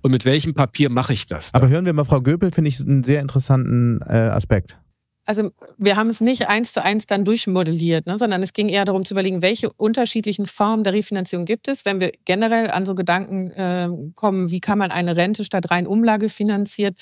und 0.02 0.10
mit 0.10 0.24
welchem 0.24 0.54
Papier 0.54 0.90
mache 0.90 1.12
ich 1.12 1.26
das? 1.26 1.52
Dann? 1.52 1.62
Aber 1.62 1.70
hören 1.70 1.84
wir 1.84 1.92
mal 1.92 2.04
Frau 2.04 2.20
Göpel, 2.20 2.50
finde 2.50 2.68
ich 2.68 2.80
einen 2.80 3.02
sehr 3.02 3.20
interessanten 3.20 4.00
äh, 4.02 4.12
Aspekt. 4.12 4.78
Also 5.24 5.50
wir 5.76 5.96
haben 5.96 6.08
es 6.08 6.20
nicht 6.20 6.48
eins 6.48 6.72
zu 6.72 6.82
eins 6.84 7.06
dann 7.06 7.24
durchmodelliert, 7.24 8.06
ne, 8.06 8.16
sondern 8.16 8.44
es 8.44 8.52
ging 8.52 8.68
eher 8.68 8.84
darum 8.84 9.04
zu 9.04 9.14
überlegen, 9.14 9.42
welche 9.42 9.72
unterschiedlichen 9.72 10.46
Formen 10.46 10.84
der 10.84 10.92
Refinanzierung 10.92 11.44
gibt 11.44 11.66
es, 11.66 11.84
wenn 11.84 11.98
wir 11.98 12.12
generell 12.24 12.70
an 12.70 12.86
so 12.86 12.94
Gedanken 12.94 13.50
äh, 13.50 13.88
kommen, 14.14 14.52
wie 14.52 14.60
kann 14.60 14.78
man 14.78 14.92
eine 14.92 15.16
Rente 15.16 15.44
statt 15.44 15.72
rein 15.72 15.88
Umlage 15.88 16.28
finanziert 16.28 16.96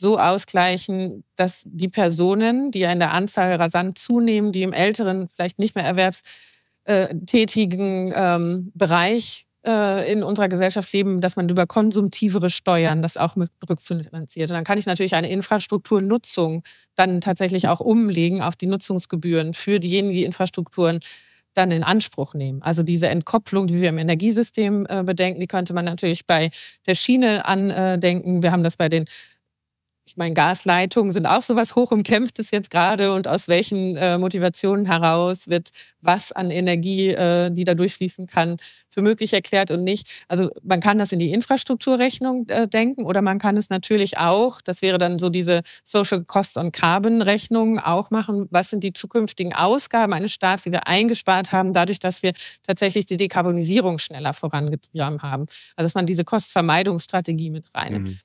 so 0.00 0.18
ausgleichen, 0.18 1.24
dass 1.36 1.62
die 1.64 1.88
Personen, 1.88 2.70
die 2.70 2.80
ja 2.80 2.92
in 2.92 2.98
der 2.98 3.12
Anzahl 3.12 3.54
rasant 3.54 3.98
zunehmen, 3.98 4.52
die 4.52 4.62
im 4.62 4.72
älteren, 4.72 5.28
vielleicht 5.28 5.58
nicht 5.58 5.74
mehr 5.74 5.84
erwerbstätigen 5.84 8.12
ähm, 8.14 8.72
Bereich 8.74 9.46
äh, 9.66 10.10
in 10.10 10.22
unserer 10.22 10.48
Gesellschaft 10.48 10.92
leben, 10.92 11.20
dass 11.20 11.36
man 11.36 11.48
über 11.48 11.66
konsumtivere 11.66 12.50
Steuern 12.50 13.02
das 13.02 13.16
auch 13.16 13.36
mit 13.36 13.50
rückfinanziert. 13.68 14.50
Und 14.50 14.54
dann 14.54 14.64
kann 14.64 14.78
ich 14.78 14.86
natürlich 14.86 15.14
eine 15.14 15.30
Infrastrukturnutzung 15.30 16.62
dann 16.94 17.20
tatsächlich 17.20 17.68
auch 17.68 17.80
umlegen 17.80 18.42
auf 18.42 18.56
die 18.56 18.66
Nutzungsgebühren 18.66 19.52
für 19.52 19.78
diejenigen, 19.78 20.14
die 20.14 20.24
Infrastrukturen 20.24 21.00
dann 21.54 21.70
in 21.72 21.82
Anspruch 21.82 22.34
nehmen. 22.34 22.62
Also 22.62 22.82
diese 22.82 23.08
Entkopplung, 23.08 23.66
die 23.66 23.80
wir 23.80 23.88
im 23.88 23.98
Energiesystem 23.98 24.86
äh, 24.88 25.02
bedenken, 25.02 25.40
die 25.40 25.46
könnte 25.46 25.74
man 25.74 25.84
natürlich 25.84 26.26
bei 26.26 26.50
der 26.86 26.94
Schiene 26.94 27.44
andenken. 27.44 28.42
Wir 28.42 28.52
haben 28.52 28.62
das 28.62 28.76
bei 28.76 28.88
den 28.88 29.06
ich 30.10 30.16
meine, 30.16 30.34
Gasleitungen 30.34 31.12
sind 31.12 31.24
auch 31.24 31.40
sowas 31.40 31.76
hoch 31.76 31.92
umkämpftes 31.92 32.50
jetzt 32.50 32.70
gerade 32.70 33.14
und 33.14 33.28
aus 33.28 33.46
welchen 33.46 33.96
äh, 33.96 34.18
Motivationen 34.18 34.84
heraus 34.86 35.46
wird 35.46 35.70
was 36.00 36.32
an 36.32 36.50
Energie, 36.50 37.10
äh, 37.10 37.48
die 37.52 37.62
da 37.62 37.74
durchfließen 37.74 38.26
kann, 38.26 38.56
für 38.88 39.02
möglich 39.02 39.32
erklärt 39.32 39.70
und 39.70 39.84
nicht. 39.84 40.10
Also 40.26 40.50
man 40.64 40.80
kann 40.80 40.98
das 40.98 41.12
in 41.12 41.20
die 41.20 41.30
Infrastrukturrechnung 41.30 42.48
äh, 42.48 42.66
denken 42.66 43.04
oder 43.04 43.22
man 43.22 43.38
kann 43.38 43.56
es 43.56 43.70
natürlich 43.70 44.18
auch, 44.18 44.60
das 44.60 44.82
wäre 44.82 44.98
dann 44.98 45.20
so 45.20 45.28
diese 45.28 45.62
Social 45.84 46.24
Cost 46.24 46.56
on 46.56 46.72
Carbon 46.72 47.22
Rechnung 47.22 47.78
auch 47.78 48.10
machen. 48.10 48.48
Was 48.50 48.70
sind 48.70 48.82
die 48.82 48.92
zukünftigen 48.92 49.54
Ausgaben 49.54 50.12
eines 50.12 50.32
Staats, 50.32 50.64
die 50.64 50.72
wir 50.72 50.88
eingespart 50.88 51.52
haben, 51.52 51.72
dadurch, 51.72 52.00
dass 52.00 52.24
wir 52.24 52.32
tatsächlich 52.66 53.06
die 53.06 53.16
Dekarbonisierung 53.16 54.00
schneller 54.00 54.34
vorangetrieben 54.34 55.22
haben? 55.22 55.42
Also 55.76 55.84
dass 55.84 55.94
man 55.94 56.06
diese 56.06 56.24
Kostvermeidungsstrategie 56.24 57.50
mit 57.50 57.72
reinnimmt. 57.72 58.08
Mhm 58.08 58.18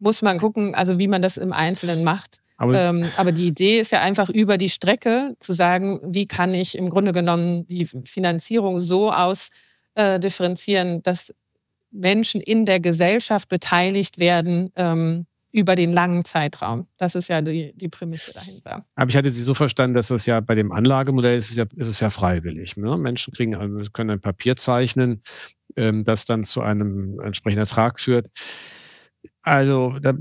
muss 0.00 0.22
man 0.22 0.38
gucken, 0.38 0.74
also 0.74 0.98
wie 0.98 1.08
man 1.08 1.22
das 1.22 1.36
im 1.36 1.52
Einzelnen 1.52 2.02
macht. 2.02 2.38
Aber, 2.56 2.78
ähm, 2.78 3.06
aber 3.16 3.32
die 3.32 3.46
Idee 3.46 3.80
ist 3.80 3.92
ja 3.92 4.02
einfach 4.02 4.28
über 4.28 4.58
die 4.58 4.68
Strecke 4.68 5.34
zu 5.38 5.54
sagen, 5.54 6.00
wie 6.04 6.26
kann 6.26 6.52
ich 6.52 6.76
im 6.76 6.90
Grunde 6.90 7.12
genommen 7.12 7.66
die 7.66 7.86
Finanzierung 7.86 8.80
so 8.80 9.10
ausdifferenzieren, 9.10 10.98
äh, 10.98 11.00
dass 11.00 11.32
Menschen 11.90 12.40
in 12.40 12.66
der 12.66 12.80
Gesellschaft 12.80 13.48
beteiligt 13.48 14.18
werden 14.18 14.72
ähm, 14.76 15.26
über 15.52 15.74
den 15.74 15.92
langen 15.92 16.24
Zeitraum. 16.24 16.86
Das 16.96 17.14
ist 17.14 17.28
ja 17.28 17.40
die, 17.40 17.72
die 17.74 17.88
Prämisse 17.88 18.32
dahinter. 18.32 18.84
Aber 18.94 19.08
ich 19.08 19.16
hatte 19.16 19.30
Sie 19.30 19.42
so 19.42 19.54
verstanden, 19.54 19.94
dass 19.94 20.08
das 20.08 20.26
ja 20.26 20.40
bei 20.40 20.54
dem 20.54 20.70
Anlagemodell 20.70 21.38
ist 21.38 21.50
es 21.50 21.56
ja, 21.56 21.64
ist 21.76 21.88
es 21.88 22.00
ja 22.00 22.10
freiwillig. 22.10 22.76
Ne? 22.76 22.96
Menschen 22.98 23.32
kriegen, 23.32 23.54
also 23.54 23.90
können 23.92 24.10
ein 24.10 24.20
Papier 24.20 24.56
zeichnen, 24.56 25.22
ähm, 25.76 26.04
das 26.04 26.24
dann 26.24 26.44
zu 26.44 26.60
einem 26.60 27.18
entsprechenden 27.20 27.62
Ertrag 27.62 28.00
führt. 28.00 28.28
Also 29.42 29.98
da, 30.00 30.12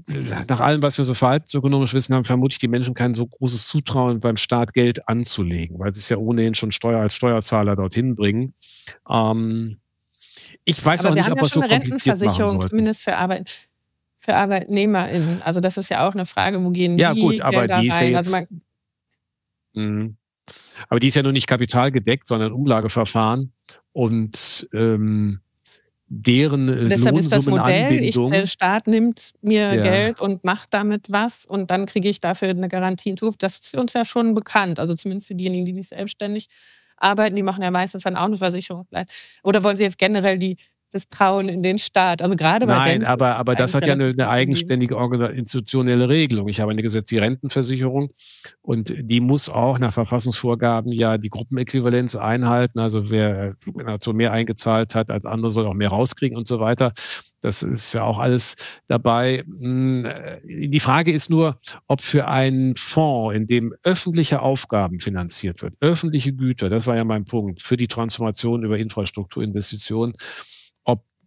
nach 0.47 0.61
allem, 0.61 0.81
was 0.81 0.97
wir 0.97 1.03
so 1.03 1.13
verhaltensökonomisch 1.13 1.93
wissen, 1.93 2.15
haben 2.15 2.23
vermutlich 2.23 2.59
die 2.59 2.69
Menschen 2.69 2.93
kein 2.93 3.13
so 3.13 3.27
großes 3.27 3.67
Zutrauen 3.67 4.21
beim 4.21 4.37
Staat 4.37 4.73
Geld 4.73 5.07
anzulegen, 5.09 5.77
weil 5.77 5.93
sie 5.93 5.99
es 5.99 6.09
ja 6.09 6.17
ohnehin 6.17 6.55
schon 6.55 6.71
Steuer 6.71 7.01
als 7.01 7.15
Steuerzahler 7.15 7.75
dorthin 7.75 8.15
bringen. 8.15 8.53
Ähm, 9.09 9.77
ich 10.63 10.83
weiß 10.83 11.01
Aber 11.01 11.11
auch 11.11 11.15
nicht, 11.15 11.29
ob 11.29 11.41
wir 11.41 11.45
so 11.45 11.61
eine 11.61 11.69
Rentenversicherung, 11.69 12.61
zumindest 12.61 13.03
für, 13.03 13.17
Arbeit, 13.17 13.69
für 14.19 14.35
ArbeitnehmerInnen. 14.35 15.41
Also 15.41 15.59
das 15.59 15.77
ist 15.77 15.89
ja 15.89 16.07
auch 16.07 16.13
eine 16.13 16.25
Frage, 16.25 16.63
wo 16.63 16.69
gehen 16.69 16.97
ja, 16.97 17.13
die 17.13 17.21
gut, 17.21 17.41
aber 17.41 17.67
Gelder 17.67 17.81
die 17.81 17.87
ist 17.89 17.95
rein? 17.95 18.11
Ja 18.11 18.17
also 18.19 18.35
jetzt, 18.35 18.47
also 18.49 18.61
mh, 19.73 20.09
aber 20.87 20.99
die 20.99 21.07
ist 21.07 21.15
ja 21.15 21.23
nur 21.23 21.33
nicht 21.33 21.47
kapitalgedeckt, 21.47 22.27
sondern 22.27 22.53
Umlageverfahren. 22.53 23.51
Und 23.91 24.67
ähm, 24.73 25.41
deren 26.09 26.67
äh, 26.67 26.89
Deshalb 26.89 27.17
ist 27.17 27.31
das 27.31 27.45
Modell, 27.45 28.03
ich, 28.03 28.15
der 28.15 28.47
Staat 28.47 28.87
nimmt 28.87 29.33
mir 29.41 29.75
ja. 29.75 29.81
Geld 29.81 30.19
und 30.19 30.43
macht 30.43 30.73
damit 30.73 31.11
was 31.11 31.45
und 31.45 31.69
dann 31.69 31.85
kriege 31.85 32.09
ich 32.09 32.19
dafür 32.19 32.49
eine 32.49 32.67
Garantie 32.67 33.09
in 33.09 33.17
Zukunft. 33.17 33.43
Das 33.43 33.59
ist 33.59 33.75
uns 33.75 33.93
ja 33.93 34.03
schon 34.03 34.33
bekannt. 34.33 34.79
Also 34.79 34.95
zumindest 34.95 35.27
für 35.27 35.35
diejenigen, 35.35 35.65
die 35.65 35.73
nicht 35.73 35.89
selbstständig 35.89 36.49
arbeiten, 36.97 37.35
die 37.35 37.43
machen 37.43 37.61
ja 37.61 37.71
meistens 37.71 38.03
dann 38.03 38.15
auch 38.15 38.25
eine 38.25 38.37
Versicherung. 38.37 38.87
Oder 39.43 39.63
wollen 39.63 39.77
Sie 39.77 39.83
jetzt 39.83 39.99
generell 39.99 40.39
die 40.39 40.57
das 40.91 41.07
Trauen 41.07 41.49
in 41.49 41.61
den 41.61 41.77
Staat. 41.77 42.21
Also 42.21 42.35
gerade 42.35 42.65
bei 42.65 42.73
Nein, 42.73 42.89
Renten 42.89 43.07
aber, 43.07 43.35
aber 43.35 43.55
das 43.55 43.73
hat 43.73 43.85
ja 43.85 43.93
eine, 43.93 44.07
eine 44.07 44.29
eigenständige 44.29 44.95
institutionelle 45.33 46.09
Regelung. 46.09 46.47
Ich 46.47 46.59
habe 46.59 46.71
eine 46.71 46.81
gesetzliche 46.81 47.21
Rentenversicherung 47.21 48.11
und 48.61 48.93
die 48.97 49.19
muss 49.19 49.49
auch 49.49 49.79
nach 49.79 49.93
Verfassungsvorgaben 49.93 50.91
ja 50.91 51.17
die 51.17 51.29
Gruppenäquivalenz 51.29 52.15
einhalten. 52.15 52.79
Also 52.79 53.09
wer 53.09 53.55
zu 53.99 54.13
mehr 54.13 54.31
eingezahlt 54.31 54.95
hat 54.95 55.09
als 55.09 55.25
andere, 55.25 55.51
soll 55.51 55.67
auch 55.67 55.73
mehr 55.73 55.89
rauskriegen 55.89 56.37
und 56.37 56.47
so 56.47 56.59
weiter. 56.59 56.93
Das 57.41 57.63
ist 57.63 57.93
ja 57.93 58.03
auch 58.03 58.19
alles 58.19 58.55
dabei. 58.87 59.43
Hm, 59.59 60.05
die 60.43 60.79
Frage 60.79 61.11
ist 61.11 61.29
nur, 61.29 61.59
ob 61.87 62.01
für 62.01 62.27
einen 62.27 62.75
Fonds, 62.75 63.37
in 63.37 63.47
dem 63.47 63.73
öffentliche 63.83 64.41
Aufgaben 64.41 64.99
finanziert 64.99 65.61
wird, 65.61 65.75
öffentliche 65.79 66.33
Güter, 66.33 66.69
das 66.69 66.87
war 66.87 66.97
ja 66.97 67.05
mein 67.05 67.25
Punkt, 67.25 67.61
für 67.61 67.77
die 67.77 67.87
Transformation 67.87 68.63
über 68.63 68.77
Infrastrukturinvestitionen, 68.77 70.15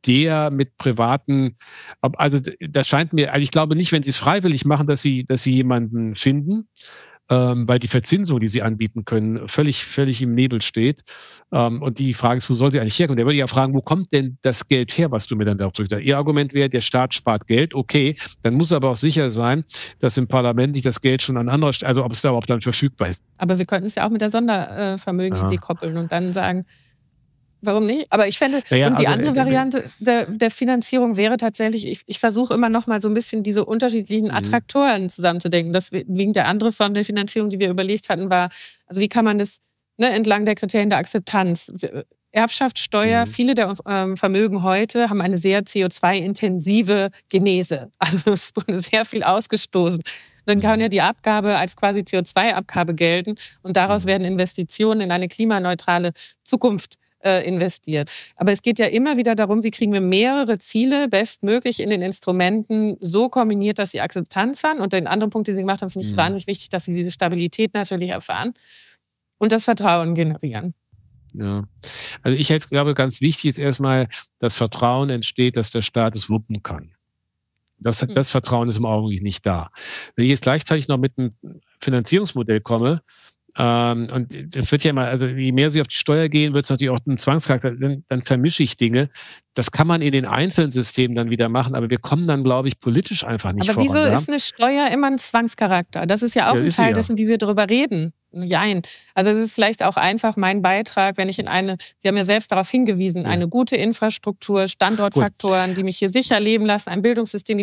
der 0.06 0.50
mit 0.50 0.76
privaten, 0.78 1.56
also 2.00 2.40
das 2.60 2.88
scheint 2.88 3.12
mir, 3.12 3.32
also 3.32 3.42
ich 3.42 3.50
glaube 3.50 3.76
nicht, 3.76 3.92
wenn 3.92 4.02
sie 4.02 4.10
es 4.10 4.16
freiwillig 4.16 4.64
machen, 4.64 4.86
dass 4.86 5.02
sie, 5.02 5.24
dass 5.24 5.42
sie 5.42 5.52
jemanden 5.52 6.16
finden, 6.16 6.68
ähm, 7.30 7.66
weil 7.66 7.78
die 7.78 7.88
Verzinsung, 7.88 8.40
die 8.40 8.48
sie 8.48 8.62
anbieten 8.62 9.04
können, 9.04 9.48
völlig, 9.48 9.84
völlig 9.84 10.20
im 10.20 10.34
Nebel 10.34 10.60
steht. 10.60 11.02
Ähm, 11.50 11.80
und 11.80 11.98
die 11.98 12.12
Frage 12.12 12.38
ist, 12.38 12.50
wo 12.50 12.54
soll 12.54 12.72
sie 12.72 12.80
eigentlich 12.80 12.98
herkommen? 12.98 13.16
Der 13.16 13.24
würde 13.24 13.38
ja 13.38 13.46
fragen, 13.46 13.72
wo 13.74 13.80
kommt 13.80 14.12
denn 14.12 14.38
das 14.42 14.68
Geld 14.68 14.96
her, 14.98 15.10
was 15.10 15.26
du 15.26 15.36
mir 15.36 15.46
dann 15.46 15.56
da 15.56 15.68
drückst? 15.68 15.92
Ihr 16.00 16.16
Argument 16.18 16.52
wäre, 16.52 16.68
der 16.68 16.80
Staat 16.82 17.14
spart 17.14 17.46
Geld, 17.46 17.74
okay, 17.74 18.16
dann 18.42 18.54
muss 18.54 18.72
aber 18.72 18.90
auch 18.90 18.96
sicher 18.96 19.30
sein, 19.30 19.64
dass 20.00 20.18
im 20.18 20.28
Parlament 20.28 20.74
nicht 20.74 20.84
das 20.84 21.00
Geld 21.00 21.22
schon 21.22 21.38
an 21.38 21.48
anderer 21.48 21.72
Stelle, 21.72 21.88
also 21.88 22.04
ob 22.04 22.12
es 22.12 22.20
da 22.20 22.28
überhaupt 22.30 22.50
dann 22.50 22.60
verfügbar 22.60 23.08
ist. 23.08 23.22
Aber 23.38 23.58
wir 23.58 23.64
könnten 23.64 23.86
es 23.86 23.94
ja 23.94 24.06
auch 24.06 24.10
mit 24.10 24.20
der 24.20 24.30
Sondervermögen 24.30 25.38
ja. 25.38 25.56
koppeln 25.58 25.96
und 25.96 26.12
dann 26.12 26.30
sagen, 26.32 26.66
Warum 27.64 27.86
nicht? 27.86 28.06
Aber 28.10 28.26
ich 28.26 28.38
fände, 28.38 28.60
ja, 28.70 28.88
und 28.88 28.98
die 28.98 29.06
also, 29.06 29.18
andere 29.18 29.34
äh, 29.34 29.36
Variante 29.36 29.84
der, 30.00 30.26
der 30.26 30.50
Finanzierung 30.50 31.16
wäre 31.16 31.36
tatsächlich, 31.36 31.86
ich, 31.86 32.02
ich 32.06 32.18
versuche 32.18 32.52
immer 32.54 32.68
noch 32.68 32.88
mal 32.88 33.00
so 33.00 33.08
ein 33.08 33.14
bisschen 33.14 33.44
diese 33.44 33.64
unterschiedlichen 33.64 34.28
mhm. 34.28 34.34
Attraktoren 34.34 35.08
zusammenzudenken. 35.08 35.72
Deswegen 35.72 36.32
der 36.32 36.48
andere 36.48 36.72
Form 36.72 36.92
der 36.92 37.04
Finanzierung, 37.04 37.50
die 37.50 37.60
wir 37.60 37.70
überlegt 37.70 38.08
hatten, 38.08 38.30
war, 38.30 38.50
also 38.86 39.00
wie 39.00 39.08
kann 39.08 39.24
man 39.24 39.38
das 39.38 39.58
ne, 39.96 40.10
entlang 40.10 40.44
der 40.44 40.56
Kriterien 40.56 40.90
der 40.90 40.98
Akzeptanz, 40.98 41.72
Erbschaftssteuer, 42.32 43.26
mhm. 43.26 43.30
viele 43.30 43.54
der 43.54 43.74
ähm, 43.86 44.16
Vermögen 44.16 44.62
heute 44.62 45.08
haben 45.08 45.20
eine 45.20 45.36
sehr 45.36 45.62
CO2-intensive 45.62 47.10
Genese. 47.28 47.90
Also 47.98 48.32
es 48.32 48.50
wurde 48.56 48.80
sehr 48.80 49.04
viel 49.04 49.22
ausgestoßen. 49.22 50.02
Dann 50.46 50.60
kann 50.60 50.80
ja 50.80 50.88
die 50.88 51.00
Abgabe 51.00 51.56
als 51.56 51.76
quasi 51.76 52.00
CO2-Abgabe 52.00 52.94
gelten 52.94 53.36
und 53.62 53.76
daraus 53.76 54.04
mhm. 54.04 54.08
werden 54.08 54.24
Investitionen 54.24 55.02
in 55.02 55.12
eine 55.12 55.28
klimaneutrale 55.28 56.12
Zukunft 56.42 56.96
äh, 57.22 57.46
investiert. 57.46 58.10
Aber 58.36 58.52
es 58.52 58.62
geht 58.62 58.78
ja 58.78 58.86
immer 58.86 59.16
wieder 59.16 59.34
darum, 59.34 59.64
wie 59.64 59.70
kriegen 59.70 59.92
wir 59.92 60.00
mehrere 60.00 60.58
Ziele 60.58 61.08
bestmöglich 61.08 61.80
in 61.80 61.90
den 61.90 62.02
Instrumenten 62.02 62.96
so 63.00 63.28
kombiniert, 63.28 63.78
dass 63.78 63.92
sie 63.92 64.00
Akzeptanz 64.00 64.62
haben. 64.62 64.80
Und 64.80 64.92
den 64.92 65.06
anderen 65.06 65.30
Punkt, 65.30 65.48
den 65.48 65.56
Sie 65.56 65.62
gemacht 65.62 65.82
haben, 65.82 65.90
finde 65.90 66.06
ich 66.06 66.12
mhm. 66.12 66.18
wahnsinnig 66.18 66.46
wichtig, 66.46 66.68
dass 66.68 66.84
sie 66.84 66.94
diese 66.94 67.10
Stabilität 67.10 67.74
natürlich 67.74 68.10
erfahren 68.10 68.54
und 69.38 69.52
das 69.52 69.64
Vertrauen 69.64 70.14
generieren. 70.14 70.74
Ja. 71.34 71.64
Also 72.22 72.38
ich 72.38 72.68
glaube, 72.68 72.94
ganz 72.94 73.20
wichtig 73.20 73.46
ist 73.46 73.58
erstmal, 73.58 74.08
dass 74.38 74.54
Vertrauen 74.54 75.10
entsteht, 75.10 75.56
dass 75.56 75.70
der 75.70 75.82
Staat 75.82 76.14
es 76.14 76.28
wuppen 76.28 76.62
kann. 76.62 76.92
Das, 77.78 78.06
mhm. 78.06 78.14
das 78.14 78.30
Vertrauen 78.30 78.68
ist 78.68 78.76
im 78.76 78.86
Augenblick 78.86 79.22
nicht 79.22 79.44
da. 79.44 79.70
Wenn 80.14 80.24
ich 80.24 80.30
jetzt 80.30 80.42
gleichzeitig 80.42 80.88
noch 80.88 80.98
mit 80.98 81.18
einem 81.18 81.34
Finanzierungsmodell 81.80 82.60
komme, 82.60 83.02
ähm, 83.58 84.08
und 84.10 84.56
das 84.56 84.72
wird 84.72 84.82
ja 84.84 84.90
immer, 84.90 85.04
also 85.04 85.26
je 85.26 85.52
mehr 85.52 85.70
sie 85.70 85.82
auf 85.82 85.88
die 85.88 85.96
Steuer 85.96 86.28
gehen, 86.28 86.54
wird 86.54 86.64
es 86.64 86.70
natürlich 86.70 86.90
auch 86.90 86.98
ein 87.06 87.18
Zwangscharakter, 87.18 87.72
dann, 87.72 88.04
dann 88.08 88.22
vermische 88.22 88.62
ich 88.62 88.76
Dinge. 88.78 89.10
Das 89.54 89.70
kann 89.70 89.86
man 89.86 90.00
in 90.00 90.12
den 90.12 90.24
einzelnen 90.24 90.70
Systemen 90.70 91.14
dann 91.14 91.28
wieder 91.28 91.50
machen, 91.50 91.74
aber 91.74 91.90
wir 91.90 91.98
kommen 91.98 92.26
dann, 92.26 92.44
glaube 92.44 92.68
ich, 92.68 92.80
politisch 92.80 93.24
einfach 93.24 93.52
nicht 93.52 93.68
aber 93.68 93.74
voran. 93.74 93.90
Aber 93.90 93.98
wieso 94.00 94.12
ja? 94.12 94.18
ist 94.18 94.28
eine 94.28 94.40
Steuer 94.40 94.90
immer 94.90 95.08
ein 95.08 95.18
Zwangscharakter? 95.18 96.06
Das 96.06 96.22
ist 96.22 96.34
ja 96.34 96.50
auch 96.50 96.56
ja, 96.56 96.62
ein 96.62 96.70
Teil 96.70 96.90
ja. 96.90 96.94
dessen, 96.94 97.18
wie 97.18 97.28
wir 97.28 97.36
darüber 97.36 97.68
reden. 97.68 98.14
Jein. 98.32 98.80
Also 99.14 99.32
das 99.32 99.40
ist 99.40 99.54
vielleicht 99.54 99.82
auch 99.82 99.96
einfach 99.96 100.36
mein 100.36 100.62
Beitrag, 100.62 101.18
wenn 101.18 101.28
ich 101.28 101.38
in 101.38 101.48
eine, 101.48 101.76
wir 102.00 102.08
haben 102.08 102.16
ja 102.16 102.24
selbst 102.24 102.50
darauf 102.50 102.70
hingewiesen, 102.70 103.26
eine 103.26 103.46
gute 103.46 103.76
Infrastruktur, 103.76 104.68
Standortfaktoren, 104.68 105.68
Gut. 105.68 105.76
die 105.76 105.82
mich 105.82 105.98
hier 105.98 106.08
sicher 106.08 106.40
leben 106.40 106.64
lassen, 106.64 106.88
ein 106.88 107.02
Bildungssystem, 107.02 107.62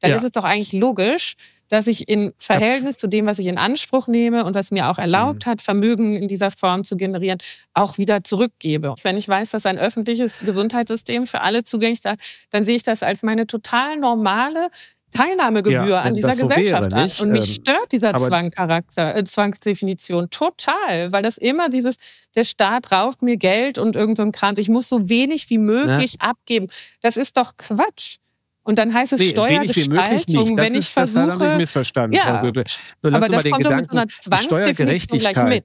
dann 0.00 0.12
ist 0.12 0.22
es 0.22 0.30
doch 0.30 0.44
eigentlich 0.44 0.72
logisch, 0.72 1.34
dass 1.74 1.88
ich 1.88 2.08
in 2.08 2.32
Verhältnis 2.38 2.96
zu 2.98 3.08
dem, 3.08 3.26
was 3.26 3.40
ich 3.40 3.46
in 3.46 3.58
Anspruch 3.58 4.06
nehme 4.06 4.44
und 4.44 4.54
was 4.54 4.70
mir 4.70 4.88
auch 4.88 4.98
erlaubt 4.98 5.44
mhm. 5.44 5.50
hat, 5.50 5.60
Vermögen 5.60 6.14
in 6.14 6.28
dieser 6.28 6.52
Form 6.52 6.84
zu 6.84 6.96
generieren, 6.96 7.38
auch 7.72 7.98
wieder 7.98 8.22
zurückgebe. 8.22 8.94
Wenn 9.02 9.16
ich 9.16 9.28
weiß, 9.28 9.50
dass 9.50 9.66
ein 9.66 9.76
öffentliches 9.76 10.40
Gesundheitssystem 10.40 11.26
für 11.26 11.40
alle 11.40 11.64
zugänglich 11.64 12.04
ist, 12.04 12.08
dann 12.50 12.62
sehe 12.62 12.76
ich 12.76 12.84
das 12.84 13.02
als 13.02 13.24
meine 13.24 13.48
total 13.48 13.96
normale 13.96 14.68
Teilnahmegebühr 15.14 15.88
ja, 15.88 16.00
an 16.02 16.14
dieser 16.14 16.36
so 16.36 16.46
Gesellschaft 16.46 16.92
wäre, 16.92 17.02
an. 17.02 17.10
Und 17.20 17.32
mich 17.32 17.48
ähm, 17.48 17.54
stört 17.54 17.92
dieser 17.92 18.14
Zwangcharakter, 18.14 19.16
äh, 19.16 19.24
Zwangsdefinition 19.24 20.30
total, 20.30 21.10
weil 21.10 21.22
das 21.22 21.38
immer 21.38 21.68
dieses, 21.68 21.96
der 22.36 22.44
Staat 22.44 22.92
raubt 22.92 23.20
mir 23.20 23.36
Geld 23.36 23.78
und 23.78 23.96
irgend 23.96 24.16
so 24.16 24.30
Kram. 24.30 24.54
Ich 24.58 24.68
muss 24.68 24.88
so 24.88 25.08
wenig 25.08 25.50
wie 25.50 25.58
möglich 25.58 26.18
ja. 26.20 26.30
abgeben. 26.30 26.68
Das 27.00 27.16
ist 27.16 27.36
doch 27.36 27.56
Quatsch. 27.56 28.18
Und 28.64 28.78
dann 28.78 28.92
heißt 28.92 29.12
es 29.12 29.20
nee, 29.20 29.28
Steuergestaltung, 29.28 30.56
wenn 30.56 30.72
ich 30.72 30.80
ist, 30.80 30.88
versuche. 30.88 31.26
Das 31.26 31.34
habe 31.34 31.52
ich 31.52 31.58
missverstanden, 31.58 32.16
ja, 32.16 32.38
Frau 32.38 32.42
Göbel. 32.42 32.64
Aber 33.02 33.28
das 33.28 33.44
kommt 33.44 33.62
Gedanken, 33.62 33.96
mit 33.96 34.10
so 34.10 34.30
einer 34.30 34.42
Steuergerechtigkeit 34.42 35.64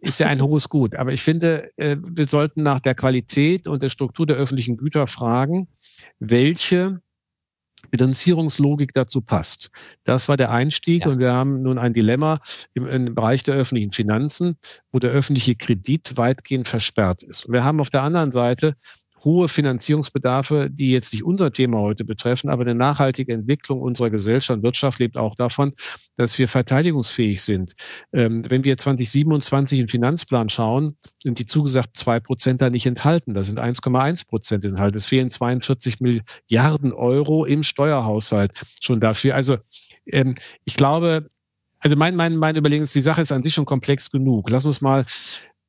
ist 0.00 0.20
ja 0.20 0.28
ein 0.28 0.40
hohes 0.40 0.68
Gut. 0.68 0.94
Aber 0.94 1.12
ich 1.12 1.22
finde, 1.22 1.70
äh, 1.76 1.96
wir 2.00 2.26
sollten 2.26 2.62
nach 2.62 2.80
der 2.80 2.94
Qualität 2.94 3.68
und 3.68 3.82
der 3.82 3.90
Struktur 3.90 4.26
der 4.26 4.36
öffentlichen 4.36 4.76
Güter 4.76 5.06
fragen, 5.06 5.68
welche 6.18 7.00
Bilanzierungslogik 7.90 8.92
dazu 8.92 9.20
passt. 9.20 9.70
Das 10.04 10.28
war 10.28 10.36
der 10.36 10.50
Einstieg 10.50 11.04
ja. 11.04 11.10
und 11.10 11.18
wir 11.18 11.32
haben 11.32 11.62
nun 11.62 11.78
ein 11.78 11.92
Dilemma 11.92 12.40
im, 12.74 12.86
im, 12.86 13.14
Bereich 13.14 13.42
der 13.42 13.54
öffentlichen 13.54 13.92
Finanzen, 13.92 14.56
wo 14.92 14.98
der 14.98 15.10
öffentliche 15.10 15.54
Kredit 15.54 16.16
weitgehend 16.16 16.68
versperrt 16.68 17.22
ist. 17.22 17.46
Und 17.46 17.54
wir 17.54 17.64
haben 17.64 17.80
auf 17.80 17.90
der 17.90 18.02
anderen 18.02 18.32
Seite 18.32 18.76
hohe 19.24 19.48
Finanzierungsbedarfe, 19.48 20.68
die 20.70 20.90
jetzt 20.90 21.12
nicht 21.12 21.24
unser 21.24 21.52
Thema 21.52 21.78
heute 21.78 22.04
betreffen, 22.04 22.50
aber 22.50 22.62
eine 22.62 22.74
nachhaltige 22.74 23.32
Entwicklung 23.32 23.80
unserer 23.80 24.10
Gesellschaft 24.10 24.58
und 24.58 24.62
Wirtschaft 24.62 24.98
lebt 24.98 25.16
auch 25.16 25.34
davon, 25.34 25.72
dass 26.16 26.38
wir 26.38 26.48
verteidigungsfähig 26.48 27.42
sind. 27.42 27.72
Ähm, 28.12 28.42
wenn 28.48 28.64
wir 28.64 28.76
2027 28.76 29.80
im 29.80 29.88
Finanzplan 29.88 30.48
schauen, 30.48 30.96
sind 31.22 31.38
die 31.38 31.46
zugesagt 31.46 31.96
zwei 31.96 32.20
Prozent 32.20 32.60
da 32.60 32.70
nicht 32.70 32.86
enthalten. 32.86 33.34
Da 33.34 33.42
sind 33.42 33.58
1,1 33.58 34.26
Prozent 34.26 34.64
enthalten. 34.64 34.96
Es 34.96 35.06
fehlen 35.06 35.30
42 35.30 35.98
Milliarden 36.00 36.92
Euro 36.92 37.44
im 37.44 37.62
Steuerhaushalt 37.62 38.52
schon 38.80 39.00
dafür. 39.00 39.34
Also 39.34 39.58
ähm, 40.06 40.34
ich 40.64 40.76
glaube, 40.76 41.28
also 41.80 41.96
mein, 41.96 42.14
mein, 42.14 42.36
mein 42.36 42.56
Überlegen 42.56 42.82
ist, 42.82 42.94
die 42.94 43.00
Sache 43.00 43.22
ist 43.22 43.32
an 43.32 43.42
sich 43.42 43.54
schon 43.54 43.64
komplex 43.64 44.10
genug. 44.10 44.50
Lass 44.50 44.66
uns 44.66 44.80
mal 44.80 45.04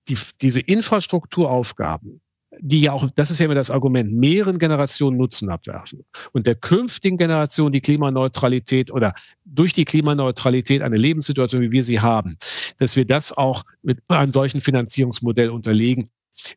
die, 0.07 0.17
diese 0.41 0.59
Infrastrukturaufgaben, 0.59 2.21
die 2.59 2.81
ja 2.81 2.91
auch, 2.91 3.09
das 3.15 3.31
ist 3.31 3.39
ja 3.39 3.45
immer 3.45 3.55
das 3.55 3.71
Argument, 3.71 4.11
mehreren 4.11 4.59
Generationen 4.59 5.17
Nutzen 5.17 5.49
abwerfen 5.49 6.03
und 6.33 6.47
der 6.47 6.55
künftigen 6.55 7.17
Generation 7.17 7.71
die 7.71 7.81
Klimaneutralität 7.81 8.91
oder 8.91 9.13
durch 9.45 9.73
die 9.73 9.85
Klimaneutralität 9.85 10.81
eine 10.81 10.97
Lebenssituation, 10.97 11.61
wie 11.61 11.71
wir 11.71 11.83
sie 11.83 12.01
haben, 12.01 12.37
dass 12.77 12.95
wir 12.95 13.05
das 13.05 13.31
auch 13.35 13.63
mit 13.81 13.99
einem 14.07 14.33
solchen 14.33 14.61
Finanzierungsmodell 14.61 15.49
unterlegen 15.49 16.09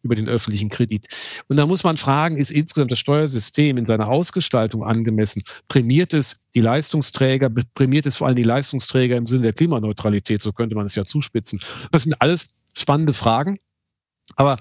über 0.03 0.14
den 0.14 0.28
öffentlichen 0.28 0.68
Kredit. 0.68 1.07
Und 1.49 1.57
da 1.57 1.66
muss 1.66 1.84
man 1.84 1.97
fragen, 1.97 2.36
ist 2.36 2.51
insgesamt 2.51 2.90
das 2.90 2.99
Steuersystem 2.99 3.76
in 3.76 3.86
seiner 3.86 4.09
Ausgestaltung 4.09 4.84
angemessen? 4.84 5.42
Prämiert 5.68 6.14
es 6.14 6.38
die 6.55 6.61
Leistungsträger, 6.61 7.51
prämiert 7.74 8.07
es 8.07 8.16
vor 8.16 8.26
allem 8.26 8.36
die 8.36 8.45
Leistungsträger 8.45 9.16
im 9.16 9.26
Sinne 9.26 9.42
der 9.42 9.53
Klimaneutralität? 9.53 10.42
So 10.42 10.53
könnte 10.53 10.74
man 10.74 10.86
es 10.86 10.95
ja 10.95 11.05
zuspitzen. 11.05 11.61
Das 11.92 12.05
sind 12.05 12.14
alles 12.20 12.47
spannende 12.76 13.12
Fragen. 13.12 13.59
Aber 14.37 14.57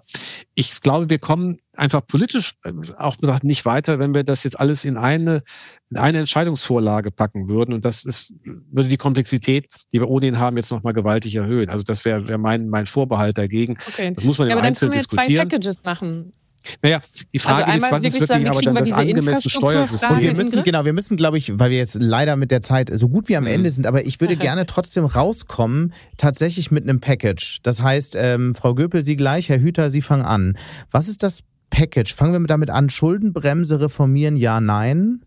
ich 0.56 0.82
glaube, 0.82 1.10
wir 1.10 1.20
kommen 1.20 1.60
einfach 1.76 2.06
politisch 2.06 2.54
äh, 2.64 2.72
auch 2.98 3.16
nicht 3.42 3.66
weiter, 3.66 4.00
wenn 4.00 4.14
wir 4.14 4.24
das 4.24 4.44
jetzt 4.44 4.60
alles 4.60 4.86
in 4.86 4.98
eine, 4.98 5.42
in 5.90 5.98
eine 5.98 6.20
Entscheidungsvorlage 6.20 7.12
packen 7.12 7.48
würden. 7.50 7.74
Und 7.74 7.86
das 7.86 8.06
ist, 8.06 8.34
würde 8.44 8.90
die 8.90 8.98
Komplexität, 8.98 9.68
die 9.92 10.00
wir 10.00 10.10
ohnehin 10.10 10.40
haben, 10.40 10.58
jetzt 10.58 10.72
nochmal 10.72 10.94
gewaltig 10.94 11.36
erhöhen. 11.36 11.70
Also 11.70 11.84
das 11.84 12.06
wäre 12.06 12.28
wär 12.28 12.38
mein, 12.38 12.70
mein 12.70 12.86
Vorbehalt 12.86 13.38
dagegen. 13.38 13.78
Okay. 13.88 14.14
Das 14.14 14.24
muss 14.24 14.38
man 14.38 14.50
ja, 14.50 14.56
im 14.56 14.64
Einzelnen 14.64 14.92
diskutieren. 14.92 15.40
Aber 15.40 15.50
dann 15.50 15.50
können 15.50 15.64
wir 15.64 15.72
zwei 15.72 15.82
Packages 15.82 15.84
machen. 15.84 16.34
Naja, 16.82 17.02
die 17.34 17.40
Frage 17.40 17.66
also 17.68 17.86
ist, 17.86 17.92
was 17.92 18.04
ist 18.04 18.14
wirklich 18.14 18.28
sagen, 18.28 18.48
aber 18.48 18.62
dann 18.62 18.76
das 18.76 18.92
angemessene 18.92 19.50
Steuersystem? 19.50 20.10
Und 20.10 20.22
wir 20.22 20.34
müssen, 20.34 20.64
genau, 20.64 20.86
wir 20.86 20.94
müssen, 20.94 21.18
glaube 21.18 21.38
ich, 21.38 21.60
weil 21.60 21.72
wir 21.72 21.78
jetzt 21.78 21.98
leider 22.00 22.36
mit 22.36 22.52
der 22.52 22.62
Zeit 22.62 22.90
so 22.94 23.10
gut 23.10 23.28
wie 23.30 23.38
am 23.38 23.44
mhm. 23.44 23.50
Ende 23.50 23.72
sind, 23.72 23.88
aber 23.88 24.06
ich 24.06 24.20
würde 24.22 24.36
gerne 24.36 24.66
trotzdem 24.66 25.06
rauskommen, 25.06 25.94
tatsächlich 26.18 26.72
mit 26.72 26.84
einem 26.84 27.00
Package. 27.00 27.60
Das 27.64 27.82
heißt, 27.82 28.16
ähm, 28.20 28.56
Frau 28.56 28.74
Göpel, 28.74 29.04
Sie 29.04 29.16
gleich, 29.16 29.50
Herr 29.50 29.60
Hüter, 29.60 29.90
Sie 29.90 30.02
fangen 30.02 30.24
an. 30.24 30.58
Was 30.92 31.08
ist 31.08 31.24
das 31.24 31.44
Package? 31.70 32.14
Fangen 32.14 32.44
wir 32.44 32.48
damit 32.48 32.70
an. 32.70 32.90
Schuldenbremse 32.90 33.82
reformieren, 33.82 34.38
ja, 34.38 34.62
nein? 34.62 35.22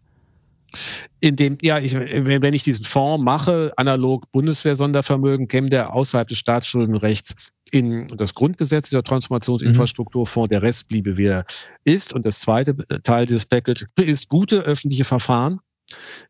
In 1.20 1.36
dem, 1.36 1.58
ja, 1.62 1.78
ich, 1.78 1.94
wenn 1.94 2.54
ich 2.54 2.62
diesen 2.62 2.84
Fonds 2.84 3.24
mache, 3.24 3.72
analog 3.76 4.30
Bundeswehr-Sondervermögen, 4.32 5.48
käme 5.48 5.70
der 5.70 5.94
außerhalb 5.94 6.28
des 6.28 6.38
Staatsschuldenrechts 6.38 7.34
in 7.70 8.06
das 8.08 8.34
Grundgesetz 8.34 8.90
der 8.90 9.02
Transformationsinfrastruktur, 9.02 10.26
der 10.48 10.62
Rest 10.62 10.88
bliebe 10.88 11.16
wie 11.18 11.26
er 11.26 11.44
ist. 11.84 12.12
Und 12.12 12.24
das 12.24 12.40
zweite 12.40 12.76
Teil 13.02 13.26
dieses 13.26 13.46
Package 13.46 13.86
ist 13.96 14.28
gute 14.28 14.60
öffentliche 14.60 15.04
Verfahren, 15.04 15.60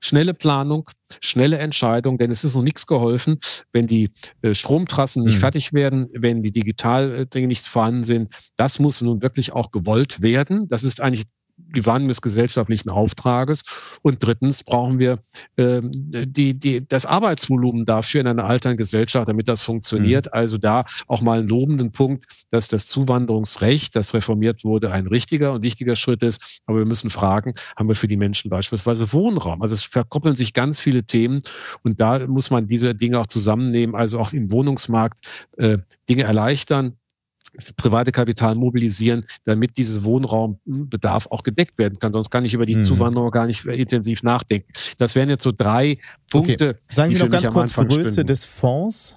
Schnelle 0.00 0.34
Planung, 0.34 0.90
schnelle 1.20 1.58
Entscheidung, 1.58 2.18
denn 2.18 2.30
es 2.30 2.44
ist 2.44 2.54
noch 2.54 2.62
nichts 2.62 2.86
geholfen, 2.86 3.38
wenn 3.72 3.86
die 3.86 4.10
äh, 4.42 4.54
Stromtrassen 4.54 5.24
nicht 5.24 5.36
mhm. 5.36 5.40
fertig 5.40 5.72
werden, 5.72 6.08
wenn 6.12 6.42
die 6.42 6.52
Digitaldinge 6.52 7.46
nicht 7.46 7.66
vorhanden 7.66 8.04
sind. 8.04 8.34
Das 8.56 8.78
muss 8.78 9.00
nun 9.00 9.22
wirklich 9.22 9.52
auch 9.52 9.70
gewollt 9.70 10.22
werden. 10.22 10.68
Das 10.68 10.84
ist 10.84 11.00
eigentlich 11.00 11.24
die 11.56 11.84
Wahrnehmung 11.86 12.08
des 12.08 12.22
gesellschaftlichen 12.22 12.90
Auftrages. 12.90 13.62
Und 14.02 14.24
drittens 14.24 14.62
brauchen 14.62 14.98
wir 14.98 15.18
äh, 15.56 15.80
die, 15.82 16.54
die, 16.54 16.86
das 16.86 17.06
Arbeitsvolumen 17.06 17.84
dafür 17.84 18.20
in 18.20 18.26
einer 18.26 18.44
alternden 18.44 18.76
Gesellschaft, 18.76 19.28
damit 19.28 19.48
das 19.48 19.62
funktioniert. 19.62 20.26
Mhm. 20.26 20.32
Also 20.32 20.58
da 20.58 20.84
auch 21.06 21.22
mal 21.22 21.38
einen 21.38 21.48
lobenden 21.48 21.92
Punkt, 21.92 22.24
dass 22.50 22.68
das 22.68 22.86
Zuwanderungsrecht, 22.86 23.96
das 23.96 24.14
reformiert 24.14 24.64
wurde, 24.64 24.90
ein 24.90 25.06
richtiger 25.06 25.52
und 25.52 25.62
wichtiger 25.62 25.96
Schritt 25.96 26.22
ist. 26.22 26.60
Aber 26.66 26.78
wir 26.78 26.86
müssen 26.86 27.10
fragen, 27.10 27.54
haben 27.76 27.88
wir 27.88 27.96
für 27.96 28.08
die 28.08 28.16
Menschen 28.16 28.50
beispielsweise 28.50 29.12
Wohnraum? 29.12 29.62
Also 29.62 29.74
es 29.74 29.84
verkoppeln 29.84 30.36
sich 30.36 30.52
ganz 30.52 30.80
viele 30.80 31.04
Themen 31.04 31.42
und 31.82 32.00
da 32.00 32.26
muss 32.26 32.50
man 32.50 32.66
diese 32.66 32.94
Dinge 32.94 33.20
auch 33.20 33.26
zusammennehmen, 33.26 33.94
also 33.94 34.18
auch 34.18 34.32
im 34.32 34.52
Wohnungsmarkt 34.52 35.26
äh, 35.56 35.78
Dinge 36.08 36.24
erleichtern 36.24 36.96
private 37.76 38.12
Kapital 38.12 38.54
mobilisieren, 38.54 39.24
damit 39.44 39.76
dieses 39.76 40.04
Wohnraumbedarf 40.04 41.26
auch 41.30 41.42
gedeckt 41.42 41.78
werden 41.78 41.98
kann. 41.98 42.12
Sonst 42.12 42.30
kann 42.30 42.44
ich 42.44 42.54
über 42.54 42.66
die 42.66 42.76
mhm. 42.76 42.84
Zuwanderung 42.84 43.30
gar 43.30 43.46
nicht 43.46 43.64
intensiv 43.64 44.22
nachdenken. 44.22 44.72
Das 44.98 45.14
wären 45.14 45.28
jetzt 45.28 45.44
so 45.44 45.52
drei 45.52 45.98
Punkte. 46.30 46.70
Okay. 46.70 46.78
Sagen 46.88 47.12
Sie 47.12 47.18
noch 47.18 47.30
ganz 47.30 47.48
kurz 47.48 47.74
Größe 47.74 48.12
stünden. 48.12 48.26
des 48.26 48.58
Fonds? 48.58 49.16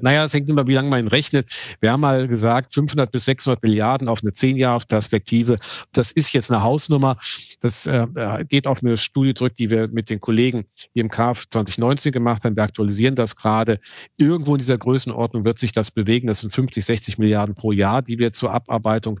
Naja, 0.00 0.24
es 0.24 0.34
hängt 0.34 0.48
immer, 0.48 0.66
wie 0.66 0.74
lange 0.74 0.88
man 0.88 1.00
ihn 1.00 1.08
rechnet. 1.08 1.52
Wir 1.80 1.92
haben 1.92 2.00
mal 2.00 2.26
gesagt, 2.26 2.74
500 2.74 3.10
bis 3.12 3.26
600 3.26 3.62
Milliarden 3.62 4.08
auf 4.08 4.22
eine 4.22 4.32
10-Jahres-Perspektive. 4.32 5.58
Das 5.92 6.10
ist 6.10 6.32
jetzt 6.32 6.50
eine 6.50 6.62
Hausnummer. 6.62 7.16
Das 7.64 7.86
äh, 7.86 8.06
geht 8.46 8.66
auf 8.66 8.82
eine 8.82 8.98
Studie 8.98 9.32
zurück, 9.32 9.56
die 9.56 9.70
wir 9.70 9.88
mit 9.88 10.10
den 10.10 10.20
Kollegen 10.20 10.66
im 10.92 11.08
KF 11.08 11.48
2019 11.48 12.12
gemacht 12.12 12.44
haben. 12.44 12.56
Wir 12.56 12.62
aktualisieren 12.62 13.14
das 13.14 13.36
gerade. 13.36 13.80
Irgendwo 14.20 14.54
in 14.54 14.58
dieser 14.58 14.76
Größenordnung 14.76 15.46
wird 15.46 15.58
sich 15.58 15.72
das 15.72 15.90
bewegen. 15.90 16.26
Das 16.26 16.42
sind 16.42 16.54
50, 16.54 16.84
60 16.84 17.16
Milliarden 17.16 17.54
pro 17.54 17.72
Jahr, 17.72 18.02
die 18.02 18.18
wir 18.18 18.34
zur 18.34 18.52
Abarbeitung 18.52 19.20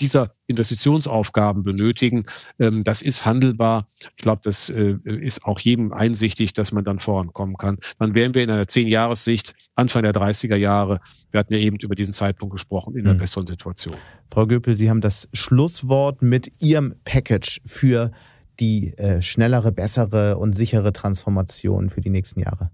dieser 0.00 0.34
Investitionsaufgaben 0.46 1.62
benötigen. 1.62 2.24
Ähm, 2.58 2.84
das 2.84 3.02
ist 3.02 3.26
handelbar. 3.26 3.88
Ich 4.00 4.16
glaube, 4.16 4.40
das 4.42 4.70
äh, 4.70 4.96
ist 5.04 5.44
auch 5.44 5.60
jedem 5.60 5.92
einsichtig, 5.92 6.52
dass 6.54 6.72
man 6.72 6.84
dann 6.84 6.98
vorankommen 6.98 7.56
kann. 7.56 7.78
Dann 7.98 8.14
wären 8.14 8.34
wir 8.34 8.42
in 8.42 8.50
einer 8.50 8.66
Zehn-Jahres-Sicht, 8.66 9.54
Anfang 9.74 10.02
der 10.02 10.12
30er 10.12 10.56
Jahre, 10.56 11.00
wir 11.30 11.40
hatten 11.40 11.52
ja 11.52 11.60
eben 11.60 11.76
über 11.76 11.94
diesen 11.94 12.12
Zeitpunkt 12.12 12.52
gesprochen, 12.52 12.96
in 12.96 13.06
einer 13.06 13.14
mhm. 13.14 13.18
besseren 13.18 13.46
Situation. 13.46 13.94
Frau 14.30 14.46
Göpel, 14.46 14.76
Sie 14.76 14.90
haben 14.90 15.00
das 15.00 15.28
Schlusswort 15.32 16.22
mit 16.22 16.52
Ihrem 16.60 16.94
Package 17.04 17.60
für 17.64 18.10
die 18.58 18.96
äh, 18.98 19.22
schnellere, 19.22 19.72
bessere 19.72 20.36
und 20.36 20.54
sichere 20.54 20.92
Transformation 20.92 21.88
für 21.88 22.00
die 22.00 22.10
nächsten 22.10 22.40
Jahre. 22.40 22.70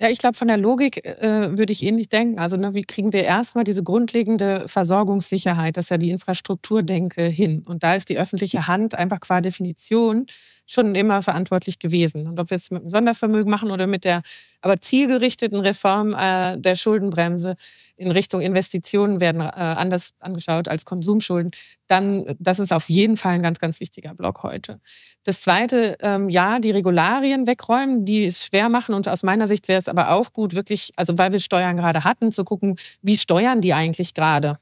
Ja, 0.00 0.08
ich 0.10 0.18
glaube, 0.18 0.36
von 0.36 0.46
der 0.48 0.56
Logik 0.56 1.04
äh, 1.04 1.56
würde 1.58 1.72
ich 1.72 1.82
ähnlich 1.82 2.08
denken. 2.08 2.38
Also, 2.38 2.56
ne, 2.56 2.72
wie 2.74 2.84
kriegen 2.84 3.12
wir 3.12 3.24
erstmal 3.24 3.64
diese 3.64 3.82
grundlegende 3.82 4.68
Versorgungssicherheit, 4.68 5.76
das 5.76 5.86
ist 5.86 5.90
ja 5.90 5.98
die 5.98 6.10
Infrastrukturdenke, 6.10 7.22
hin? 7.24 7.62
Und 7.66 7.82
da 7.82 7.94
ist 7.96 8.08
die 8.08 8.18
öffentliche 8.18 8.68
Hand 8.68 8.94
einfach 8.94 9.18
qua 9.20 9.40
Definition 9.40 10.26
schon 10.68 10.94
immer 10.94 11.22
verantwortlich 11.22 11.78
gewesen. 11.78 12.26
Und 12.26 12.38
ob 12.38 12.50
wir 12.50 12.56
es 12.56 12.70
mit 12.70 12.82
dem 12.82 12.90
Sondervermögen 12.90 13.50
machen 13.50 13.70
oder 13.70 13.86
mit 13.86 14.04
der 14.04 14.22
aber 14.60 14.80
zielgerichteten 14.80 15.60
Reform 15.60 16.14
äh, 16.14 16.58
der 16.58 16.76
Schuldenbremse 16.76 17.56
in 17.96 18.10
Richtung 18.10 18.42
Investitionen 18.42 19.20
werden 19.20 19.40
äh, 19.40 19.44
anders 19.44 20.12
angeschaut 20.20 20.68
als 20.68 20.84
Konsumschulden, 20.84 21.52
dann 21.86 22.36
das 22.38 22.58
ist 22.58 22.72
auf 22.72 22.90
jeden 22.90 23.16
Fall 23.16 23.32
ein 23.32 23.42
ganz, 23.42 23.58
ganz 23.58 23.80
wichtiger 23.80 24.14
Block 24.14 24.42
heute. 24.42 24.78
Das 25.24 25.40
Zweite, 25.40 25.96
ähm, 26.00 26.28
ja, 26.28 26.58
die 26.58 26.70
Regularien 26.70 27.46
wegräumen, 27.46 28.04
die 28.04 28.26
es 28.26 28.44
schwer 28.44 28.68
machen. 28.68 28.94
Und 28.94 29.08
aus 29.08 29.22
meiner 29.22 29.48
Sicht 29.48 29.68
wäre 29.68 29.78
es 29.78 29.88
aber 29.88 30.10
auch 30.10 30.34
gut, 30.34 30.54
wirklich, 30.54 30.90
also 30.96 31.16
weil 31.16 31.32
wir 31.32 31.40
Steuern 31.40 31.78
gerade 31.78 32.04
hatten, 32.04 32.30
zu 32.30 32.44
gucken, 32.44 32.76
wie 33.00 33.16
steuern 33.16 33.62
die 33.62 33.72
eigentlich 33.72 34.12
gerade? 34.12 34.58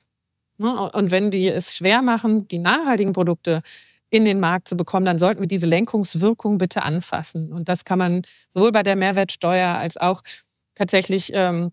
Ne? 0.59 0.91
Und 0.93 1.11
wenn 1.11 1.33
die 1.33 1.49
es 1.49 1.75
schwer 1.75 2.01
machen, 2.01 2.47
die 2.49 2.59
nachhaltigen 2.59 3.13
Produkte 3.13 3.63
in 4.17 4.25
den 4.25 4.41
Markt 4.41 4.69
zu 4.69 4.77
bekommen, 4.77 5.07
dann 5.07 5.19
sollten 5.19 5.41
wir 5.41 5.49
diese 5.49 5.67
Lenkungswirkung 5.67 6.59
bitte 6.59 6.83
anfassen. 6.83 7.53
Und 7.53 7.69
das 7.69 7.85
kann 7.85 7.99
man 7.99 8.23
sowohl 8.55 8.73
bei 8.73 8.83
der 8.83 8.97
Mehrwertsteuer 8.97 9.77
als 9.77 9.97
auch 9.97 10.23
tatsächlich 10.75 11.31
ähm, 11.35 11.71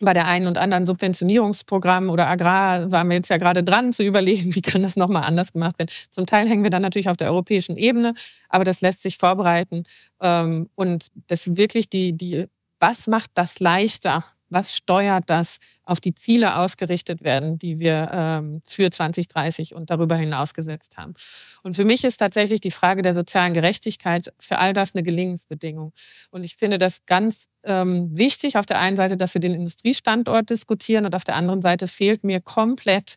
bei 0.00 0.12
der 0.12 0.26
einen 0.26 0.46
und 0.46 0.58
anderen 0.58 0.86
Subventionierungsprogramm 0.86 2.10
oder 2.10 2.26
Agrar 2.26 2.90
waren 2.90 3.08
wir 3.08 3.16
jetzt 3.16 3.30
ja 3.30 3.36
gerade 3.36 3.62
dran 3.62 3.92
zu 3.92 4.02
überlegen, 4.02 4.54
wie 4.54 4.60
kann 4.60 4.82
das 4.82 4.96
nochmal 4.96 5.24
anders 5.24 5.52
gemacht 5.52 5.78
werden. 5.78 5.90
Zum 6.10 6.26
Teil 6.26 6.48
hängen 6.48 6.62
wir 6.62 6.70
dann 6.70 6.82
natürlich 6.82 7.08
auf 7.08 7.16
der 7.16 7.30
europäischen 7.30 7.76
Ebene, 7.76 8.14
aber 8.48 8.64
das 8.64 8.80
lässt 8.80 9.02
sich 9.02 9.18
vorbereiten. 9.18 9.84
Ähm, 10.20 10.68
und 10.74 11.08
das 11.28 11.56
wirklich 11.56 11.88
die, 11.88 12.12
die, 12.12 12.46
was 12.80 13.06
macht 13.06 13.30
das 13.34 13.60
leichter? 13.60 14.24
Was 14.54 14.76
steuert 14.76 15.24
das 15.26 15.58
auf 15.84 16.00
die 16.00 16.14
Ziele 16.14 16.56
ausgerichtet 16.56 17.22
werden, 17.22 17.58
die 17.58 17.78
wir 17.78 18.08
ähm, 18.12 18.62
für 18.66 18.90
2030 18.90 19.74
und 19.74 19.90
darüber 19.90 20.16
hinaus 20.16 20.54
gesetzt 20.54 20.96
haben. 20.96 21.14
Und 21.62 21.76
für 21.76 21.84
mich 21.84 22.04
ist 22.04 22.18
tatsächlich 22.18 22.60
die 22.60 22.70
Frage 22.70 23.02
der 23.02 23.14
sozialen 23.14 23.52
Gerechtigkeit 23.52 24.32
für 24.38 24.58
all 24.58 24.72
das 24.72 24.94
eine 24.94 25.02
Gelingensbedingung. 25.02 25.92
Und 26.30 26.44
ich 26.44 26.56
finde 26.56 26.78
das 26.78 27.04
ganz 27.06 27.46
ähm, 27.64 28.16
wichtig, 28.16 28.56
auf 28.56 28.66
der 28.66 28.78
einen 28.78 28.96
Seite, 28.96 29.16
dass 29.16 29.34
wir 29.34 29.40
den 29.40 29.54
Industriestandort 29.54 30.50
diskutieren 30.50 31.04
und 31.04 31.14
auf 31.14 31.24
der 31.24 31.36
anderen 31.36 31.62
Seite 31.62 31.86
fehlt 31.86 32.24
mir 32.24 32.40
komplett 32.40 33.16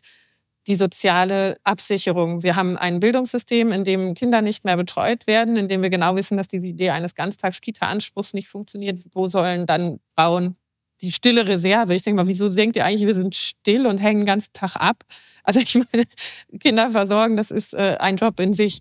die 0.66 0.76
soziale 0.76 1.58
Absicherung. 1.64 2.42
Wir 2.42 2.54
haben 2.54 2.76
ein 2.76 3.00
Bildungssystem, 3.00 3.72
in 3.72 3.84
dem 3.84 4.12
Kinder 4.12 4.42
nicht 4.42 4.64
mehr 4.66 4.76
betreut 4.76 5.26
werden, 5.26 5.56
in 5.56 5.66
dem 5.66 5.80
wir 5.80 5.88
genau 5.88 6.14
wissen, 6.16 6.36
dass 6.36 6.48
die 6.48 6.58
Idee 6.58 6.90
eines 6.90 7.14
Ganztags-Kita-Anspruchs 7.14 8.34
nicht 8.34 8.48
funktioniert. 8.48 9.00
Wo 9.12 9.28
sollen 9.28 9.64
dann 9.64 9.98
Frauen 10.14 10.56
die 11.00 11.12
stille 11.12 11.46
Reserve. 11.46 11.94
Ich 11.94 12.02
denke 12.02 12.22
mal, 12.22 12.28
wieso 12.28 12.48
denkt 12.48 12.76
ihr 12.76 12.84
eigentlich, 12.84 13.06
wir 13.06 13.14
sind 13.14 13.34
still 13.34 13.86
und 13.86 13.98
hängen 13.98 14.20
den 14.20 14.26
ganzen 14.26 14.52
Tag 14.52 14.76
ab? 14.76 15.04
Also 15.44 15.60
ich 15.60 15.74
meine, 15.92 16.04
Kinder 16.60 16.90
versorgen, 16.90 17.36
das 17.36 17.50
ist 17.50 17.74
äh, 17.74 17.96
ein 17.98 18.16
Job 18.16 18.38
in 18.40 18.52
sich. 18.52 18.80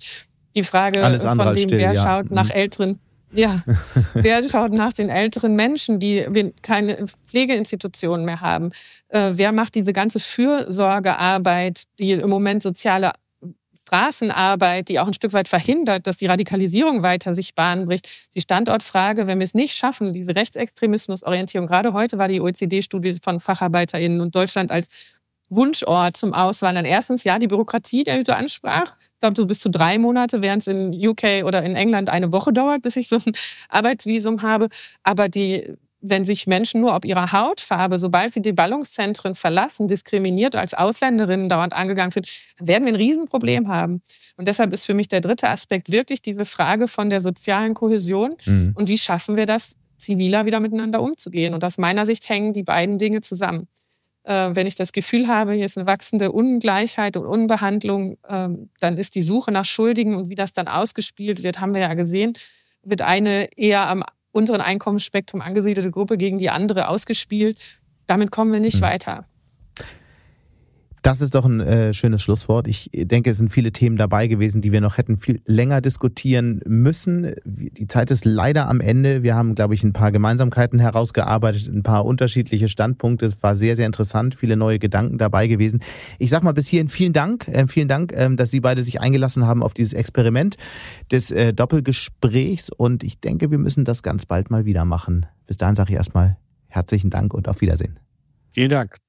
Die 0.56 0.64
Frage 0.64 1.04
von 1.04 1.38
dem, 1.38 1.58
still, 1.58 1.78
wer 1.78 1.94
ja. 1.94 2.02
schaut 2.02 2.32
nach 2.32 2.50
mhm. 2.50 2.56
älteren, 2.56 3.00
ja, 3.32 3.64
wer 4.14 4.48
schaut 4.50 4.72
nach 4.72 4.94
den 4.94 5.10
älteren 5.10 5.56
Menschen, 5.56 6.00
die 6.00 6.26
keine 6.64 7.06
Pflegeinstitutionen 7.30 8.26
mehr 8.26 8.42
haben? 8.42 8.72
Äh, 9.10 9.32
wer 9.34 9.52
macht 9.52 9.76
diese 9.76 9.94
ganze 9.94 10.20
Fürsorgearbeit, 10.20 11.84
die 12.00 12.14
im 12.14 12.30
Moment 12.30 12.64
soziale 12.64 13.14
Straßenarbeit, 13.88 14.90
die 14.90 15.00
auch 15.00 15.08
ein 15.08 15.14
Stück 15.14 15.34
weit 15.34 15.48
verhindert, 15.48 16.08
dass 16.08 16.18
die 16.18 16.26
Radikalisierung 16.26 17.04
weiter 17.04 17.34
sich 17.34 17.56
Bahn 17.56 17.86
bricht. 17.86 18.10
Die 18.36 18.42
Standortfrage, 18.42 19.28
wenn 19.28 19.40
wir 19.40 19.46
es 19.46 19.54
nicht 19.54 19.76
schaffen, 19.76 20.12
diese 20.12 20.36
Rechtsextremismusorientierung, 20.36 21.68
gerade 21.68 21.94
heute 21.94 22.18
war 22.18 22.28
die 22.28 22.42
OECD-Studie 22.42 23.18
von 23.24 23.40
FacharbeiterInnen 23.40 24.20
und 24.20 24.36
Deutschland 24.36 24.72
als 24.72 24.90
Wunschort 25.50 26.18
zum 26.18 26.34
Auswandern. 26.34 26.84
Erstens, 26.84 27.24
ja, 27.24 27.40
die 27.40 27.48
Bürokratie, 27.48 28.04
der 28.04 28.22
du 28.22 28.36
ansprach. 28.36 28.98
Ich 29.14 29.20
glaube, 29.22 29.36
so 29.38 29.46
bis 29.46 29.60
zu 29.60 29.70
drei 29.70 29.98
Monate, 29.98 30.42
während 30.42 30.64
es 30.64 30.68
in 30.68 30.94
UK 30.94 31.46
oder 31.46 31.64
in 31.64 31.78
England 31.78 32.10
eine 32.10 32.34
Woche 32.34 32.52
dauert, 32.52 32.82
bis 32.82 32.98
ich 32.98 33.08
so 33.08 33.16
ein 33.16 33.32
Arbeitsvisum 33.70 34.42
habe. 34.42 34.68
Aber 35.04 35.30
die 35.30 35.78
wenn 36.10 36.26
sich 36.26 36.48
Menschen 36.48 36.82
nur 36.82 36.96
ob 36.96 37.06
ihrer 37.06 37.32
Hautfarbe, 37.32 38.00
sobald 38.00 38.34
sie 38.34 38.42
die 38.42 38.54
Ballungszentren 38.54 39.36
verlassen, 39.36 39.88
diskriminiert 39.88 40.56
als 40.56 40.74
Ausländerinnen 40.74 41.50
dauernd 41.50 41.74
angegangen 41.74 42.12
sind, 42.12 42.28
werden 42.60 42.86
wir 42.86 42.94
ein 42.94 42.98
Riesenproblem 42.98 43.68
haben. 43.68 44.02
Und 44.38 44.48
deshalb 44.48 44.74
ist 44.74 44.86
für 44.86 44.94
mich 44.94 45.08
der 45.08 45.22
dritte 45.22 45.50
Aspekt 45.50 45.92
wirklich 45.92 46.22
diese 46.22 46.46
Frage 46.46 46.88
von 46.88 47.10
der 47.10 47.22
sozialen 47.22 47.74
Kohäsion 47.74 48.36
mhm. 48.46 48.74
und 48.76 48.88
wie 48.88 48.98
schaffen 48.98 49.36
wir 49.36 49.46
das, 49.46 49.76
ziviler 49.98 50.46
wieder 50.46 50.60
miteinander 50.60 51.02
umzugehen. 51.02 51.54
Und 51.54 51.64
aus 51.64 51.78
meiner 51.78 52.06
Sicht 52.06 52.30
hängen 52.30 52.54
die 52.54 52.64
beiden 52.64 52.98
Dinge 52.98 53.22
zusammen. 53.22 53.68
Äh, 54.24 54.52
wenn 54.54 54.68
ich 54.68 54.76
das 54.76 54.92
Gefühl 54.92 55.28
habe, 55.28 55.54
hier 55.54 55.66
ist 55.66 55.78
eine 55.78 55.88
wachsende 55.88 56.32
Ungleichheit 56.32 57.18
und 57.18 57.26
Unbehandlung, 57.26 58.18
äh, 58.28 58.50
dann 58.80 58.98
ist 58.98 59.16
die 59.16 59.22
Suche 59.22 59.52
nach 59.52 59.66
Schuldigen 59.66 60.16
und 60.16 60.30
wie 60.30 60.36
das 60.36 60.54
dann 60.54 60.68
ausgespielt 60.68 61.44
wird, 61.44 61.60
haben 61.60 61.74
wir 61.74 61.82
ja 61.82 61.94
gesehen, 61.94 62.34
wird 62.84 63.02
eine 63.02 63.50
eher 63.58 63.88
am 63.88 64.04
unteren 64.38 64.62
Einkommensspektrum 64.62 65.42
angesiedelte 65.42 65.90
Gruppe 65.92 66.18
gegen 66.18 66.38
die 66.38 66.50
andere 66.50 66.88
ausgespielt. 66.88 67.60
Damit 68.06 68.32
kommen 68.32 68.54
wir 68.54 68.60
nicht 68.60 68.78
mhm. 68.78 68.86
weiter. 68.86 69.26
Das 71.08 71.22
ist 71.22 71.36
doch 71.36 71.46
ein 71.46 71.62
äh, 71.62 71.94
schönes 71.94 72.22
Schlusswort. 72.22 72.68
Ich 72.68 72.90
denke, 72.94 73.30
es 73.30 73.38
sind 73.38 73.48
viele 73.48 73.72
Themen 73.72 73.96
dabei 73.96 74.28
gewesen, 74.28 74.62
die 74.62 74.74
wir 74.74 74.82
noch 74.82 74.98
hätten 74.98 75.16
viel 75.16 75.40
länger 75.46 75.80
diskutieren 75.80 76.60
müssen. 76.66 77.34
Die 77.46 77.88
Zeit 77.88 78.12
ist 78.12 78.26
leider 78.26 78.68
am 78.68 78.82
Ende. 78.82 79.24
Wir 79.24 79.34
haben, 79.34 79.56
glaube 79.56 79.74
ich, 79.74 79.86
ein 79.86 79.94
paar 79.94 80.12
Gemeinsamkeiten 80.12 80.80
herausgearbeitet, 80.80 81.70
ein 81.70 81.82
paar 81.82 82.06
unterschiedliche 82.06 82.68
Standpunkte. 82.68 83.26
Es 83.26 83.42
war 83.42 83.56
sehr, 83.56 83.78
sehr 83.78 83.86
interessant, 83.86 84.36
viele 84.36 84.58
neue 84.58 84.80
Gedanken 84.80 85.18
dabei 85.18 85.48
gewesen. 85.48 85.80
Ich 86.20 86.30
sag 86.30 86.44
mal 86.44 86.52
bis 86.52 86.68
hierhin 86.68 86.90
vielen 86.90 87.14
Dank, 87.14 87.48
äh, 87.48 87.68
vielen 87.70 87.88
Dank, 87.88 88.12
äh, 88.12 88.30
dass 88.36 88.52
Sie 88.52 88.60
beide 88.60 88.84
sich 88.84 89.00
eingelassen 89.00 89.48
haben 89.48 89.64
auf 89.64 89.74
dieses 89.74 89.94
Experiment 89.94 90.58
des 91.10 91.32
äh, 91.32 91.54
Doppelgesprächs. 91.54 92.70
Und 92.70 93.06
ich 93.06 93.22
denke, 93.22 93.50
wir 93.50 93.60
müssen 93.60 93.86
das 93.86 94.04
ganz 94.04 94.26
bald 94.26 94.52
mal 94.52 94.66
wieder 94.66 94.84
machen. 94.84 95.26
Bis 95.46 95.56
dahin 95.56 95.76
sage 95.76 95.92
ich 95.92 95.96
erstmal 95.96 96.36
herzlichen 96.68 97.10
Dank 97.10 97.34
und 97.34 97.48
auf 97.48 97.62
Wiedersehen. 97.62 97.98
Vielen 98.52 98.72
Dank. 98.72 99.07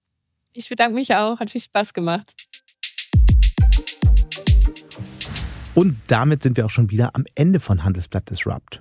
Ich 0.59 0.69
bedanke 0.69 0.97
mich 0.97 1.15
auch, 1.15 1.39
hat 1.39 1.51
viel 1.51 1.61
Spaß 1.61 1.95
gemacht. 1.95 2.35
Und 5.77 5.97
damit 6.09 6.43
sind 6.43 6.57
wir 6.57 6.67
auch 6.67 6.71
schon 6.71 6.91
wieder 6.91 7.15
am 7.15 7.25
Ende 7.37 7.61
von 7.61 7.85
Handelsblatt 7.85 8.29
Disrupt. 8.29 8.81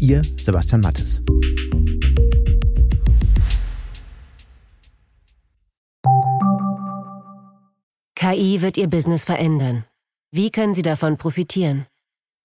Ihr 0.00 0.22
Sebastian 0.36 0.80
Mattes. 0.80 1.22
KI 8.14 8.62
wird 8.62 8.76
Ihr 8.76 8.88
Business 8.88 9.24
verändern. 9.24 9.84
Wie 10.30 10.50
können 10.50 10.74
Sie 10.74 10.82
davon 10.82 11.16
profitieren? 11.16 11.86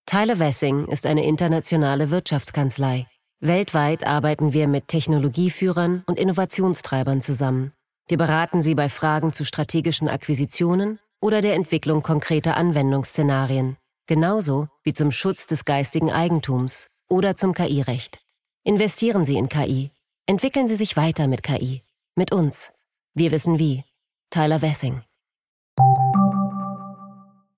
Tyler 0.06 0.40
Wessing 0.40 0.88
ist 0.88 1.06
eine 1.06 1.26
internationale 1.26 2.12
Wirtschaftskanzlei. 2.12 3.08
Weltweit 3.40 4.06
arbeiten 4.06 4.54
wir 4.54 4.68
mit 4.68 4.88
Technologieführern 4.88 6.04
und 6.06 6.20
Innovationstreibern 6.20 7.22
zusammen. 7.22 7.74
Wir 8.08 8.18
beraten 8.18 8.62
Sie 8.62 8.76
bei 8.76 8.90
Fragen 8.90 9.34
zu 9.34 9.46
strategischen 9.46 10.10
Akquisitionen 10.10 11.00
oder 11.22 11.42
der 11.42 11.56
Entwicklung 11.56 12.02
konkreter 12.02 12.58
Anwendungsszenarien, 12.58 13.78
genauso 14.08 14.68
wie 14.84 14.94
zum 14.94 15.12
Schutz 15.12 15.48
des 15.48 15.64
geistigen 15.64 16.12
Eigentums 16.12 16.89
oder 17.10 17.36
zum 17.36 17.54
KI-Recht. 17.54 18.20
Investieren 18.64 19.26
Sie 19.26 19.38
in 19.38 19.50
KI. 19.50 19.92
Entwickeln 20.26 20.68
Sie 20.68 20.76
sich 20.76 20.96
weiter 20.96 21.28
mit 21.28 21.44
KI. 21.44 21.84
Mit 22.16 22.32
uns. 22.32 22.72
Wir 23.14 23.32
wissen 23.32 23.60
wie. 23.60 23.84
Tyler 24.30 24.62
Wessing. 24.62 25.02